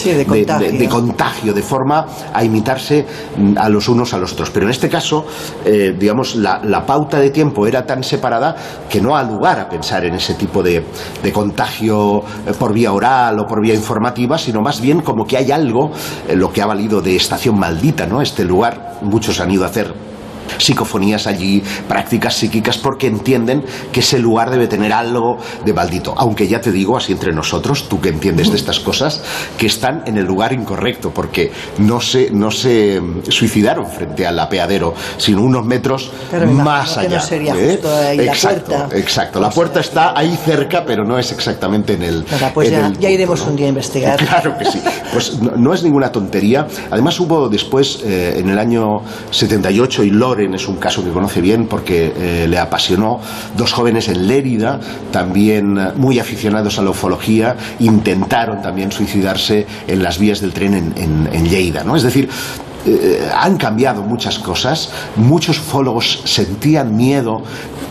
contagio. 0.88 1.54
de, 1.54 1.62
forma 1.62 2.06
a 2.32 2.44
imitarse 2.44 3.06
a 3.56 3.68
los 3.68 3.88
unos 3.88 4.12
a 4.12 4.18
los 4.18 4.32
otros. 4.32 4.50
Pero 4.50 4.66
en 4.66 4.70
este 4.70 4.88
caso, 4.88 5.26
eh, 5.64 5.94
digamos, 5.98 6.34
la, 6.34 6.60
la, 6.64 6.84
pauta 6.84 7.20
de 7.20 7.30
tiempo 7.30 7.66
era 7.66 7.86
tan 7.86 8.02
separada 8.02 8.56
que 8.88 9.00
no 9.00 9.16
ha 9.16 9.22
lugar 9.22 9.60
a 9.60 9.68
pensar 9.68 10.04
en 10.04 10.09
ese 10.14 10.34
tipo 10.34 10.62
de, 10.62 10.84
de 11.22 11.32
contagio 11.32 12.22
eh, 12.46 12.52
por 12.58 12.72
vía 12.72 12.92
oral 12.92 13.38
o 13.38 13.46
por 13.46 13.60
vía 13.62 13.74
informativa, 13.74 14.38
sino 14.38 14.60
más 14.60 14.80
bien 14.80 15.00
como 15.00 15.24
que 15.24 15.36
hay 15.36 15.50
algo, 15.50 15.90
eh, 16.28 16.36
lo 16.36 16.52
que 16.52 16.62
ha 16.62 16.66
valido 16.66 17.00
de 17.00 17.16
estación 17.16 17.58
maldita, 17.58 18.06
¿no? 18.06 18.20
Este 18.20 18.44
lugar, 18.44 18.98
muchos 19.02 19.40
han 19.40 19.50
ido 19.50 19.64
a 19.64 19.68
hacer 19.68 20.09
psicofonías 20.58 21.26
allí, 21.26 21.62
prácticas 21.88 22.34
psíquicas, 22.34 22.78
porque 22.78 23.06
entienden 23.06 23.64
que 23.92 24.00
ese 24.00 24.18
lugar 24.18 24.50
debe 24.50 24.66
tener 24.66 24.92
algo 24.92 25.38
de 25.64 25.72
maldito. 25.72 26.14
Aunque 26.16 26.48
ya 26.48 26.60
te 26.60 26.72
digo, 26.72 26.96
así 26.96 27.12
entre 27.12 27.32
nosotros, 27.32 27.88
tú 27.88 28.00
que 28.00 28.08
entiendes 28.08 28.50
de 28.50 28.56
estas 28.56 28.80
cosas, 28.80 29.22
que 29.58 29.66
están 29.66 30.02
en 30.06 30.18
el 30.18 30.24
lugar 30.24 30.52
incorrecto, 30.52 31.10
porque 31.10 31.52
no 31.78 32.00
se, 32.00 32.30
no 32.30 32.50
se 32.50 33.00
suicidaron 33.28 33.86
frente 33.86 34.26
al 34.26 34.38
apeadero, 34.38 34.94
sino 35.16 35.42
unos 35.42 35.64
metros 35.64 36.10
más 36.52 36.96
allá. 36.96 37.16
No 37.18 37.22
sería 37.22 37.54
¿eh? 37.54 37.72
justo 37.72 37.96
ahí 37.96 38.20
exacto, 38.20 38.72
la 38.72 38.78
puerta. 38.78 38.98
exacto. 38.98 39.40
La 39.40 39.50
puerta 39.50 39.80
está 39.80 40.18
ahí 40.18 40.36
cerca, 40.44 40.84
pero 40.84 41.04
no 41.04 41.18
es 41.18 41.32
exactamente 41.32 41.94
en 41.94 42.02
el. 42.02 42.24
pues 42.54 42.70
ya, 42.70 43.10
iremos 43.10 43.40
un 43.42 43.56
día 43.56 43.66
a 43.66 43.70
investigar. 43.70 44.20
Claro 44.30 44.56
que 44.56 44.64
sí. 44.64 44.80
Pues 45.12 45.40
no, 45.40 45.74
es 45.74 45.82
ninguna 45.82 46.12
tontería. 46.12 46.66
Además, 46.90 47.18
hubo 47.18 47.48
después, 47.48 48.00
eh, 48.04 48.36
en 48.38 48.48
el 48.48 48.58
año 48.58 49.00
78, 49.30 50.04
y 50.04 50.10
Lore 50.10 50.39
es 50.40 50.68
un 50.68 50.76
caso 50.76 51.04
que 51.04 51.10
conoce 51.10 51.40
bien 51.40 51.66
porque 51.66 52.12
eh, 52.16 52.46
le 52.48 52.58
apasionó. 52.58 53.20
Dos 53.56 53.72
jóvenes 53.72 54.08
en 54.08 54.26
Lérida, 54.26 54.80
también 55.12 55.78
muy 55.96 56.18
aficionados 56.18 56.78
a 56.78 56.82
la 56.82 56.90
ufología, 56.90 57.56
intentaron 57.78 58.62
también 58.62 58.92
suicidarse 58.92 59.66
en 59.86 60.02
las 60.02 60.18
vías 60.18 60.40
del 60.40 60.52
tren 60.52 60.74
en, 60.74 61.28
en, 61.32 61.48
Lleida. 61.48 61.84
¿no? 61.84 61.96
Es 61.96 62.02
decir, 62.02 62.28
eh, 62.86 63.30
han 63.34 63.56
cambiado 63.56 64.02
muchas 64.02 64.38
cosas. 64.38 64.90
Muchos 65.16 65.58
ufólogos 65.58 66.22
sentían 66.24 66.96
miedo 66.96 67.42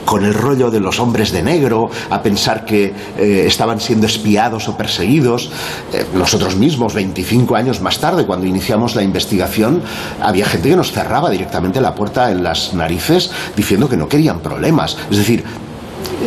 con 0.06 0.26
el 0.26 0.34
rollo 0.34 0.72
de 0.72 0.80
los 0.80 1.00
hombres 1.00 1.32
de 1.32 1.44
negro, 1.44 1.92
a 2.10 2.24
pensar 2.24 2.66
que 2.66 2.94
eh, 3.18 3.44
estaban 3.46 3.80
siendo 3.80 4.08
espiados 4.08 4.68
o 4.68 4.76
perseguidos. 4.76 5.52
Eh, 5.94 6.04
nosotros 6.16 6.56
mismos, 6.56 6.96
25 6.96 7.56
años 7.56 7.80
más 7.80 8.00
tarde, 8.00 8.26
cuando 8.26 8.48
iniciamos 8.48 8.96
la 8.96 9.04
investigación, 9.04 9.84
había 10.20 10.46
gente 10.46 10.70
que 10.70 10.76
nos 10.76 10.92
cerraba 10.92 11.30
directamente 11.30 11.80
la 11.80 11.94
puerta 11.94 12.32
en 12.32 12.44
las 12.44 12.74
narices 12.74 13.30
diciendo 13.56 13.88
que 13.88 13.98
no 13.98 14.08
querían 14.08 14.40
problemas. 14.40 14.98
Es 15.12 15.18
decir, 15.18 15.44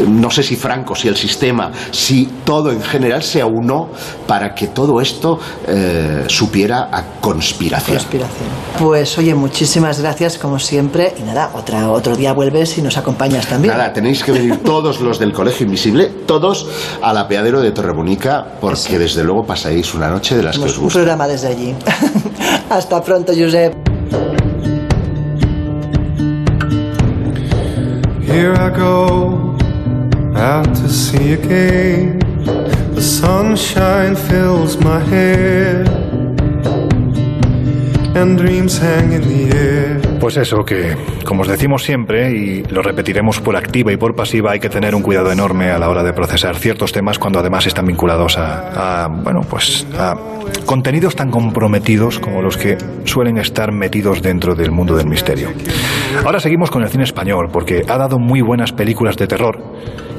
no 0.08 0.30
sé 0.30 0.42
si 0.42 0.56
Franco, 0.56 0.94
si 0.94 1.08
el 1.08 1.16
sistema, 1.16 1.70
si 1.90 2.26
todo 2.44 2.72
en 2.72 2.82
general 2.82 3.22
se 3.22 3.40
aunó 3.40 3.90
para 4.26 4.54
que 4.54 4.68
todo 4.68 5.00
esto 5.00 5.38
eh, 5.66 6.24
supiera 6.26 6.88
a 6.92 7.20
conspiración. 7.20 7.96
conspiración. 7.96 8.48
Pues 8.78 9.16
oye, 9.18 9.34
muchísimas 9.34 10.00
gracias 10.00 10.38
como 10.38 10.58
siempre 10.58 11.14
y 11.18 11.22
nada, 11.22 11.50
otra, 11.54 11.90
otro 11.90 12.16
día 12.16 12.32
vuelves 12.32 12.78
y 12.78 12.82
nos 12.82 12.96
acompañas 12.96 13.46
también. 13.46 13.74
Nada, 13.76 13.92
tenéis 13.92 14.22
que 14.22 14.32
venir 14.32 14.58
todos 14.62 15.00
los 15.00 15.18
del 15.18 15.32
Colegio 15.32 15.66
Invisible, 15.66 16.10
todos 16.26 16.66
al 17.00 17.16
apeadero 17.18 17.60
de 17.60 17.72
Torrebonica, 17.72 18.46
porque 18.60 18.98
desde 18.98 19.24
luego 19.24 19.44
pasáis 19.44 19.94
una 19.94 20.08
noche 20.08 20.36
de 20.36 20.42
las 20.42 20.58
que 20.58 20.64
os 20.64 20.78
Un 20.78 20.88
programa 20.88 21.28
desde 21.28 21.48
allí. 21.48 21.74
Hasta 22.70 23.02
pronto, 23.02 23.32
Josep. 23.36 23.74
Here 28.32 28.54
I 28.54 28.70
go. 28.70 29.51
Out 30.36 30.66
to 30.74 30.88
sea 30.88 31.34
again. 31.34 32.18
The 32.94 33.02
sunshine 33.02 34.16
fills 34.16 34.78
my 34.78 35.00
hair, 35.00 35.84
and 38.14 38.38
dreams 38.38 38.78
hang 38.78 39.12
in 39.12 39.22
the 39.22 39.56
air. 39.56 40.18
Pues 40.20 40.36
eso, 40.36 40.64
que 40.64 40.96
como 41.24 41.42
os 41.42 41.48
decimos 41.48 41.82
siempre, 41.82 42.30
y 42.30 42.62
lo 42.64 42.82
repetiremos 42.82 43.40
por 43.40 43.56
activa 43.56 43.92
y 43.92 43.96
por 43.96 44.14
pasiva, 44.14 44.52
hay 44.52 44.60
que 44.60 44.68
tener 44.68 44.94
un 44.94 45.02
cuidado 45.02 45.32
enorme 45.32 45.70
a 45.70 45.78
la 45.78 45.88
hora 45.88 46.04
de 46.04 46.12
procesar 46.12 46.56
ciertos 46.56 46.92
temas 46.92 47.18
cuando 47.18 47.40
además 47.40 47.66
están 47.66 47.86
vinculados 47.86 48.38
a, 48.38 49.08
bueno, 49.08 49.40
pues 49.40 49.84
a 49.98 50.16
contenidos 50.64 51.16
tan 51.16 51.30
comprometidos 51.30 52.20
como 52.20 52.40
los 52.40 52.56
que 52.56 52.78
suelen 53.04 53.38
estar 53.38 53.72
metidos 53.72 54.22
dentro 54.22 54.54
del 54.54 54.70
mundo 54.70 54.94
del 54.94 55.06
misterio. 55.06 55.48
Ahora 56.24 56.40
seguimos 56.40 56.70
con 56.70 56.82
el 56.82 56.88
cine 56.88 57.04
español, 57.04 57.48
porque 57.52 57.82
ha 57.88 57.96
dado 57.96 58.18
muy 58.18 58.42
buenas 58.42 58.72
películas 58.72 59.16
de 59.16 59.26
terror 59.26 59.58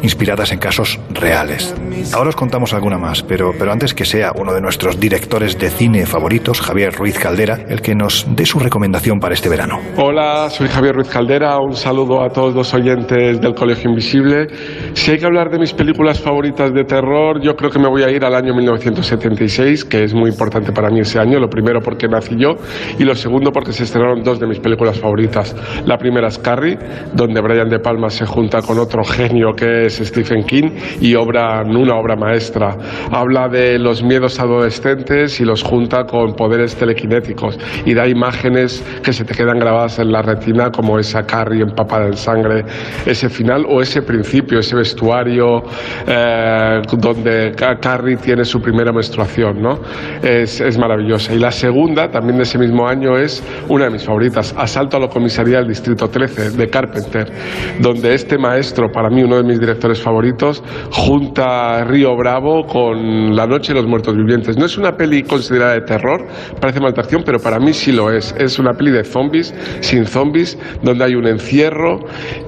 inspiradas 0.04 0.52
en 0.52 0.60
casos 0.60 1.00
reales. 1.12 1.74
Ahora 2.14 2.30
os 2.30 2.36
contamos 2.36 2.74
alguna 2.74 2.98
más, 2.98 3.24
pero, 3.24 3.54
pero 3.58 3.72
antes 3.72 3.94
que 3.94 4.04
sea 4.04 4.32
uno 4.36 4.54
de 4.54 4.60
nuestros 4.60 5.00
directores 5.00 5.58
de 5.58 5.70
cine 5.70 6.06
favoritos, 6.06 6.60
Javier 6.60 6.94
Ruiz 6.94 7.18
Caldera, 7.18 7.60
el 7.70 7.82
que 7.82 7.96
nos 7.96 8.28
dé 8.36 8.46
su 8.46 8.60
recomendación 8.60 9.20
para 9.20 9.34
este 9.34 9.48
verano. 9.48 9.80
Hola, 9.98 10.50
soy 10.50 10.68
Javier 10.68 10.96
Ruiz 10.96 11.08
Caldera, 11.08 11.58
un 11.58 11.74
saludo 11.74 12.22
a 12.22 12.30
todos 12.30 12.54
los 12.54 12.74
oyentes 12.74 13.40
del 13.40 13.56
Colegio 13.56 13.90
Invisible. 13.90 14.48
Si 14.94 15.12
hay 15.12 15.20
que 15.20 15.26
hablar 15.26 15.50
de 15.50 15.58
mis 15.58 15.74
películas 15.74 16.20
favoritas 16.20 16.74
de 16.74 16.84
terror, 16.84 17.42
yo 17.42 17.56
creo 17.56 17.72
que 17.72 17.80
me 17.80 17.88
voy 17.88 18.04
a 18.04 18.10
ir 18.10 18.26
al 18.26 18.36
año 18.36 18.54
1976, 18.54 19.86
que 19.86 20.04
es 20.04 20.14
muy 20.14 20.30
importante 20.32 20.74
para 20.74 20.90
mí 20.90 21.00
ese 21.00 21.18
año, 21.20 21.40
lo 21.40 21.48
primero 21.48 21.80
porque 21.80 22.10
nací 22.10 22.36
yo 22.38 22.56
y 23.00 23.06
lo 23.06 23.16
segundo 23.16 23.52
porque 23.52 23.72
se 23.72 23.84
estrenaron 23.84 24.22
dos 24.22 24.38
de 24.38 24.48
mis 24.48 24.60
películas 24.60 25.00
favoritas. 25.00 25.56
La 25.86 25.98
primera 25.98 26.30
es 26.30 26.38
Carrie, 26.38 26.78
donde 27.14 27.42
Brian 27.42 27.70
De 27.70 27.80
Palma 27.80 28.10
se 28.10 28.26
junta 28.26 28.62
con 28.62 28.80
otro 28.80 29.04
genio 29.04 29.54
que 29.54 29.88
es 29.88 29.98
Stephen 29.98 30.44
King 30.46 30.70
y 31.02 31.16
obra 31.16 31.62
una 31.64 31.96
obra 31.96 32.16
maestra. 32.16 32.78
Habla 33.12 33.50
de 33.50 33.78
los 33.80 34.02
miedos 34.02 34.40
adolescentes 34.40 35.40
y 35.42 35.46
los 35.46 35.62
junta 35.62 36.06
con 36.06 36.36
poderes 36.36 36.76
telequinéticos 36.76 37.60
y 37.86 37.94
da 37.94 38.08
imágenes 38.08 38.84
que 39.04 39.12
se 39.12 39.26
te 39.26 39.34
quedan 39.34 39.60
grabadas 39.60 40.00
en 40.00 40.12
la 40.12 40.22
retina 40.22 40.72
como 40.72 41.00
esa 41.00 41.26
Carrie 41.26 41.64
empapada 41.64 42.08
en 42.08 42.16
sangre, 42.16 42.64
ese 43.06 43.30
final 43.30 43.66
o 43.68 43.82
ese 43.82 44.02
principio, 44.02 44.60
ese 44.60 44.76
vestuario 44.76 45.64
eh, 46.08 46.82
donde 46.98 47.54
Carrie 47.82 48.18
tiene 48.18 48.46
su 48.46 48.62
primera 48.62 48.92
menstruación, 48.92 49.62
¿no? 49.62 49.80
Es, 50.22 50.62
es, 50.62 50.78
maravillosa. 50.78 51.34
Y 51.34 51.40
la 51.40 51.52
segunda, 51.52 52.10
también 52.10 52.38
de 52.38 52.44
ese 52.44 52.58
mismo 52.58 52.88
año, 52.88 53.18
es 53.18 53.44
una 53.68 53.86
de 53.86 53.92
mis 53.92 54.06
favoritas, 54.06 54.54
Asalto 54.58 54.98
a 54.98 55.00
la 55.02 55.08
comisaría 55.08 55.58
del 55.58 55.68
Distrito 55.74 56.08
13, 56.08 56.52
de 56.52 56.70
Carpenter, 56.70 57.32
donde 57.80 58.14
este 58.14 58.38
maestro, 58.38 58.92
para 58.92 59.10
mí 59.10 59.24
uno 59.24 59.38
de 59.38 59.44
mis 59.44 59.60
directores 59.60 60.00
favoritos, 60.00 60.64
junta 60.92 61.84
Río 61.84 62.16
Bravo 62.16 62.68
con 62.68 63.36
La 63.36 63.48
Noche 63.48 63.74
de 63.74 63.82
los 63.82 63.90
Muertos 63.90 64.16
Vivientes. 64.16 64.56
No 64.56 64.68
es 64.68 64.78
una 64.78 64.92
peli 64.96 65.24
considerada 65.24 65.74
de 65.74 65.82
terror, 65.82 66.28
parece 66.62 66.80
malta 66.80 67.02
acción, 67.02 67.24
pero 67.26 67.40
para 67.40 67.58
mí 67.60 67.74
sí 67.74 67.92
lo 67.92 68.12
es. 68.12 68.36
Es 68.38 68.60
una 68.60 68.74
peli 68.74 68.92
de 68.92 69.04
zombies 69.04 69.52
sin 69.80 70.06
zombies, 70.06 70.60
donde 70.84 71.06
hay 71.06 71.16
un 71.16 71.26
encierro 71.26 72.02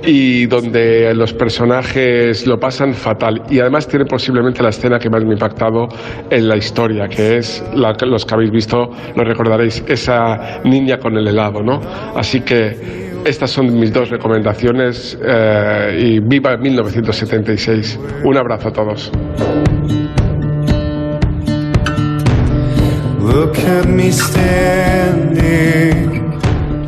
y 0.04 0.46
donde 0.46 1.12
los 1.16 1.34
personajes 1.34 2.46
lo 2.46 2.60
pasan 2.60 2.94
fatal. 2.94 3.42
Y 3.50 3.60
además 3.60 3.88
tiene 3.88 4.06
posiblemente 4.06 4.62
la 4.62 4.70
escena 4.70 5.00
que 5.00 5.10
más 5.10 5.24
me 5.24 5.32
ha 5.32 5.34
impactado 5.34 5.88
en 6.30 6.48
la 6.48 6.58
historia, 6.58 7.08
que 7.08 7.38
es 7.38 7.64
los 7.74 8.24
que 8.24 8.36
habéis 8.36 8.52
visto, 8.52 8.92
lo 9.16 9.24
recordaréis, 9.24 9.84
esa 9.88 10.62
niña 10.64 11.00
con 11.00 11.18
el 11.18 11.28
helado, 11.28 11.64
¿no? 11.64 11.82
Así 12.16 12.42
que 12.42 13.15
Estas 13.26 13.50
son 13.50 13.80
mis 13.80 13.92
dos 13.92 14.10
recomendaciones 14.12 15.18
eh, 15.20 15.98
y 16.00 16.20
viva 16.20 16.56
1976. 16.58 18.00
Un 18.24 18.38
abrazo 18.38 18.68
a 18.68 18.72
todos. 18.72 19.12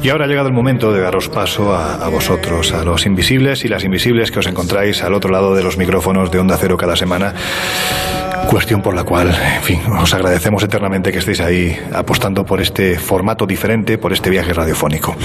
Y 0.04 0.10
ahora 0.10 0.26
ha 0.26 0.28
llegado 0.28 0.48
el 0.48 0.54
momento 0.54 0.94
de 0.94 1.02
daros 1.02 1.28
paso 1.28 1.74
a, 1.74 1.96
a, 1.96 2.08
vosotros, 2.10 2.72
a 2.72 2.84
los 2.84 3.08
invisibles 3.08 3.66
y 3.66 3.68
las 3.68 3.84
invisibles 3.84 4.30
que 4.30 4.38
os 4.38 4.48
encontráis 4.48 5.04
al 5.04 5.16
otro 5.16 5.32
lado 5.32 5.56
de 5.56 5.64
los 5.64 5.78
micrófonos 5.78 6.30
de 6.30 6.38
Onda 6.38 6.56
Cero 6.58 6.78
cada 6.78 6.96
semana 6.96 7.34
Cuestión 8.50 8.82
por 8.82 8.96
la 8.96 9.04
cual, 9.04 9.28
en 9.28 9.62
fin, 9.62 9.82
os 9.92 10.14
agradecemos 10.14 10.64
eternamente 10.64 11.12
que 11.12 11.18
estéis 11.18 11.42
ahí 11.42 11.78
apostando 11.94 12.46
por 12.46 12.62
este 12.62 12.98
formato 12.98 13.46
diferente, 13.46 13.98
por 13.98 14.14
este 14.14 14.30
viaje 14.30 14.54
radiofónico. 14.54 15.16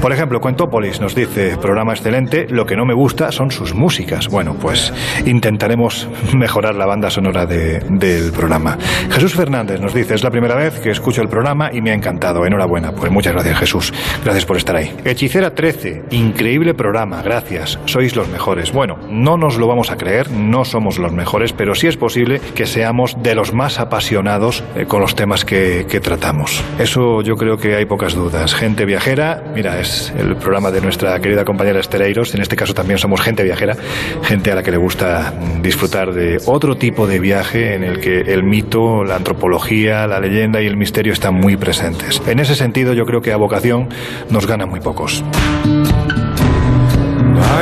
Por 0.00 0.10
ejemplo, 0.10 0.40
Cuentópolis 0.40 0.98
nos 0.98 1.14
dice, 1.14 1.58
programa 1.58 1.92
excelente, 1.92 2.46
lo 2.48 2.64
que 2.64 2.74
no 2.74 2.86
me 2.86 2.94
gusta 2.94 3.30
son 3.30 3.50
sus 3.50 3.74
músicas. 3.74 4.28
Bueno, 4.28 4.56
pues 4.58 4.90
intentaremos 5.26 6.08
mejorar 6.34 6.74
la 6.74 6.86
banda 6.86 7.10
sonora 7.10 7.44
de, 7.44 7.80
del 7.90 8.32
programa. 8.32 8.78
Jesús 9.10 9.34
Fernández 9.34 9.78
nos 9.78 9.92
dice, 9.92 10.14
es 10.14 10.24
la 10.24 10.30
primera 10.30 10.56
vez 10.56 10.80
que 10.80 10.90
escucho 10.90 11.20
el 11.20 11.28
programa 11.28 11.68
y 11.72 11.82
me 11.82 11.90
ha 11.90 11.94
encantado. 11.94 12.46
Enhorabuena. 12.46 12.92
Pues 12.92 13.12
muchas 13.12 13.34
gracias, 13.34 13.58
Jesús. 13.58 13.92
Gracias 14.24 14.46
por 14.46 14.56
estar 14.56 14.76
ahí. 14.76 14.94
Hechicera 15.04 15.54
13, 15.54 16.04
increíble 16.10 16.72
programa, 16.72 17.20
gracias. 17.22 17.78
Sois 17.84 18.16
los 18.16 18.28
mejores. 18.28 18.72
Bueno, 18.72 18.96
no 19.10 19.36
nos 19.36 19.58
lo 19.58 19.68
vamos 19.68 19.90
a 19.90 19.96
creer, 19.96 20.30
no 20.30 20.64
somos 20.64 20.98
los 20.98 21.12
mejores, 21.12 21.52
pero 21.52 21.74
sí 21.74 21.86
es 21.86 21.98
posible 21.98 22.40
que 22.54 22.61
seamos 22.66 23.16
de 23.22 23.34
los 23.34 23.52
más 23.52 23.78
apasionados 23.78 24.64
eh, 24.76 24.86
con 24.86 25.00
los 25.00 25.14
temas 25.14 25.44
que, 25.44 25.82
tratamos. 26.02 26.64
Eso 26.78 27.22
yo 27.22 27.36
creo 27.36 27.58
que 27.58 27.76
hay 27.76 27.84
pocas 27.84 28.14
dudas. 28.14 28.54
Gente 28.54 28.84
viajera, 28.84 29.42
mira, 29.54 29.78
es 29.78 30.12
el 30.16 30.36
programa 30.36 30.70
de 30.70 30.80
nuestra 30.80 31.18
querida 31.20 31.44
compañera 31.44 31.78
Estereiros, 31.78 32.34
en 32.34 32.42
este 32.42 32.56
caso 32.56 32.74
también 32.74 32.98
somos 32.98 33.20
gente 33.20 33.44
viajera, 33.44 33.76
gente 34.22 34.50
a 34.50 34.56
la 34.56 34.62
que 34.62 34.70
le 34.70 34.78
gusta 34.78 35.32
disfrutar 35.60 36.12
de 36.12 36.40
otro 36.46 36.76
tipo 36.76 37.06
de 37.06 37.20
viaje 37.20 37.74
en 37.74 37.84
el 37.84 38.00
que 38.00 38.20
el 38.20 38.42
mito, 38.42 39.04
la 39.04 39.16
antropología, 39.16 40.06
la 40.06 40.18
leyenda 40.18 40.60
y 40.60 40.66
el 40.66 40.76
misterio 40.76 41.12
están 41.12 41.34
muy 41.34 41.56
presentes. 41.56 42.20
En 42.26 42.40
ese 42.40 42.54
sentido 42.54 42.94
yo 42.94 43.06
creo 43.06 43.20
que 43.20 43.32
a 43.32 43.36
vocación 43.36 43.88
nos 44.30 44.46
gana 44.46 44.66
muy 44.66 44.80
pocos. 44.80 45.22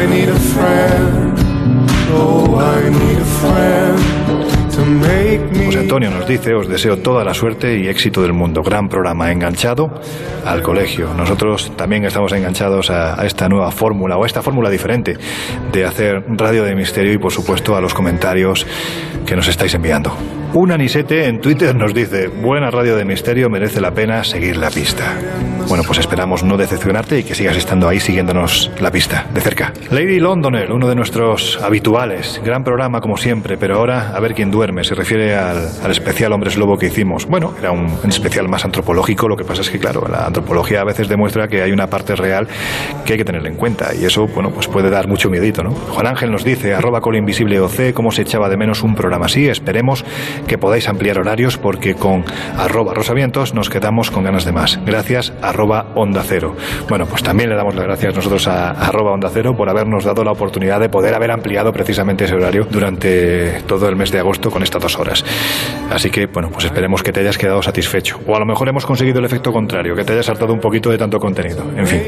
I 0.00 0.06
need 0.06 0.28
a 0.28 0.34
friend. 0.34 1.34
Oh. 2.12 2.40
José 5.66 5.78
Antonio 5.78 6.10
nos 6.10 6.26
dice, 6.26 6.54
os 6.54 6.68
deseo 6.68 6.98
toda 6.98 7.24
la 7.24 7.34
suerte 7.34 7.78
y 7.78 7.88
éxito 7.88 8.22
del 8.22 8.32
mundo. 8.32 8.62
Gran 8.62 8.88
programa, 8.88 9.30
enganchado 9.30 9.90
al 10.44 10.62
colegio. 10.62 11.14
Nosotros 11.14 11.72
también 11.76 12.04
estamos 12.04 12.32
enganchados 12.32 12.90
a, 12.90 13.20
a 13.20 13.26
esta 13.26 13.48
nueva 13.48 13.70
fórmula 13.70 14.16
o 14.16 14.24
a 14.24 14.26
esta 14.26 14.42
fórmula 14.42 14.70
diferente 14.70 15.16
de 15.72 15.84
hacer 15.84 16.24
radio 16.28 16.64
de 16.64 16.74
misterio 16.74 17.12
y 17.12 17.18
por 17.18 17.32
supuesto 17.32 17.76
a 17.76 17.80
los 17.80 17.94
comentarios 17.94 18.66
que 19.26 19.36
nos 19.36 19.46
estáis 19.48 19.74
enviando. 19.74 20.39
Un 20.52 20.72
anisete 20.72 21.28
en 21.28 21.40
Twitter 21.40 21.76
nos 21.76 21.94
dice, 21.94 22.26
buena 22.26 22.72
radio 22.72 22.96
de 22.96 23.04
misterio, 23.04 23.48
merece 23.48 23.80
la 23.80 23.92
pena 23.92 24.24
seguir 24.24 24.56
la 24.56 24.68
pista. 24.68 25.16
Bueno, 25.68 25.84
pues 25.86 26.00
esperamos 26.00 26.42
no 26.42 26.56
decepcionarte 26.56 27.20
y 27.20 27.22
que 27.22 27.36
sigas 27.36 27.56
estando 27.56 27.88
ahí 27.88 28.00
siguiéndonos 28.00 28.72
la 28.80 28.90
pista, 28.90 29.26
de 29.32 29.40
cerca. 29.40 29.72
Lady 29.92 30.18
Londoner, 30.18 30.72
uno 30.72 30.88
de 30.88 30.96
nuestros 30.96 31.60
habituales, 31.62 32.40
gran 32.44 32.64
programa 32.64 33.00
como 33.00 33.16
siempre, 33.16 33.56
pero 33.56 33.76
ahora 33.76 34.10
a 34.12 34.18
ver 34.18 34.34
quién 34.34 34.50
duerme, 34.50 34.82
se 34.82 34.96
refiere 34.96 35.36
al, 35.36 35.68
al 35.84 35.90
especial 35.92 36.32
Hombres 36.32 36.56
Lobo 36.56 36.76
que 36.76 36.86
hicimos. 36.86 37.26
Bueno, 37.26 37.54
era 37.56 37.70
un, 37.70 37.86
especial 38.08 38.48
más 38.48 38.64
antropológico, 38.64 39.28
lo 39.28 39.36
que 39.36 39.44
pasa 39.44 39.62
es 39.62 39.70
que, 39.70 39.78
claro, 39.78 40.08
la 40.10 40.26
antropología 40.26 40.80
a 40.80 40.84
veces 40.84 41.08
demuestra 41.08 41.46
que 41.46 41.62
hay 41.62 41.70
una 41.70 41.86
parte 41.86 42.16
real 42.16 42.48
que 43.04 43.12
hay 43.12 43.18
que 43.18 43.24
tener 43.24 43.46
en 43.46 43.54
cuenta 43.54 43.94
y 43.94 44.04
eso, 44.04 44.26
bueno, 44.26 44.50
pues 44.50 44.66
puede 44.66 44.90
dar 44.90 45.06
mucho 45.06 45.30
miedito, 45.30 45.62
¿no? 45.62 45.70
Juan 45.70 46.08
Ángel 46.08 46.32
nos 46.32 46.42
dice, 46.42 46.74
arroba 46.74 47.00
invisible 47.16 47.60
OC, 47.60 47.92
cómo 47.94 48.10
se 48.10 48.22
echaba 48.22 48.48
de 48.48 48.56
menos 48.56 48.82
un 48.82 48.96
programa 48.96 49.26
así, 49.26 49.48
esperemos 49.48 50.04
que 50.46 50.58
podáis 50.58 50.88
ampliar 50.88 51.18
horarios 51.18 51.56
porque 51.56 51.94
con 51.94 52.24
arroba 52.56 52.94
rosavientos 52.94 53.54
nos 53.54 53.70
quedamos 53.70 54.10
con 54.10 54.24
ganas 54.24 54.44
de 54.44 54.52
más. 54.52 54.78
Gracias, 54.84 55.32
arroba 55.42 55.92
onda 55.94 56.22
cero. 56.26 56.54
Bueno, 56.88 57.06
pues 57.06 57.22
también 57.22 57.50
le 57.50 57.56
damos 57.56 57.74
las 57.74 57.84
gracias 57.84 58.14
nosotros 58.14 58.46
a, 58.48 58.70
arroba 58.70 59.12
onda 59.12 59.30
cero 59.32 59.56
por 59.56 59.68
habernos 59.68 60.04
dado 60.04 60.24
la 60.24 60.32
oportunidad 60.32 60.80
de 60.80 60.88
poder 60.88 61.14
haber 61.14 61.30
ampliado 61.30 61.72
precisamente 61.72 62.24
ese 62.24 62.34
horario 62.34 62.66
durante 62.70 63.62
todo 63.66 63.88
el 63.88 63.96
mes 63.96 64.10
de 64.10 64.18
agosto 64.18 64.50
con 64.50 64.62
estas 64.62 64.82
dos 64.82 64.98
horas. 64.98 65.24
Así 65.90 66.10
que, 66.10 66.26
bueno, 66.26 66.50
pues 66.50 66.66
esperemos 66.66 67.02
que 67.02 67.12
te 67.12 67.20
hayas 67.20 67.38
quedado 67.38 67.62
satisfecho. 67.62 68.20
O 68.26 68.36
a 68.36 68.38
lo 68.38 68.46
mejor 68.46 68.68
hemos 68.68 68.86
conseguido 68.86 69.18
el 69.18 69.24
efecto 69.24 69.52
contrario, 69.52 69.94
que 69.94 70.04
te 70.04 70.12
hayas 70.12 70.26
saltado 70.26 70.52
un 70.52 70.60
poquito 70.60 70.90
de 70.90 70.98
tanto 70.98 71.18
contenido. 71.18 71.64
En 71.76 71.86
fin, 71.86 72.02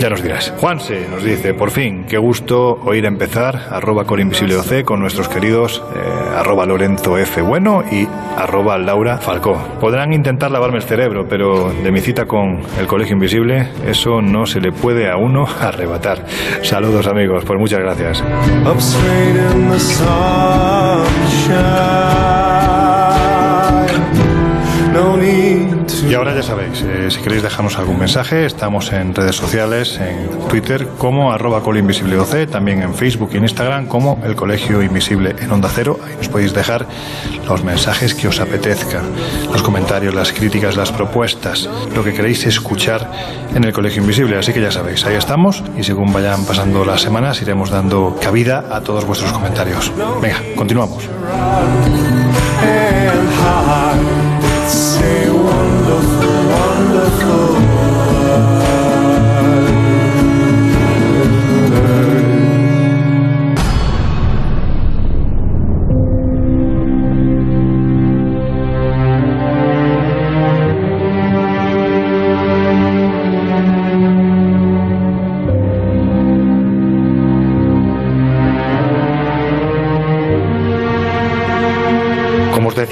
ya 0.00 0.08
nos 0.08 0.22
dirás. 0.22 0.52
Juanse 0.58 1.06
nos 1.10 1.22
dice, 1.22 1.54
por 1.54 1.70
fin, 1.70 2.04
qué 2.08 2.18
gusto 2.18 2.80
oír 2.84 3.04
empezar, 3.04 3.68
arroba 3.70 4.04
corinvisibleoc 4.04 4.62
con 4.84 5.00
nuestros 5.00 5.28
queridos 5.28 5.82
eh, 5.94 6.38
arroba 6.38 6.64
Lorenzo 6.64 7.18
F. 7.18 7.42
Bueno 7.42 7.61
y 7.62 8.08
arroba 8.36 8.76
Laura 8.76 9.18
Falcó. 9.18 9.56
Podrán 9.80 10.12
intentar 10.12 10.50
lavarme 10.50 10.78
el 10.78 10.82
cerebro, 10.82 11.26
pero 11.28 11.72
de 11.72 11.92
mi 11.92 12.00
cita 12.00 12.26
con 12.26 12.60
el 12.78 12.86
Colegio 12.88 13.14
Invisible, 13.14 13.68
eso 13.86 14.20
no 14.20 14.46
se 14.46 14.60
le 14.60 14.72
puede 14.72 15.08
a 15.08 15.16
uno 15.16 15.46
arrebatar. 15.60 16.24
Saludos 16.62 17.06
amigos, 17.06 17.44
pues 17.44 17.58
muchas 17.60 17.78
gracias. 17.78 18.24
Y 26.08 26.14
ahora 26.14 26.34
ya 26.34 26.42
sabéis, 26.42 26.82
eh, 26.82 27.10
si 27.10 27.20
queréis 27.20 27.42
dejarnos 27.42 27.78
algún 27.78 27.98
mensaje, 27.98 28.44
estamos 28.44 28.92
en 28.92 29.14
redes 29.14 29.36
sociales, 29.36 29.98
en 29.98 30.28
Twitter 30.48 30.86
como 30.98 31.32
arroba 31.32 31.62
colinvisibleoc, 31.62 32.50
también 32.50 32.82
en 32.82 32.94
Facebook 32.94 33.30
y 33.32 33.38
en 33.38 33.44
Instagram 33.44 33.86
como 33.86 34.20
el 34.24 34.36
Colegio 34.36 34.82
Invisible 34.82 35.34
en 35.40 35.50
Onda 35.50 35.70
Cero. 35.74 35.98
Ahí 36.04 36.14
nos 36.16 36.28
podéis 36.28 36.52
dejar 36.52 36.86
los 37.48 37.64
mensajes 37.64 38.14
que 38.14 38.28
os 38.28 38.38
apetezcan, 38.40 39.04
los 39.50 39.62
comentarios, 39.62 40.14
las 40.14 40.32
críticas, 40.32 40.76
las 40.76 40.92
propuestas, 40.92 41.68
lo 41.94 42.04
que 42.04 42.12
queréis 42.12 42.44
escuchar 42.46 43.10
en 43.54 43.64
el 43.64 43.72
Colegio 43.72 44.02
Invisible. 44.02 44.36
Así 44.36 44.52
que 44.52 44.60
ya 44.60 44.70
sabéis, 44.70 45.04
ahí 45.06 45.14
estamos 45.14 45.64
y 45.76 45.84
según 45.84 46.12
vayan 46.12 46.44
pasando 46.44 46.84
las 46.84 47.00
semanas 47.00 47.40
iremos 47.40 47.70
dando 47.70 48.18
cabida 48.20 48.66
a 48.70 48.82
todos 48.82 49.06
vuestros 49.06 49.32
comentarios. 49.32 49.90
Venga, 50.20 50.42
continuamos. 50.54 51.08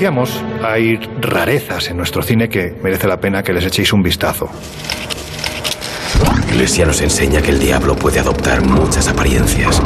Decíamos, 0.01 0.43
hay 0.65 0.97
rarezas 1.21 1.91
en 1.91 1.99
nuestro 1.99 2.23
cine 2.23 2.49
que 2.49 2.75
merece 2.83 3.07
la 3.07 3.21
pena 3.21 3.43
que 3.43 3.53
les 3.53 3.67
echéis 3.67 3.93
un 3.93 4.03
vistazo. 4.03 4.49
La 6.47 6.55
Iglesia 6.55 6.87
nos 6.87 7.03
enseña 7.03 7.43
que 7.43 7.51
el 7.51 7.59
diablo 7.59 7.95
puede 7.97 8.19
adoptar 8.19 8.63
muchas 8.63 9.09
apariencias, 9.09 9.83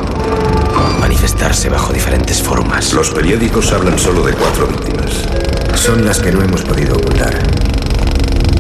manifestarse 1.01 1.69
bajo 1.69 1.93
diferentes 1.93 2.41
formas. 2.41 2.93
Los 2.93 3.11
periódicos 3.11 3.73
hablan 3.73 3.99
solo 3.99 4.23
de 4.23 4.35
cuatro 4.35 4.69
víctimas. 4.69 5.27
Son 5.74 6.05
las 6.05 6.20
que 6.20 6.31
no 6.31 6.43
hemos 6.43 6.62
podido 6.62 6.95
ocultar. 6.95 7.36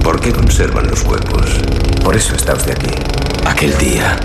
¿Por 0.02 0.18
qué 0.18 0.32
conservan 0.32 0.88
los 0.88 1.04
cuerpos? 1.04 1.60
Por 2.02 2.16
eso 2.16 2.34
está 2.34 2.54
usted 2.54 2.72
aquí. 2.72 2.90
Aquel 3.46 3.78
día 3.78 4.18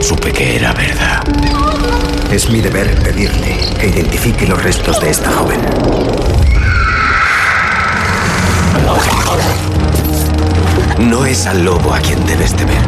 supe 0.00 0.32
que 0.32 0.56
era 0.56 0.72
verdad. 0.72 1.22
Es 2.30 2.50
mi 2.50 2.60
deber 2.60 2.94
pedirle 3.02 3.58
que 3.80 3.88
identifique 3.88 4.46
los 4.46 4.62
restos 4.62 5.00
de 5.00 5.10
esta 5.10 5.30
joven. 5.32 5.60
No 10.98 11.24
es 11.24 11.46
al 11.46 11.64
lobo 11.64 11.94
a 11.94 12.00
quien 12.00 12.24
debes 12.26 12.54
temer. 12.54 12.82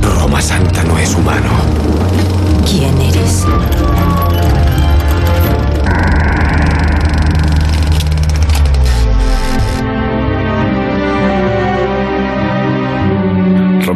Roma 0.00 0.40
Santa 0.40 0.84
no 0.84 0.96
es 0.96 1.12
humano. 1.14 1.50
¿Quién 2.64 3.00
eres? 3.00 3.44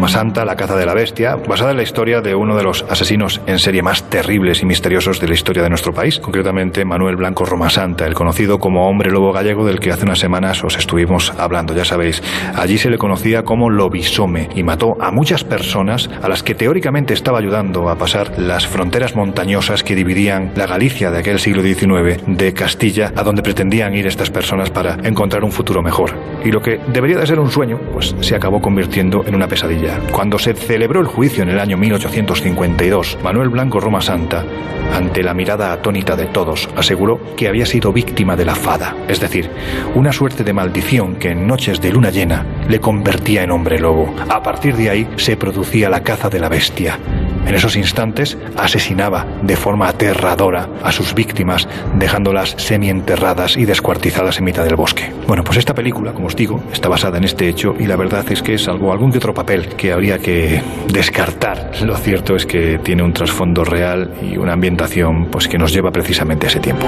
Roma 0.00 0.08
Santa, 0.08 0.46
La 0.46 0.56
caza 0.56 0.76
de 0.76 0.86
la 0.86 0.94
bestia, 0.94 1.36
basada 1.36 1.72
en 1.72 1.76
la 1.76 1.82
historia 1.82 2.22
de 2.22 2.34
uno 2.34 2.56
de 2.56 2.62
los 2.62 2.86
asesinos 2.88 3.42
en 3.46 3.58
serie 3.58 3.82
más 3.82 4.08
terribles 4.08 4.62
y 4.62 4.64
misteriosos 4.64 5.20
de 5.20 5.28
la 5.28 5.34
historia 5.34 5.62
de 5.62 5.68
nuestro 5.68 5.92
país, 5.92 6.18
concretamente 6.18 6.86
Manuel 6.86 7.16
Blanco 7.16 7.44
Roma 7.44 7.68
Santa, 7.68 8.06
el 8.06 8.14
conocido 8.14 8.58
como 8.58 8.88
hombre 8.88 9.10
lobo 9.10 9.30
gallego 9.30 9.66
del 9.66 9.78
que 9.78 9.92
hace 9.92 10.06
unas 10.06 10.18
semanas 10.18 10.64
os 10.64 10.78
estuvimos 10.78 11.34
hablando, 11.36 11.74
ya 11.74 11.84
sabéis. 11.84 12.22
Allí 12.54 12.78
se 12.78 12.88
le 12.88 12.96
conocía 12.96 13.42
como 13.42 13.68
Lobisome 13.68 14.48
y 14.54 14.62
mató 14.62 14.96
a 14.98 15.10
muchas 15.10 15.44
personas 15.44 16.08
a 16.22 16.30
las 16.30 16.42
que 16.42 16.54
teóricamente 16.54 17.12
estaba 17.12 17.38
ayudando 17.38 17.90
a 17.90 17.96
pasar 17.96 18.38
las 18.38 18.66
fronteras 18.66 19.14
montañosas 19.14 19.84
que 19.84 19.94
dividían 19.94 20.52
la 20.56 20.66
Galicia 20.66 21.10
de 21.10 21.18
aquel 21.18 21.38
siglo 21.40 21.60
XIX 21.60 22.22
de 22.26 22.54
Castilla, 22.54 23.12
a 23.14 23.22
donde 23.22 23.42
pretendían 23.42 23.94
ir 23.94 24.06
estas 24.06 24.30
personas 24.30 24.70
para 24.70 24.96
encontrar 25.06 25.44
un 25.44 25.52
futuro 25.52 25.82
mejor. 25.82 26.14
Y 26.42 26.50
lo 26.50 26.62
que 26.62 26.80
debería 26.90 27.18
de 27.18 27.26
ser 27.26 27.38
un 27.38 27.50
sueño, 27.50 27.78
pues 27.92 28.16
se 28.20 28.34
acabó 28.34 28.62
convirtiendo 28.62 29.26
en 29.26 29.34
una 29.34 29.46
pesadilla. 29.46 29.89
Cuando 30.12 30.38
se 30.38 30.54
celebró 30.54 31.00
el 31.00 31.06
juicio 31.06 31.42
en 31.42 31.48
el 31.48 31.60
año 31.60 31.76
1852, 31.76 33.18
Manuel 33.22 33.48
Blanco 33.48 33.80
Roma 33.80 34.00
Santa, 34.00 34.44
ante 34.92 35.22
la 35.22 35.34
mirada 35.34 35.72
atónita 35.72 36.16
de 36.16 36.26
todos, 36.26 36.68
aseguró 36.76 37.20
que 37.36 37.48
había 37.48 37.66
sido 37.66 37.92
víctima 37.92 38.36
de 38.36 38.44
la 38.44 38.54
fada, 38.54 38.96
es 39.08 39.20
decir, 39.20 39.50
una 39.94 40.12
suerte 40.12 40.44
de 40.44 40.52
maldición 40.52 41.16
que 41.16 41.30
en 41.30 41.46
noches 41.46 41.80
de 41.80 41.92
luna 41.92 42.10
llena 42.10 42.44
le 42.68 42.80
convertía 42.80 43.42
en 43.42 43.50
hombre 43.50 43.78
lobo. 43.78 44.14
A 44.28 44.42
partir 44.42 44.76
de 44.76 44.90
ahí 44.90 45.08
se 45.16 45.36
producía 45.36 45.88
la 45.88 46.02
caza 46.02 46.28
de 46.28 46.40
la 46.40 46.48
bestia. 46.48 46.98
En 47.46 47.54
esos 47.54 47.76
instantes 47.76 48.36
asesinaba 48.56 49.26
de 49.42 49.56
forma 49.56 49.88
aterradora 49.88 50.68
a 50.82 50.92
sus 50.92 51.14
víctimas, 51.14 51.66
dejándolas 51.96 52.54
semienterradas 52.58 53.56
y 53.56 53.64
descuartizadas 53.64 54.38
en 54.38 54.44
mitad 54.44 54.64
del 54.64 54.76
bosque. 54.76 55.12
Bueno, 55.26 55.42
pues 55.42 55.58
esta 55.58 55.74
película, 55.74 56.12
como 56.12 56.26
os 56.26 56.36
digo, 56.36 56.62
está 56.72 56.88
basada 56.88 57.18
en 57.18 57.24
este 57.24 57.48
hecho 57.48 57.74
y 57.78 57.86
la 57.86 57.96
verdad 57.96 58.24
es 58.30 58.42
que 58.42 58.58
salvo 58.58 58.92
algún 58.92 59.10
que 59.10 59.18
otro 59.18 59.34
papel 59.34 59.68
que 59.80 59.92
habría 59.92 60.18
que 60.18 60.60
descartar, 60.92 61.70
lo 61.80 61.96
cierto 61.96 62.36
es 62.36 62.44
que 62.44 62.78
tiene 62.84 63.02
un 63.02 63.14
trasfondo 63.14 63.64
real 63.64 64.12
y 64.20 64.36
una 64.36 64.52
ambientación 64.52 65.28
pues 65.30 65.48
que 65.48 65.56
nos 65.56 65.72
lleva 65.72 65.90
precisamente 65.90 66.44
a 66.46 66.50
ese 66.50 66.60
tiempo. 66.60 66.86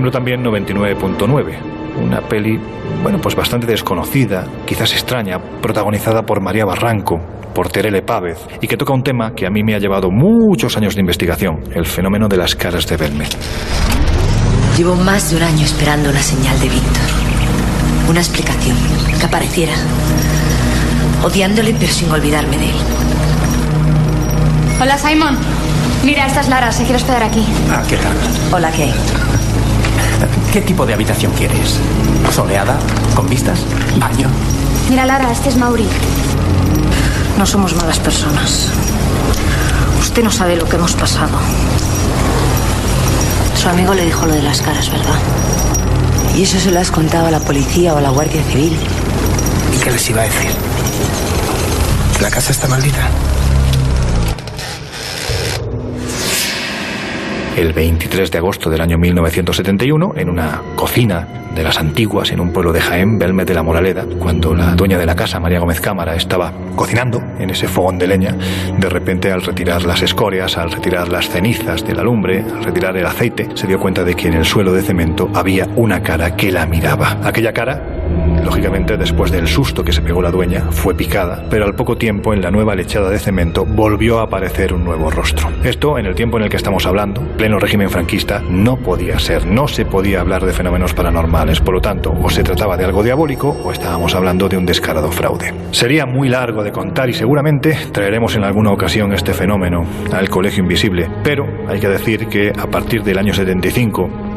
Ejemplo 0.00 0.10
también 0.10 0.42
99.9, 0.42 2.02
una 2.02 2.22
peli, 2.22 2.58
bueno, 3.02 3.18
pues 3.20 3.34
bastante 3.36 3.66
desconocida, 3.66 4.46
quizás 4.64 4.92
extraña, 4.94 5.38
protagonizada 5.60 6.22
por 6.22 6.40
María 6.40 6.64
Barranco, 6.64 7.20
por 7.54 7.68
Terele 7.68 8.00
Pávez, 8.00 8.38
y 8.62 8.66
que 8.66 8.78
toca 8.78 8.94
un 8.94 9.02
tema 9.02 9.34
que 9.34 9.46
a 9.46 9.50
mí 9.50 9.62
me 9.62 9.74
ha 9.74 9.78
llevado 9.78 10.10
muchos 10.10 10.74
años 10.78 10.94
de 10.94 11.02
investigación, 11.02 11.60
el 11.74 11.84
fenómeno 11.84 12.28
de 12.28 12.38
las 12.38 12.54
caras 12.54 12.86
de 12.86 12.96
Belme. 12.96 13.26
Llevo 14.78 14.94
más 14.94 15.30
de 15.30 15.36
un 15.36 15.42
año 15.42 15.64
esperando 15.66 16.08
una 16.08 16.20
señal 16.20 16.58
de 16.60 16.68
Víctor. 16.70 17.10
Una 18.08 18.20
explicación, 18.20 18.76
que 19.18 19.26
apareciera. 19.26 19.74
Odiándole 21.22 21.74
pero 21.78 21.92
sin 21.92 22.10
olvidarme 22.10 22.56
de 22.56 22.70
él. 22.70 22.76
Hola, 24.80 24.96
Simon. 24.96 25.36
Mira, 26.04 26.26
esta 26.26 26.40
es 26.40 26.48
Lara, 26.48 26.72
se 26.72 26.84
quiere 26.84 26.96
hospedar 26.96 27.22
aquí. 27.22 27.44
Ah, 27.70 27.82
¿qué 27.86 27.96
tal? 27.98 28.16
Hola, 28.50 28.72
¿qué? 28.72 28.90
¿Qué 30.52 30.60
tipo 30.60 30.84
de 30.84 30.94
habitación 30.94 31.32
quieres? 31.32 31.78
¿Soleada? 32.32 32.76
¿Con 33.14 33.28
vistas? 33.28 33.60
¿Baño? 33.98 34.28
Mira, 34.88 35.06
Lara, 35.06 35.30
este 35.30 35.48
es 35.48 35.56
Mauri. 35.56 35.86
No 37.38 37.46
somos 37.46 37.76
malas 37.76 38.00
personas. 38.00 38.66
Usted 40.00 40.24
no 40.24 40.30
sabe 40.32 40.56
lo 40.56 40.68
que 40.68 40.74
hemos 40.74 40.94
pasado. 40.94 41.38
Su 43.54 43.68
amigo 43.68 43.94
le 43.94 44.04
dijo 44.04 44.26
lo 44.26 44.34
de 44.34 44.42
las 44.42 44.60
caras, 44.60 44.90
¿verdad? 44.90 45.14
¿Y 46.36 46.42
eso 46.42 46.58
se 46.58 46.72
lo 46.72 46.80
has 46.80 46.90
contado 46.90 47.26
a 47.28 47.30
la 47.30 47.40
policía 47.40 47.94
o 47.94 47.98
a 47.98 48.00
la 48.00 48.10
Guardia 48.10 48.42
Civil? 48.50 48.76
¿Y 49.72 49.78
qué 49.78 49.92
les 49.92 50.10
iba 50.10 50.22
a 50.22 50.24
decir? 50.24 50.50
¿Que 52.16 52.22
la 52.22 52.30
casa 52.30 52.50
está 52.50 52.66
maldita? 52.66 53.08
El 57.56 57.72
23 57.72 58.30
de 58.30 58.38
agosto 58.38 58.70
del 58.70 58.80
año 58.80 58.98
1971 58.98 60.12
en 60.16 60.30
una 60.30 60.62
cocina 60.76 61.26
de 61.54 61.62
las 61.62 61.78
antiguas 61.78 62.30
en 62.30 62.40
un 62.40 62.52
pueblo 62.52 62.72
de 62.72 62.80
Jaén, 62.80 63.18
Belme 63.18 63.44
de 63.44 63.54
la 63.54 63.62
Moraleda, 63.62 64.06
cuando 64.18 64.54
la 64.54 64.74
dueña 64.74 64.98
de 64.98 65.06
la 65.06 65.16
casa, 65.16 65.40
María 65.40 65.58
Gómez 65.58 65.80
Cámara, 65.80 66.14
estaba 66.14 66.52
cocinando 66.76 67.20
en 67.38 67.50
ese 67.50 67.66
fogón 67.66 67.98
de 67.98 68.06
leña, 68.06 68.36
de 68.78 68.88
repente 68.88 69.32
al 69.32 69.42
retirar 69.42 69.84
las 69.84 70.02
escorias, 70.02 70.56
al 70.56 70.70
retirar 70.70 71.08
las 71.08 71.28
cenizas 71.28 71.84
de 71.84 71.94
la 71.94 72.02
lumbre, 72.02 72.40
al 72.40 72.64
retirar 72.64 72.96
el 72.96 73.06
aceite, 73.06 73.48
se 73.54 73.66
dio 73.66 73.80
cuenta 73.80 74.04
de 74.04 74.14
que 74.14 74.28
en 74.28 74.34
el 74.34 74.44
suelo 74.44 74.72
de 74.72 74.82
cemento 74.82 75.28
había 75.34 75.66
una 75.76 76.02
cara 76.02 76.36
que 76.36 76.52
la 76.52 76.66
miraba. 76.66 77.18
Aquella 77.24 77.52
cara 77.52 77.99
Lógicamente, 78.44 78.96
después 78.96 79.30
del 79.30 79.46
susto 79.46 79.84
que 79.84 79.92
se 79.92 80.02
pegó 80.02 80.22
la 80.22 80.30
dueña, 80.30 80.66
fue 80.70 80.94
picada, 80.94 81.44
pero 81.50 81.64
al 81.64 81.74
poco 81.74 81.96
tiempo, 81.96 82.32
en 82.32 82.42
la 82.42 82.50
nueva 82.50 82.74
lechada 82.74 83.10
de 83.10 83.18
cemento, 83.18 83.64
volvió 83.64 84.18
a 84.18 84.24
aparecer 84.24 84.72
un 84.72 84.84
nuevo 84.84 85.10
rostro. 85.10 85.48
Esto, 85.62 85.98
en 85.98 86.06
el 86.06 86.14
tiempo 86.14 86.38
en 86.38 86.44
el 86.44 86.50
que 86.50 86.56
estamos 86.56 86.86
hablando, 86.86 87.22
pleno 87.36 87.58
régimen 87.58 87.90
franquista, 87.90 88.42
no 88.48 88.76
podía 88.76 89.18
ser, 89.18 89.46
no 89.46 89.68
se 89.68 89.84
podía 89.84 90.20
hablar 90.20 90.44
de 90.44 90.52
fenómenos 90.52 90.94
paranormales, 90.94 91.60
por 91.60 91.74
lo 91.74 91.80
tanto, 91.80 92.12
o 92.22 92.30
se 92.30 92.42
trataba 92.42 92.76
de 92.76 92.84
algo 92.84 93.02
diabólico 93.02 93.50
o 93.64 93.72
estábamos 93.72 94.14
hablando 94.14 94.48
de 94.48 94.56
un 94.56 94.66
descarado 94.66 95.10
fraude. 95.12 95.52
Sería 95.70 96.06
muy 96.06 96.28
largo 96.28 96.62
de 96.62 96.72
contar 96.72 97.08
y 97.08 97.12
seguramente 97.12 97.76
traeremos 97.92 98.34
en 98.36 98.44
alguna 98.44 98.72
ocasión 98.72 99.12
este 99.12 99.34
fenómeno 99.34 99.84
al 100.12 100.28
Colegio 100.28 100.62
Invisible, 100.62 101.08
pero 101.22 101.46
hay 101.68 101.80
que 101.80 101.88
decir 101.88 102.26
que 102.26 102.52
a 102.56 102.66
partir 102.66 103.02
del 103.02 103.18
año 103.18 103.34
75, 103.34 104.29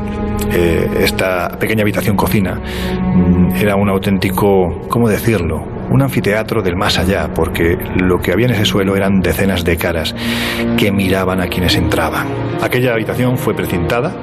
eh, 0.51 0.87
esta 0.99 1.57
pequeña 1.59 1.81
habitación 1.81 2.15
cocina 2.15 2.55
mm, 2.55 3.55
era 3.55 3.75
un 3.75 3.89
auténtico, 3.89 4.81
¿cómo 4.89 5.09
decirlo? 5.09 5.63
Un 5.89 6.01
anfiteatro 6.01 6.61
del 6.61 6.75
más 6.75 6.97
allá, 6.97 7.29
porque 7.33 7.77
lo 7.97 8.19
que 8.19 8.31
había 8.31 8.47
en 8.47 8.53
ese 8.53 8.65
suelo 8.65 8.95
eran 8.95 9.19
decenas 9.19 9.63
de 9.63 9.77
caras 9.77 10.15
que 10.77 10.91
miraban 10.91 11.41
a 11.41 11.47
quienes 11.47 11.75
entraban. 11.75 12.27
Aquella 12.61 12.93
habitación 12.93 13.37
fue 13.37 13.53
precintada 13.53 14.13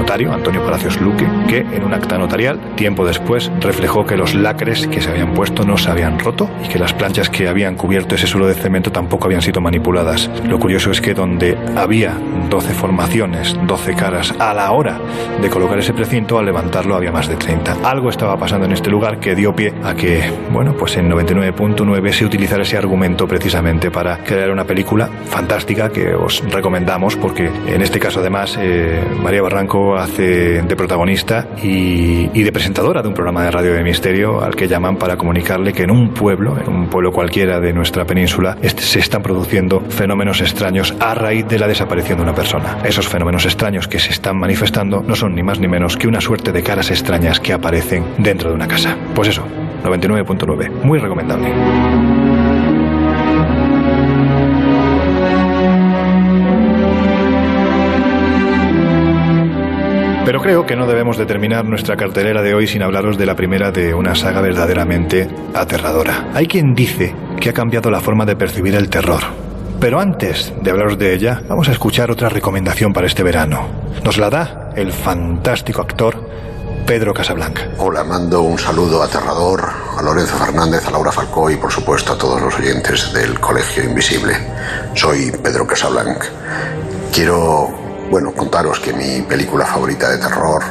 notario, 0.00 0.32
Antonio 0.32 0.64
Palacios 0.64 0.98
Luque, 0.98 1.28
que 1.46 1.58
en 1.58 1.84
un 1.84 1.92
acta 1.92 2.16
notarial, 2.16 2.58
tiempo 2.74 3.04
después, 3.04 3.52
reflejó 3.60 4.06
que 4.06 4.16
los 4.16 4.34
lacres 4.34 4.86
que 4.86 5.02
se 5.02 5.10
habían 5.10 5.34
puesto 5.34 5.62
no 5.64 5.76
se 5.76 5.90
habían 5.90 6.18
roto 6.18 6.48
y 6.64 6.68
que 6.68 6.78
las 6.78 6.94
planchas 6.94 7.28
que 7.28 7.48
habían 7.48 7.76
cubierto 7.76 8.14
ese 8.14 8.26
suelo 8.26 8.46
de 8.46 8.54
cemento 8.54 8.90
tampoco 8.90 9.26
habían 9.26 9.42
sido 9.42 9.60
manipuladas. 9.60 10.30
Lo 10.48 10.58
curioso 10.58 10.90
es 10.90 11.02
que 11.02 11.12
donde 11.12 11.58
había 11.76 12.14
12 12.48 12.72
formaciones, 12.72 13.54
12 13.66 13.94
caras, 13.94 14.34
a 14.38 14.54
la 14.54 14.72
hora 14.72 14.98
de 15.40 15.50
colocar 15.50 15.78
ese 15.78 15.92
precinto, 15.92 16.38
al 16.38 16.46
levantarlo 16.46 16.96
había 16.96 17.12
más 17.12 17.28
de 17.28 17.36
30. 17.36 17.76
Algo 17.84 18.08
estaba 18.08 18.38
pasando 18.38 18.64
en 18.64 18.72
este 18.72 18.88
lugar 18.88 19.20
que 19.20 19.34
dio 19.34 19.54
pie 19.54 19.74
a 19.84 19.94
que, 19.94 20.32
bueno, 20.50 20.72
pues 20.78 20.96
en 20.96 21.10
99.9 21.10 22.12
se 22.12 22.24
utilizara 22.24 22.62
ese 22.62 22.78
argumento 22.78 23.28
precisamente 23.28 23.90
para 23.90 24.16
crear 24.24 24.50
una 24.50 24.64
película 24.64 25.10
fantástica 25.26 25.90
que 25.90 26.14
os 26.14 26.42
recomendamos 26.50 27.16
porque 27.16 27.50
en 27.66 27.82
este 27.82 28.00
caso 28.00 28.20
además 28.20 28.56
eh, 28.58 29.04
María 29.22 29.42
Barranco 29.42 29.89
hace 29.96 30.62
de 30.62 30.76
protagonista 30.76 31.48
y, 31.62 32.30
y, 32.32 32.42
de 32.42 32.52
presentadora 32.52 33.02
de 33.02 33.08
un 33.08 33.14
programa 33.14 33.44
de 33.44 33.50
radio 33.50 33.72
de 33.72 33.82
misterio 33.82 34.42
al 34.42 34.54
que 34.54 34.68
llaman 34.68 34.96
para 34.96 35.16
comunicarle 35.16 35.72
que 35.72 35.84
en 35.84 35.90
un 35.90 36.10
pueblo, 36.10 36.56
en 36.58 36.68
un 36.68 36.88
pueblo 36.88 37.12
cualquiera 37.12 37.60
de 37.60 37.72
nuestra 37.72 38.04
península, 38.04 38.56
este, 38.62 38.82
se 38.82 38.98
están 38.98 39.22
produciendo 39.22 39.80
fenómenos 39.88 40.40
extraños 40.40 40.94
a 41.00 41.14
raíz 41.14 41.46
de 41.46 41.58
la 41.58 41.66
desaparición 41.66 42.18
de 42.18 42.24
una 42.24 42.34
persona. 42.34 42.78
Esos 42.84 43.08
fenómenos 43.08 43.44
extraños 43.44 43.88
que 43.88 43.98
se 43.98 44.10
están 44.10 44.38
manifestando 44.38 45.02
no 45.02 45.14
son 45.14 45.34
ni 45.34 45.42
más 45.42 45.58
ni 45.60 45.68
menos 45.68 45.96
que 45.96 46.08
una 46.08 46.20
suerte 46.20 46.52
de 46.52 46.62
caras 46.62 46.90
extrañas 46.90 47.40
que 47.40 47.52
aparecen 47.52 48.04
dentro 48.18 48.50
de 48.50 48.56
una 48.56 48.68
casa. 48.68 48.96
Pues 49.14 49.28
eso, 49.28 49.44
99.9, 49.84 50.70
muy 50.82 50.98
recomendable. 50.98 52.19
Pero 60.30 60.42
creo 60.42 60.64
que 60.64 60.76
no 60.76 60.86
debemos 60.86 61.18
de 61.18 61.26
terminar 61.26 61.64
nuestra 61.64 61.96
cartelera 61.96 62.40
de 62.40 62.54
hoy 62.54 62.68
sin 62.68 62.84
hablaros 62.84 63.18
de 63.18 63.26
la 63.26 63.34
primera 63.34 63.72
de 63.72 63.94
una 63.94 64.14
saga 64.14 64.40
verdaderamente 64.40 65.28
aterradora. 65.54 66.28
Hay 66.34 66.46
quien 66.46 66.72
dice 66.72 67.12
que 67.40 67.48
ha 67.48 67.52
cambiado 67.52 67.90
la 67.90 67.98
forma 67.98 68.24
de 68.24 68.36
percibir 68.36 68.76
el 68.76 68.88
terror. 68.88 69.22
Pero 69.80 69.98
antes 69.98 70.52
de 70.62 70.70
hablaros 70.70 70.98
de 70.98 71.14
ella, 71.14 71.42
vamos 71.48 71.68
a 71.68 71.72
escuchar 71.72 72.12
otra 72.12 72.28
recomendación 72.28 72.92
para 72.92 73.08
este 73.08 73.24
verano. 73.24 73.66
Nos 74.04 74.18
la 74.18 74.30
da 74.30 74.70
el 74.76 74.92
fantástico 74.92 75.82
actor 75.82 76.24
Pedro 76.86 77.12
Casablanca. 77.12 77.62
Hola, 77.78 78.04
mando 78.04 78.42
un 78.42 78.56
saludo 78.56 79.02
aterrador 79.02 79.68
a 79.98 80.00
Lorenzo 80.00 80.36
Fernández, 80.36 80.86
a 80.86 80.92
Laura 80.92 81.10
Falcó 81.10 81.50
y 81.50 81.56
por 81.56 81.72
supuesto 81.72 82.12
a 82.12 82.18
todos 82.18 82.40
los 82.40 82.56
oyentes 82.56 83.12
del 83.12 83.40
Colegio 83.40 83.82
Invisible. 83.82 84.34
Soy 84.94 85.32
Pedro 85.42 85.66
Casablanca. 85.66 86.28
Quiero 87.12 87.79
bueno, 88.10 88.32
contaros 88.32 88.80
que 88.80 88.92
mi 88.92 89.22
película 89.22 89.64
favorita 89.64 90.10
de 90.10 90.18
terror 90.18 90.62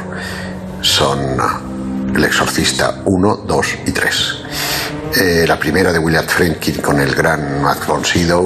son 0.82 1.18
El 2.14 2.24
Exorcista 2.24 3.00
1, 3.06 3.36
2 3.36 3.66
y 3.86 3.92
3. 3.92 4.36
Eh, 5.12 5.44
la 5.46 5.58
primera 5.58 5.92
de 5.92 5.98
William 5.98 6.24
Friedkin 6.24 6.80
con 6.80 7.00
el 7.00 7.12
gran 7.16 7.60
Matt 7.60 7.84
von 7.84 8.02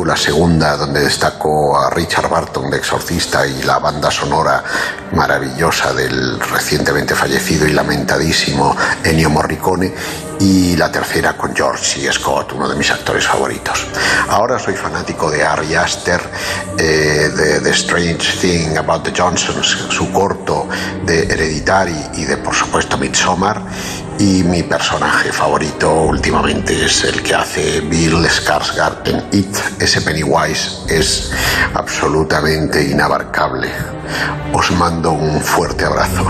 la 0.07 0.17
segunda 0.17 0.77
donde 0.79 1.01
destacó 1.01 1.79
a 1.79 1.91
Richard 1.91 2.31
Barton 2.31 2.71
de 2.71 2.79
Exorcista 2.79 3.47
y 3.47 3.63
la 3.65 3.79
banda 3.79 4.11
sonora 4.11 4.65
maravillosa 5.13 5.93
del 5.93 6.41
recientemente 6.41 7.15
fallecido 7.15 7.67
y 7.67 7.73
lamentadísimo 7.73 8.75
Ennio 9.05 9.29
Morricone 9.29 9.93
y 10.41 10.77
la 10.77 10.91
tercera 10.91 11.37
con 11.37 11.55
George 11.55 11.85
C. 11.85 12.13
Scott, 12.13 12.53
uno 12.53 12.69
de 12.69 12.77
mis 12.77 12.91
actores 12.91 13.27
favoritos. 13.27 13.87
Ahora 14.29 14.59
soy 14.59 14.75
fanático 14.75 15.31
de 15.31 15.45
Ari 15.45 15.75
Aster, 15.75 16.21
eh, 16.79 17.31
de 17.35 17.61
The 17.61 17.71
Strange 17.71 18.39
Thing 18.41 18.77
About 18.77 19.05
the 19.05 19.13
Johnsons, 19.17 19.67
su 19.91 20.11
corto 20.11 20.67
de 21.05 21.25
Hereditary 21.25 22.11
y 22.15 22.25
de 22.25 22.37
por 22.39 22.55
supuesto 22.55 22.99
Midsommar 22.99 23.61
y 24.19 24.43
mi 24.45 24.63
personaje 24.63 25.33
favorito 25.33 25.93
últimamente 26.03 26.85
es 26.85 27.05
el 27.05 27.23
que 27.23 27.35
hace 27.35 27.81
Bill 27.81 28.25
Skarsgård 28.27 29.09
en 29.09 29.39
It. 29.39 29.57
Ese 29.81 30.01
Pennywise 30.03 30.85
es 30.89 31.33
absolutamente 31.75 32.83
inabarcable. 32.83 33.69
Os 34.53 34.71
mando 34.73 35.13
un 35.13 35.41
fuerte 35.41 35.85
abrazo. 35.85 36.25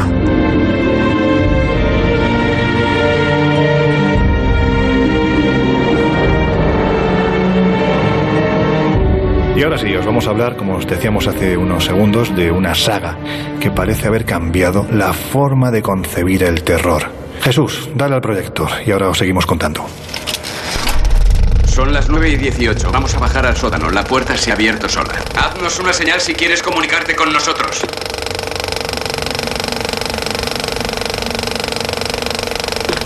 Y 9.57 9.63
ahora 9.63 9.79
sí, 9.79 9.95
os 9.95 10.05
vamos 10.05 10.27
a 10.27 10.31
hablar, 10.31 10.57
como 10.57 10.77
os 10.77 10.87
decíamos 10.87 11.29
hace 11.29 11.57
unos 11.57 11.85
segundos, 11.85 12.35
de 12.35 12.51
una 12.51 12.75
saga 12.75 13.17
que 13.61 13.71
parece 13.71 14.09
haber 14.09 14.25
cambiado 14.25 14.85
la 14.91 15.13
forma 15.13 15.71
de 15.71 15.81
concebir 15.81 16.43
el 16.43 16.65
terror. 16.65 17.24
Jesús, 17.45 17.91
dale 17.95 18.15
al 18.15 18.23
proyector 18.23 18.71
y 18.87 18.91
ahora 18.91 19.11
os 19.11 19.19
seguimos 19.19 19.45
contando. 19.45 19.85
Son 21.67 21.93
las 21.93 22.09
9 22.09 22.31
y 22.31 22.37
18. 22.37 22.91
Vamos 22.91 23.15
a 23.15 23.19
bajar 23.19 23.45
al 23.45 23.55
sótano. 23.55 23.91
La 23.91 24.03
puerta 24.03 24.35
se 24.39 24.51
ha 24.51 24.55
abierto 24.55 24.89
sola. 24.89 25.13
Haznos 25.37 25.79
una 25.79 25.93
señal 25.93 26.23
si 26.23 26.33
quieres 26.33 26.63
comunicarte 26.63 27.15
con 27.15 27.31
nosotros. 27.31 27.85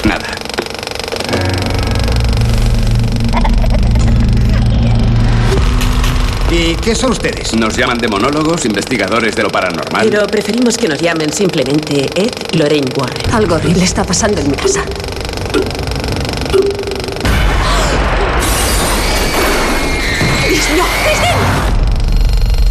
Nada. 0.04 0.37
¿Y 6.58 6.74
qué 6.74 6.92
son 6.92 7.12
ustedes? 7.12 7.54
Nos 7.54 7.76
llaman 7.76 7.98
demonólogos, 7.98 8.64
investigadores 8.64 9.36
de 9.36 9.44
lo 9.44 9.48
paranormal. 9.48 10.08
Pero 10.10 10.26
preferimos 10.26 10.76
que 10.76 10.88
nos 10.88 11.00
llamen 11.00 11.32
simplemente 11.32 12.10
Ed 12.16 12.32
y 12.52 12.58
Lorraine 12.58 12.90
Warren. 12.96 13.32
Algo 13.32 13.54
horrible 13.54 13.84
está 13.84 14.02
pasando 14.02 14.40
en 14.40 14.50
mi 14.50 14.56
casa. 14.56 14.82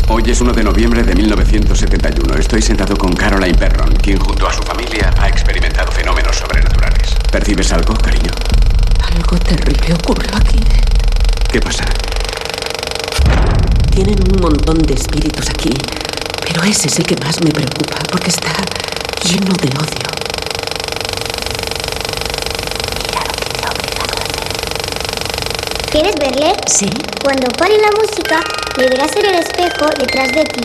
Hoy 0.10 0.24
es 0.26 0.42
1 0.42 0.52
de 0.52 0.64
noviembre 0.66 1.04
de 1.04 1.16
1971. 1.16 2.36
Estoy 2.36 2.62
sentado 2.62 2.98
con 2.98 3.14
Caroline 3.14 3.58
Perron, 3.58 3.96
quien 3.96 4.20
junto 4.20 4.50
a 4.50 4.54
su 4.54 4.64
familia 4.64 5.14
ha 5.18 5.30
experimentado 5.30 5.94
fenómenos 5.94 6.36
sobrenaturales. 6.36 7.16
¿Percibes 7.32 7.72
algo, 7.72 7.94
cariño? 7.94 8.32
Algo 9.16 9.38
terrible 9.38 9.94
ocurrió 9.94 10.36
aquí. 10.36 10.60
¿Qué 11.50 11.62
pasa? 11.62 11.86
Tienen 13.98 14.20
un 14.32 14.42
montón 14.42 14.78
de 14.84 14.94
espíritus 14.94 15.50
aquí, 15.50 15.72
pero 16.46 16.62
ese 16.62 16.88
es 16.88 17.00
el 17.00 17.06
que 17.08 17.16
más 17.16 17.44
me 17.44 17.50
preocupa 17.50 17.98
porque 18.12 18.30
está 18.30 18.54
lleno 19.24 19.52
de 19.60 19.70
odio. 19.70 20.08
¿Quieres 25.90 26.16
verle? 26.20 26.54
Sí. 26.68 26.92
Cuando 27.24 27.48
pare 27.58 27.76
la 27.80 27.90
música, 28.00 28.44
le 28.78 28.88
verás 28.88 29.16
en 29.16 29.26
el 29.26 29.36
espejo 29.40 29.90
detrás 29.98 30.32
de 30.32 30.44
ti. 30.44 30.62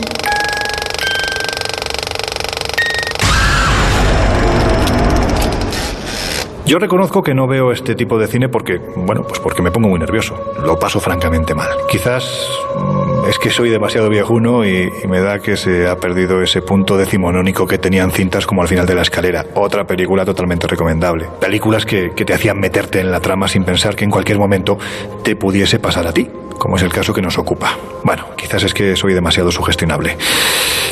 Yo 6.67 6.77
reconozco 6.77 7.23
que 7.23 7.33
no 7.33 7.47
veo 7.47 7.71
este 7.71 7.95
tipo 7.95 8.19
de 8.19 8.27
cine 8.27 8.47
porque, 8.47 8.79
bueno, 8.95 9.23
pues 9.23 9.39
porque 9.39 9.63
me 9.63 9.71
pongo 9.71 9.89
muy 9.89 9.99
nervioso. 9.99 10.53
Lo 10.63 10.77
paso 10.77 10.99
francamente 10.99 11.55
mal. 11.55 11.69
Quizás 11.89 12.23
es 13.29 13.39
que 13.39 13.49
soy 13.49 13.69
demasiado 13.69 14.09
viejuno 14.09 14.65
y, 14.65 14.91
me 15.07 15.19
da 15.19 15.39
que 15.39 15.55
se 15.55 15.87
ha 15.87 15.95
perdido 15.95 16.41
ese 16.41 16.61
punto 16.61 16.97
decimonónico 16.97 17.65
que 17.65 17.77
tenían 17.77 18.11
cintas 18.11 18.45
como 18.45 18.61
al 18.61 18.67
final 18.67 18.85
de 18.85 18.95
la 18.95 19.01
escalera. 19.01 19.45
Otra 19.55 19.85
película 19.85 20.25
totalmente 20.25 20.67
recomendable. 20.67 21.27
Películas 21.39 21.85
que, 21.85 22.09
te 22.09 22.33
hacían 22.33 22.59
meterte 22.59 22.99
en 22.99 23.11
la 23.11 23.19
trama 23.19 23.47
sin 23.47 23.63
pensar 23.63 23.95
que 23.95 24.05
en 24.05 24.11
cualquier 24.11 24.39
momento 24.39 24.77
te 25.23 25.35
pudiese 25.35 25.79
pasar 25.79 26.07
a 26.07 26.13
ti, 26.13 26.29
como 26.57 26.75
es 26.77 26.83
el 26.83 26.91
caso 26.91 27.13
que 27.13 27.21
nos 27.21 27.37
ocupa. 27.37 27.77
Bueno, 28.03 28.27
quizás 28.37 28.63
es 28.63 28.73
que 28.73 28.95
soy 28.95 29.13
demasiado 29.13 29.51
sugestionable. 29.51 30.17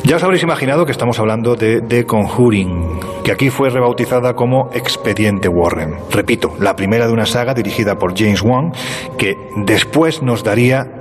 Ya 0.03 0.15
os 0.15 0.23
habréis 0.23 0.43
imaginado 0.43 0.85
que 0.85 0.91
estamos 0.91 1.19
hablando 1.19 1.55
de 1.55 1.81
The 1.81 2.05
Conjuring, 2.05 2.99
que 3.23 3.31
aquí 3.31 3.49
fue 3.49 3.69
rebautizada 3.69 4.33
como 4.33 4.69
Expediente 4.73 5.47
Warren. 5.47 5.95
Repito, 6.09 6.53
la 6.59 6.75
primera 6.75 7.07
de 7.07 7.13
una 7.13 7.25
saga 7.25 7.53
dirigida 7.53 7.99
por 7.99 8.17
James 8.17 8.41
Wan, 8.41 8.71
que 9.17 9.37
después 9.57 10.23
nos 10.23 10.43
daría 10.43 11.00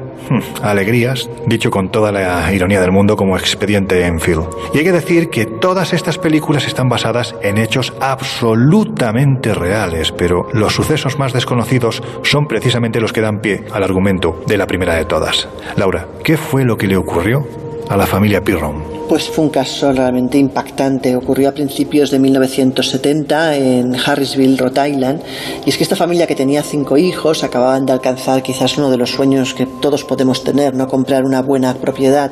alegrías, 0.63 1.29
dicho 1.47 1.71
con 1.71 1.91
toda 1.91 2.13
la 2.13 2.53
ironía 2.53 2.81
del 2.81 2.93
mundo, 2.93 3.17
como 3.17 3.37
Expediente 3.37 4.05
Enfield. 4.07 4.47
Y 4.75 4.79
hay 4.79 4.85
que 4.85 4.93
decir 4.93 5.31
que 5.31 5.47
todas 5.47 5.93
estas 5.93 6.19
películas 6.19 6.67
están 6.67 6.89
basadas 6.89 7.35
en 7.43 7.59
hechos 7.59 7.93
absolutamente 8.01 9.55
reales, 9.55 10.13
pero 10.13 10.49
los 10.53 10.75
sucesos 10.75 11.19
más 11.19 11.33
desconocidos 11.33 12.03
son 12.23 12.47
precisamente 12.47 13.01
los 13.01 13.13
que 13.13 13.21
dan 13.21 13.41
pie 13.41 13.65
al 13.73 13.83
argumento 13.83 14.43
de 14.47 14.57
la 14.57 14.67
primera 14.67 14.95
de 14.95 15.05
todas. 15.05 15.49
Laura, 15.77 16.07
¿qué 16.25 16.37
fue 16.37 16.65
lo 16.65 16.77
que 16.77 16.87
le 16.87 16.97
ocurrió 16.97 17.47
a 17.91 17.97
la 17.97 18.07
familia 18.07 18.41
Pirron? 18.41 19.01
Pues 19.09 19.29
fue 19.29 19.47
un 19.47 19.51
caso 19.51 19.91
realmente 19.91 20.39
impactante. 20.39 21.17
Ocurrió 21.17 21.49
a 21.49 21.53
principios 21.53 22.13
de 22.13 22.21
1970 22.21 23.57
en 23.57 23.97
Harrisville, 23.97 24.57
Rhode 24.57 24.89
Island. 24.89 25.21
Y 25.67 25.71
es 25.71 25.77
que 25.77 25.83
esta 25.83 25.97
familia 25.97 26.29
que 26.29 26.37
tenía 26.37 26.63
cinco 26.63 26.97
hijos 26.97 27.43
acababan 27.43 27.85
de 27.87 27.93
alcanzar 27.93 28.45
quizás 28.45 28.79
uno 28.79 28.89
de 28.89 28.97
los 28.97 29.11
sueños 29.11 29.53
que 29.55 29.67
todos 29.67 30.05
podemos 30.05 30.45
tener, 30.45 30.77
¿no? 30.77 30.87
Comprar 30.87 31.25
una 31.25 31.43
buena 31.43 31.75
propiedad. 31.75 32.31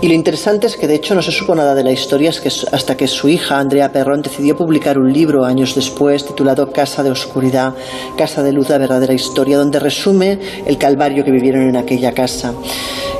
Y 0.00 0.08
lo 0.08 0.14
interesante 0.14 0.66
es 0.66 0.78
que 0.78 0.86
de 0.86 0.94
hecho 0.94 1.14
no 1.14 1.20
se 1.20 1.32
supo 1.32 1.54
nada 1.54 1.74
de 1.74 1.84
la 1.84 1.92
historia 1.92 2.30
hasta 2.30 2.96
que 2.96 3.06
su 3.06 3.28
hija, 3.28 3.58
Andrea 3.58 3.92
Perrón, 3.92 4.22
decidió 4.22 4.56
publicar 4.56 4.96
un 4.96 5.12
libro 5.12 5.44
años 5.44 5.74
después 5.74 6.24
titulado 6.24 6.72
Casa 6.72 7.02
de 7.02 7.10
Oscuridad, 7.10 7.74
Casa 8.16 8.42
de 8.42 8.52
Luz, 8.52 8.70
la 8.70 8.78
verdadera 8.78 9.12
historia, 9.12 9.58
donde 9.58 9.78
resume 9.78 10.38
el 10.64 10.78
calvario 10.78 11.22
que 11.22 11.30
vivieron 11.30 11.68
en 11.68 11.76
aquella 11.76 12.12
casa. 12.12 12.54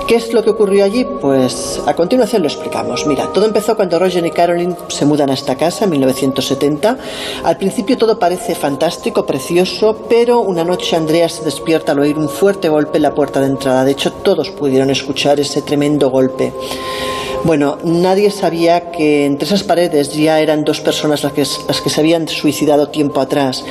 ¿Qué 0.07 0.15
es 0.15 0.33
lo 0.33 0.45
que 0.45 0.51
ocurrió 0.51 0.85
allí? 0.85 1.05
Pues 1.05 1.83
a 1.85 1.95
continuación 1.95 2.43
lo 2.43 2.47
explicamos. 2.47 3.09
Mira, 3.09 3.27
todo 3.33 3.45
empezó 3.45 3.75
cuando 3.75 3.99
Roger 3.99 4.25
y 4.25 4.31
Caroline 4.31 4.77
se 4.87 5.05
mudan 5.05 5.31
a 5.31 5.35
esta 5.35 5.57
casa 5.57 5.85
en 5.85 5.91
1970. 5.91 6.97
Al 7.43 7.57
principio 7.57 7.99
todo 7.99 8.17
parece 8.17 8.55
fantástico, 8.55 9.27
precioso, 9.27 10.07
pero 10.09 10.43
una 10.43 10.63
noche 10.63 10.95
Andrea 10.95 11.29
se 11.29 11.43
despierta 11.43 11.91
al 11.91 11.99
oír 11.99 12.17
un 12.19 12.29
fuerte 12.29 12.69
golpe 12.69 12.99
en 12.99 13.03
la 13.03 13.15
puerta 13.15 13.41
de 13.41 13.47
entrada. 13.47 13.85
De 13.85 13.91
hecho, 13.91 14.13
todos 14.13 14.51
pudieron 14.51 14.91
escuchar 14.91 15.41
ese 15.41 15.63
tremendo 15.63 16.09
golpe. 16.09 16.53
Bueno, 17.43 17.79
nadie 17.85 18.31
sabía 18.31 18.91
que 18.91 19.25
entre 19.25 19.47
esas 19.47 19.63
paredes 19.63 20.13
ya 20.13 20.41
eran 20.41 20.65
dos 20.65 20.81
personas 20.81 21.23
las 21.23 21.33
que, 21.33 21.43
las 21.43 21.81
que 21.81 21.91
se 21.91 22.01
habían 22.01 22.27
suicidado 22.29 22.89
tiempo 22.89 23.21
atrás. 23.21 23.65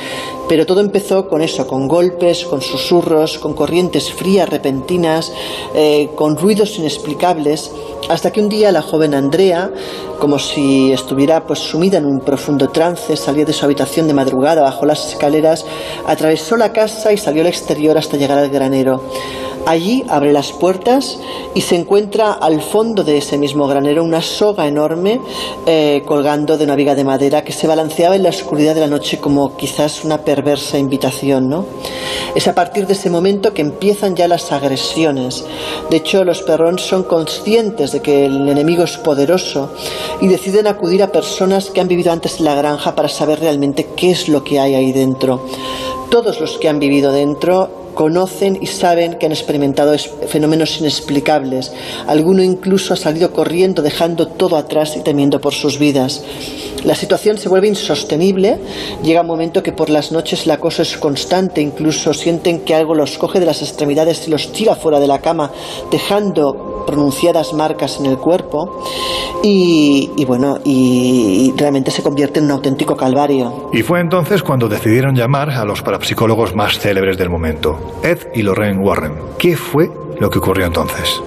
Pero 0.48 0.64
todo 0.64 0.80
empezó 0.80 1.28
con 1.28 1.42
eso, 1.42 1.66
con 1.66 1.88
golpes, 1.88 2.44
con 2.44 2.62
susurros, 2.62 3.38
con 3.38 3.54
corrientes 3.54 4.12
frías 4.12 4.48
repentinas, 4.48 5.32
eh, 5.74 6.10
con 6.14 6.36
ruidos 6.36 6.78
inexplicables, 6.78 7.72
hasta 8.08 8.30
que 8.30 8.40
un 8.40 8.48
día 8.48 8.70
la 8.70 8.82
joven 8.82 9.14
Andrea, 9.14 9.72
como 10.20 10.38
si 10.38 10.92
estuviera 10.92 11.44
pues 11.44 11.58
sumida 11.58 11.98
en 11.98 12.06
un 12.06 12.20
profundo 12.20 12.68
trance, 12.68 13.16
salió 13.16 13.44
de 13.44 13.52
su 13.52 13.64
habitación 13.64 14.06
de 14.06 14.14
madrugada 14.14 14.62
bajo 14.62 14.86
las 14.86 15.08
escaleras, 15.08 15.66
atravesó 16.06 16.56
la 16.56 16.72
casa 16.72 17.12
y 17.12 17.16
salió 17.16 17.42
al 17.42 17.48
exterior 17.48 17.98
hasta 17.98 18.16
llegar 18.16 18.38
al 18.38 18.50
granero. 18.50 19.02
Allí 19.66 20.04
abre 20.08 20.32
las 20.32 20.52
puertas 20.52 21.18
y 21.52 21.60
se 21.60 21.74
encuentra 21.74 22.34
al 22.34 22.62
fondo 22.62 23.02
de 23.02 23.18
ese 23.18 23.36
mismo 23.36 23.66
granero 23.66 24.04
una 24.04 24.22
soga 24.22 24.68
enorme 24.68 25.20
eh, 25.66 26.04
colgando 26.06 26.56
de 26.56 26.62
una 26.62 26.76
viga 26.76 26.94
de 26.94 27.02
madera 27.02 27.42
que 27.42 27.52
se 27.52 27.66
balanceaba 27.66 28.14
en 28.14 28.22
la 28.22 28.28
oscuridad 28.28 28.76
de 28.76 28.82
la 28.82 28.86
noche 28.86 29.18
como 29.18 29.56
quizás 29.56 30.04
una 30.04 30.18
perversa 30.18 30.78
invitación. 30.78 31.48
¿no? 31.48 31.66
Es 32.36 32.46
a 32.46 32.54
partir 32.54 32.86
de 32.86 32.92
ese 32.92 33.10
momento 33.10 33.52
que 33.52 33.62
empiezan 33.62 34.14
ya 34.14 34.28
las 34.28 34.52
agresiones. 34.52 35.44
De 35.90 35.96
hecho, 35.96 36.22
los 36.22 36.42
perrón 36.42 36.78
son 36.78 37.02
conscientes 37.02 37.90
de 37.90 38.00
que 38.00 38.26
el 38.26 38.48
enemigo 38.48 38.84
es 38.84 38.96
poderoso 38.98 39.72
y 40.20 40.28
deciden 40.28 40.68
acudir 40.68 41.02
a 41.02 41.10
personas 41.10 41.70
que 41.70 41.80
han 41.80 41.88
vivido 41.88 42.12
antes 42.12 42.38
en 42.38 42.44
la 42.44 42.54
granja 42.54 42.94
para 42.94 43.08
saber 43.08 43.40
realmente 43.40 43.88
qué 43.96 44.12
es 44.12 44.28
lo 44.28 44.44
que 44.44 44.60
hay 44.60 44.76
ahí 44.76 44.92
dentro. 44.92 45.40
Todos 46.08 46.40
los 46.40 46.56
que 46.58 46.68
han 46.68 46.78
vivido 46.78 47.10
dentro 47.10 47.85
conocen 47.96 48.58
y 48.60 48.66
saben 48.66 49.14
que 49.14 49.24
han 49.26 49.32
experimentado 49.32 49.96
fenómenos 50.28 50.78
inexplicables. 50.80 51.72
Alguno 52.06 52.42
incluso 52.42 52.92
ha 52.92 52.96
salido 52.96 53.32
corriendo 53.32 53.82
dejando 53.82 54.28
todo 54.28 54.56
atrás 54.56 54.96
y 54.96 55.00
temiendo 55.00 55.40
por 55.40 55.54
sus 55.54 55.78
vidas. 55.78 56.22
La 56.84 56.94
situación 56.94 57.38
se 57.38 57.48
vuelve 57.48 57.66
insostenible, 57.66 58.60
llega 59.02 59.22
un 59.22 59.26
momento 59.26 59.62
que 59.62 59.72
por 59.72 59.90
las 59.90 60.12
noches 60.12 60.44
el 60.44 60.52
acoso 60.52 60.82
es 60.82 60.96
constante, 60.98 61.60
incluso 61.60 62.14
sienten 62.14 62.60
que 62.60 62.74
algo 62.74 62.94
los 62.94 63.18
coge 63.18 63.40
de 63.40 63.46
las 63.46 63.62
extremidades 63.62 64.28
y 64.28 64.30
los 64.30 64.52
tira 64.52 64.76
fuera 64.76 65.00
de 65.00 65.08
la 65.08 65.18
cama, 65.18 65.50
dejando 65.90 66.84
pronunciadas 66.86 67.52
marcas 67.54 67.98
en 67.98 68.06
el 68.06 68.18
cuerpo 68.18 68.84
y, 69.42 70.24
bueno, 70.26 70.58
y 70.64 71.52
realmente 71.56 71.90
se 71.90 72.02
convierte 72.02 72.38
en 72.38 72.46
un 72.46 72.52
auténtico 72.52 72.94
calvario. 72.94 73.70
Y 73.72 73.82
fue 73.82 74.00
entonces 74.00 74.42
cuando 74.42 74.68
decidieron 74.68 75.14
llamar 75.14 75.50
a 75.50 75.64
los 75.64 75.82
parapsicólogos 75.82 76.54
más 76.54 76.78
célebres 76.78 77.18
del 77.18 77.30
momento, 77.30 77.76
Ed 78.02 78.18
y 78.34 78.42
Lorraine 78.42 78.78
Warren. 78.78 79.14
¿Qué 79.38 79.56
fue 79.56 79.90
lo 80.18 80.30
que 80.30 80.38
ocurrió 80.38 80.66
entonces? 80.66 81.20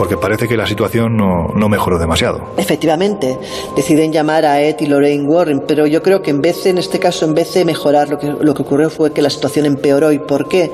Porque 0.00 0.16
parece 0.16 0.48
que 0.48 0.56
la 0.56 0.66
situación 0.66 1.14
no, 1.14 1.68
mejoró 1.68 1.98
demasiado. 1.98 2.54
Efectivamente, 2.56 3.36
deciden 3.76 4.10
llamar 4.10 4.46
a 4.46 4.62
Ed 4.62 4.76
y 4.80 4.86
Lorraine 4.86 5.28
Warren, 5.28 5.64
pero 5.68 5.86
yo 5.86 6.00
creo 6.00 6.22
que 6.22 6.30
en 6.30 6.40
vez 6.40 6.64
de, 6.64 6.70
en 6.70 6.78
este 6.78 6.98
caso, 6.98 7.26
en 7.26 7.34
vez 7.34 7.52
de 7.52 7.66
mejorar, 7.66 8.08
lo 8.08 8.16
que, 8.16 8.28
lo 8.28 8.54
que 8.54 8.62
ocurrió 8.62 8.88
fue 8.88 9.12
que 9.12 9.20
la 9.20 9.28
situación 9.28 9.66
empeoró. 9.66 10.10
¿Y 10.10 10.18
por 10.18 10.48
qué? 10.48 10.70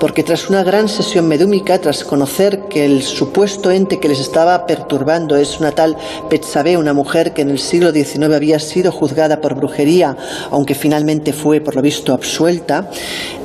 Porque 0.00 0.22
tras 0.22 0.48
una 0.48 0.64
gran 0.64 0.88
sesión 0.88 1.28
medúmica, 1.28 1.78
tras 1.82 2.02
conocer 2.02 2.62
que 2.70 2.86
el 2.86 3.02
supuesto 3.02 3.70
ente 3.70 4.00
que 4.00 4.08
les 4.08 4.20
estaba 4.20 4.64
perturbando 4.64 5.36
es 5.36 5.60
una 5.60 5.72
tal 5.72 5.98
Betsabe, 6.30 6.78
una 6.78 6.94
mujer 6.94 7.34
que 7.34 7.42
en 7.42 7.50
el 7.50 7.58
siglo 7.58 7.92
XIX 7.92 8.32
había 8.34 8.58
sido 8.58 8.90
juzgada 8.90 9.42
por 9.42 9.54
brujería, 9.54 10.16
aunque 10.50 10.74
finalmente 10.74 11.34
fue, 11.34 11.60
por 11.60 11.76
lo 11.76 11.82
visto, 11.82 12.14
absuelta, 12.14 12.88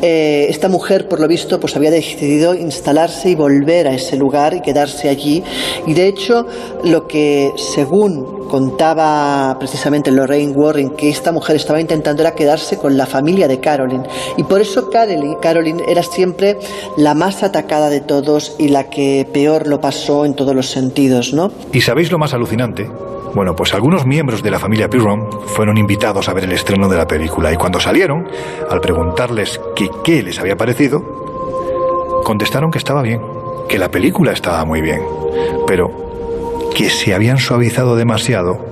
eh, 0.02 0.46
esta 0.48 0.70
mujer, 0.70 1.10
por 1.10 1.20
lo 1.20 1.28
visto, 1.28 1.60
pues 1.60 1.76
había 1.76 1.92
decidido 1.92 2.56
instalarse 2.56 3.30
y 3.30 3.36
volver 3.36 3.90
a 3.90 3.94
ese 3.94 4.16
lugar 4.16 4.54
y 4.54 4.62
quedarse 4.62 5.10
allí 5.10 5.17
y 5.26 5.94
de 5.94 6.08
hecho, 6.08 6.46
lo 6.84 7.08
que 7.08 7.52
según 7.56 8.38
contaba 8.48 9.58
precisamente 9.60 10.12
Lorraine 10.12 10.54
Warren, 10.54 10.92
que 10.92 11.10
esta 11.10 11.32
mujer 11.32 11.56
estaba 11.56 11.80
intentando 11.80 12.22
era 12.22 12.34
quedarse 12.34 12.78
con 12.78 12.98
la 12.98 13.06
familia 13.06 13.48
de 13.48 13.60
Carolyn. 13.60 14.04
Y 14.38 14.44
por 14.44 14.62
eso 14.62 14.90
Carolyn 14.90 15.82
era 15.88 16.04
siempre 16.04 16.58
la 16.96 17.14
más 17.14 17.44
atacada 17.44 17.90
de 17.90 18.02
todos 18.02 18.56
y 18.58 18.70
la 18.70 18.90
que 18.90 19.28
peor 19.32 19.68
lo 19.68 19.80
pasó 19.80 20.26
en 20.26 20.34
todos 20.36 20.56
los 20.56 20.70
sentidos, 20.70 21.34
¿no? 21.34 21.52
¿Y 21.72 21.82
sabéis 21.82 22.12
lo 22.12 22.18
más 22.18 22.34
alucinante? 22.34 22.90
Bueno, 23.36 23.54
pues 23.56 23.74
algunos 23.74 24.06
miembros 24.06 24.42
de 24.42 24.50
la 24.50 24.58
familia 24.58 24.90
Pirron 24.90 25.30
fueron 25.46 25.78
invitados 25.78 26.28
a 26.30 26.34
ver 26.34 26.46
el 26.46 26.54
estreno 26.54 26.88
de 26.88 26.98
la 26.98 27.06
película 27.06 27.52
y 27.52 27.56
cuando 27.56 27.80
salieron, 27.80 28.26
al 28.70 28.80
preguntarles 28.80 29.60
qué 30.04 30.24
les 30.24 30.40
había 30.40 30.56
parecido, 30.56 31.00
contestaron 32.24 32.72
que 32.72 32.80
estaba 32.80 33.04
bien 33.04 33.37
que 33.68 33.78
la 33.78 33.92
película 33.92 34.32
estaba 34.32 34.66
muy 34.66 34.82
bien, 34.82 35.02
pero 35.66 36.72
que 36.76 36.90
se 36.90 37.14
habían 37.14 37.38
suavizado 37.38 37.96
demasiado 37.96 38.66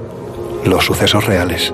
los 0.63 0.85
sucesos 0.85 1.25
reales. 1.25 1.73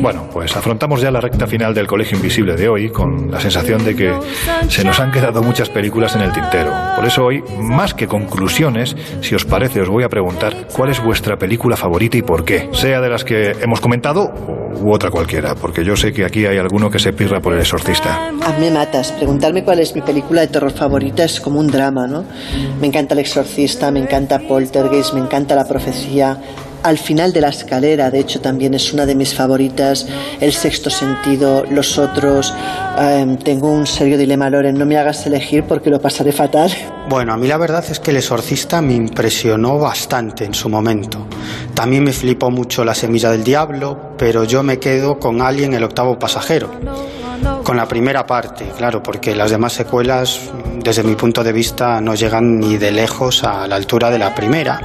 Bueno, 0.00 0.28
pues 0.32 0.56
afrontamos 0.56 1.00
ya 1.02 1.10
la 1.10 1.20
recta 1.20 1.46
final 1.46 1.74
del 1.74 1.86
Colegio 1.86 2.16
Invisible 2.16 2.56
de 2.56 2.68
hoy 2.68 2.90
con 2.90 3.30
la 3.30 3.38
sensación 3.38 3.84
de 3.84 3.94
que 3.94 4.12
se 4.68 4.82
nos 4.82 4.98
han 4.98 5.12
quedado 5.12 5.42
muchas 5.42 5.68
películas 5.68 6.14
en 6.16 6.22
el 6.22 6.32
tintero. 6.32 6.72
Por 6.96 7.04
eso 7.04 7.24
hoy, 7.24 7.42
más 7.60 7.92
que 7.92 8.06
conclusiones, 8.06 8.96
si 9.20 9.34
os 9.34 9.44
parece, 9.44 9.82
os 9.82 9.88
voy 9.88 10.04
a 10.04 10.08
preguntar 10.08 10.68
cuál 10.74 10.90
es 10.90 11.02
vuestra 11.02 11.36
película 11.36 11.76
favorita 11.76 12.16
y 12.16 12.22
por 12.22 12.44
qué. 12.44 12.70
Sea 12.72 13.00
de 13.00 13.08
las 13.10 13.24
que 13.24 13.50
hemos 13.60 13.80
comentado 13.80 14.32
u 14.80 14.92
otra 14.92 15.10
cualquiera, 15.10 15.54
porque 15.54 15.84
yo 15.84 15.96
sé 15.96 16.12
que 16.12 16.24
aquí 16.24 16.46
hay 16.46 16.58
alguno 16.58 16.90
que 16.90 16.98
se 16.98 17.12
pirra 17.12 17.40
por 17.40 17.52
el 17.52 17.60
exorcista. 17.60 18.28
A 18.28 18.52
mí 18.58 18.60
me 18.60 18.70
matas. 18.70 19.12
Preguntarme 19.12 19.64
cuál 19.64 19.80
es 19.80 19.94
mi 19.94 20.00
película 20.00 20.40
de 20.40 20.48
terror 20.48 20.72
favorita 20.72 21.24
es 21.24 21.40
como 21.40 21.60
un 21.60 21.68
drama, 21.68 22.06
¿no? 22.06 22.24
Me 22.80 22.86
encanta 22.86 23.14
El 23.14 23.20
exorcista, 23.20 23.90
me 23.90 24.00
encanta 24.00 24.38
Poltergeist, 24.38 25.14
me 25.14 25.20
encanta 25.20 25.54
La 25.54 25.66
profecía, 25.66 26.38
al 26.84 26.98
final 26.98 27.32
de 27.32 27.40
la 27.40 27.48
escalera, 27.48 28.10
de 28.10 28.20
hecho 28.20 28.40
también 28.42 28.74
es 28.74 28.92
una 28.92 29.06
de 29.06 29.14
mis 29.14 29.34
favoritas, 29.34 30.06
El 30.38 30.52
sexto 30.52 30.90
sentido, 30.90 31.64
Los 31.70 31.96
otros, 31.98 32.52
em, 32.98 33.38
tengo 33.38 33.72
un 33.72 33.86
serio 33.86 34.18
dilema, 34.18 34.50
Loren, 34.50 34.78
no 34.78 34.84
me 34.84 34.98
hagas 34.98 35.26
elegir 35.26 35.64
porque 35.64 35.88
lo 35.88 35.98
pasaré 35.98 36.30
fatal. 36.30 36.70
Bueno, 37.08 37.32
a 37.32 37.38
mí 37.38 37.48
la 37.48 37.56
verdad 37.56 37.82
es 37.90 37.98
que 38.00 38.10
El 38.10 38.18
exorcista 38.18 38.82
me 38.82 38.92
impresionó 38.92 39.78
bastante 39.78 40.44
en 40.44 40.52
su 40.52 40.68
momento. 40.68 41.26
También 41.72 42.04
me 42.04 42.12
flipó 42.12 42.50
mucho 42.50 42.84
La 42.84 42.94
semilla 42.94 43.30
del 43.30 43.44
diablo, 43.44 44.14
pero 44.18 44.44
yo 44.44 44.62
me 44.62 44.78
quedo 44.78 45.18
con 45.18 45.40
Alien, 45.40 45.72
el 45.72 45.84
octavo 45.84 46.18
pasajero. 46.18 46.70
Con 47.64 47.78
la 47.78 47.88
primera 47.88 48.26
parte, 48.26 48.66
claro, 48.76 49.02
porque 49.02 49.34
las 49.34 49.50
demás 49.50 49.72
secuelas, 49.72 50.38
desde 50.82 51.02
mi 51.02 51.14
punto 51.14 51.42
de 51.42 51.52
vista, 51.52 52.00
no 52.00 52.14
llegan 52.14 52.60
ni 52.60 52.76
de 52.76 52.90
lejos 52.90 53.42
a 53.42 53.66
la 53.66 53.76
altura 53.76 54.10
de 54.10 54.18
la 54.18 54.34
primera. 54.34 54.80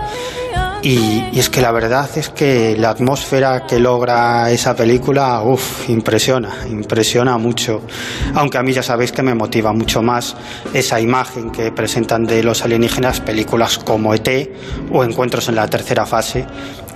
Y, 0.81 1.37
es 1.37 1.49
que 1.49 1.61
la 1.61 1.71
verdad 1.71 2.09
es 2.15 2.29
que 2.29 2.77
la 2.77 2.91
atmósfera 2.91 3.65
que 3.67 3.79
logra 3.79 4.49
esa 4.49 4.75
película, 4.75 5.41
uff, 5.43 5.89
impresiona, 5.89 6.55
impresiona 6.69 7.37
mucho. 7.37 7.81
Aunque 8.33 8.57
a 8.57 8.63
mí 8.63 8.71
ya 8.71 8.81
sabéis 8.81 9.11
que 9.11 9.21
me 9.21 9.35
motiva 9.35 9.73
mucho 9.73 10.01
más 10.01 10.37
esa 10.73 11.01
imagen 11.01 11.51
que 11.51 11.73
presentan 11.73 12.25
de 12.25 12.43
los 12.43 12.63
alienígenas 12.63 13.19
películas 13.19 13.77
como 13.77 14.13
ET 14.13 14.51
o 14.91 15.03
Encuentros 15.03 15.49
en 15.49 15.55
la 15.55 15.67
tercera 15.67 16.05
fase, 16.05 16.45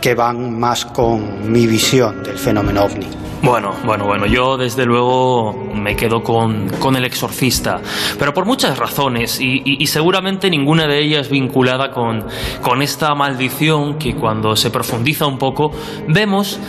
que 0.04 0.16
van 0.16 0.60
más 0.60 0.84
con 0.84 1.50
mi 1.50 1.66
visión 1.66 2.24
del 2.24 2.38
fenómeno 2.38 2.84
ovni. 2.84 3.08
Bueno, 3.42 3.74
bueno, 3.86 4.06
bueno, 4.06 4.26
yo 4.26 4.58
desde 4.58 4.86
luego 4.86 5.54
me 5.74 5.96
quedo 5.96 6.22
con, 6.22 6.68
con 6.80 6.98
El 6.98 7.06
Exorcista, 7.06 7.80
pero 8.20 8.34
por 8.34 8.46
muchas 8.46 8.78
razones 8.78 9.40
y, 9.40 9.88
seguramente 9.88 10.50
ninguna 10.50 10.88
de 10.88 11.00
ellas 11.00 11.30
vinculada 11.30 11.92
con, 11.92 12.26
con 12.62 12.82
esta 12.82 13.16
maldición 13.16 13.98
que 13.98 14.14
cuando 14.14 14.58
se 14.58 14.72
profundiza 14.72 15.26
un 15.26 15.38
poco 15.38 15.72
vemos 16.10 16.60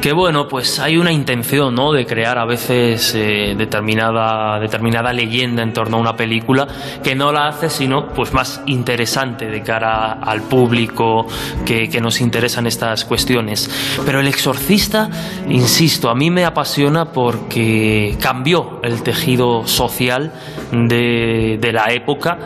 que 0.00 0.12
bueno, 0.12 0.48
pues 0.48 0.78
hay 0.78 0.96
una 0.96 1.12
intención, 1.12 1.74
¿no? 1.74 1.92
De 1.92 2.06
crear 2.06 2.38
a 2.38 2.46
veces 2.46 3.14
eh, 3.14 3.54
determinada, 3.56 4.58
determinada 4.58 5.12
leyenda 5.12 5.62
en 5.62 5.72
torno 5.72 5.98
a 5.98 6.00
una 6.00 6.16
película 6.16 6.66
que 7.02 7.14
no 7.14 7.32
la 7.32 7.48
hace 7.48 7.68
sino 7.68 8.08
pues 8.08 8.32
más 8.32 8.62
interesante 8.66 9.46
de 9.46 9.62
cara 9.62 10.12
al 10.12 10.42
público 10.42 11.26
que, 11.66 12.00
nos 12.00 12.22
interesan 12.22 12.66
estas 12.66 13.04
cuestiones. 13.04 13.68
Pero 14.06 14.20
El 14.20 14.26
Exorcista, 14.26 15.10
insisto, 15.48 16.08
a 16.08 16.14
mí 16.14 16.30
me 16.30 16.46
apasiona 16.46 17.12
porque 17.12 18.16
cambió 18.22 18.80
el 18.82 19.02
tejido 19.02 19.66
social 19.66 20.32
de 20.72 21.70
la 21.72 21.92
época 21.92 22.38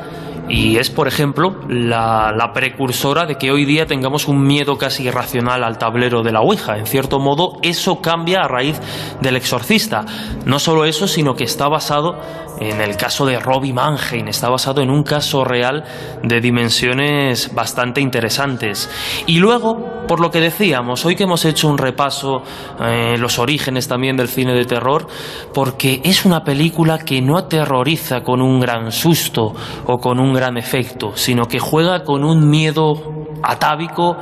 y 0.48 0.76
es, 0.76 0.90
por 0.90 1.08
ejemplo, 1.08 1.56
la, 1.68 2.50
precursora 2.52 3.24
de 3.24 3.36
que 3.36 3.50
hoy 3.50 3.64
día 3.64 3.86
tengamos 3.86 4.28
un 4.28 4.42
miedo 4.42 4.76
casi 4.76 5.04
irracional 5.04 5.64
al 5.64 5.78
tablero 5.78 6.22
de 6.22 6.32
la 6.32 6.40
Ouija. 6.40 6.76
En 6.76 6.86
cierto 6.86 7.18
modo, 7.18 7.58
eso 7.62 8.00
cambia 8.00 8.42
a 8.42 8.48
raíz 8.48 8.78
del 9.20 9.36
exorcista. 9.36 10.04
No 10.44 10.58
solo 10.58 10.84
eso, 10.84 11.08
sino 11.08 11.34
que 11.34 11.44
está 11.44 11.68
basado 11.68 12.18
en 12.60 12.80
el 12.80 12.96
caso 12.96 13.26
de 13.26 13.38
Robbie 13.40 13.72
Mannheim, 13.72 14.28
está 14.28 14.48
basado 14.48 14.80
en 14.80 14.90
un 14.90 15.02
caso 15.02 15.44
real 15.44 15.84
de 16.22 16.40
dimensiones 16.40 17.52
bastante 17.52 18.00
interesantes. 18.00 18.88
Y 19.26 19.38
luego, 19.38 20.04
por 20.06 20.20
lo 20.20 20.30
que 20.30 20.40
decíamos, 20.40 21.04
hoy 21.04 21.16
que 21.16 21.24
hemos 21.24 21.44
hecho 21.44 21.68
un 21.68 21.78
repaso 21.78 22.42
eh, 22.80 23.16
los 23.18 23.38
orígenes 23.38 23.88
también 23.88 24.16
del 24.16 24.28
cine 24.28 24.54
de 24.54 24.66
terror, 24.66 25.06
porque 25.52 26.00
es 26.04 26.24
una 26.24 26.44
película 26.44 26.98
que 26.98 27.20
no 27.20 27.36
aterroriza 27.38 28.22
con 28.22 28.40
un 28.40 28.60
gran 28.60 28.92
susto 28.92 29.52
o 29.86 29.98
con 29.98 30.20
un 30.20 30.33
gran 30.34 30.56
efecto, 30.56 31.16
sino 31.16 31.46
que 31.46 31.58
juega 31.58 32.04
con 32.04 32.24
un 32.24 32.50
miedo 32.50 33.28
atávico, 33.42 34.18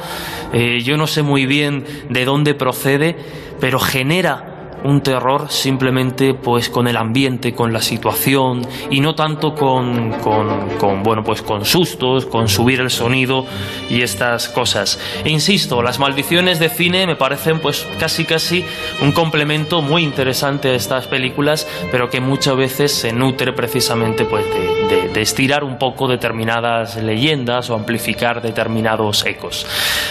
eh, 0.52 0.80
yo 0.80 0.96
no 0.96 1.06
sé 1.06 1.22
muy 1.22 1.46
bien 1.46 1.84
de 2.08 2.24
dónde 2.24 2.54
procede, 2.54 3.16
pero 3.60 3.78
genera 3.78 4.51
un 4.84 5.00
terror 5.02 5.50
simplemente 5.50 6.34
pues 6.34 6.68
con 6.68 6.88
el 6.88 6.96
ambiente, 6.96 7.54
con 7.54 7.72
la 7.72 7.80
situación 7.80 8.66
y 8.90 9.00
no 9.00 9.14
tanto 9.14 9.54
con, 9.54 10.12
con, 10.20 10.70
con, 10.78 11.02
bueno 11.02 11.22
pues 11.24 11.42
con 11.42 11.64
sustos, 11.64 12.26
con 12.26 12.48
subir 12.48 12.80
el 12.80 12.90
sonido 12.90 13.46
y 13.88 14.02
estas 14.02 14.48
cosas. 14.48 14.98
E 15.24 15.30
insisto, 15.30 15.82
las 15.82 15.98
maldiciones 15.98 16.58
de 16.58 16.68
cine 16.68 17.06
me 17.06 17.16
parecen 17.16 17.60
pues 17.60 17.86
casi 17.98 18.24
casi 18.24 18.64
un 19.00 19.12
complemento 19.12 19.82
muy 19.82 20.02
interesante 20.02 20.70
a 20.70 20.74
estas 20.74 21.06
películas, 21.06 21.66
pero 21.90 22.10
que 22.10 22.20
muchas 22.20 22.56
veces 22.56 22.92
se 22.92 23.12
nutre 23.12 23.52
precisamente 23.52 24.24
pues 24.24 24.44
de, 24.52 25.22
estirar 25.22 25.62
un 25.62 25.78
poco 25.78 26.08
determinadas 26.08 26.96
leyendas 26.96 27.70
o 27.70 27.74
amplificar 27.74 28.42
determinados 28.42 29.24
ecos. 29.24 29.66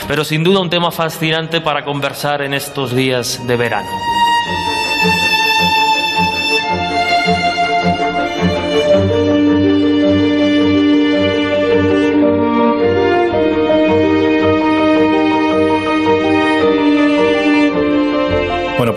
Pero 0.08 0.24
sin 0.24 0.44
duda 0.44 0.62
un 0.62 0.70
tema 0.70 0.92
fascinante 0.92 1.60
para 1.60 1.84
conversar 1.84 2.42
en 2.42 2.54
estos 2.54 2.96
días 2.96 3.46
de 3.46 3.58
verano. 3.58 4.21
Bueno, 5.04 5.41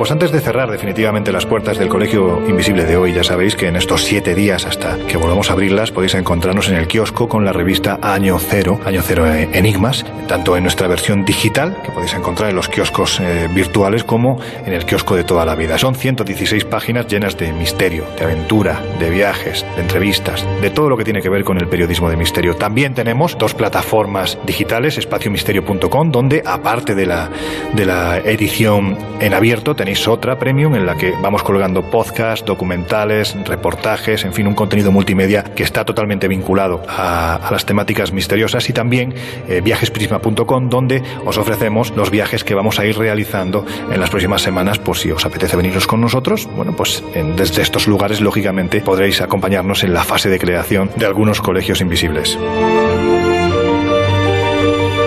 pues 0.05 0.13
antes 0.13 0.33
de 0.33 0.41
cerrar 0.41 0.71
definitivamente 0.71 1.33
las 1.33 1.47
puertas 1.47 1.79
del 1.79 1.89
Colegio 1.89 2.47
Invisible 2.47 2.85
de 2.85 2.99
hoy, 2.99 3.15
ya 3.15 3.25
sabéis 3.25 3.57
que 3.57 3.69
en 3.69 3.77
estos 3.77 4.05
siete 4.05 4.35
días 4.35 4.67
hasta 4.67 4.99
que 5.07 5.17
volvamos 5.17 5.49
a 5.49 5.55
abrirlas 5.55 5.93
podéis 5.93 6.13
encontrarnos 6.13 6.69
en 6.69 6.75
el 6.75 6.87
kiosco 6.87 7.27
con 7.27 7.43
la 7.43 7.55
revista 7.55 7.99
Año 8.03 8.39
Cero, 8.39 8.79
Año 8.85 9.01
Cero 9.03 9.25
Enigmas, 9.27 10.05
tanto 10.29 10.59
en 10.59 10.65
nuestra 10.65 10.89
versión 10.89 11.25
digital, 11.25 11.81
que 11.83 11.91
podéis 11.91 12.13
encontrar 12.13 12.51
en 12.51 12.57
los 12.57 12.69
kioscos 12.69 13.19
eh, 13.19 13.49
virtuales, 13.51 14.05
como 14.05 14.39
en 14.67 14.75
el 14.75 14.85
kiosco 14.85 15.17
de 15.17 15.25
toda 15.25 15.47
la 15.47 15.55
vida. 15.55 15.79
Son 15.79 15.95
116 15.95 16.67
páginas 16.67 17.07
llenas 17.07 17.39
de 17.39 17.51
misterio, 17.55 18.05
de 18.19 18.25
aventura, 18.25 18.83
de 19.01 19.09
viajes, 19.09 19.65
de 19.75 19.81
entrevistas, 19.81 20.47
de 20.61 20.69
todo 20.69 20.91
lo 20.91 20.99
que 20.99 21.05
tiene 21.05 21.23
que 21.23 21.31
ver 21.31 21.45
con 21.45 21.57
el 21.57 21.67
periodismo 21.67 22.11
de 22.11 22.19
misterio. 22.19 22.57
También 22.57 22.93
tenemos 22.93 23.39
dos 23.39 23.55
plataformas 23.55 24.37
digitales, 24.45 24.99
espaciomisterio.com, 24.99 26.11
donde 26.13 26.43
aparte 26.45 26.95
de 26.95 27.07
la, 27.07 27.31
de 27.73 27.87
la 27.87 28.19
edición 28.19 28.99
en 29.19 29.33
abierto, 29.33 29.75
tenéis 29.75 29.94
otra 30.09 30.39
premium 30.39 30.75
en 30.75 30.87
la 30.87 30.97
que 30.97 31.13
vamos 31.23 31.43
colgando 31.43 31.83
podcasts, 31.91 32.45
documentales, 32.45 33.37
reportajes, 33.45 34.25
en 34.25 34.33
fin, 34.33 34.47
un 34.47 34.55
contenido 34.55 34.93
multimedia 34.93 35.45
que 35.45 35.63
está 35.63 35.85
totalmente 35.85 36.29
vinculado 36.29 36.83
a, 36.89 37.49
las 37.51 37.65
temáticas 37.65 38.13
misteriosas 38.13 38.69
y 38.69 38.73
también 38.73 39.15
eh, 39.49 39.61
viajesprisma.com 39.63 40.69
donde 40.69 41.03
os 41.25 41.39
ofrecemos 41.39 41.93
los 41.97 42.11
viajes 42.11 42.45
que 42.45 42.55
vamos 42.55 42.79
a 42.79 42.87
ir 42.87 42.99
realizando 42.99 43.65
en 43.91 44.01
las 44.01 44.11
próximas 44.11 44.43
semanas 44.43 44.79
por 44.79 44.97
si 44.97 45.11
os 45.11 45.25
apetece 45.25 45.57
veniros 45.57 45.87
con 45.87 46.01
nosotros. 46.01 46.49
Bueno, 46.57 46.75
pues 46.77 47.03
desde 47.37 47.63
estos 47.63 47.87
lugares 47.87 48.21
lógicamente 48.21 48.81
podréis 48.81 49.21
acompañarnos 49.21 49.85
en 49.85 49.95
la 49.95 50.05
fase 50.05 50.29
de 50.29 50.39
creación 50.39 50.91
de 50.97 51.07
algunos 51.07 51.41
colegios 51.41 51.81
invisibles. 51.81 52.39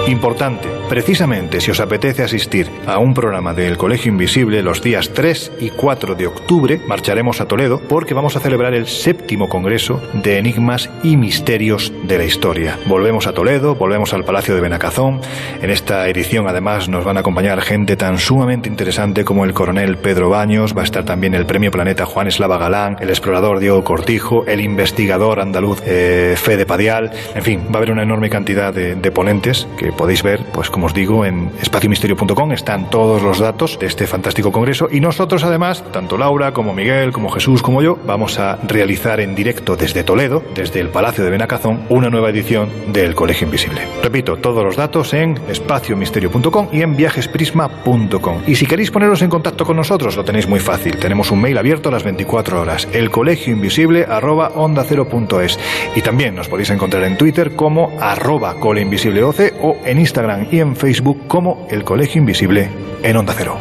Importante, 0.07 0.69
precisamente 0.88 1.59
si 1.59 1.69
os 1.69 1.81
apetece 1.81 2.23
asistir 2.23 2.71
a 2.85 2.97
un 2.97 3.13
programa 3.13 3.53
del 3.53 3.75
Colegio 3.75 4.09
Invisible 4.09 4.63
los 4.63 4.81
días 4.81 5.11
3 5.13 5.51
y 5.59 5.69
4 5.69 6.15
de 6.15 6.27
octubre, 6.27 6.79
marcharemos 6.88 7.41
a 7.41 7.45
Toledo 7.45 7.81
porque 7.89 8.13
vamos 8.13 8.38
a 8.38 8.39
celebrar 8.39 8.73
el 8.73 8.88
séptimo 8.88 9.49
Congreso 9.49 10.01
de 10.13 10.38
Enigmas 10.38 10.89
y 11.03 11.17
Misterios 11.17 11.91
de 12.05 12.17
la 12.17 12.23
Historia. 12.23 12.79
Volvemos 12.85 13.27
a 13.27 13.34
Toledo, 13.34 13.75
volvemos 13.75 14.13
al 14.13 14.23
Palacio 14.23 14.55
de 14.55 14.61
Benacazón. 14.61 15.19
En 15.61 15.69
esta 15.71 16.07
edición 16.07 16.47
además 16.47 16.88
nos 16.88 17.03
van 17.03 17.17
a 17.17 17.19
acompañar 17.19 17.59
gente 17.59 17.97
tan 17.97 18.17
sumamente 18.17 18.69
interesante 18.69 19.25
como 19.25 19.43
el 19.43 19.53
coronel 19.53 19.97
Pedro 19.97 20.29
Baños, 20.29 20.73
va 20.73 20.84
a 20.84 20.85
estar 20.85 21.03
también 21.03 21.34
el 21.34 21.45
Premio 21.45 21.69
Planeta 21.69 22.05
Juan 22.05 22.27
Eslava 22.27 22.57
Galán, 22.57 22.95
el 23.01 23.09
explorador 23.09 23.59
Diego 23.59 23.84
Cortijo, 23.84 24.45
el 24.47 24.61
investigador 24.61 25.41
andaluz 25.41 25.81
eh, 25.85 26.35
Fede 26.38 26.65
Padial, 26.65 27.11
en 27.35 27.43
fin, 27.43 27.59
va 27.67 27.73
a 27.73 27.77
haber 27.79 27.91
una 27.91 28.03
enorme 28.03 28.29
cantidad 28.29 28.73
de, 28.73 28.95
de 28.95 29.11
ponentes 29.11 29.67
que 29.77 29.97
podéis 29.98 30.24
ver, 30.24 30.45
pues 30.53 30.69
como 30.69 30.86
os 30.86 30.94
digo, 30.94 31.26
en 31.26 31.52
espaciomisterio.com 31.61 32.52
están 32.53 32.90
todos 32.90 33.22
los 33.22 33.40
datos 33.40 33.78
de 33.80 33.88
este 33.88 34.07
fantástico 34.07 34.52
congreso 34.52 34.88
y 34.90 34.99
nosotros 34.99 35.44
además, 35.44 35.84
tanto 35.91 36.18
Laura 36.18 36.53
como 36.53 36.74
Miguel, 36.74 37.11
como 37.11 37.30
Jesús, 37.30 37.61
como 37.61 37.82
yo, 37.82 37.98
vamos 38.06 38.40
a 38.40 38.57
realizar 38.68 39.19
en 39.19 39.36
directo 39.36 39.76
desde 39.76 40.03
Toledo, 40.03 40.44
desde 40.56 40.80
el 40.80 40.90
Palacio 40.90 41.24
de 41.24 41.32
Benacazón, 41.32 41.86
una 41.90 42.10
nueva 42.10 42.30
edición 42.30 42.69
del 42.94 43.15
Colegio 43.15 43.45
Invisible. 43.45 43.82
Repito, 44.02 44.38
todos 44.38 44.64
los 44.64 44.76
datos 44.76 45.14
en 45.14 45.40
espaciomisterio.com 45.49 46.69
y 46.72 46.82
en 46.82 46.95
viajesprisma.com. 46.95 48.41
Y 48.48 48.56
si 48.56 48.65
queréis 48.65 48.91
poneros 48.91 49.22
en 49.22 49.30
contacto 49.30 49.65
con 49.65 49.76
nosotros, 49.78 50.15
lo 50.15 50.24
tenéis 50.24 50.48
muy 50.48 50.60
fácil. 50.60 50.98
Tenemos 50.98 51.32
un 51.32 51.41
mail 51.41 51.57
abierto 51.57 51.90
a 51.90 51.91
las 51.91 52.03
24 52.03 52.61
horas, 52.61 52.88
el 52.94 53.10
colegio 53.10 53.53
invisible 53.53 54.06
arroba 54.07 54.49
onda 54.56 54.86
cero 54.88 55.07
punto 55.10 55.41
es. 55.41 55.60
Y 55.95 56.02
también 56.02 56.36
nos 56.36 56.48
podéis 56.48 56.69
encontrar 56.69 57.03
en 57.03 57.18
Twitter 57.18 57.56
como 57.56 57.91
arroba 57.99 58.56
coleinvisibleoce 58.60 59.53
o 59.61 59.78
en 59.88 59.99
Instagram 59.99 60.47
y 60.51 60.59
en 60.59 60.76
Facebook 60.76 61.27
como 61.27 61.65
El 61.69 61.84
Colegio 61.84 62.19
Invisible 62.19 62.69
en 63.03 63.15
Onda 63.15 63.34
Cero. 63.38 63.57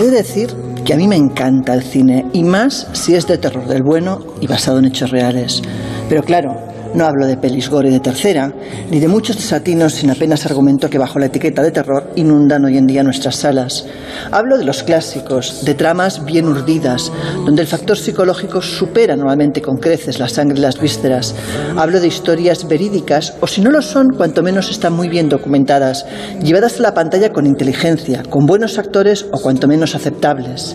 He 0.00 0.04
de 0.04 0.10
decir 0.10 0.54
que 0.84 0.94
a 0.94 0.96
mí 0.96 1.08
me 1.08 1.16
encanta 1.16 1.74
el 1.74 1.82
cine, 1.82 2.26
y 2.32 2.44
más 2.44 2.88
si 2.92 3.14
es 3.14 3.26
de 3.26 3.38
terror 3.38 3.66
del 3.66 3.82
bueno 3.82 4.20
y 4.40 4.46
basado 4.46 4.78
en 4.78 4.84
hechos 4.84 5.10
reales. 5.10 5.62
Pero 6.08 6.22
claro, 6.22 6.67
no 6.94 7.04
hablo 7.04 7.26
de 7.26 7.36
pelis 7.36 7.68
gore 7.68 7.90
de 7.90 8.00
tercera, 8.00 8.52
ni 8.90 8.98
de 9.00 9.08
muchos 9.08 9.36
desatinos 9.36 9.94
sin 9.94 10.10
apenas 10.10 10.46
argumento 10.46 10.88
que 10.88 10.98
bajo 10.98 11.18
la 11.18 11.26
etiqueta 11.26 11.62
de 11.62 11.70
terror 11.70 12.10
inundan 12.16 12.64
hoy 12.64 12.76
en 12.76 12.86
día 12.86 13.02
nuestras 13.02 13.36
salas. 13.36 13.86
Hablo 14.30 14.58
de 14.58 14.64
los 14.64 14.82
clásicos, 14.82 15.64
de 15.64 15.74
tramas 15.74 16.24
bien 16.24 16.46
urdidas, 16.46 17.12
donde 17.44 17.62
el 17.62 17.68
factor 17.68 17.96
psicológico 17.96 18.62
supera 18.62 19.16
normalmente 19.16 19.62
con 19.62 19.76
creces 19.76 20.18
la 20.18 20.28
sangre 20.28 20.58
y 20.58 20.62
las 20.62 20.80
vísceras. 20.80 21.34
Hablo 21.76 22.00
de 22.00 22.08
historias 22.08 22.66
verídicas, 22.66 23.34
o 23.40 23.46
si 23.46 23.60
no 23.60 23.70
lo 23.70 23.82
son, 23.82 24.10
cuanto 24.16 24.42
menos 24.42 24.70
están 24.70 24.94
muy 24.94 25.08
bien 25.08 25.28
documentadas, 25.28 26.06
llevadas 26.42 26.78
a 26.78 26.82
la 26.82 26.94
pantalla 26.94 27.32
con 27.32 27.46
inteligencia, 27.46 28.22
con 28.22 28.46
buenos 28.46 28.78
actores 28.78 29.26
o 29.32 29.40
cuanto 29.40 29.68
menos 29.68 29.94
aceptables. 29.94 30.74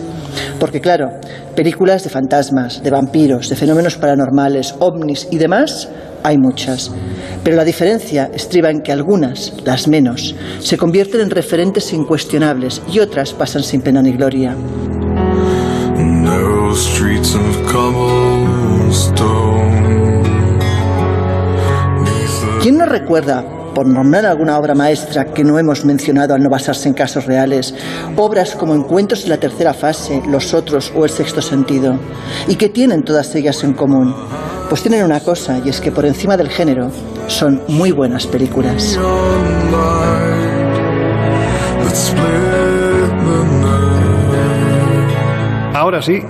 Porque 0.58 0.80
claro, 0.80 1.10
películas 1.54 2.04
de 2.04 2.10
fantasmas, 2.10 2.82
de 2.82 2.90
vampiros, 2.90 3.48
de 3.48 3.56
fenómenos 3.56 3.96
paranormales, 3.96 4.74
ovnis 4.78 5.28
y 5.30 5.38
demás, 5.38 5.88
hay 6.24 6.38
muchas. 6.38 6.90
Pero 7.44 7.56
la 7.56 7.64
diferencia 7.64 8.30
estriba 8.34 8.70
en 8.70 8.80
que 8.82 8.90
algunas, 8.90 9.52
las 9.64 9.86
menos, 9.86 10.34
se 10.58 10.76
convierten 10.76 11.20
en 11.20 11.30
referentes 11.30 11.92
incuestionables 11.92 12.82
y 12.90 12.98
otras 12.98 13.32
pasan 13.32 13.62
sin 13.62 13.82
pena 13.82 14.02
ni 14.02 14.12
gloria. 14.12 14.56
¿Quién 22.60 22.78
no 22.78 22.86
recuerda 22.86 23.44
por 23.74 23.86
nombrar 23.86 24.24
alguna 24.24 24.58
obra 24.58 24.74
maestra 24.74 25.26
que 25.26 25.44
no 25.44 25.58
hemos 25.58 25.84
mencionado 25.84 26.34
al 26.34 26.42
no 26.42 26.48
basarse 26.48 26.88
en 26.88 26.94
casos 26.94 27.26
reales, 27.26 27.74
obras 28.16 28.54
como 28.54 28.74
Encuentros 28.74 29.24
en 29.24 29.30
la 29.30 29.38
tercera 29.38 29.74
fase, 29.74 30.22
Los 30.28 30.54
otros 30.54 30.92
o 30.94 31.04
El 31.04 31.10
sexto 31.10 31.42
sentido, 31.42 31.98
y 32.48 32.56
que 32.56 32.68
tienen 32.68 33.02
todas 33.02 33.34
ellas 33.34 33.62
en 33.64 33.74
común. 33.74 34.14
Pues 34.68 34.82
tienen 34.82 35.04
una 35.04 35.20
cosa, 35.20 35.60
y 35.64 35.68
es 35.68 35.80
que 35.80 35.92
por 35.92 36.06
encima 36.06 36.36
del 36.36 36.48
género 36.48 36.90
son 37.26 37.62
muy 37.68 37.90
buenas 37.90 38.26
películas. 38.26 38.98
Ahora 45.74 46.00
sí, 46.00 46.22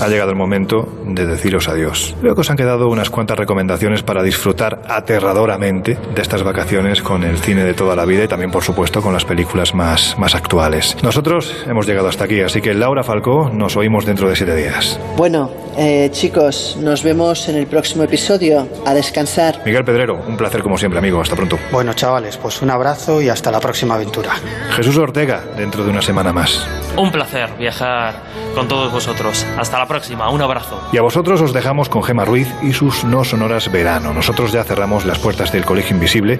ha 0.00 0.08
llegado 0.08 0.30
el 0.30 0.36
momento 0.36 0.88
de 1.06 1.26
deciros 1.26 1.68
adiós. 1.68 2.14
Creo 2.20 2.34
que 2.34 2.40
os 2.40 2.50
han 2.50 2.56
quedado 2.56 2.88
unas 2.88 3.10
cuantas 3.10 3.38
recomendaciones 3.38 4.02
para 4.02 4.22
disfrutar 4.22 4.82
aterradoramente 4.88 5.98
de 6.14 6.22
estas 6.22 6.42
vacaciones 6.42 7.02
con 7.02 7.24
el 7.24 7.38
cine 7.38 7.64
de 7.64 7.74
toda 7.74 7.96
la 7.96 8.04
vida 8.04 8.24
y 8.24 8.28
también, 8.28 8.50
por 8.50 8.62
supuesto, 8.62 9.02
con 9.02 9.12
las 9.12 9.24
películas 9.24 9.74
más, 9.74 10.18
más 10.18 10.34
actuales. 10.34 10.96
Nosotros 11.02 11.64
hemos 11.66 11.86
llegado 11.86 12.08
hasta 12.08 12.24
aquí, 12.24 12.40
así 12.40 12.60
que 12.60 12.74
Laura 12.74 13.02
Falcó, 13.02 13.50
nos 13.50 13.76
oímos 13.76 14.04
dentro 14.06 14.28
de 14.28 14.36
siete 14.36 14.54
días. 14.54 14.98
Bueno, 15.16 15.50
eh, 15.76 16.08
chicos, 16.12 16.76
nos 16.80 17.02
vemos 17.02 17.48
en 17.48 17.56
el 17.56 17.66
próximo 17.66 18.04
episodio. 18.04 18.68
A 18.84 18.94
descansar. 18.94 19.60
Miguel 19.64 19.84
Pedrero, 19.84 20.20
un 20.26 20.36
placer 20.36 20.62
como 20.62 20.76
siempre, 20.76 20.98
amigo. 20.98 21.20
Hasta 21.20 21.36
pronto. 21.36 21.58
Bueno, 21.70 21.92
chavales, 21.92 22.36
pues 22.36 22.62
un 22.62 22.70
abrazo 22.70 23.22
y 23.22 23.28
hasta 23.28 23.50
la 23.50 23.60
próxima 23.60 23.94
aventura. 23.94 24.32
Jesús 24.70 24.96
Ortega, 24.96 25.42
dentro 25.56 25.84
de 25.84 25.90
una 25.90 26.02
semana 26.02 26.32
más. 26.32 26.66
Un 26.96 27.10
placer 27.12 27.50
viajar 27.58 28.22
con 28.54 28.66
todos 28.66 28.92
vosotros. 28.92 29.46
Hasta 29.56 29.78
la 29.78 29.86
próxima, 29.88 30.30
un 30.30 30.42
abrazo. 30.42 30.80
Y 30.92 30.98
a 30.98 31.02
vosotros 31.02 31.40
os 31.40 31.52
dejamos 31.52 31.88
con 31.88 32.04
Gema 32.04 32.24
Ruiz 32.24 32.48
y 32.62 32.72
sus 32.72 33.04
no 33.04 33.24
sonoras 33.24 33.72
verano. 33.72 34.12
Nosotros 34.12 34.52
ya 34.52 34.62
cerramos 34.62 35.04
las 35.04 35.18
puertas 35.18 35.50
del 35.50 35.64
Colegio 35.64 35.96
Invisible 35.96 36.38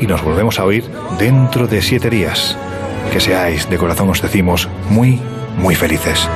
y 0.00 0.06
nos 0.06 0.22
volvemos 0.22 0.58
a 0.58 0.64
oír 0.64 0.84
dentro 1.18 1.66
de 1.66 1.80
siete 1.80 2.10
días. 2.10 2.56
Que 3.12 3.20
seáis, 3.20 3.70
de 3.70 3.78
corazón 3.78 4.10
os 4.10 4.20
decimos, 4.20 4.68
muy, 4.90 5.20
muy 5.56 5.74
felices. 5.74 6.28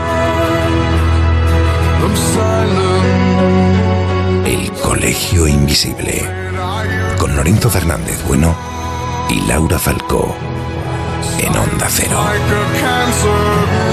El 4.46 4.70
Colegio 4.80 5.46
Invisible. 5.46 6.22
Con 7.18 7.36
Lorenzo 7.36 7.68
Fernández 7.68 8.24
Bueno 8.26 8.54
y 9.28 9.40
Laura 9.46 9.78
Falcó. 9.78 10.34
En 11.38 11.56
Onda 11.56 11.88
Cero. 11.88 12.18
like 12.24 12.40
a 12.40 12.80
cancer 12.80 13.91